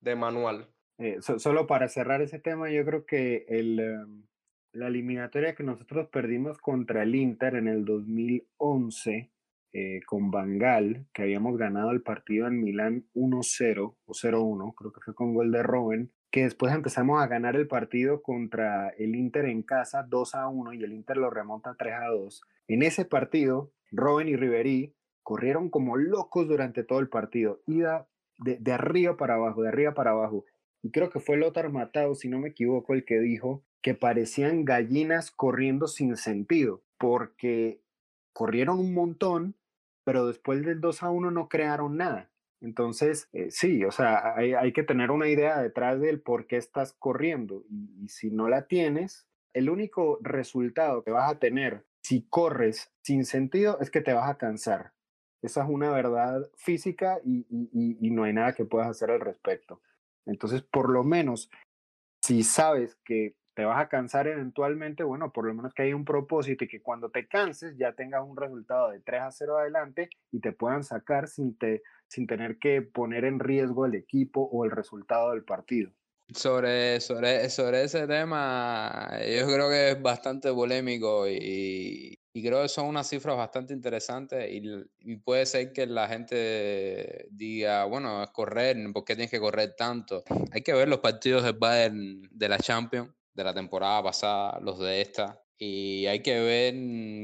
de 0.00 0.16
manual. 0.16 0.68
Eh, 0.98 1.18
solo 1.20 1.68
para 1.68 1.88
cerrar 1.88 2.20
ese 2.20 2.40
tema, 2.40 2.68
yo 2.68 2.84
creo 2.84 3.06
que 3.06 3.46
el, 3.48 3.78
em, 3.78 4.26
la 4.72 4.88
eliminatoria 4.88 5.54
que 5.54 5.62
nosotros 5.62 6.08
perdimos 6.08 6.58
contra 6.58 7.04
el 7.04 7.14
Inter 7.14 7.54
en 7.54 7.68
el 7.68 7.84
2011 7.84 9.30
eh, 9.72 10.00
con 10.06 10.30
Bangal, 10.30 11.06
que 11.12 11.22
habíamos 11.22 11.56
ganado 11.56 11.92
el 11.92 12.02
partido 12.02 12.46
en 12.46 12.60
Milán 12.60 13.06
1-0 13.14 13.96
o 14.04 14.12
0-1, 14.12 14.74
creo 14.74 14.92
que 14.92 15.00
fue 15.00 15.14
con 15.14 15.34
gol 15.34 15.52
de 15.52 15.62
Robben, 15.62 16.12
que 16.30 16.42
después 16.42 16.74
empezamos 16.74 17.20
a 17.22 17.26
ganar 17.26 17.56
el 17.56 17.68
partido 17.68 18.22
contra 18.22 18.88
el 18.90 19.14
Inter 19.14 19.46
en 19.46 19.62
casa 19.62 20.06
2-1 20.08 20.78
y 20.78 20.84
el 20.84 20.92
Inter 20.92 21.16
lo 21.16 21.30
remonta 21.30 21.76
3-2. 21.76 22.40
En 22.68 22.82
ese 22.82 23.04
partido, 23.04 23.72
Robben 23.90 24.28
y 24.28 24.36
Ribery 24.36 24.94
corrieron 25.22 25.70
como 25.70 25.96
locos 25.96 26.48
durante 26.48 26.82
todo 26.82 26.98
el 26.98 27.08
partido, 27.08 27.60
ida 27.66 28.08
de, 28.38 28.58
de 28.58 28.72
arriba 28.72 29.16
para 29.16 29.34
abajo, 29.34 29.62
de 29.62 29.68
arriba 29.68 29.94
para 29.94 30.10
abajo. 30.10 30.44
Y 30.82 30.90
creo 30.90 31.10
que 31.10 31.20
fue 31.20 31.36
Lothar 31.36 31.70
Matado, 31.70 32.14
si 32.14 32.28
no 32.28 32.38
me 32.38 32.48
equivoco, 32.48 32.94
el 32.94 33.04
que 33.04 33.20
dijo 33.20 33.64
que 33.82 33.94
parecían 33.94 34.64
gallinas 34.64 35.30
corriendo 35.30 35.86
sin 35.86 36.16
sentido, 36.16 36.82
porque 36.98 37.80
corrieron 38.32 38.78
un 38.78 38.94
montón, 38.94 39.56
pero 40.10 40.26
después 40.26 40.64
del 40.64 40.80
2 40.80 41.04
a 41.04 41.10
1 41.10 41.30
no 41.30 41.48
crearon 41.48 41.96
nada. 41.96 42.28
Entonces, 42.60 43.28
eh, 43.32 43.52
sí, 43.52 43.84
o 43.84 43.92
sea, 43.92 44.34
hay, 44.34 44.72
que 44.72 44.82
tener 44.82 45.12
una 45.12 45.28
idea 45.28 45.62
detrás 45.62 46.00
del 46.00 46.20
por 46.20 46.48
qué 46.48 46.56
estás 46.56 46.94
corriendo. 46.94 47.62
Y, 47.70 48.08
si 48.08 48.32
no 48.32 48.48
la 48.48 48.66
tienes, 48.66 49.28
el 49.52 49.70
único 49.70 50.18
resultado 50.20 51.04
que 51.04 51.12
vas 51.12 51.30
a 51.30 51.38
tener 51.38 51.86
si 52.02 52.26
corres 52.28 52.92
sin 53.02 53.24
sentido 53.24 53.78
es 53.80 53.88
que 53.88 54.00
te 54.00 54.12
vas 54.12 54.28
a 54.28 54.36
cansar. 54.36 54.94
Esa 55.42 55.62
es 55.62 55.70
una 55.70 55.92
verdad 55.92 56.50
física 56.56 57.20
y, 57.24 57.46
y 57.48 58.10
no 58.10 58.24
hay 58.24 58.32
nada 58.32 58.52
que 58.52 58.64
puedas 58.64 58.88
hacer 58.88 59.12
al 59.12 59.20
respecto. 59.20 59.80
Entonces, 60.26 60.60
por 60.60 60.90
lo 60.90 61.04
menos, 61.04 61.52
si 62.20 62.42
sabes 62.42 62.96
que 63.04 63.36
te 63.60 63.66
vas 63.66 63.78
a 63.78 63.90
cansar 63.90 64.26
eventualmente, 64.26 65.02
bueno, 65.02 65.34
por 65.34 65.46
lo 65.46 65.52
menos 65.52 65.74
que 65.74 65.82
haya 65.82 65.94
un 65.94 66.06
propósito 66.06 66.64
y 66.64 66.68
que 66.68 66.80
cuando 66.80 67.10
te 67.10 67.28
canses 67.28 67.76
ya 67.76 67.92
tengas 67.92 68.26
un 68.26 68.34
resultado 68.34 68.88
de 68.88 69.00
3 69.00 69.20
a 69.20 69.30
0 69.30 69.58
adelante 69.58 70.08
y 70.32 70.40
te 70.40 70.52
puedan 70.52 70.82
sacar 70.82 71.28
sin, 71.28 71.58
te, 71.58 71.82
sin 72.08 72.26
tener 72.26 72.58
que 72.58 72.80
poner 72.80 73.26
en 73.26 73.38
riesgo 73.38 73.84
el 73.84 73.96
equipo 73.96 74.48
o 74.50 74.64
el 74.64 74.70
resultado 74.70 75.32
del 75.32 75.44
partido. 75.44 75.92
Sobre, 76.32 77.02
sobre, 77.02 77.50
sobre 77.50 77.84
ese 77.84 78.06
tema, 78.06 79.10
yo 79.18 79.46
creo 79.46 79.68
que 79.68 79.90
es 79.90 80.00
bastante 80.00 80.50
polémico 80.54 81.28
y, 81.28 82.18
y 82.32 82.42
creo 82.42 82.62
que 82.62 82.68
son 82.68 82.86
unas 82.86 83.10
cifras 83.10 83.36
bastante 83.36 83.74
interesantes 83.74 84.50
y, 84.50 84.62
y, 85.00 85.16
puede 85.16 85.44
ser 85.44 85.74
que 85.74 85.86
la 85.86 86.08
gente 86.08 87.28
diga, 87.30 87.84
bueno, 87.84 88.22
es 88.22 88.30
correr, 88.30 88.78
¿por 88.94 89.04
qué 89.04 89.16
tienes 89.16 89.30
que 89.30 89.38
correr 89.38 89.74
tanto? 89.76 90.24
Hay 90.50 90.62
que 90.62 90.72
ver 90.72 90.88
los 90.88 91.00
partidos 91.00 91.44
del 91.44 91.58
Bayern 91.58 92.22
de 92.30 92.48
la 92.48 92.56
Champions 92.56 93.10
de 93.34 93.44
la 93.44 93.54
temporada 93.54 94.02
pasada, 94.02 94.58
los 94.60 94.78
de 94.78 95.00
esta. 95.00 95.40
Y 95.58 96.06
hay 96.06 96.22
que 96.22 96.40
ver, 96.40 96.74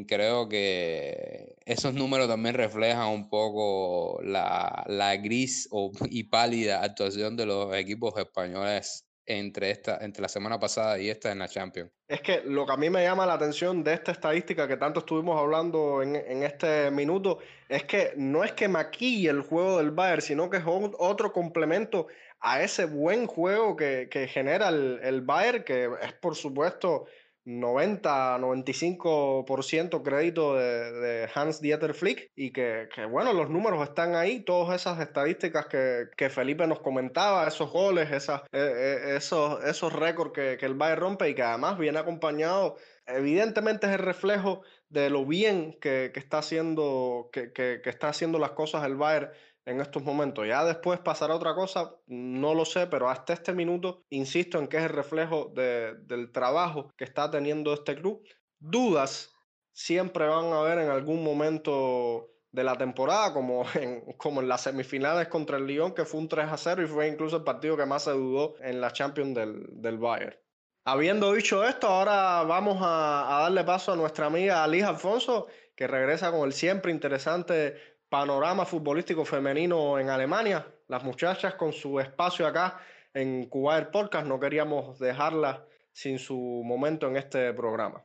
creo 0.06 0.48
que 0.48 1.56
esos 1.64 1.94
números 1.94 2.28
también 2.28 2.54
reflejan 2.54 3.08
un 3.08 3.30
poco 3.30 4.20
la, 4.22 4.84
la 4.88 5.16
gris 5.16 5.68
o, 5.70 5.90
y 6.10 6.24
pálida 6.24 6.82
actuación 6.82 7.36
de 7.36 7.46
los 7.46 7.74
equipos 7.74 8.14
españoles 8.18 9.06
entre, 9.24 9.70
esta, 9.70 9.98
entre 10.04 10.22
la 10.22 10.28
semana 10.28 10.58
pasada 10.58 10.98
y 10.98 11.08
esta 11.08 11.32
en 11.32 11.40
la 11.40 11.48
Champions. 11.48 11.90
Es 12.08 12.20
que 12.20 12.42
lo 12.44 12.64
que 12.66 12.72
a 12.72 12.76
mí 12.76 12.90
me 12.90 13.02
llama 13.02 13.26
la 13.26 13.34
atención 13.34 13.82
de 13.82 13.94
esta 13.94 14.12
estadística 14.12 14.68
que 14.68 14.76
tanto 14.76 15.00
estuvimos 15.00 15.40
hablando 15.40 16.02
en, 16.02 16.14
en 16.14 16.42
este 16.42 16.90
minuto 16.90 17.38
es 17.68 17.84
que 17.84 18.12
no 18.16 18.44
es 18.44 18.52
que 18.52 18.68
maquille 18.68 19.30
el 19.30 19.40
juego 19.40 19.78
del 19.78 19.90
Bayern, 19.90 20.22
sino 20.22 20.48
que 20.48 20.58
es 20.58 20.64
otro 20.66 21.32
complemento 21.32 22.06
a 22.40 22.62
ese 22.62 22.86
buen 22.86 23.26
juego 23.26 23.76
que, 23.76 24.28
genera 24.32 24.68
el, 24.68 25.00
el 25.02 25.22
Bayern, 25.22 25.64
que 25.64 25.90
es 26.02 26.12
por 26.14 26.36
supuesto 26.36 27.06
90-95% 27.46 30.02
crédito 30.02 30.56
de, 30.56 31.30
Hans 31.32 31.60
Dieter 31.60 31.94
Flick 31.94 32.32
y 32.34 32.50
que, 32.50 32.88
bueno, 33.08 33.32
los 33.32 33.48
números 33.50 33.88
están 33.88 34.16
ahí, 34.16 34.40
todas 34.40 34.80
esas 34.80 34.98
estadísticas 35.00 35.66
que, 35.66 36.08
Felipe 36.28 36.66
nos 36.66 36.80
comentaba, 36.80 37.46
esos 37.46 37.70
goles, 37.70 38.10
esas, 38.10 38.40
eh, 38.52 38.58
eh, 38.58 39.14
esos, 39.16 39.62
esos 39.64 39.92
récords 39.92 40.32
que, 40.34 40.56
que 40.58 40.66
el 40.66 40.74
Bayern 40.74 41.00
rompe 41.00 41.30
y 41.30 41.36
que 41.36 41.42
además 41.42 41.78
viene 41.78 42.00
acompañado, 42.00 42.78
evidentemente 43.06 43.86
es 43.86 43.92
el 43.92 44.00
reflejo 44.00 44.62
de 44.88 45.10
lo 45.10 45.24
bien 45.24 45.78
que, 45.80 46.10
está 46.14 46.38
haciendo, 46.38 47.30
que, 47.32 47.52
que, 47.52 47.80
está 47.84 48.08
haciendo 48.08 48.40
las 48.40 48.50
cosas 48.52 48.84
el 48.84 48.94
Bayern 48.96 49.30
en 49.66 49.80
estos 49.80 50.02
momentos. 50.02 50.46
Ya 50.46 50.64
después 50.64 51.00
pasará 51.00 51.34
otra 51.34 51.54
cosa, 51.54 51.96
no 52.06 52.54
lo 52.54 52.64
sé, 52.64 52.86
pero 52.86 53.10
hasta 53.10 53.32
este 53.32 53.52
minuto 53.52 54.04
insisto 54.08 54.58
en 54.58 54.68
que 54.68 54.78
es 54.78 54.84
el 54.84 54.90
reflejo 54.90 55.52
del 55.54 56.32
trabajo 56.32 56.88
que 56.96 57.04
está 57.04 57.30
teniendo 57.30 57.74
este 57.74 57.96
club. 57.96 58.22
Dudas 58.58 59.34
siempre 59.72 60.26
van 60.26 60.46
a 60.46 60.60
haber 60.60 60.78
en 60.78 60.88
algún 60.88 61.22
momento 61.22 62.30
de 62.52 62.64
la 62.64 62.78
temporada, 62.78 63.34
como 63.34 63.64
en, 63.74 64.12
como 64.16 64.40
en 64.40 64.48
las 64.48 64.62
semifinales 64.62 65.28
contra 65.28 65.58
el 65.58 65.66
Lyon, 65.66 65.92
que 65.92 66.04
fue 66.04 66.20
un 66.20 66.28
3 66.28 66.46
a 66.46 66.56
0 66.56 66.84
y 66.84 66.86
fue 66.86 67.08
incluso 67.08 67.36
el 67.36 67.44
partido 67.44 67.76
que 67.76 67.84
más 67.84 68.04
se 68.04 68.12
dudó 68.12 68.54
en 68.60 68.80
la 68.80 68.92
Champions 68.92 69.34
del, 69.34 69.66
del 69.82 69.98
Bayern. 69.98 70.36
Habiendo 70.84 71.32
dicho 71.32 71.64
esto, 71.64 71.88
ahora 71.88 72.44
vamos 72.44 72.78
a, 72.80 73.36
a 73.36 73.42
darle 73.42 73.64
paso 73.64 73.92
a 73.92 73.96
nuestra 73.96 74.26
amiga 74.26 74.62
Alice 74.62 74.86
Alfonso, 74.86 75.48
que 75.74 75.88
regresa 75.88 76.30
con 76.30 76.46
el 76.46 76.52
siempre 76.52 76.92
interesante 76.92 77.95
panorama 78.08 78.64
futbolístico 78.64 79.24
femenino 79.24 79.98
en 79.98 80.10
Alemania. 80.10 80.66
Las 80.88 81.02
muchachas 81.02 81.54
con 81.54 81.72
su 81.72 81.98
espacio 82.00 82.46
acá 82.46 82.80
en 83.12 83.46
Cuba 83.46 83.90
Podcast, 83.90 84.26
no 84.26 84.38
queríamos 84.38 84.98
dejarlas 84.98 85.58
sin 85.92 86.18
su 86.18 86.62
momento 86.64 87.08
en 87.08 87.16
este 87.16 87.52
programa. 87.54 88.04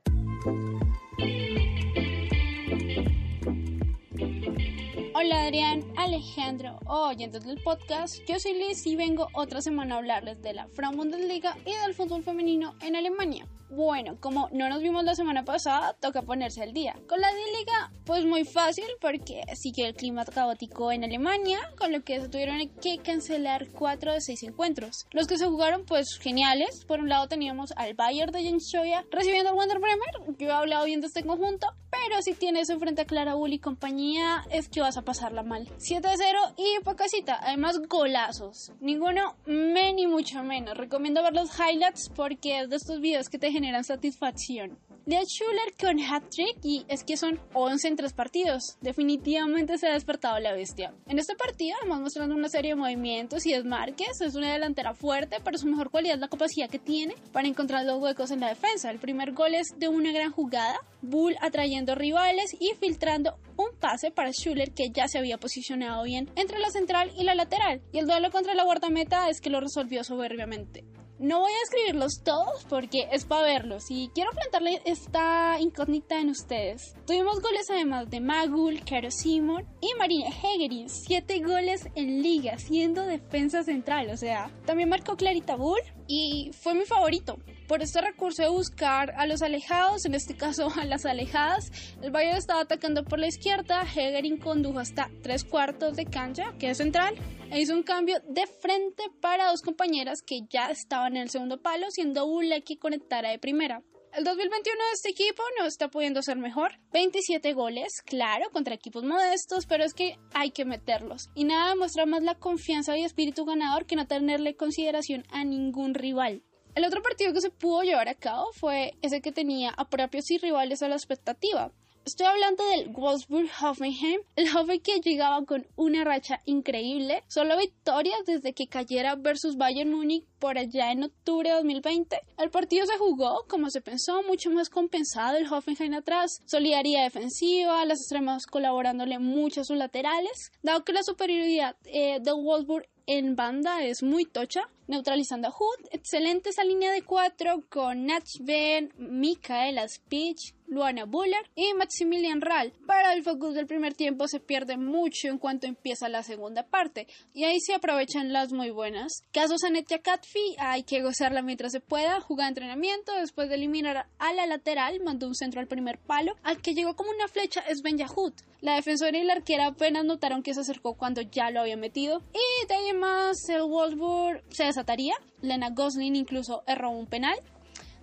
Adrián, 5.34 5.82
Alejandro, 5.96 6.78
oyentes 6.86 7.46
del 7.46 7.62
podcast, 7.64 8.20
yo 8.28 8.38
soy 8.38 8.54
Liz 8.54 8.86
y 8.86 8.96
vengo 8.96 9.28
otra 9.34 9.62
semana 9.62 9.96
a 9.96 9.98
hablarles 10.00 10.42
de 10.42 10.54
la 10.54 10.68
Frauen 10.68 10.98
Bundesliga 10.98 11.58
y 11.66 11.74
del 11.74 11.94
fútbol 11.94 12.24
femenino 12.24 12.76
en 12.82 12.98
Alemania. 12.98 13.48
Bueno, 13.74 14.18
como 14.20 14.50
no 14.52 14.68
nos 14.68 14.82
vimos 14.82 15.06
la 15.06 15.16
semana 15.16 15.46
pasada, 15.46 15.96
toca 16.02 16.24
ponerse 16.24 16.62
al 16.62 16.74
día. 16.74 16.94
Con 17.08 17.22
la 17.22 17.32
D-Liga, 17.32 17.94
pues 18.04 18.26
muy 18.26 18.44
fácil 18.44 18.84
porque 19.00 19.44
sigue 19.56 19.88
el 19.88 19.96
clima 19.96 20.26
caótico 20.26 20.92
en 20.92 21.06
Alemania, 21.06 21.58
con 21.80 21.94
lo 21.94 22.04
que 22.04 22.20
se 22.20 22.28
tuvieron 22.28 22.60
que 22.82 22.98
cancelar 22.98 23.70
4 23.72 24.12
de 24.12 24.20
6 24.20 24.44
encuentros. 24.44 25.08
Los 25.12 25.28
que 25.28 25.38
se 25.38 25.46
jugaron, 25.48 25.86
pues 25.86 26.20
geniales. 26.20 26.84
Por 26.84 27.00
un 27.00 27.08
lado 27.08 27.30
teníamos 27.30 27.72
al 27.78 27.94
Bayern 27.94 28.34
de 28.34 28.44
Jens 28.44 28.74
recibiendo 29.10 29.52
al 29.52 29.56
Wander 29.56 29.80
Bremer. 29.80 30.36
Yo 30.38 30.50
he 30.50 30.52
hablado 30.52 30.84
bien 30.84 31.00
de 31.00 31.08
este 31.08 31.24
conjunto, 31.24 31.68
pero 31.90 32.22
si 32.22 32.34
tienes 32.34 32.70
enfrente 32.70 33.04
a 33.04 33.06
Clara 33.06 33.36
Bull 33.36 33.54
y 33.54 33.60
compañía, 33.60 34.44
es 34.50 34.68
que 34.68 34.82
vas 34.82 34.98
a 34.98 35.04
pasarla 35.22 35.44
mal. 35.44 35.68
7-0 35.78 36.56
y 36.58 36.84
pocasita, 36.84 37.40
además 37.44 37.80
golazos. 37.88 38.72
Ninguno 38.80 39.36
me 39.46 39.94
ni 39.94 40.08
mucho 40.08 40.42
menos. 40.42 40.76
Recomiendo 40.76 41.22
ver 41.22 41.34
los 41.34 41.52
highlights 41.60 42.10
porque 42.16 42.62
es 42.62 42.70
de 42.70 42.78
estos 42.78 43.00
videos 43.00 43.30
que 43.30 43.38
te 43.38 43.52
generan 43.52 43.84
satisfacción. 43.84 44.80
Lea 45.08 45.24
Schuller 45.26 45.74
con 45.80 46.00
hat-trick 46.00 46.60
y 46.64 46.86
es 46.88 47.04
que 47.04 47.18
son 47.18 47.40
11 47.54 47.88
en 47.88 47.96
3 47.96 48.14
partidos. 48.14 48.78
Definitivamente 48.82 49.80
se 49.80 49.88
ha 49.88 49.94
despertado 49.94 50.38
la 50.40 50.54
bestia. 50.54 50.94
En 51.08 51.18
este 51.18 51.36
partido 51.36 51.76
vamos 51.82 52.02
mostrando 52.02 52.36
una 52.36 52.50
serie 52.50 52.72
de 52.72 52.76
movimientos 52.76 53.48
y 53.48 53.54
desmarques. 53.54 54.22
Es 54.22 54.36
una 54.36 54.54
delantera 54.54 54.94
fuerte, 54.94 55.38
pero 55.44 55.58
su 55.58 55.66
mejor 55.66 55.90
cualidad 55.90 56.16
es 56.16 56.22
la 56.22 56.28
capacidad 56.28 56.70
que 56.70 56.78
tiene 56.78 57.16
para 57.32 57.48
encontrar 57.48 57.84
los 57.84 58.00
huecos 58.00 58.30
en 58.30 58.42
la 58.42 58.50
defensa. 58.50 58.92
El 58.92 59.00
primer 59.00 59.32
gol 59.32 59.56
es 59.56 59.70
de 59.76 59.88
una 59.88 60.12
gran 60.12 60.32
jugada, 60.32 60.80
Bull 61.02 61.36
atrayendo 61.42 61.96
rivales 61.96 62.56
y 62.60 62.76
filtrando 62.80 63.40
un 63.58 63.76
pase 63.80 64.12
para 64.12 64.32
Schuller 64.32 64.72
que 64.72 64.92
ya 64.92 65.08
se 65.08 65.18
había 65.18 65.40
posicionado 65.40 66.04
bien 66.04 66.30
entre 66.36 66.60
la 66.60 66.70
central 66.70 67.12
y 67.18 67.24
la 67.24 67.34
lateral. 67.34 67.82
Y 67.92 67.98
el 67.98 68.06
duelo 68.06 68.30
contra 68.30 68.54
la 68.54 68.66
guardameta 68.66 69.30
es 69.30 69.42
que 69.42 69.50
lo 69.50 69.62
resolvió 69.62 70.04
soberbiamente. 70.04 70.86
No 71.22 71.42
voy 71.42 71.52
a 71.52 71.64
escribirlos 71.66 72.24
todos 72.24 72.66
porque 72.68 73.08
es 73.12 73.26
para 73.26 73.44
verlos 73.44 73.92
y 73.92 74.10
quiero 74.16 74.32
plantarle 74.32 74.82
esta 74.86 75.60
incógnita 75.60 76.20
en 76.20 76.32
ustedes. 76.32 76.96
Tuvimos 77.06 77.42
goles 77.42 77.70
además 77.70 78.10
de 78.10 78.20
Magul, 78.20 78.84
Karo 78.84 79.12
Simon 79.12 79.64
y 79.82 79.94
Marina 80.00 80.30
Hegerin, 80.30 80.90
siete 80.90 81.38
goles 81.42 81.88
en 81.94 82.24
liga 82.24 82.58
siendo 82.58 83.06
defensa 83.06 83.62
central, 83.62 84.10
o 84.10 84.18
sea, 84.18 84.50
también 84.66 84.90
marcó 84.90 85.16
Clarita 85.16 85.58
Bull 85.58 85.80
y 86.08 86.50
fue 86.60 86.74
mi 86.74 86.86
favorito. 86.86 87.38
Por 87.68 87.84
este 87.84 88.02
recurso 88.02 88.42
de 88.42 88.50
buscar 88.50 89.14
a 89.16 89.28
los 89.28 89.44
alejados, 89.44 90.06
en 90.06 90.16
este 90.16 90.36
caso 90.36 90.72
a 90.76 90.86
las 90.86 91.06
alejadas, 91.06 91.72
el 92.02 92.10
Bayern 92.10 92.38
estaba 92.38 92.62
atacando 92.62 93.06
por 93.06 93.20
la 93.20 93.28
izquierda, 93.28 93.84
Hegerin 93.84 94.38
condujo 94.38 94.80
hasta 94.80 95.12
tres 95.22 95.44
cuartos 95.44 95.96
de 95.96 96.06
cancha, 96.06 96.56
que 96.58 96.72
es 96.72 96.78
central, 96.80 97.14
e 97.52 97.60
hizo 97.60 97.74
un 97.74 97.84
cambio 97.84 98.18
de 98.28 98.48
frente 98.48 99.04
para 99.20 99.50
dos 99.50 99.62
compañeras 99.62 100.22
que 100.26 100.42
ya 100.50 100.72
estaban 100.72 101.18
en 101.18 101.24
el 101.24 101.30
segundo 101.30 101.62
palo, 101.62 101.92
siendo 101.92 102.26
Bule 102.26 102.64
que 102.64 102.80
conectara 102.80 103.30
de 103.30 103.40
primera. 103.40 103.84
El 104.14 104.24
2021 104.24 104.78
de 104.78 104.92
este 104.94 105.10
equipo 105.10 105.44
no 105.60 105.66
está 105.66 105.90
pudiendo 105.90 106.22
ser 106.22 106.38
mejor. 106.38 106.80
27 106.94 107.54
goles, 107.54 108.02
claro, 108.06 108.50
contra 108.52 108.76
equipos 108.76 109.04
modestos, 109.04 109.66
pero 109.66 109.84
es 109.84 109.94
que 109.94 110.18
hay 110.34 110.52
que 110.52 110.66
meterlos. 110.66 111.30
Y 111.36 111.44
nada 111.44 111.70
demuestra 111.70 112.06
más 112.06 112.24
la 112.24 112.36
confianza 112.36 112.98
y 112.98 113.04
espíritu 113.04 113.46
ganador 113.46 113.86
que 113.86 113.96
no 113.96 114.08
tenerle 114.08 114.56
consideración 114.56 115.26
a 115.30 115.44
ningún 115.44 115.94
rival. 115.94 116.44
El 116.74 116.86
otro 116.86 117.02
partido 117.02 117.34
que 117.34 117.42
se 117.42 117.52
pudo 117.52 117.84
llevar 117.84 118.08
a 118.08 118.16
cabo 118.16 118.48
fue 118.54 118.94
ese 119.02 119.22
que 119.22 119.34
tenía 119.34 119.72
a 119.72 119.90
propios 119.90 120.32
y 120.32 120.38
rivales 120.38 120.82
a 120.82 120.88
la 120.88 120.96
expectativa. 120.96 121.74
Estoy 122.04 122.26
hablando 122.26 122.66
del 122.66 122.90
Wolfsburg-Hoffenheim, 122.94 124.22
el 124.36 124.48
Hoffen 124.58 124.82
que 124.82 125.02
llegaba 125.02 125.46
con 125.46 125.68
una 125.76 126.04
racha 126.04 126.42
increíble, 126.46 127.22
solo 127.28 127.56
victorias 127.60 128.18
desde 128.26 128.54
que 128.54 128.66
cayera 128.66 129.16
versus 129.16 129.56
Bayern 129.56 129.92
Múnich 129.92 130.26
por 130.40 130.58
allá 130.58 130.92
en 130.92 131.04
octubre 131.04 131.50
de 131.50 131.56
2020. 131.58 132.20
El 132.40 132.50
partido 132.50 132.88
se 132.88 132.98
jugó, 132.98 133.46
como 133.48 133.70
se 133.70 133.82
pensó, 133.82 134.24
mucho 134.24 134.50
más 134.50 134.70
compensado 134.70 135.38
el 135.38 135.46
Hoffenheim 135.46 135.94
atrás, 135.94 136.40
solidaridad 136.48 137.04
defensiva, 137.04 137.86
las 137.86 138.00
extremas 138.00 138.48
colaborándole 138.48 139.20
mucho 139.20 139.62
a 139.62 139.66
sus 139.66 139.78
laterales, 139.78 140.52
dado 140.64 140.84
que 140.84 140.94
la 140.94 141.04
superioridad 141.04 141.76
eh, 141.86 142.20
del 142.20 142.34
Wolfsburg 142.42 142.88
en 143.06 143.36
banda 143.36 143.84
es 143.84 144.02
muy 144.02 144.26
tocha, 144.26 144.70
neutralizando 144.88 145.48
a 145.48 145.52
Hood. 145.52 145.88
Excelente 145.92 146.50
esa 146.50 146.64
línea 146.64 146.92
de 146.92 147.02
cuatro 147.02 147.64
con 147.70 148.06
Natch 148.06 148.40
Ben, 148.42 148.92
Michaela 148.98 149.88
Speech, 149.88 150.54
Luana 150.72 151.04
Buller 151.04 151.50
y 151.54 151.74
Maximilian 151.74 152.40
Ral. 152.40 152.72
Para 152.88 153.12
el 153.12 153.24
focus 153.24 153.54
del 153.54 153.68
primer 153.68 153.94
tiempo 153.94 154.30
se 154.30 154.40
pierde 154.40 154.78
mucho 154.78 155.28
en 155.28 155.38
cuanto 155.38 155.68
empieza 155.68 156.08
la 156.08 156.24
segunda 156.24 156.64
parte 156.64 157.08
y 157.34 157.44
ahí 157.44 157.60
se 157.60 157.74
aprovechan 157.74 158.32
las 158.32 158.54
muy 158.54 158.70
buenas. 158.70 159.24
Casos 159.34 159.66
Anetia 159.66 160.02
Catfi, 160.02 160.56
hay 160.58 160.84
que 160.84 161.02
gozarla 161.02 161.42
mientras 161.42 161.74
se 161.74 161.82
pueda, 161.82 162.22
jugar 162.22 162.48
entrenamiento, 162.48 163.14
después 163.16 163.50
de 163.50 163.56
eliminar 163.56 164.08
a 164.18 164.34
la 164.34 164.46
lateral, 164.46 165.02
mandó 165.04 165.28
un 165.28 165.36
centro 165.36 165.60
al 165.60 165.68
primer 165.68 165.98
palo, 165.98 166.38
al 166.42 166.62
que 166.62 166.74
llegó 166.74 166.96
como 166.96 167.12
una 167.12 167.28
flecha 167.28 167.60
es 167.68 167.82
Ben 167.82 167.98
Yahud. 167.98 168.32
La 168.62 168.76
defensora 168.76 169.18
y 169.18 169.24
la 169.24 169.34
arquera 169.34 169.68
apenas 169.68 170.06
notaron 170.06 170.44
que 170.44 170.54
se 170.54 170.62
acercó 170.62 170.94
cuando 170.94 171.22
ya 171.22 171.50
lo 171.50 171.62
había 171.62 171.78
metido 171.78 172.22
y 172.32 172.68
de 172.68 172.76
ahí 172.76 172.94
más 172.94 173.50
el 173.50 173.64
Wolfsburg 173.64 174.44
se 174.50 174.66
desataría. 174.72 175.14
Lena 175.42 175.70
Gosling 175.70 176.16
incluso 176.16 176.64
erró 176.66 176.90
un 176.90 177.06
penal. 177.06 177.38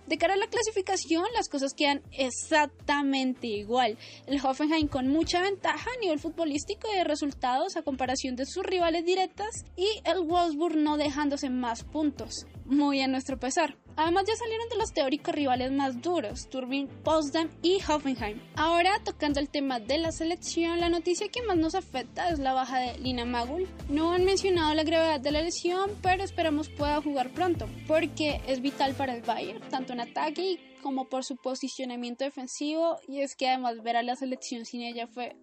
De 0.09 0.17
cara 0.17 0.33
a 0.33 0.37
la 0.37 0.47
clasificación, 0.47 1.23
las 1.35 1.49
cosas 1.49 1.75
quedan 1.75 2.01
exactamente 2.11 3.45
igual. 3.45 3.95
El 4.25 4.43
Hoffenheim 4.43 4.87
con 4.87 5.07
mucha 5.07 5.39
ventaja 5.39 5.87
a 5.87 5.99
nivel 6.01 6.17
futbolístico 6.17 6.87
y 6.91 6.97
de 6.97 7.03
resultados 7.03 7.77
a 7.77 7.83
comparación 7.83 8.35
de 8.35 8.47
sus 8.47 8.63
rivales 8.63 9.05
directas 9.05 9.65
y 9.75 9.87
el 10.05 10.21
Wolfsburg 10.25 10.77
no 10.77 10.97
dejándose 10.97 11.51
más 11.51 11.83
puntos, 11.83 12.47
muy 12.65 13.01
a 13.01 13.07
nuestro 13.07 13.37
pesar. 13.37 13.77
Además 13.99 14.23
ya 14.25 14.35
salieron 14.37 14.69
de 14.69 14.77
los 14.77 14.93
teóricos 14.93 15.35
rivales 15.35 15.73
más 15.73 16.01
duros, 16.01 16.49
Turbin, 16.49 16.87
Potsdam 17.03 17.49
y 17.61 17.79
Hoffenheim. 17.85 18.39
Ahora, 18.55 18.97
tocando 19.03 19.41
el 19.41 19.49
tema 19.49 19.81
de 19.81 19.97
la 19.97 20.13
selección, 20.13 20.79
la 20.79 20.87
noticia 20.87 21.27
que 21.27 21.41
más 21.41 21.57
nos 21.57 21.75
afecta 21.75 22.29
es 22.29 22.39
la 22.39 22.53
baja 22.53 22.79
de 22.79 22.97
Lina 22.99 23.25
Magul. 23.25 23.67
No 23.89 24.13
han 24.13 24.23
mencionado 24.23 24.73
la 24.73 24.83
gravedad 24.83 25.19
de 25.19 25.33
la 25.33 25.41
lesión, 25.41 25.91
pero 26.01 26.23
esperamos 26.23 26.69
pueda 26.69 27.01
jugar 27.01 27.31
pronto, 27.31 27.67
porque 27.89 28.39
es 28.47 28.61
vital 28.61 28.93
para 28.93 29.13
el 29.13 29.21
Bayern, 29.21 29.59
tanto 29.69 29.91
en 29.91 29.99
ataque 29.99 30.77
como 30.81 31.09
por 31.09 31.25
su 31.25 31.35
posicionamiento 31.35 32.23
defensivo, 32.23 33.01
y 33.05 33.19
es 33.19 33.35
que 33.35 33.49
además 33.49 33.83
ver 33.83 33.97
a 33.97 34.03
la 34.03 34.15
selección 34.15 34.63
sin 34.63 34.81
ella 34.81 35.07
fue 35.07 35.35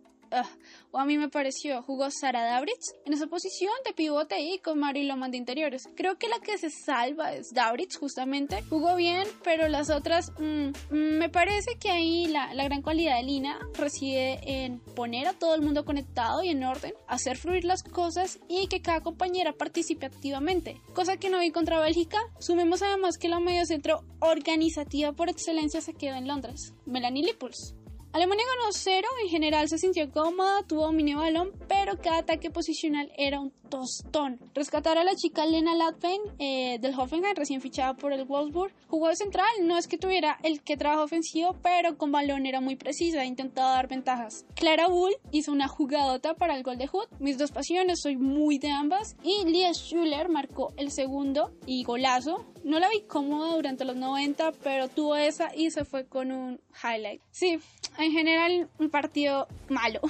o 0.90 0.98
a 0.98 1.04
mí 1.04 1.18
me 1.18 1.28
pareció, 1.28 1.82
jugó 1.82 2.10
Sara 2.10 2.42
Dabritz 2.42 2.94
en 3.04 3.12
esa 3.12 3.26
posición 3.26 3.72
de 3.84 3.92
pivote 3.92 4.40
y 4.40 4.58
con 4.58 4.78
Mari 4.78 5.04
Loman 5.04 5.30
de 5.30 5.36
interiores. 5.36 5.88
Creo 5.96 6.18
que 6.18 6.28
la 6.28 6.38
que 6.38 6.58
se 6.58 6.70
salva 6.70 7.34
es 7.34 7.52
Dabritz, 7.52 7.96
justamente. 7.96 8.62
Jugó 8.68 8.96
bien, 8.96 9.26
pero 9.44 9.68
las 9.68 9.90
otras, 9.90 10.32
mm, 10.38 10.68
mm, 10.90 11.18
me 11.18 11.28
parece 11.28 11.76
que 11.78 11.90
ahí 11.90 12.26
la, 12.26 12.52
gran 12.66 12.82
cualidad 12.82 13.16
de 13.16 13.22
Lina 13.22 13.58
reside 13.74 14.40
en 14.64 14.80
poner 14.80 15.28
a 15.28 15.32
todo 15.32 15.54
el 15.54 15.62
mundo 15.62 15.84
conectado 15.84 16.42
y 16.42 16.48
en 16.48 16.64
orden, 16.64 16.94
hacer 17.06 17.36
fluir 17.36 17.64
las 17.64 17.82
cosas 17.82 18.40
y 18.48 18.66
que 18.66 18.82
cada 18.82 19.00
compañera 19.00 19.52
participe 19.52 20.06
activamente, 20.06 20.80
cosa 20.94 21.16
que 21.16 21.30
no 21.30 21.38
vi 21.38 21.52
contra 21.52 21.80
Bélgica. 21.80 22.18
Sumemos 22.40 22.82
además 22.82 23.18
que 23.18 23.28
la 23.28 23.40
mediocentro 23.40 24.02
organizativa 24.20 25.12
por 25.12 25.28
excelencia 25.28 25.80
se 25.80 25.94
quedó 25.94 26.16
en 26.16 26.26
Londres, 26.26 26.74
Melanie 26.86 27.24
Lippels. 27.24 27.74
Alemania 28.12 28.44
ganó 28.56 28.72
cero, 28.72 29.08
en 29.22 29.28
general 29.28 29.68
se 29.68 29.78
sintió 29.78 30.10
cómoda, 30.10 30.62
tuvo 30.66 30.86
dominio 30.86 31.18
balón, 31.18 31.52
pero 31.68 31.98
cada 32.00 32.18
ataque 32.18 32.50
posicional 32.50 33.10
era 33.16 33.40
un 33.40 33.52
tostón. 33.68 34.38
Rescatar 34.54 34.96
a 34.96 35.04
la 35.04 35.14
chica 35.16 35.44
Lena 35.44 35.74
Latvein 35.74 36.20
eh, 36.38 36.78
del 36.80 36.98
Hoffenheim, 36.98 37.36
recién 37.36 37.60
fichada 37.60 37.94
por 37.94 38.12
el 38.12 38.24
Wolfsburg, 38.24 38.72
jugó 38.88 39.08
de 39.08 39.16
central, 39.16 39.48
no 39.62 39.76
es 39.76 39.86
que 39.86 39.98
tuviera 39.98 40.38
el 40.42 40.62
que 40.62 40.76
trabajo 40.76 41.04
ofensivo, 41.04 41.56
pero 41.62 41.98
con 41.98 42.12
balón 42.12 42.46
era 42.46 42.60
muy 42.60 42.76
precisa, 42.76 43.24
intentaba 43.24 43.72
dar 43.72 43.88
ventajas. 43.88 44.46
Clara 44.54 44.88
Bull 44.88 45.14
hizo 45.30 45.52
una 45.52 45.68
jugadota 45.68 46.34
para 46.34 46.56
el 46.56 46.62
gol 46.62 46.78
de 46.78 46.86
Hood, 46.86 47.08
mis 47.18 47.38
dos 47.38 47.50
pasiones, 47.50 48.00
soy 48.00 48.16
muy 48.16 48.58
de 48.58 48.70
ambas, 48.70 49.16
y 49.22 49.44
Lia 49.44 49.72
Schuller 49.72 50.28
marcó 50.28 50.72
el 50.76 50.90
segundo 50.90 51.52
y 51.66 51.84
golazo, 51.84 52.46
no 52.66 52.80
la 52.80 52.88
vi 52.88 53.02
cómoda 53.02 53.54
durante 53.54 53.84
los 53.84 53.94
90, 53.94 54.50
pero 54.64 54.88
tuvo 54.88 55.14
esa 55.14 55.54
y 55.54 55.70
se 55.70 55.84
fue 55.84 56.04
con 56.04 56.32
un 56.32 56.60
highlight. 56.82 57.22
Sí, 57.30 57.60
en 57.96 58.10
general 58.10 58.68
un 58.80 58.90
partido 58.90 59.46
malo. 59.68 60.00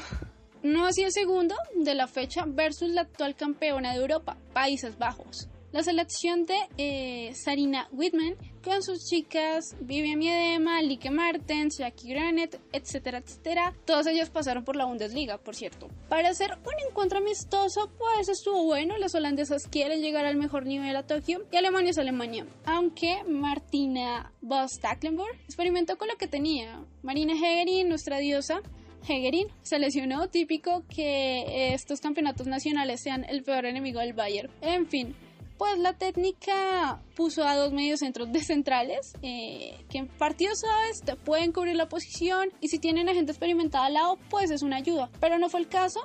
No 0.63 0.87
así 0.87 1.03
el 1.03 1.13
segundo 1.13 1.55
de 1.75 1.95
la 1.95 2.09
fecha 2.09 2.45
versus 2.47 2.89
la 2.89 3.03
actual 3.03 3.37
campeona 3.37 3.93
de 3.93 4.01
Europa, 4.01 4.39
Países 4.55 4.99
Bajos. 4.99 5.51
La 5.73 5.83
selección 5.83 6.47
de 6.47 6.57
eh, 6.79 7.35
Sarina 7.35 7.89
Whitman 7.93 8.37
con 8.63 8.83
sus 8.83 9.05
chicas 9.05 9.77
Vivian 9.81 10.19
Miedema, 10.19 10.81
Lique 10.81 11.11
Martens, 11.11 11.79
Jackie 11.79 12.09
Granet, 12.09 12.61
etcétera, 12.73 13.19
etcétera. 13.19 13.75
Todas 13.85 14.07
ellas 14.07 14.31
pasaron 14.31 14.65
por 14.65 14.77
la 14.77 14.87
Bundesliga, 14.87 15.39
por 15.39 15.55
cierto. 15.55 15.89
Para 16.09 16.31
hacer 16.31 16.53
un 16.65 16.89
encuentro 16.89 17.19
amistoso, 17.19 17.91
pues 17.99 18.29
estuvo 18.29 18.65
bueno. 18.65 18.97
Las 18.97 19.15
holandesas 19.15 19.67
quieren 19.69 20.01
llegar 20.01 20.25
al 20.25 20.37
mejor 20.37 20.67
nivel 20.67 20.97
a 20.97 21.07
Tokio 21.07 21.45
y 21.53 21.57
Alemania 21.57 21.91
es 21.91 21.99
Alemania. 21.99 22.47
Aunque 22.65 23.23
Martina 23.25 24.33
Voss-Tacklenburg 24.41 25.37
experimentó 25.45 25.99
con 25.99 26.09
lo 26.09 26.17
que 26.17 26.27
tenía. 26.27 26.81
Marina 27.03 27.35
Hegerin, 27.35 27.89
nuestra 27.89 28.19
diosa, 28.19 28.63
Hegerin 29.07 29.49
se 29.63 29.79
lesionó, 29.79 30.29
típico 30.29 30.85
que 30.89 31.75
estos 31.75 32.01
campeonatos 32.01 32.47
nacionales 32.47 33.01
sean 33.01 33.25
el 33.25 33.43
peor 33.43 33.67
enemigo 33.67 34.01
del 34.01 34.13
Bayern. 34.13 34.51
En 34.61 34.87
fin, 34.87 35.15
pues 35.59 35.79
la 35.79 35.93
técnica 35.95 37.01
puso 37.15 37.45
a 37.45 37.57
dos 37.57 37.73
medios 37.73 38.01
centros 38.01 38.33
de 38.33 38.43
centrales 38.43 39.15
eh, 39.23 39.85
que 39.91 39.99
en 39.99 40.09
partidos 40.09 40.61
suaves 40.61 41.03
te 41.03 41.17
pueden 41.17 41.53
cubrir 41.53 41.77
la 41.77 41.89
posición 41.89 42.51
y 42.61 42.69
si 42.69 42.79
tienen 42.79 43.09
a 43.09 43.15
gente 43.15 43.33
experimentada 43.33 43.87
al 43.87 43.95
lado 43.95 44.19
pues 44.31 44.51
es 44.51 44.63
una 44.63 44.77
ayuda. 44.77 45.11
Pero 45.21 45.39
no 45.39 45.49
fue 45.49 45.61
el 45.61 45.69
caso. 45.69 46.01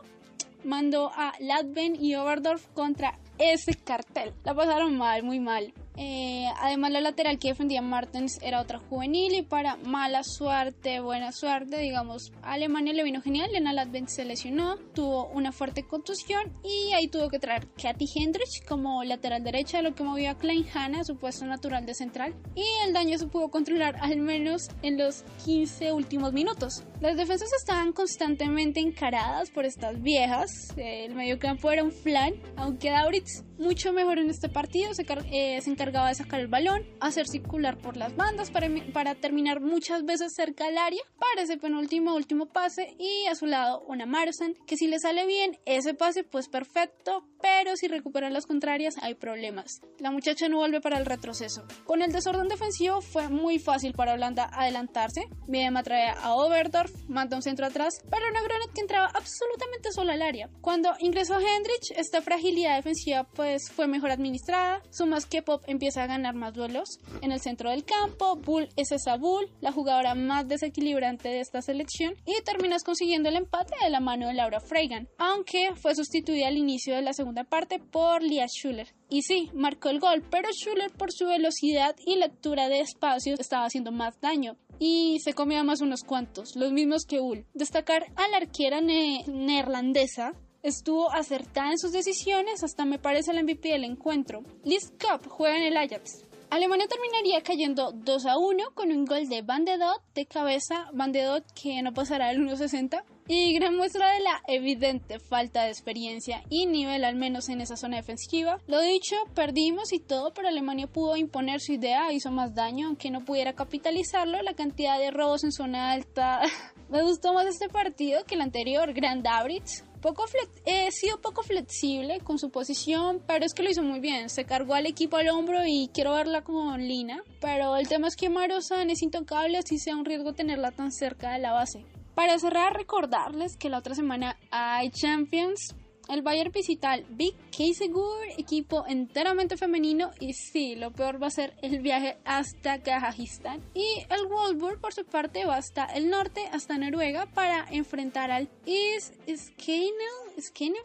Mandó 0.63 1.11
a 1.15 1.33
Latven 1.39 1.95
y 1.95 2.15
Oberdorf 2.15 2.67
contra 2.73 3.17
ese 3.39 3.73
cartel. 3.73 4.33
La 4.43 4.53
pasaron 4.53 4.95
mal 4.97 5.23
muy 5.23 5.39
mal 5.39 5.73
eh, 5.97 6.47
además, 6.59 6.91
la 6.91 7.01
lateral 7.01 7.37
que 7.37 7.49
defendía 7.49 7.81
Martens 7.81 8.39
era 8.41 8.61
otra 8.61 8.79
juvenil 8.79 9.33
y 9.35 9.41
para 9.41 9.75
mala 9.77 10.23
suerte, 10.23 10.99
buena 11.01 11.31
suerte, 11.31 11.77
digamos, 11.77 12.31
Alemania 12.41 12.93
le 12.93 13.03
vino 13.03 13.21
genial. 13.21 13.51
Lena 13.51 13.73
Latven 13.73 14.07
se 14.07 14.25
lesionó, 14.25 14.77
tuvo 14.93 15.27
una 15.27 15.51
fuerte 15.51 15.83
contusión 15.83 16.53
y 16.63 16.93
ahí 16.93 17.07
tuvo 17.07 17.29
que 17.29 17.39
traer 17.39 17.67
Katy 17.81 18.05
Hendrich 18.15 18.65
como 18.67 19.03
lateral 19.03 19.43
derecha, 19.43 19.81
lo 19.81 19.93
que 19.93 20.03
movió 20.03 20.31
a 20.31 20.37
Klein 20.37 20.65
Hanna, 20.73 21.03
su 21.03 21.17
puesto 21.17 21.45
natural 21.45 21.85
de 21.85 21.93
central. 21.93 22.33
Y 22.55 22.65
el 22.85 22.93
daño 22.93 23.17
se 23.17 23.27
pudo 23.27 23.49
controlar 23.49 23.97
al 24.01 24.17
menos 24.17 24.69
en 24.81 24.97
los 24.97 25.23
15 25.45 25.91
últimos 25.91 26.33
minutos. 26.33 26.83
Las 27.01 27.17
defensas 27.17 27.51
estaban 27.53 27.91
constantemente 27.91 28.79
encaradas 28.79 29.51
por 29.51 29.65
estas 29.65 30.01
viejas. 30.01 30.73
El 30.77 31.15
mediocampo 31.15 31.71
era 31.71 31.83
un 31.83 31.91
flan, 31.91 32.33
aunque 32.55 32.91
Dauritz 32.91 33.43
mucho 33.61 33.93
mejor 33.93 34.19
en 34.19 34.29
este 34.29 34.49
partido 34.49 34.93
se, 34.93 35.05
eh, 35.31 35.61
se 35.61 35.69
encargaba 35.69 36.09
de 36.09 36.15
sacar 36.15 36.39
el 36.39 36.47
balón, 36.47 36.83
hacer 36.99 37.27
circular 37.27 37.77
por 37.77 37.95
las 37.95 38.15
bandas 38.15 38.49
para, 38.51 38.67
para 38.91 39.15
terminar 39.15 39.61
muchas 39.61 40.03
veces 40.03 40.33
cerca 40.35 40.65
del 40.65 40.77
área 40.77 41.01
para 41.19 41.43
ese 41.43 41.57
penúltimo 41.57 42.15
último 42.15 42.47
pase 42.47 42.95
y 42.97 43.27
a 43.27 43.35
su 43.35 43.45
lado 43.45 43.83
una 43.87 44.05
Marsan 44.05 44.55
que 44.65 44.77
si 44.77 44.87
le 44.87 44.99
sale 44.99 45.25
bien 45.25 45.59
ese 45.65 45.93
pase 45.93 46.23
pues 46.23 46.49
perfecto 46.49 47.23
pero 47.41 47.75
si 47.75 47.87
recuperan 47.87 48.33
las 48.33 48.45
contrarias 48.45 48.95
hay 49.01 49.15
problemas. 49.15 49.81
La 49.99 50.11
muchacha 50.11 50.47
no 50.47 50.57
vuelve 50.57 50.81
para 50.81 50.97
el 50.97 51.05
retroceso. 51.05 51.63
Con 51.85 52.01
el 52.01 52.11
desorden 52.11 52.47
defensivo 52.47 53.01
fue 53.01 53.29
muy 53.29 53.59
fácil 53.59 53.93
para 53.93 54.13
Holanda 54.13 54.49
adelantarse. 54.53 55.27
Bien 55.47 55.73
trae 55.83 56.09
a 56.09 56.35
Oberdorf, 56.35 56.91
manda 57.07 57.35
un 57.35 57.41
centro 57.41 57.65
atrás, 57.65 58.01
pero 58.09 58.27
una 58.29 58.41
Granet 58.41 58.71
que 58.73 58.81
entraba 58.81 59.07
absolutamente 59.07 59.91
sola 59.91 60.13
al 60.13 60.21
área. 60.21 60.49
Cuando 60.61 60.93
ingresó 60.99 61.39
Hendrich, 61.39 61.91
esta 61.95 62.21
fragilidad 62.21 62.75
defensiva 62.75 63.23
fue 63.73 63.87
mejor 63.87 64.11
administrada. 64.11 64.81
Sumas 64.89 65.25
que 65.25 65.41
Pop 65.41 65.63
empieza 65.67 66.03
a 66.03 66.07
ganar 66.07 66.35
más 66.35 66.53
duelos 66.53 66.99
en 67.21 67.31
el 67.31 67.39
centro 67.39 67.69
del 67.69 67.83
campo. 67.83 68.35
Bull 68.35 68.69
es 68.75 68.91
esa 68.91 69.17
Bull, 69.17 69.49
la 69.61 69.71
jugadora 69.71 70.15
más 70.15 70.47
desequilibrante 70.47 71.29
de 71.29 71.39
esta 71.39 71.61
selección, 71.61 72.13
y 72.25 72.41
terminas 72.43 72.83
consiguiendo 72.83 73.29
el 73.29 73.35
empate 73.35 73.75
de 73.83 73.89
la 73.89 73.99
mano 73.99 74.27
de 74.27 74.33
Laura 74.33 74.59
Freigan, 74.59 75.07
aunque 75.17 75.73
fue 75.75 75.95
sustituida 75.95 76.47
al 76.47 76.57
inicio 76.57 76.95
de 76.95 77.01
la 77.01 77.13
segunda 77.13 77.43
parte 77.43 77.79
por 77.79 78.23
Lia 78.23 78.47
Schuller. 78.47 78.93
Y 79.09 79.23
sí, 79.23 79.49
marcó 79.53 79.89
el 79.89 79.99
gol, 79.99 80.23
pero 80.29 80.49
Schuller 80.51 80.91
por 80.91 81.11
su 81.11 81.25
velocidad 81.25 81.95
y 82.05 82.15
lectura 82.15 82.69
de 82.69 82.79
espacios 82.79 83.39
estaba 83.39 83.65
haciendo 83.65 83.91
más 83.91 84.19
daño 84.21 84.57
y 84.79 85.19
se 85.23 85.33
comía 85.33 85.63
más 85.63 85.81
unos 85.81 86.03
cuantos, 86.03 86.55
los 86.55 86.71
mismos 86.71 87.05
que 87.05 87.19
Ull. 87.19 87.45
Destacar 87.53 88.07
a 88.15 88.27
la 88.29 88.37
arquera 88.37 88.81
neerlandesa 88.81 90.33
estuvo 90.63 91.11
acertada 91.11 91.71
en 91.71 91.77
sus 91.77 91.91
decisiones, 91.91 92.63
hasta 92.63 92.85
me 92.85 92.99
parece 92.99 93.31
el 93.31 93.43
MVP 93.43 93.69
del 93.69 93.83
encuentro. 93.83 94.43
Liz 94.63 94.91
Cup 94.91 95.29
juega 95.29 95.57
en 95.57 95.63
el 95.63 95.77
Ajax. 95.77 96.25
Alemania 96.51 96.85
terminaría 96.85 97.41
cayendo 97.43 97.93
2 97.93 98.25
a 98.25 98.37
1 98.37 98.71
con 98.73 98.91
un 98.91 99.05
gol 99.05 99.29
de 99.29 99.41
Van 99.41 99.63
de 99.63 99.77
Dot 99.77 100.01
de 100.13 100.25
cabeza, 100.25 100.89
Van 100.91 101.13
de 101.13 101.23
Dot 101.23 101.45
que 101.53 101.81
no 101.81 101.93
pasará 101.93 102.29
el 102.29 102.39
1.60 102.39 103.03
y 103.25 103.53
gran 103.53 103.77
muestra 103.77 104.11
de 104.11 104.19
la 104.19 104.41
evidente 104.49 105.19
falta 105.19 105.63
de 105.63 105.69
experiencia 105.69 106.43
y 106.49 106.65
nivel 106.65 107.05
al 107.05 107.15
menos 107.15 107.47
en 107.47 107.61
esa 107.61 107.77
zona 107.77 107.95
defensiva. 107.95 108.59
Lo 108.67 108.81
dicho, 108.81 109.15
perdimos 109.33 109.93
y 109.93 109.99
todo, 109.99 110.33
pero 110.33 110.49
Alemania 110.49 110.87
pudo 110.87 111.15
imponer 111.15 111.61
su 111.61 111.71
idea, 111.71 112.11
hizo 112.11 112.31
más 112.31 112.53
daño, 112.53 112.87
aunque 112.87 113.11
no 113.11 113.23
pudiera 113.23 113.53
capitalizarlo. 113.53 114.41
La 114.41 114.53
cantidad 114.53 114.99
de 114.99 115.11
robos 115.11 115.45
en 115.45 115.53
zona 115.53 115.93
alta. 115.93 116.41
Me 116.89 117.01
gustó 117.03 117.33
más 117.33 117.45
este 117.45 117.69
partido 117.69 118.25
que 118.25 118.35
el 118.35 118.41
anterior, 118.41 118.91
Grand 118.91 119.25
Abritz. 119.25 119.85
Poco 120.01 120.25
he 120.65 120.91
sido 120.91 121.21
poco 121.21 121.43
flexible 121.43 122.21
con 122.21 122.39
su 122.39 122.49
posición, 122.49 123.21
pero 123.27 123.45
es 123.45 123.53
que 123.53 123.61
lo 123.61 123.69
hizo 123.69 123.83
muy 123.83 123.99
bien. 123.99 124.29
Se 124.29 124.45
cargó 124.45 124.73
al 124.73 124.87
equipo 124.87 125.17
al 125.17 125.29
hombro 125.29 125.59
y 125.65 125.91
quiero 125.93 126.13
verla 126.13 126.43
como 126.43 126.75
Lina. 126.77 127.23
Pero 127.39 127.75
el 127.75 127.87
tema 127.87 128.07
es 128.07 128.15
que 128.15 128.29
Marosan 128.29 128.89
es 128.89 129.03
intocable, 129.03 129.59
así 129.59 129.77
sea 129.77 129.95
un 129.95 130.05
riesgo 130.05 130.33
tenerla 130.33 130.71
tan 130.71 130.91
cerca 130.91 131.33
de 131.33 131.39
la 131.39 131.53
base. 131.53 131.85
Para 132.15 132.39
cerrar, 132.39 132.73
recordarles 132.73 133.57
que 133.57 133.69
la 133.69 133.77
otra 133.77 133.93
semana 133.93 134.37
hay 134.49 134.89
Champions. 134.89 135.75
El 136.11 136.23
Bayern 136.23 136.51
visita 136.51 136.91
al 136.91 137.05
Big 137.05 137.35
Kaisegur, 137.57 138.27
equipo 138.37 138.83
enteramente 138.85 139.55
femenino. 139.55 140.11
Y 140.19 140.33
sí, 140.33 140.75
lo 140.75 140.91
peor 140.91 141.23
va 141.23 141.27
a 141.27 141.31
ser 141.31 141.55
el 141.61 141.79
viaje 141.79 142.17
hasta 142.25 142.83
Kazajistán. 142.83 143.61
Y 143.73 143.85
el 144.09 144.27
Wolfsburg, 144.27 144.81
por 144.81 144.93
su 144.93 145.05
parte, 145.05 145.45
va 145.45 145.55
hasta 145.55 145.85
el 145.85 146.09
norte, 146.09 146.41
hasta 146.51 146.77
Noruega, 146.77 147.27
para 147.27 147.65
enfrentar 147.71 148.29
al 148.29 148.49
Is 148.65 149.13
Skanel. 149.37 150.75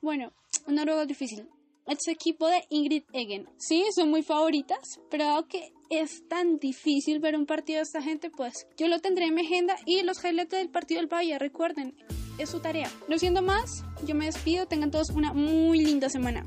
Bueno, 0.00 0.32
Noruega 0.68 1.02
es 1.02 1.08
difícil. 1.08 1.48
Es 1.88 2.06
equipo 2.06 2.46
de 2.46 2.62
Ingrid 2.70 3.02
Egen. 3.12 3.48
Sí, 3.56 3.84
son 3.92 4.10
muy 4.10 4.22
favoritas, 4.22 5.00
pero 5.10 5.44
que 5.48 5.72
es 5.90 6.28
tan 6.28 6.58
difícil 6.60 7.18
ver 7.18 7.34
un 7.34 7.46
partido 7.46 7.78
de 7.78 7.82
esta 7.82 8.00
gente, 8.00 8.30
pues 8.30 8.68
yo 8.76 8.86
lo 8.86 9.00
tendré 9.00 9.24
en 9.24 9.34
mi 9.34 9.40
agenda 9.40 9.74
y 9.86 10.02
los 10.02 10.22
highlights 10.22 10.50
del 10.50 10.68
partido 10.68 11.00
del 11.00 11.12
Valle, 11.12 11.36
recuerden, 11.38 11.96
es 12.38 12.50
su 12.50 12.60
tarea. 12.60 12.90
No 13.08 13.18
siendo 13.18 13.42
más, 13.42 13.84
yo 14.04 14.14
me 14.14 14.26
despido, 14.26 14.66
tengan 14.66 14.90
todos 14.90 15.10
una 15.10 15.32
muy 15.32 15.80
linda 15.80 16.08
semana. 16.08 16.44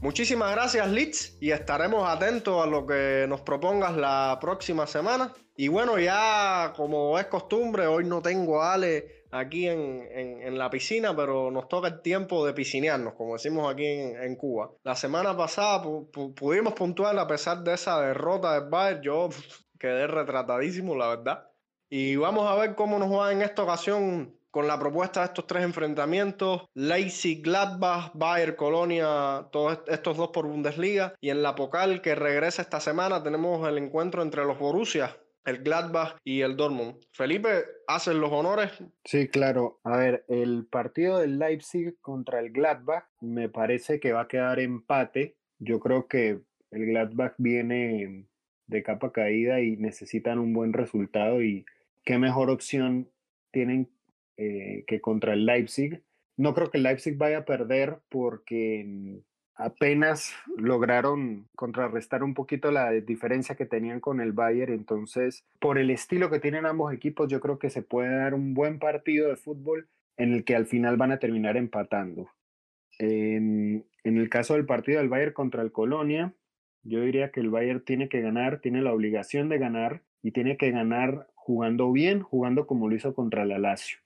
Muchísimas 0.00 0.52
gracias, 0.52 0.88
Litz, 0.88 1.36
y 1.40 1.50
estaremos 1.50 2.08
atentos 2.08 2.62
a 2.62 2.66
lo 2.66 2.86
que 2.86 3.26
nos 3.28 3.40
propongas 3.40 3.96
la 3.96 4.38
próxima 4.40 4.86
semana. 4.86 5.34
Y 5.56 5.68
bueno, 5.68 5.98
ya 5.98 6.72
como 6.76 7.18
es 7.18 7.26
costumbre, 7.26 7.86
hoy 7.88 8.04
no 8.04 8.22
tengo 8.22 8.62
a 8.62 8.74
Ale 8.74 9.17
aquí 9.30 9.68
en, 9.68 10.58
la 10.58 10.70
piscina, 10.70 11.14
pero 11.14 11.50
nos 11.50 11.68
toca 11.68 11.88
el 11.88 12.00
tiempo 12.00 12.44
de 12.46 12.52
piscinearnos, 12.52 13.14
como 13.14 13.34
decimos 13.34 13.72
aquí 13.72 13.86
en, 13.86 14.36
Cuba. 14.36 14.70
La 14.82 14.94
semana 14.94 15.36
pasada 15.36 15.82
pudimos 15.82 16.74
puntuar 16.74 17.18
a 17.18 17.26
pesar 17.26 17.62
de 17.62 17.74
esa 17.74 18.00
derrota 18.00 18.54
del 18.54 18.68
Bayern. 18.68 19.02
Yo 19.02 19.28
quedé 19.78 20.06
retratadísimo, 20.06 20.94
la 20.96 21.08
verdad. 21.08 21.48
Y 21.90 22.16
vamos 22.16 22.50
a 22.50 22.54
ver 22.56 22.74
cómo 22.74 22.98
nos 22.98 23.12
va 23.12 23.32
en 23.32 23.42
esta 23.42 23.62
ocasión 23.62 24.34
con 24.50 24.66
la 24.66 24.78
propuesta 24.78 25.20
de 25.20 25.26
estos 25.26 25.46
tres 25.46 25.62
enfrentamientos, 25.62 26.62
Leipzig, 26.74 27.42
Gladbach, 27.42 28.10
Bayern, 28.14 28.56
Colonia, 28.56 29.46
todos 29.52 29.80
estos 29.86 30.16
dos 30.16 30.30
por 30.30 30.46
Bundesliga. 30.46 31.14
Y 31.20 31.30
en 31.30 31.42
la 31.42 31.54
Pocal 31.54 32.00
que 32.00 32.14
regresa 32.14 32.62
esta 32.62 32.80
semana 32.80 33.22
tenemos 33.22 33.66
el 33.68 33.78
encuentro 33.78 34.22
entre 34.22 34.44
los 34.44 34.58
Borussia, 34.58 35.16
el 35.48 35.62
Gladbach 35.62 36.18
y 36.24 36.42
el 36.42 36.56
Dortmund. 36.56 36.96
Felipe, 37.12 37.64
¿haces 37.86 38.14
los 38.14 38.32
honores? 38.32 38.72
Sí, 39.04 39.28
claro. 39.28 39.80
A 39.84 39.96
ver, 39.96 40.24
el 40.28 40.66
partido 40.66 41.18
del 41.18 41.38
Leipzig 41.38 41.94
contra 42.00 42.40
el 42.40 42.52
Gladbach 42.52 43.04
me 43.20 43.48
parece 43.48 44.00
que 44.00 44.12
va 44.12 44.22
a 44.22 44.28
quedar 44.28 44.60
empate. 44.60 45.36
Yo 45.58 45.80
creo 45.80 46.06
que 46.06 46.40
el 46.70 46.86
Gladbach 46.86 47.34
viene 47.38 48.26
de 48.66 48.82
capa 48.82 49.12
caída 49.12 49.60
y 49.60 49.76
necesitan 49.76 50.38
un 50.38 50.52
buen 50.52 50.72
resultado 50.72 51.42
y 51.42 51.64
qué 52.04 52.18
mejor 52.18 52.50
opción 52.50 53.10
tienen 53.50 53.90
eh, 54.36 54.84
que 54.86 55.00
contra 55.00 55.32
el 55.32 55.46
Leipzig. 55.46 56.02
No 56.36 56.54
creo 56.54 56.70
que 56.70 56.78
el 56.78 56.84
Leipzig 56.84 57.16
vaya 57.16 57.38
a 57.38 57.44
perder 57.44 57.98
porque 58.08 59.22
apenas 59.58 60.32
lograron 60.56 61.48
contrarrestar 61.56 62.22
un 62.22 62.32
poquito 62.32 62.70
la 62.70 62.92
diferencia 62.92 63.56
que 63.56 63.66
tenían 63.66 64.00
con 64.00 64.20
el 64.20 64.32
Bayern. 64.32 64.72
Entonces, 64.72 65.44
por 65.58 65.78
el 65.78 65.90
estilo 65.90 66.30
que 66.30 66.38
tienen 66.38 66.64
ambos 66.64 66.92
equipos, 66.94 67.28
yo 67.28 67.40
creo 67.40 67.58
que 67.58 67.68
se 67.68 67.82
puede 67.82 68.16
dar 68.16 68.34
un 68.34 68.54
buen 68.54 68.78
partido 68.78 69.28
de 69.28 69.36
fútbol 69.36 69.88
en 70.16 70.32
el 70.32 70.44
que 70.44 70.54
al 70.54 70.66
final 70.66 70.96
van 70.96 71.12
a 71.12 71.18
terminar 71.18 71.56
empatando. 71.56 72.30
En, 72.98 73.84
el 74.04 74.30
caso 74.30 74.54
del 74.54 74.64
partido 74.64 75.00
del 75.00 75.08
Bayern 75.08 75.32
contra 75.32 75.62
el 75.62 75.72
Colonia, 75.72 76.32
yo 76.84 77.00
diría 77.00 77.30
que 77.30 77.40
el 77.40 77.50
Bayern 77.50 77.84
tiene 77.84 78.08
que 78.08 78.20
ganar, 78.20 78.60
tiene 78.60 78.80
la 78.80 78.94
obligación 78.94 79.48
de 79.48 79.58
ganar 79.58 80.02
y 80.22 80.30
tiene 80.30 80.56
que 80.56 80.70
ganar 80.70 81.28
jugando 81.34 81.92
bien, 81.92 82.22
jugando 82.22 82.66
como 82.66 82.88
lo 82.88 82.94
hizo 82.94 83.14
contra 83.14 83.42
el 83.42 83.60
Lazio 83.60 83.98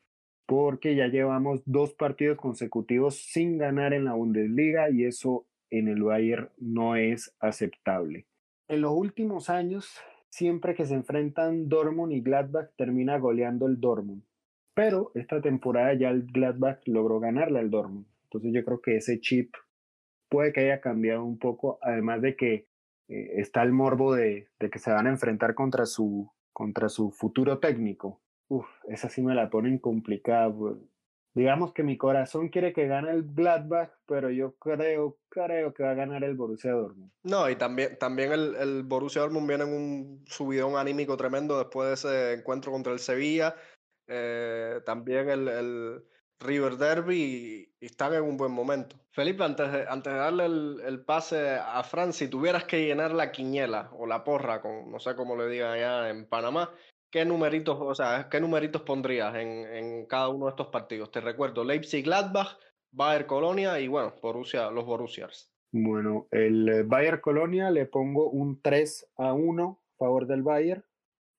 porque 0.47 0.97
ya 0.97 1.07
llevamos 1.07 1.63
dos 1.65 1.95
partidos 1.95 2.37
consecutivos 2.37 3.17
sin 3.17 3.59
ganar 3.59 3.93
en 3.93 4.05
la 4.05 4.15
Bundesliga 4.15 4.91
y 4.91 5.05
eso 5.05 5.47
en 5.71 5.89
el 5.89 6.03
Bayern 6.03 6.51
no 6.59 6.97
es 6.97 7.35
aceptable. 7.41 8.27
En 8.69 8.83
los 8.83 8.93
últimos 8.93 9.51
años, 9.51 9.99
siempre 10.31 10.75
que 10.75 10.87
se 10.87 10.95
enfrentan 10.95 11.69
Dortmund 11.69 12.13
y 12.13 12.21
Gladbach, 12.21 12.71
termina 12.77 13.19
goleando 13.19 13.67
el 13.67 13.81
Dortmund. 13.81 14.23
Pero 14.75 15.13
esta 15.15 15.41
temporada 15.41 15.93
ya 15.95 16.09
el 16.09 16.25
Gladbach 16.25 16.81
logró 16.87 17.21
ganarle 17.21 17.59
al 17.59 17.71
Dortmund. 17.71 18.07
Entonces 18.25 18.53
yo 18.55 18.65
creo 18.65 18.81
que 18.81 18.97
ese 18.97 19.21
chip 19.21 19.55
puede 20.31 20.55
que 20.55 20.61
haya 20.61 20.81
cambiado 20.81 21.25
un 21.25 21.39
poco, 21.39 21.79
además 21.83 22.23
de 22.23 22.37
que 22.37 22.67
eh, 23.09 23.33
está 23.37 23.63
el 23.63 23.73
morbo 23.73 24.15
de, 24.15 24.49
de, 24.59 24.71
que 24.71 24.79
se 24.79 24.91
van 24.91 25.07
a 25.07 25.11
enfrentar 25.11 25.55
contra 25.55 25.85
su, 25.85 26.31
contra 26.55 26.89
su 26.89 27.11
futuro 27.11 27.59
técnico. 27.59 28.22
Uf, 28.53 28.67
esa 28.87 29.09
sí 29.09 29.23
me 29.23 29.35
la 29.35 29.49
ponen 29.49 29.79
complicada. 29.79 30.53
Pues. 30.53 30.77
Digamos 31.35 31.73
que 31.73 31.83
mi 31.83 31.97
corazón 31.97 32.51
quiere 32.51 32.75
que 32.75 32.87
gane 32.87 33.11
el 33.11 33.25
Gladbach, 33.33 33.91
pero 34.05 34.29
yo 34.29 34.57
creo, 34.57 35.17
creo 35.31 35.73
que 35.73 35.83
va 35.83 35.93
a 35.93 35.95
ganar 35.95 36.23
el 36.23 36.35
Borussia 36.35 36.73
Dortmund. 36.73 37.11
No, 37.23 37.49
y 37.49 37.57
también, 37.57 37.97
también 37.99 38.31
el, 38.31 38.55
el 38.57 38.83
Borussia 38.83 39.23
Dortmund 39.23 39.49
viene 39.49 39.65
en 39.65 39.73
un 39.73 40.25
subidón 40.27 40.77
anímico 40.77 41.17
tremendo 41.17 41.57
después 41.57 41.89
de 41.89 41.95
ese 41.95 42.33
encuentro 42.35 42.71
contra 42.73 42.93
el 42.93 42.99
Sevilla. 42.99 43.57
Eh, 44.07 44.83
también 44.85 45.31
el, 45.31 45.49
el, 45.49 46.05
River 46.39 46.77
Derby 46.77 47.73
y, 47.81 47.87
están 47.87 48.13
en 48.13 48.25
un 48.25 48.37
buen 48.37 48.53
momento. 48.53 48.97
Felipe, 49.13 49.45
antes 49.45 49.73
de, 49.73 49.87
antes 49.89 50.13
de 50.13 50.19
darle 50.19 50.45
el, 50.45 50.83
el, 50.85 51.01
pase 51.01 51.53
a 51.53 51.83
Fran, 51.85 52.13
si 52.13 52.29
tuvieras 52.29 52.65
que 52.65 52.85
llenar 52.85 53.13
la 53.13 53.33
quiñela 53.33 53.91
o 53.93 54.07
la 54.07 54.25
porra, 54.25 54.61
con, 54.61 54.91
no 54.91 54.99
sé 54.99 55.15
cómo 55.15 55.37
le 55.37 55.49
digan 55.49 55.73
allá 55.73 56.11
en 56.11 56.27
Panamá, 56.27 56.71
¿qué 57.13 57.25
numeritos, 57.25 57.79
o 57.79 57.95
sea, 57.95 58.29
qué 58.31 58.41
numeritos 58.41 58.83
pondrías 58.83 59.37
en, 59.37 59.67
en 59.67 60.07
cada 60.07 60.29
uno 60.29 60.47
de 60.47 60.51
estos 60.51 60.69
partidos? 60.69 61.13
Te 61.13 61.21
recuerdo, 61.21 61.63
Leipzig, 61.63 62.05
Gladbach, 62.05 62.59
Bayer 62.91 63.27
Colonia 63.27 63.79
y 63.79 63.87
bueno, 63.87 64.15
Borussia, 64.21 64.71
los 64.71 64.85
Borussias. 64.85 65.53
Bueno, 65.71 66.27
el 66.31 66.69
eh, 66.69 66.83
Bayer 66.83 67.21
Colonia 67.21 67.71
le 67.71 67.87
pongo 67.87 68.29
un 68.31 68.61
3 68.61 69.13
a 69.17 69.33
1 69.35 69.81
a 69.83 69.97
favor 69.99 70.27
del 70.27 70.43
Bayer. 70.43 70.85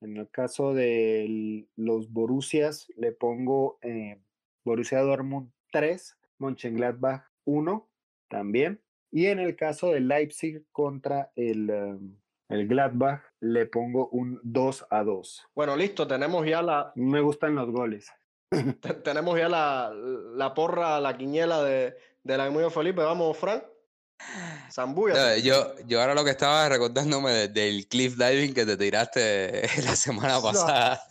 En 0.02 0.18
el 0.18 0.30
caso 0.30 0.74
de 0.74 1.68
los 1.76 2.12
Borussias 2.12 2.88
le 2.96 3.12
pongo 3.12 3.80
eh, 3.82 4.22
Borussia 4.64 5.02
Dortmund 5.02 5.52
3, 5.72 6.18
Mönchengladbach 6.40 7.26
1 7.46 7.90
también. 8.30 8.82
Y 9.12 9.28
en 9.28 9.40
el 9.40 9.56
caso 9.56 9.92
de 9.92 10.00
Leipzig 10.00 10.64
contra 10.72 11.32
el, 11.36 11.70
em, 11.70 12.18
el 12.54 12.68
Gladbach 12.68 13.22
le 13.40 13.66
pongo 13.66 14.10
un 14.10 14.40
2 14.44 14.88
a 14.90 15.04
2. 15.04 15.48
Bueno, 15.56 15.76
listo, 15.76 16.08
tenemos 16.08 16.46
ya 16.46 16.62
la... 16.62 16.92
Me 16.96 17.22
gustan 17.22 17.56
los 17.56 17.70
goles. 17.72 18.12
tenemos 19.04 19.38
ya 19.38 19.50
la, 19.50 19.92
la, 19.94 20.54
porra, 20.54 21.00
la 21.00 21.18
quiñela 21.18 21.64
de, 21.64 21.96
de 22.24 22.38
la 22.38 22.46
amigo 22.46 22.70
Felipe. 22.70 23.02
Vamos, 23.02 23.38
Frank. 23.38 23.64
Zambuya. 24.72 25.38
yo, 25.38 25.76
yo 25.86 26.00
ahora 26.00 26.14
lo 26.14 26.24
que 26.24 26.32
estaba 26.32 26.70
recordándome 26.70 27.50
del 27.50 27.88
cliff 27.88 28.16
diving 28.16 28.54
que 28.54 28.66
te 28.66 28.78
tiraste 28.78 29.68
la 29.84 29.96
semana 29.96 30.42
pasada. 30.42 31.04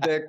De, 0.00 0.26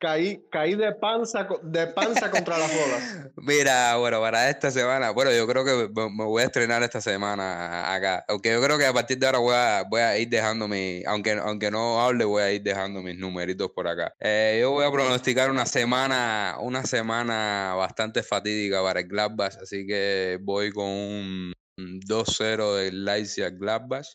Caí, 0.00 0.46
caí 0.48 0.76
de 0.76 0.94
panza, 0.94 1.48
de 1.60 1.88
panza 1.88 2.30
contra 2.30 2.56
las 2.56 2.72
bolas. 2.72 3.30
Mira, 3.36 3.96
bueno, 3.96 4.20
para 4.20 4.48
esta 4.48 4.70
semana, 4.70 5.10
bueno, 5.10 5.32
yo 5.32 5.44
creo 5.48 5.64
que 5.64 5.88
me 5.92 6.24
voy 6.24 6.42
a 6.42 6.46
estrenar 6.46 6.84
esta 6.84 7.00
semana 7.00 7.92
acá. 7.92 8.24
Aunque 8.28 8.52
yo 8.52 8.62
creo 8.62 8.78
que 8.78 8.86
a 8.86 8.92
partir 8.92 9.18
de 9.18 9.26
ahora 9.26 9.38
voy 9.38 9.54
a, 9.56 9.82
voy 9.88 10.00
a 10.00 10.16
ir 10.16 10.28
dejando 10.28 10.68
mi, 10.68 11.02
aunque, 11.04 11.32
aunque 11.32 11.72
no 11.72 12.00
hable, 12.00 12.24
voy 12.24 12.42
a 12.42 12.52
ir 12.52 12.62
dejando 12.62 13.02
mis 13.02 13.18
numeritos 13.18 13.70
por 13.74 13.88
acá. 13.88 14.14
Eh, 14.20 14.58
yo 14.60 14.70
voy 14.70 14.86
a 14.86 14.92
pronosticar 14.92 15.50
una 15.50 15.66
semana, 15.66 16.58
una 16.60 16.84
semana 16.84 17.74
bastante 17.76 18.22
fatídica 18.22 18.80
para 18.82 19.00
el 19.00 19.08
Gladbach, 19.08 19.56
así 19.60 19.84
que 19.84 20.38
voy 20.40 20.70
con 20.70 20.86
un 20.86 21.54
2-0 21.76 22.76
del 22.76 23.04
Leipzig 23.04 23.58
Gladbach. 23.58 24.06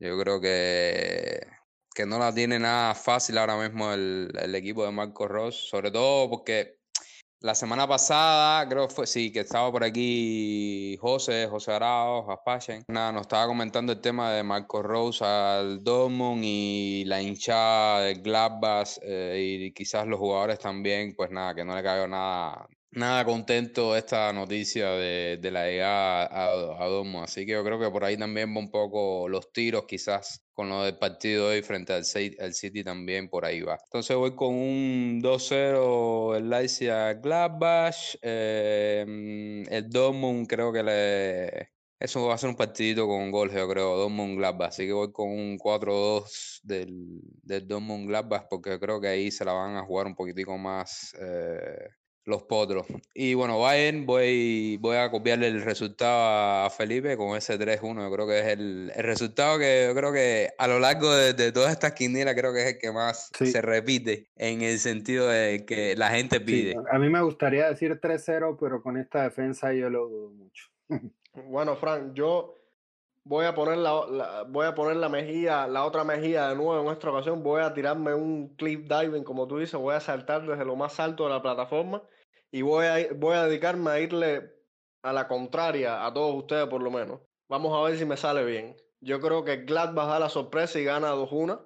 Yo 0.00 0.18
creo 0.18 0.40
que 0.40 1.61
que 1.92 2.06
no 2.06 2.18
la 2.18 2.32
tiene 2.34 2.58
nada 2.58 2.94
fácil 2.94 3.38
ahora 3.38 3.56
mismo 3.56 3.92
el, 3.92 4.30
el, 4.40 4.54
equipo 4.54 4.84
de 4.84 4.92
Marco 4.92 5.28
Ross, 5.28 5.68
sobre 5.68 5.90
todo 5.90 6.30
porque 6.30 6.76
la 7.42 7.56
semana 7.56 7.88
pasada, 7.88 8.68
creo 8.68 8.86
que 8.86 8.94
fue, 8.94 9.06
sí, 9.06 9.32
que 9.32 9.40
estaba 9.40 9.70
por 9.72 9.82
aquí 9.82 10.96
José, 11.00 11.48
José 11.48 11.72
Arao, 11.72 12.24
Jaspachen. 12.24 12.84
Nada, 12.86 13.10
nos 13.10 13.22
estaba 13.22 13.48
comentando 13.48 13.92
el 13.92 14.00
tema 14.00 14.32
de 14.32 14.44
Marco 14.44 14.80
Rose 14.80 15.24
al 15.24 15.82
Dortmund 15.82 16.42
y 16.44 17.04
la 17.04 17.20
hinchada 17.20 18.02
de 18.02 18.14
Gladbach 18.14 18.96
eh, 19.02 19.64
y 19.64 19.72
quizás 19.72 20.06
los 20.06 20.20
jugadores 20.20 20.60
también, 20.60 21.14
pues 21.16 21.32
nada, 21.32 21.52
que 21.52 21.64
no 21.64 21.74
le 21.74 21.82
cayó 21.82 22.06
nada, 22.06 22.68
nada 22.92 23.24
contento 23.24 23.96
esta 23.96 24.32
noticia 24.32 24.90
de, 24.90 25.38
de 25.40 25.50
la 25.50 25.66
llegada 25.66 26.26
a, 26.26 26.84
a 26.84 26.86
Dortmund. 26.86 27.24
Así 27.24 27.46
que 27.46 27.52
yo 27.52 27.64
creo 27.64 27.78
que 27.80 27.90
por 27.90 28.04
ahí 28.04 28.16
también 28.16 28.54
va 28.54 28.58
un 28.60 28.70
poco 28.70 29.28
los 29.28 29.52
tiros, 29.52 29.84
quizás 29.86 30.44
con 30.52 30.68
lo 30.68 30.84
del 30.84 30.98
partido 30.98 31.48
de 31.48 31.56
hoy 31.56 31.62
frente 31.62 31.92
al, 31.92 32.04
City 32.04 32.84
también 32.84 33.28
por 33.28 33.44
ahí 33.44 33.62
va. 33.62 33.78
Entonces 33.84 34.16
voy 34.16 34.34
con 34.34 34.54
un 34.54 35.20
2-0 35.22 36.36
el 36.36 36.50
Leipzig 36.50 36.90
Gladbach. 37.22 37.96
Eh, 38.22 39.64
el 39.70 39.90
Dortmund 39.90 40.46
creo 40.46 40.72
que 40.72 40.82
le... 40.82 41.72
Eso 41.98 42.26
va 42.26 42.34
a 42.34 42.38
ser 42.38 42.50
un 42.50 42.56
partidito 42.56 43.06
con 43.06 43.30
gol, 43.30 43.52
yo 43.52 43.68
creo, 43.68 43.96
Dortmund 43.96 44.36
Gladbach. 44.36 44.70
Así 44.70 44.86
que 44.86 44.92
voy 44.92 45.12
con 45.12 45.30
un 45.30 45.56
4-2 45.56 46.60
del, 46.64 47.20
del 47.42 47.66
Dortmund 47.66 48.08
Gladbach 48.08 48.46
porque 48.50 48.78
creo 48.78 49.00
que 49.00 49.08
ahí 49.08 49.30
se 49.30 49.44
la 49.44 49.52
van 49.52 49.76
a 49.76 49.84
jugar 49.84 50.06
un 50.06 50.16
poquitico 50.16 50.58
más 50.58 51.14
eh, 51.20 51.88
los 52.24 52.44
potros. 52.44 52.86
Y 53.14 53.34
bueno, 53.34 53.58
Bayern, 53.58 54.06
voy, 54.06 54.76
voy 54.80 54.96
a 54.96 55.10
copiarle 55.10 55.48
el 55.48 55.62
resultado 55.62 56.66
a 56.66 56.70
Felipe 56.70 57.16
con 57.16 57.36
ese 57.36 57.58
3-1. 57.58 58.02
Yo 58.02 58.12
creo 58.12 58.26
que 58.26 58.38
es 58.40 58.46
el, 58.46 58.92
el, 58.94 59.02
resultado 59.04 59.58
que 59.58 59.86
yo 59.88 59.94
creo 59.94 60.12
que 60.12 60.50
a 60.56 60.68
lo 60.68 60.78
largo 60.78 61.14
de, 61.14 61.32
de 61.34 61.52
todas 61.52 61.72
estas 61.72 61.92
quinielas 61.92 62.34
creo 62.34 62.52
que 62.52 62.60
es 62.62 62.74
el 62.74 62.78
que 62.78 62.92
más 62.92 63.30
se 63.32 63.60
repite 63.60 64.28
en 64.36 64.62
el 64.62 64.78
sentido 64.78 65.28
de 65.28 65.64
que 65.66 65.96
la 65.96 66.10
gente 66.10 66.40
pide. 66.40 66.76
a 66.90 66.98
mí 66.98 67.08
me 67.08 67.22
gustaría 67.22 67.68
decir 67.68 68.00
3-0, 68.00 68.56
pero 68.60 68.82
con 68.82 68.96
esta 68.96 69.24
defensa 69.24 69.72
yo 69.72 69.90
lo 69.90 70.08
dudo 70.08 70.30
mucho. 70.30 70.68
bueno, 71.48 71.76
Frank, 71.76 72.14
yo 72.14 72.61
voy 73.24 73.46
a 73.46 73.54
poner 73.54 73.78
la, 73.78 74.44
voy 74.48 74.66
a 74.66 74.74
poner 74.74 74.96
la 74.96 75.08
mejilla, 75.08 75.66
la 75.66 75.84
otra 75.84 76.04
mejilla 76.04 76.48
de 76.48 76.56
nuevo 76.56 76.80
en 76.80 76.92
esta 76.92 77.10
ocasión. 77.10 77.42
Voy 77.42 77.62
a 77.62 77.74
tirarme 77.74 78.14
un 78.14 78.54
clip 78.56 78.90
diving, 78.90 79.24
como 79.24 79.46
tú 79.46 79.58
dices, 79.58 79.78
voy 79.78 79.94
a 79.94 80.00
saltar 80.00 80.46
desde 80.46 80.64
lo 80.64 80.76
más 80.76 80.98
alto 81.00 81.24
de 81.24 81.30
la 81.30 81.42
plataforma 81.42 82.02
y 82.50 82.62
voy 82.62 82.86
a, 82.86 83.12
voy 83.14 83.36
a 83.36 83.44
dedicarme 83.44 83.90
a 83.90 84.00
irle 84.00 84.52
a 85.02 85.12
la 85.12 85.28
contraria, 85.28 86.06
a 86.06 86.12
todos 86.12 86.34
ustedes 86.34 86.68
por 86.68 86.82
lo 86.82 86.90
menos. 86.90 87.20
Vamos 87.48 87.76
a 87.76 87.82
ver 87.88 87.98
si 87.98 88.04
me 88.04 88.16
sale 88.16 88.44
bien. 88.44 88.76
Yo 89.00 89.20
creo 89.20 89.44
que 89.44 89.64
Gladbach 89.64 90.08
da 90.08 90.18
la 90.18 90.28
sorpresa 90.28 90.78
y 90.78 90.84
gana 90.84 91.12
2-1. 91.14 91.60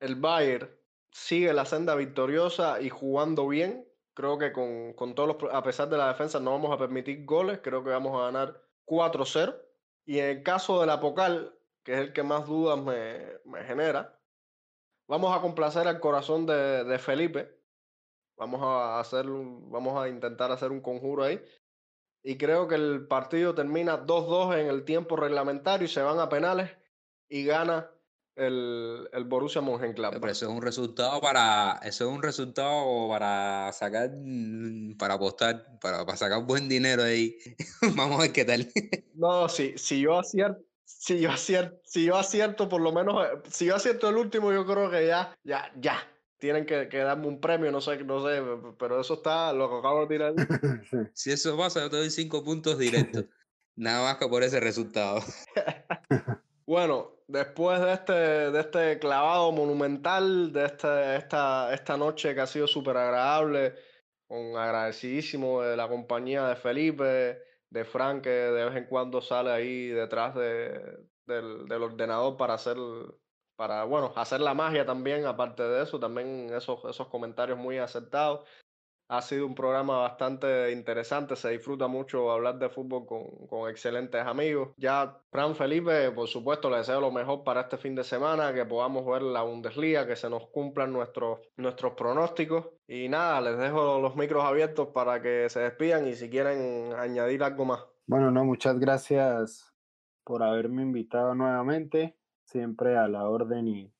El 0.00 0.16
Bayern 0.16 0.70
sigue 1.10 1.52
la 1.52 1.64
senda 1.64 1.94
victoriosa 1.94 2.80
y 2.80 2.88
jugando 2.88 3.46
bien. 3.46 3.86
Creo 4.14 4.38
que 4.38 4.52
con, 4.52 4.94
con 4.94 5.14
todos 5.14 5.40
los, 5.40 5.54
a 5.54 5.62
pesar 5.62 5.88
de 5.88 5.98
la 5.98 6.08
defensa 6.08 6.40
no 6.40 6.52
vamos 6.52 6.72
a 6.72 6.78
permitir 6.78 7.24
goles. 7.24 7.60
Creo 7.62 7.84
que 7.84 7.90
vamos 7.90 8.18
a 8.18 8.24
ganar 8.24 8.62
4-0. 8.86 9.54
Y 10.08 10.20
en 10.20 10.38
el 10.38 10.42
caso 10.42 10.80
del 10.80 10.88
Apocal, 10.88 11.54
que 11.84 11.92
es 11.92 11.98
el 11.98 12.12
que 12.14 12.22
más 12.22 12.46
dudas 12.46 12.80
me, 12.80 13.26
me 13.44 13.62
genera, 13.64 14.18
vamos 15.06 15.36
a 15.36 15.42
complacer 15.42 15.86
al 15.86 16.00
corazón 16.00 16.46
de, 16.46 16.84
de 16.84 16.98
Felipe. 16.98 17.60
Vamos 18.38 18.62
a 18.62 19.00
hacer, 19.00 19.26
vamos 19.26 20.02
a 20.02 20.08
intentar 20.08 20.50
hacer 20.50 20.72
un 20.72 20.80
conjuro 20.80 21.24
ahí 21.24 21.44
y 22.22 22.38
creo 22.38 22.66
que 22.68 22.76
el 22.76 23.06
partido 23.06 23.54
termina 23.54 24.06
2-2 24.06 24.58
en 24.58 24.68
el 24.68 24.86
tiempo 24.86 25.14
reglamentario 25.14 25.84
y 25.84 25.88
se 25.88 26.00
van 26.00 26.20
a 26.20 26.30
penales 26.30 26.70
y 27.28 27.44
gana 27.44 27.90
el, 28.38 29.08
el 29.12 29.24
Borussia 29.24 29.60
Mönchengladbach. 29.60 30.20
Pero 30.20 30.32
eso 30.32 30.46
es 30.46 30.52
un 30.52 30.62
resultado 30.62 31.20
para 31.20 31.80
eso 31.82 32.08
es 32.08 32.16
un 32.16 32.22
resultado 32.22 33.08
para 33.08 33.72
sacar 33.72 34.10
para 34.98 35.14
apostar 35.14 35.78
para, 35.80 36.06
para 36.06 36.16
sacar 36.16 36.44
buen 36.44 36.68
dinero 36.68 37.02
ahí. 37.02 37.36
Vamos 37.96 38.18
a 38.18 38.22
ver 38.22 38.32
qué 38.32 38.44
tal. 38.44 38.68
no, 39.14 39.48
si, 39.48 39.76
si 39.76 40.00
yo 40.00 40.18
acierto 40.18 40.62
si 40.84 41.20
yo 41.20 41.30
acierto, 41.30 41.80
si 41.84 42.04
yo 42.06 42.16
acierto 42.16 42.68
por 42.68 42.80
lo 42.80 42.92
menos 42.92 43.26
si 43.50 43.66
yo 43.66 43.76
acierto 43.76 44.08
el 44.08 44.16
último 44.16 44.52
yo 44.52 44.64
creo 44.64 44.90
que 44.90 45.06
ya 45.06 45.36
ya 45.44 45.70
ya 45.78 45.98
tienen 46.38 46.66
que, 46.66 46.88
que, 46.88 46.98
darme 46.98 47.26
un 47.26 47.40
premio, 47.40 47.72
no 47.72 47.80
sé, 47.80 48.02
no 48.04 48.24
sé, 48.24 48.40
pero 48.78 49.00
eso 49.00 49.14
está, 49.14 49.52
lo 49.52 49.68
que 49.68 49.76
acabo 49.78 50.00
de 50.02 50.06
tirar. 50.06 50.34
si 51.12 51.32
eso 51.32 51.56
pasa, 51.56 51.80
yo 51.80 51.90
te 51.90 51.96
doy 51.96 52.10
cinco 52.10 52.44
puntos 52.44 52.78
directos. 52.78 53.24
Nada 53.74 54.04
más 54.04 54.18
que 54.18 54.28
por 54.28 54.42
ese 54.42 54.60
resultado. 54.60 55.20
bueno, 56.66 57.17
después 57.28 57.80
de 57.80 57.92
este, 57.92 58.12
de 58.12 58.60
este 58.60 58.98
clavado 58.98 59.52
monumental, 59.52 60.52
de 60.52 60.64
este, 60.64 61.16
esta, 61.16 61.72
esta 61.72 61.96
noche 61.96 62.34
que 62.34 62.40
ha 62.40 62.46
sido 62.46 62.66
súper 62.66 62.96
agradable, 62.96 63.74
con 64.26 64.56
agradecidísimo 64.56 65.62
de 65.62 65.76
la 65.76 65.88
compañía 65.88 66.48
de 66.48 66.56
Felipe, 66.56 67.38
de 67.70 67.84
Frank, 67.84 68.22
que 68.22 68.30
de 68.30 68.64
vez 68.64 68.76
en 68.76 68.86
cuando 68.86 69.20
sale 69.20 69.50
ahí 69.50 69.88
detrás 69.88 70.34
de, 70.34 71.06
del, 71.26 71.66
del 71.66 71.82
ordenador 71.82 72.36
para 72.36 72.54
hacer 72.54 72.76
para, 73.58 73.82
bueno, 73.82 74.12
hacer 74.14 74.40
la 74.40 74.54
magia 74.54 74.86
también, 74.86 75.26
aparte 75.26 75.64
de 75.64 75.82
eso, 75.82 75.98
también 75.98 76.48
esos, 76.54 76.84
esos 76.84 77.08
comentarios 77.08 77.58
muy 77.58 77.78
acertados. 77.78 78.48
Ha 79.08 79.22
sido 79.22 79.46
un 79.46 79.54
programa 79.54 79.98
bastante 79.98 80.70
interesante, 80.70 81.34
se 81.34 81.50
disfruta 81.50 81.88
mucho 81.88 82.30
hablar 82.30 82.58
de 82.58 82.68
fútbol 82.68 83.06
con, 83.06 83.46
con, 83.46 83.70
excelentes 83.70 84.20
amigos. 84.20 84.70
Ya, 84.76 85.18
Fran 85.30 85.54
Felipe, 85.54 86.10
por 86.10 86.28
supuesto, 86.28 86.68
le 86.68 86.78
deseo 86.78 87.00
lo 87.00 87.10
mejor 87.10 87.42
para 87.42 87.62
este 87.62 87.78
fin 87.78 87.94
de 87.94 88.04
semana, 88.04 88.52
que 88.52 88.66
podamos 88.66 89.06
ver 89.06 89.22
la 89.22 89.42
Bundesliga, 89.42 90.06
que 90.06 90.14
se 90.14 90.28
nos 90.28 90.48
cumplan 90.48 90.92
nuestros, 90.92 91.40
nuestros 91.56 91.94
pronósticos. 91.94 92.66
Y 92.86 93.08
nada, 93.08 93.40
les 93.40 93.58
dejo 93.58 94.00
los 94.00 94.14
micros 94.14 94.44
abiertos 94.44 94.88
para 94.88 95.22
que 95.22 95.48
se 95.48 95.60
despidan 95.60 96.06
y 96.06 96.14
si 96.14 96.28
quieren 96.28 96.92
añadir 96.92 97.42
algo 97.42 97.64
más. 97.64 97.84
Bueno, 98.06 98.30
no, 98.30 98.44
muchas 98.44 98.78
gracias 98.78 99.74
por 100.24 100.42
haberme 100.42 100.82
invitado 100.82 101.34
nuevamente 101.34 102.18
siempre 102.44 102.96
a 102.96 103.08
la 103.08 103.28
orden 103.28 103.68
y 103.68 103.92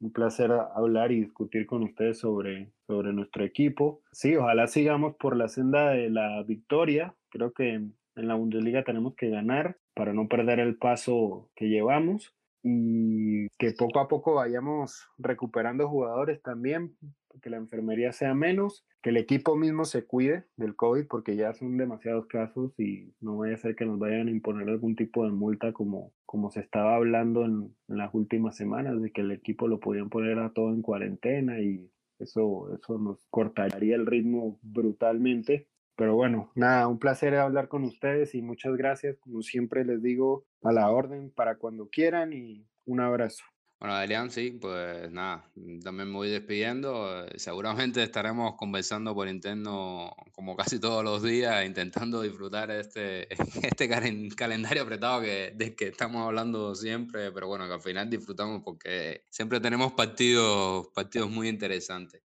un 0.00 0.12
placer 0.12 0.50
hablar 0.50 1.12
y 1.12 1.20
discutir 1.20 1.66
con 1.66 1.82
ustedes 1.82 2.18
sobre, 2.18 2.72
sobre 2.92 3.14
nuestro 3.14 3.42
equipo. 3.44 4.02
Sí, 4.12 4.36
ojalá 4.36 4.66
sigamos 4.66 5.16
por 5.16 5.34
la 5.34 5.48
senda 5.48 5.90
de 5.90 6.10
la 6.10 6.42
victoria. 6.42 7.14
Creo 7.30 7.52
que 7.52 7.74
en 7.74 7.94
la 8.14 8.34
Bundesliga 8.34 8.84
tenemos 8.84 9.14
que 9.14 9.30
ganar 9.30 9.78
para 9.94 10.12
no 10.12 10.28
perder 10.28 10.60
el 10.60 10.76
paso 10.76 11.48
que 11.56 11.70
llevamos 11.70 12.34
y 12.62 13.48
que 13.58 13.72
poco 13.72 13.98
a 13.98 14.08
poco 14.08 14.34
vayamos 14.34 15.08
recuperando 15.16 15.88
jugadores 15.88 16.42
también, 16.42 16.94
que 17.40 17.48
la 17.48 17.56
enfermería 17.56 18.12
sea 18.12 18.34
menos, 18.34 18.84
que 19.02 19.08
el 19.08 19.16
equipo 19.16 19.56
mismo 19.56 19.86
se 19.86 20.04
cuide 20.04 20.44
del 20.56 20.76
COVID, 20.76 21.06
porque 21.08 21.34
ya 21.34 21.54
son 21.54 21.78
demasiados 21.78 22.26
casos 22.26 22.78
y 22.78 23.14
no 23.20 23.38
vaya 23.38 23.54
a 23.54 23.58
ser 23.58 23.74
que 23.74 23.86
nos 23.86 23.98
vayan 23.98 24.28
a 24.28 24.30
imponer 24.30 24.68
algún 24.68 24.96
tipo 24.96 25.24
de 25.24 25.32
multa 25.32 25.72
como, 25.72 26.12
como 26.26 26.50
se 26.50 26.60
estaba 26.60 26.94
hablando 26.94 27.46
en, 27.46 27.74
en 27.88 27.96
las 27.96 28.12
últimas 28.12 28.54
semanas, 28.54 29.00
de 29.00 29.10
que 29.10 29.22
el 29.22 29.32
equipo 29.32 29.66
lo 29.66 29.80
podían 29.80 30.10
poner 30.10 30.38
a 30.38 30.52
todo 30.52 30.68
en 30.68 30.82
cuarentena 30.82 31.58
y 31.58 31.90
eso, 32.22 32.74
eso 32.74 32.98
nos 32.98 33.26
cortaría 33.30 33.94
el 33.94 34.06
ritmo 34.06 34.58
brutalmente. 34.62 35.68
Pero 35.96 36.14
bueno, 36.14 36.50
nada, 36.54 36.88
un 36.88 36.98
placer 36.98 37.34
hablar 37.36 37.68
con 37.68 37.84
ustedes 37.84 38.34
y 38.34 38.42
muchas 38.42 38.74
gracias. 38.76 39.18
Como 39.18 39.42
siempre 39.42 39.84
les 39.84 40.02
digo, 40.02 40.46
a 40.62 40.72
la 40.72 40.90
orden 40.90 41.30
para 41.30 41.56
cuando 41.56 41.88
quieran 41.88 42.32
y 42.32 42.66
un 42.86 43.00
abrazo. 43.00 43.44
Bueno, 43.82 43.96
Adrián, 43.96 44.30
sí, 44.30 44.52
pues 44.60 45.10
nada, 45.10 45.50
también 45.82 46.08
me 46.08 46.14
voy 46.14 46.30
despidiendo. 46.30 47.26
Eh, 47.26 47.32
seguramente 47.34 48.00
estaremos 48.00 48.54
conversando 48.54 49.12
por 49.12 49.26
interno 49.26 50.14
como 50.30 50.54
casi 50.54 50.78
todos 50.78 51.02
los 51.02 51.20
días, 51.20 51.66
intentando 51.66 52.22
disfrutar 52.22 52.70
este, 52.70 53.26
este 53.60 53.88
calendario 54.36 54.84
apretado 54.84 55.22
que, 55.22 55.52
del 55.56 55.74
que 55.74 55.88
estamos 55.88 56.24
hablando 56.24 56.76
siempre, 56.76 57.32
pero 57.32 57.48
bueno, 57.48 57.66
que 57.66 57.72
al 57.72 57.80
final 57.80 58.08
disfrutamos 58.08 58.62
porque 58.64 59.24
siempre 59.30 59.58
tenemos 59.58 59.94
partidos, 59.94 60.86
partidos 60.94 61.28
muy 61.28 61.48
interesantes. 61.48 62.22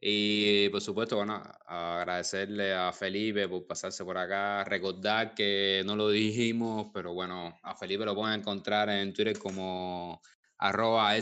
Y 0.00 0.68
por 0.68 0.80
supuesto, 0.80 1.16
bueno, 1.16 1.42
agradecerle 1.66 2.72
a 2.72 2.92
Felipe 2.92 3.48
por 3.48 3.66
pasarse 3.66 4.04
por 4.04 4.16
acá, 4.16 4.62
recordar 4.62 5.34
que 5.34 5.82
no 5.84 5.96
lo 5.96 6.08
dijimos, 6.08 6.86
pero 6.94 7.12
bueno, 7.14 7.58
a 7.64 7.74
Felipe 7.74 8.04
lo 8.04 8.14
pueden 8.14 8.38
encontrar 8.38 8.88
en 8.90 9.12
Twitter 9.12 9.36
como 9.36 10.22
arroba 10.60 11.16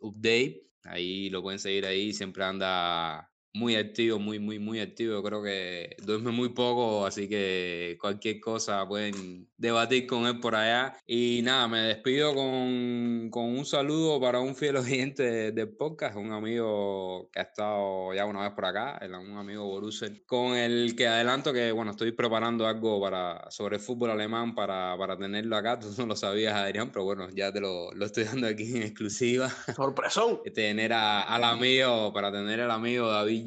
Update, 0.00 0.68
ahí 0.84 1.30
lo 1.30 1.42
pueden 1.42 1.58
seguir 1.58 1.86
ahí, 1.86 2.12
siempre 2.12 2.44
anda 2.44 3.31
muy 3.54 3.76
activo, 3.76 4.18
muy, 4.18 4.38
muy, 4.38 4.58
muy 4.58 4.80
activo. 4.80 5.22
Creo 5.22 5.42
que 5.42 5.96
duerme 6.02 6.30
muy 6.30 6.50
poco, 6.50 7.06
así 7.06 7.28
que 7.28 7.96
cualquier 8.00 8.40
cosa 8.40 8.86
pueden 8.86 9.48
debatir 9.56 10.06
con 10.06 10.26
él 10.26 10.40
por 10.40 10.54
allá. 10.54 10.96
Y 11.06 11.40
nada, 11.42 11.68
me 11.68 11.80
despido 11.80 12.34
con, 12.34 13.28
con 13.30 13.44
un 13.44 13.64
saludo 13.64 14.20
para 14.20 14.40
un 14.40 14.54
fiel 14.54 14.76
oyente 14.78 15.52
del 15.52 15.68
podcast, 15.70 16.16
un 16.16 16.32
amigo 16.32 17.30
que 17.32 17.40
ha 17.40 17.42
estado 17.42 18.14
ya 18.14 18.24
una 18.24 18.42
vez 18.42 18.52
por 18.52 18.64
acá, 18.64 19.00
un 19.02 19.36
amigo 19.36 19.64
Borussia, 19.64 20.08
con 20.26 20.56
el 20.56 20.96
que 20.96 21.06
adelanto 21.06 21.52
que, 21.52 21.72
bueno, 21.72 21.90
estoy 21.90 22.12
preparando 22.12 22.66
algo 22.66 23.00
para, 23.00 23.50
sobre 23.50 23.76
el 23.76 23.82
fútbol 23.82 24.10
alemán 24.10 24.54
para, 24.54 24.96
para 24.96 25.16
tenerlo 25.16 25.56
acá. 25.56 25.78
Tú 25.80 25.88
no 25.98 26.06
lo 26.06 26.16
sabías, 26.16 26.54
Adrián, 26.54 26.90
pero 26.90 27.04
bueno, 27.04 27.28
ya 27.30 27.52
te 27.52 27.60
lo, 27.60 27.92
lo 27.92 28.06
estoy 28.06 28.24
dando 28.24 28.46
aquí 28.46 28.76
en 28.76 28.82
exclusiva. 28.82 29.48
Sorpresón. 29.74 30.40
tener 30.54 30.92
a, 30.92 31.22
al 31.22 31.44
amigo, 31.44 32.12
para 32.12 32.32
tener 32.32 32.60
al 32.60 32.70
amigo 32.70 33.08
David 33.08 33.41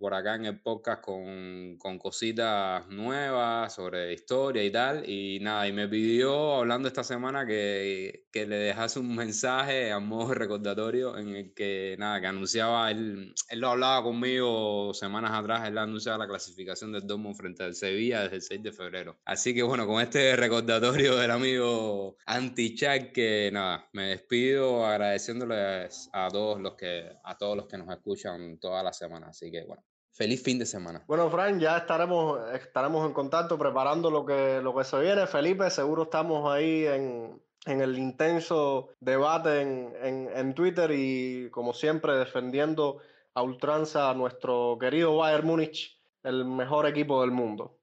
por 0.00 0.14
acá 0.14 0.36
en 0.36 0.46
el 0.46 0.60
podcast 0.60 1.02
con, 1.02 1.76
con, 1.78 1.98
cositas 1.98 2.86
nuevas 2.88 3.74
sobre 3.74 4.12
historia 4.12 4.62
y 4.64 4.70
tal. 4.70 5.08
Y 5.08 5.40
nada, 5.40 5.66
y 5.66 5.72
me 5.72 5.88
pidió, 5.88 6.54
hablando 6.54 6.88
esta 6.88 7.04
semana, 7.04 7.46
que, 7.46 8.26
que 8.32 8.46
le 8.46 8.56
dejase 8.56 9.00
un 9.00 9.14
mensaje 9.14 9.92
a 9.92 9.98
modo 9.98 10.34
recordatorio 10.34 11.18
en 11.18 11.36
el 11.36 11.54
que, 11.54 11.96
nada, 11.98 12.20
que 12.20 12.26
anunciaba, 12.26 12.90
él, 12.90 13.34
él 13.48 13.60
lo 13.60 13.68
hablaba 13.68 14.02
conmigo 14.02 14.94
semanas 14.94 15.32
atrás, 15.32 15.68
él 15.68 15.78
anunciaba 15.78 16.18
la 16.18 16.28
clasificación 16.28 16.92
del 16.92 17.06
Dortmund 17.06 17.36
frente 17.36 17.62
al 17.64 17.74
Sevilla 17.74 18.22
desde 18.22 18.36
el 18.36 18.42
6 18.42 18.62
de 18.62 18.72
febrero. 18.72 19.18
Así 19.24 19.54
que 19.54 19.62
bueno, 19.62 19.86
con 19.86 20.00
este 20.00 20.36
recordatorio 20.36 21.16
del 21.16 21.30
amigo 21.30 22.16
Anti-Chat, 22.26 23.12
que 23.12 23.50
nada, 23.52 23.88
me 23.92 24.08
despido 24.08 24.86
agradeciéndoles 24.86 26.08
a 26.12 26.28
todos 26.28 26.60
los 26.60 26.74
que, 26.74 27.10
a 27.24 27.36
todos 27.36 27.56
los 27.56 27.66
que 27.66 27.78
nos 27.78 27.88
escuchan 27.90 28.58
todas 28.58 28.84
las 28.84 28.91
semana. 28.92 29.28
Así 29.28 29.50
que 29.50 29.64
bueno, 29.64 29.82
feliz 30.12 30.42
fin 30.42 30.58
de 30.58 30.66
semana. 30.66 31.04
Bueno, 31.06 31.30
Frank, 31.30 31.58
ya 31.58 31.78
estaremos, 31.78 32.40
estaremos 32.52 33.06
en 33.06 33.12
contacto 33.12 33.58
preparando 33.58 34.10
lo 34.10 34.24
que, 34.24 34.60
lo 34.62 34.74
que 34.74 34.84
se 34.84 34.98
viene. 35.00 35.26
Felipe, 35.26 35.70
seguro 35.70 36.04
estamos 36.04 36.52
ahí 36.52 36.86
en, 36.86 37.42
en 37.66 37.80
el 37.80 37.98
intenso 37.98 38.88
debate 39.00 39.60
en, 39.60 39.92
en, 40.02 40.28
en, 40.34 40.54
Twitter 40.54 40.90
y 40.92 41.50
como 41.50 41.72
siempre 41.72 42.14
defendiendo 42.14 42.98
a 43.34 43.42
ultranza 43.42 44.10
a 44.10 44.14
nuestro 44.14 44.76
querido 44.80 45.16
Bayern 45.16 45.46
Múnich, 45.46 45.98
el 46.22 46.44
mejor 46.44 46.86
equipo 46.86 47.20
del 47.22 47.30
mundo. 47.30 47.78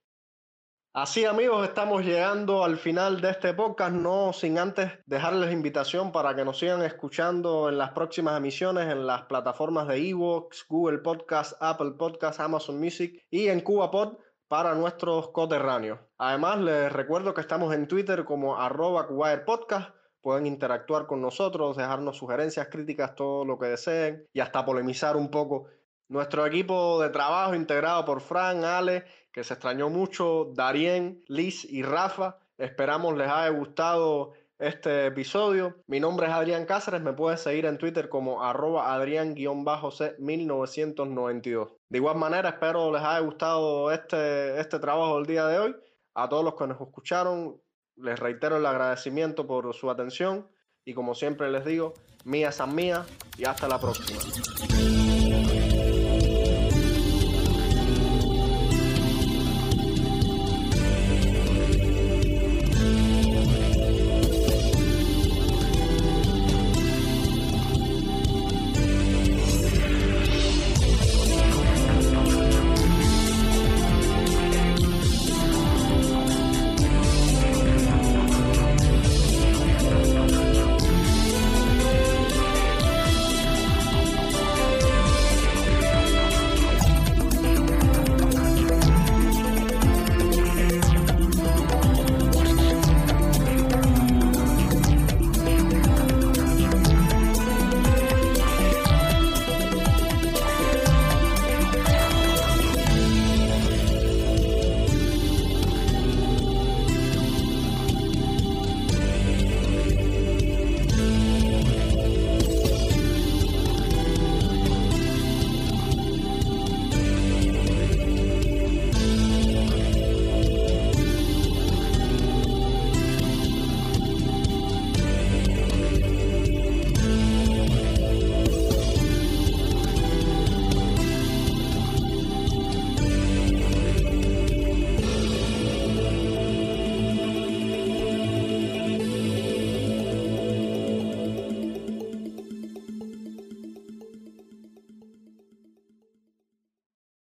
Así 0.94 1.24
amigos, 1.24 1.68
estamos 1.68 2.03
llegando 2.03 2.64
al 2.64 2.76
final 2.76 3.22
de 3.22 3.30
este 3.30 3.53
podcast, 3.53 3.94
no 3.94 4.34
sin 4.34 4.57
antes 4.57 4.91
dejarles 5.06 5.53
invitación 5.53 6.11
para 6.11 6.36
que 6.36 6.44
nos 6.44 6.57
sigan 6.57 6.82
escuchando 6.82 7.70
en 7.70 7.78
las 7.78 7.91
próximas 7.91 8.36
emisiones 8.36 8.91
en 8.91 9.06
las 9.06 9.22
plataformas 9.26 9.88
de 9.88 10.10
Evox, 10.10 10.66
Google 10.68 10.98
Podcast, 10.98 11.53
Apple 11.61 11.91
Podcast, 11.91 12.40
Amazon 12.40 12.80
Music 12.80 13.24
y 13.30 13.49
en 13.49 13.61
CubaPod 13.61 14.18
para 14.48 14.74
nuestros 14.74 15.30
coterráneos. 15.30 15.99
Además, 16.18 16.57
les 16.57 16.91
recuerdo 16.91 17.36
que 17.36 17.41
estamos 17.41 17.72
en 17.76 17.88
Twitter 17.88 18.26
como 18.26 18.60
arroba 18.60 19.07
Podcast. 19.45 19.91
Pueden 20.22 20.48
interactuar 20.48 21.06
con 21.06 21.22
nosotros, 21.22 21.78
dejarnos 21.78 22.18
sugerencias, 22.18 22.68
críticas, 22.68 23.14
todo 23.14 23.45
lo 23.45 23.60
que 23.60 23.68
deseen 23.68 24.28
y 24.34 24.40
hasta 24.40 24.66
polemizar 24.66 25.16
un 25.18 25.30
poco. 25.30 25.68
Nuestro 26.07 26.48
equipo 26.48 26.99
de 26.99 27.10
trabajo 27.10 27.53
integrado 27.53 28.03
por 28.03 28.22
Fran, 28.22 28.64
Ale 28.64 29.06
que 29.32 29.44
se 29.44 29.54
extrañó 29.54 29.90
mucho, 29.90 30.52
Darien, 30.54 31.24
Liz 31.28 31.66
y 31.66 31.84
Rafa. 31.84 32.38
Esperamos 32.58 33.18
les 33.18 33.28
haya 33.28 33.50
gustado 33.50 34.34
este 34.60 35.08
episodio. 35.08 35.76
Mi 35.88 36.00
nombre 36.00 36.28
es 36.28 36.34
Adrián 36.34 36.66
Cáceres, 36.66 37.02
me 37.02 37.14
puedes 37.14 37.42
seguir 37.42 37.66
en 37.66 37.78
Twitter 37.78 38.10
como 38.10 38.44
arroba 38.44 38.94
adrián-c1992. 38.94 41.70
De 41.88 41.98
igual 41.98 42.18
manera, 42.18 42.50
espero 42.50 42.92
les 42.92 43.02
haya 43.02 43.20
gustado 43.20 43.90
este, 43.92 44.60
este 44.60 44.80
trabajo 44.80 45.16
del 45.18 45.26
día 45.26 45.48
de 45.48 45.60
hoy. 45.60 45.76
A 46.14 46.28
todos 46.28 46.44
los 46.44 46.56
que 46.56 46.68
nos 46.68 46.82
escucharon, 46.82 47.62
les 47.96 48.20
reitero 48.20 48.58
el 48.58 48.66
agradecimiento 48.66 49.48
por 49.48 49.74
su 49.74 49.90
atención 49.90 50.50
y 50.84 50.94
como 50.94 51.16
siempre 51.16 51.50
les 51.50 51.64
digo, 51.66 51.94
mía 52.26 52.52
san 52.52 52.76
mía 52.76 53.06
y 53.38 53.46
hasta 53.46 53.66
la 53.68 53.80
próxima. 53.80 54.20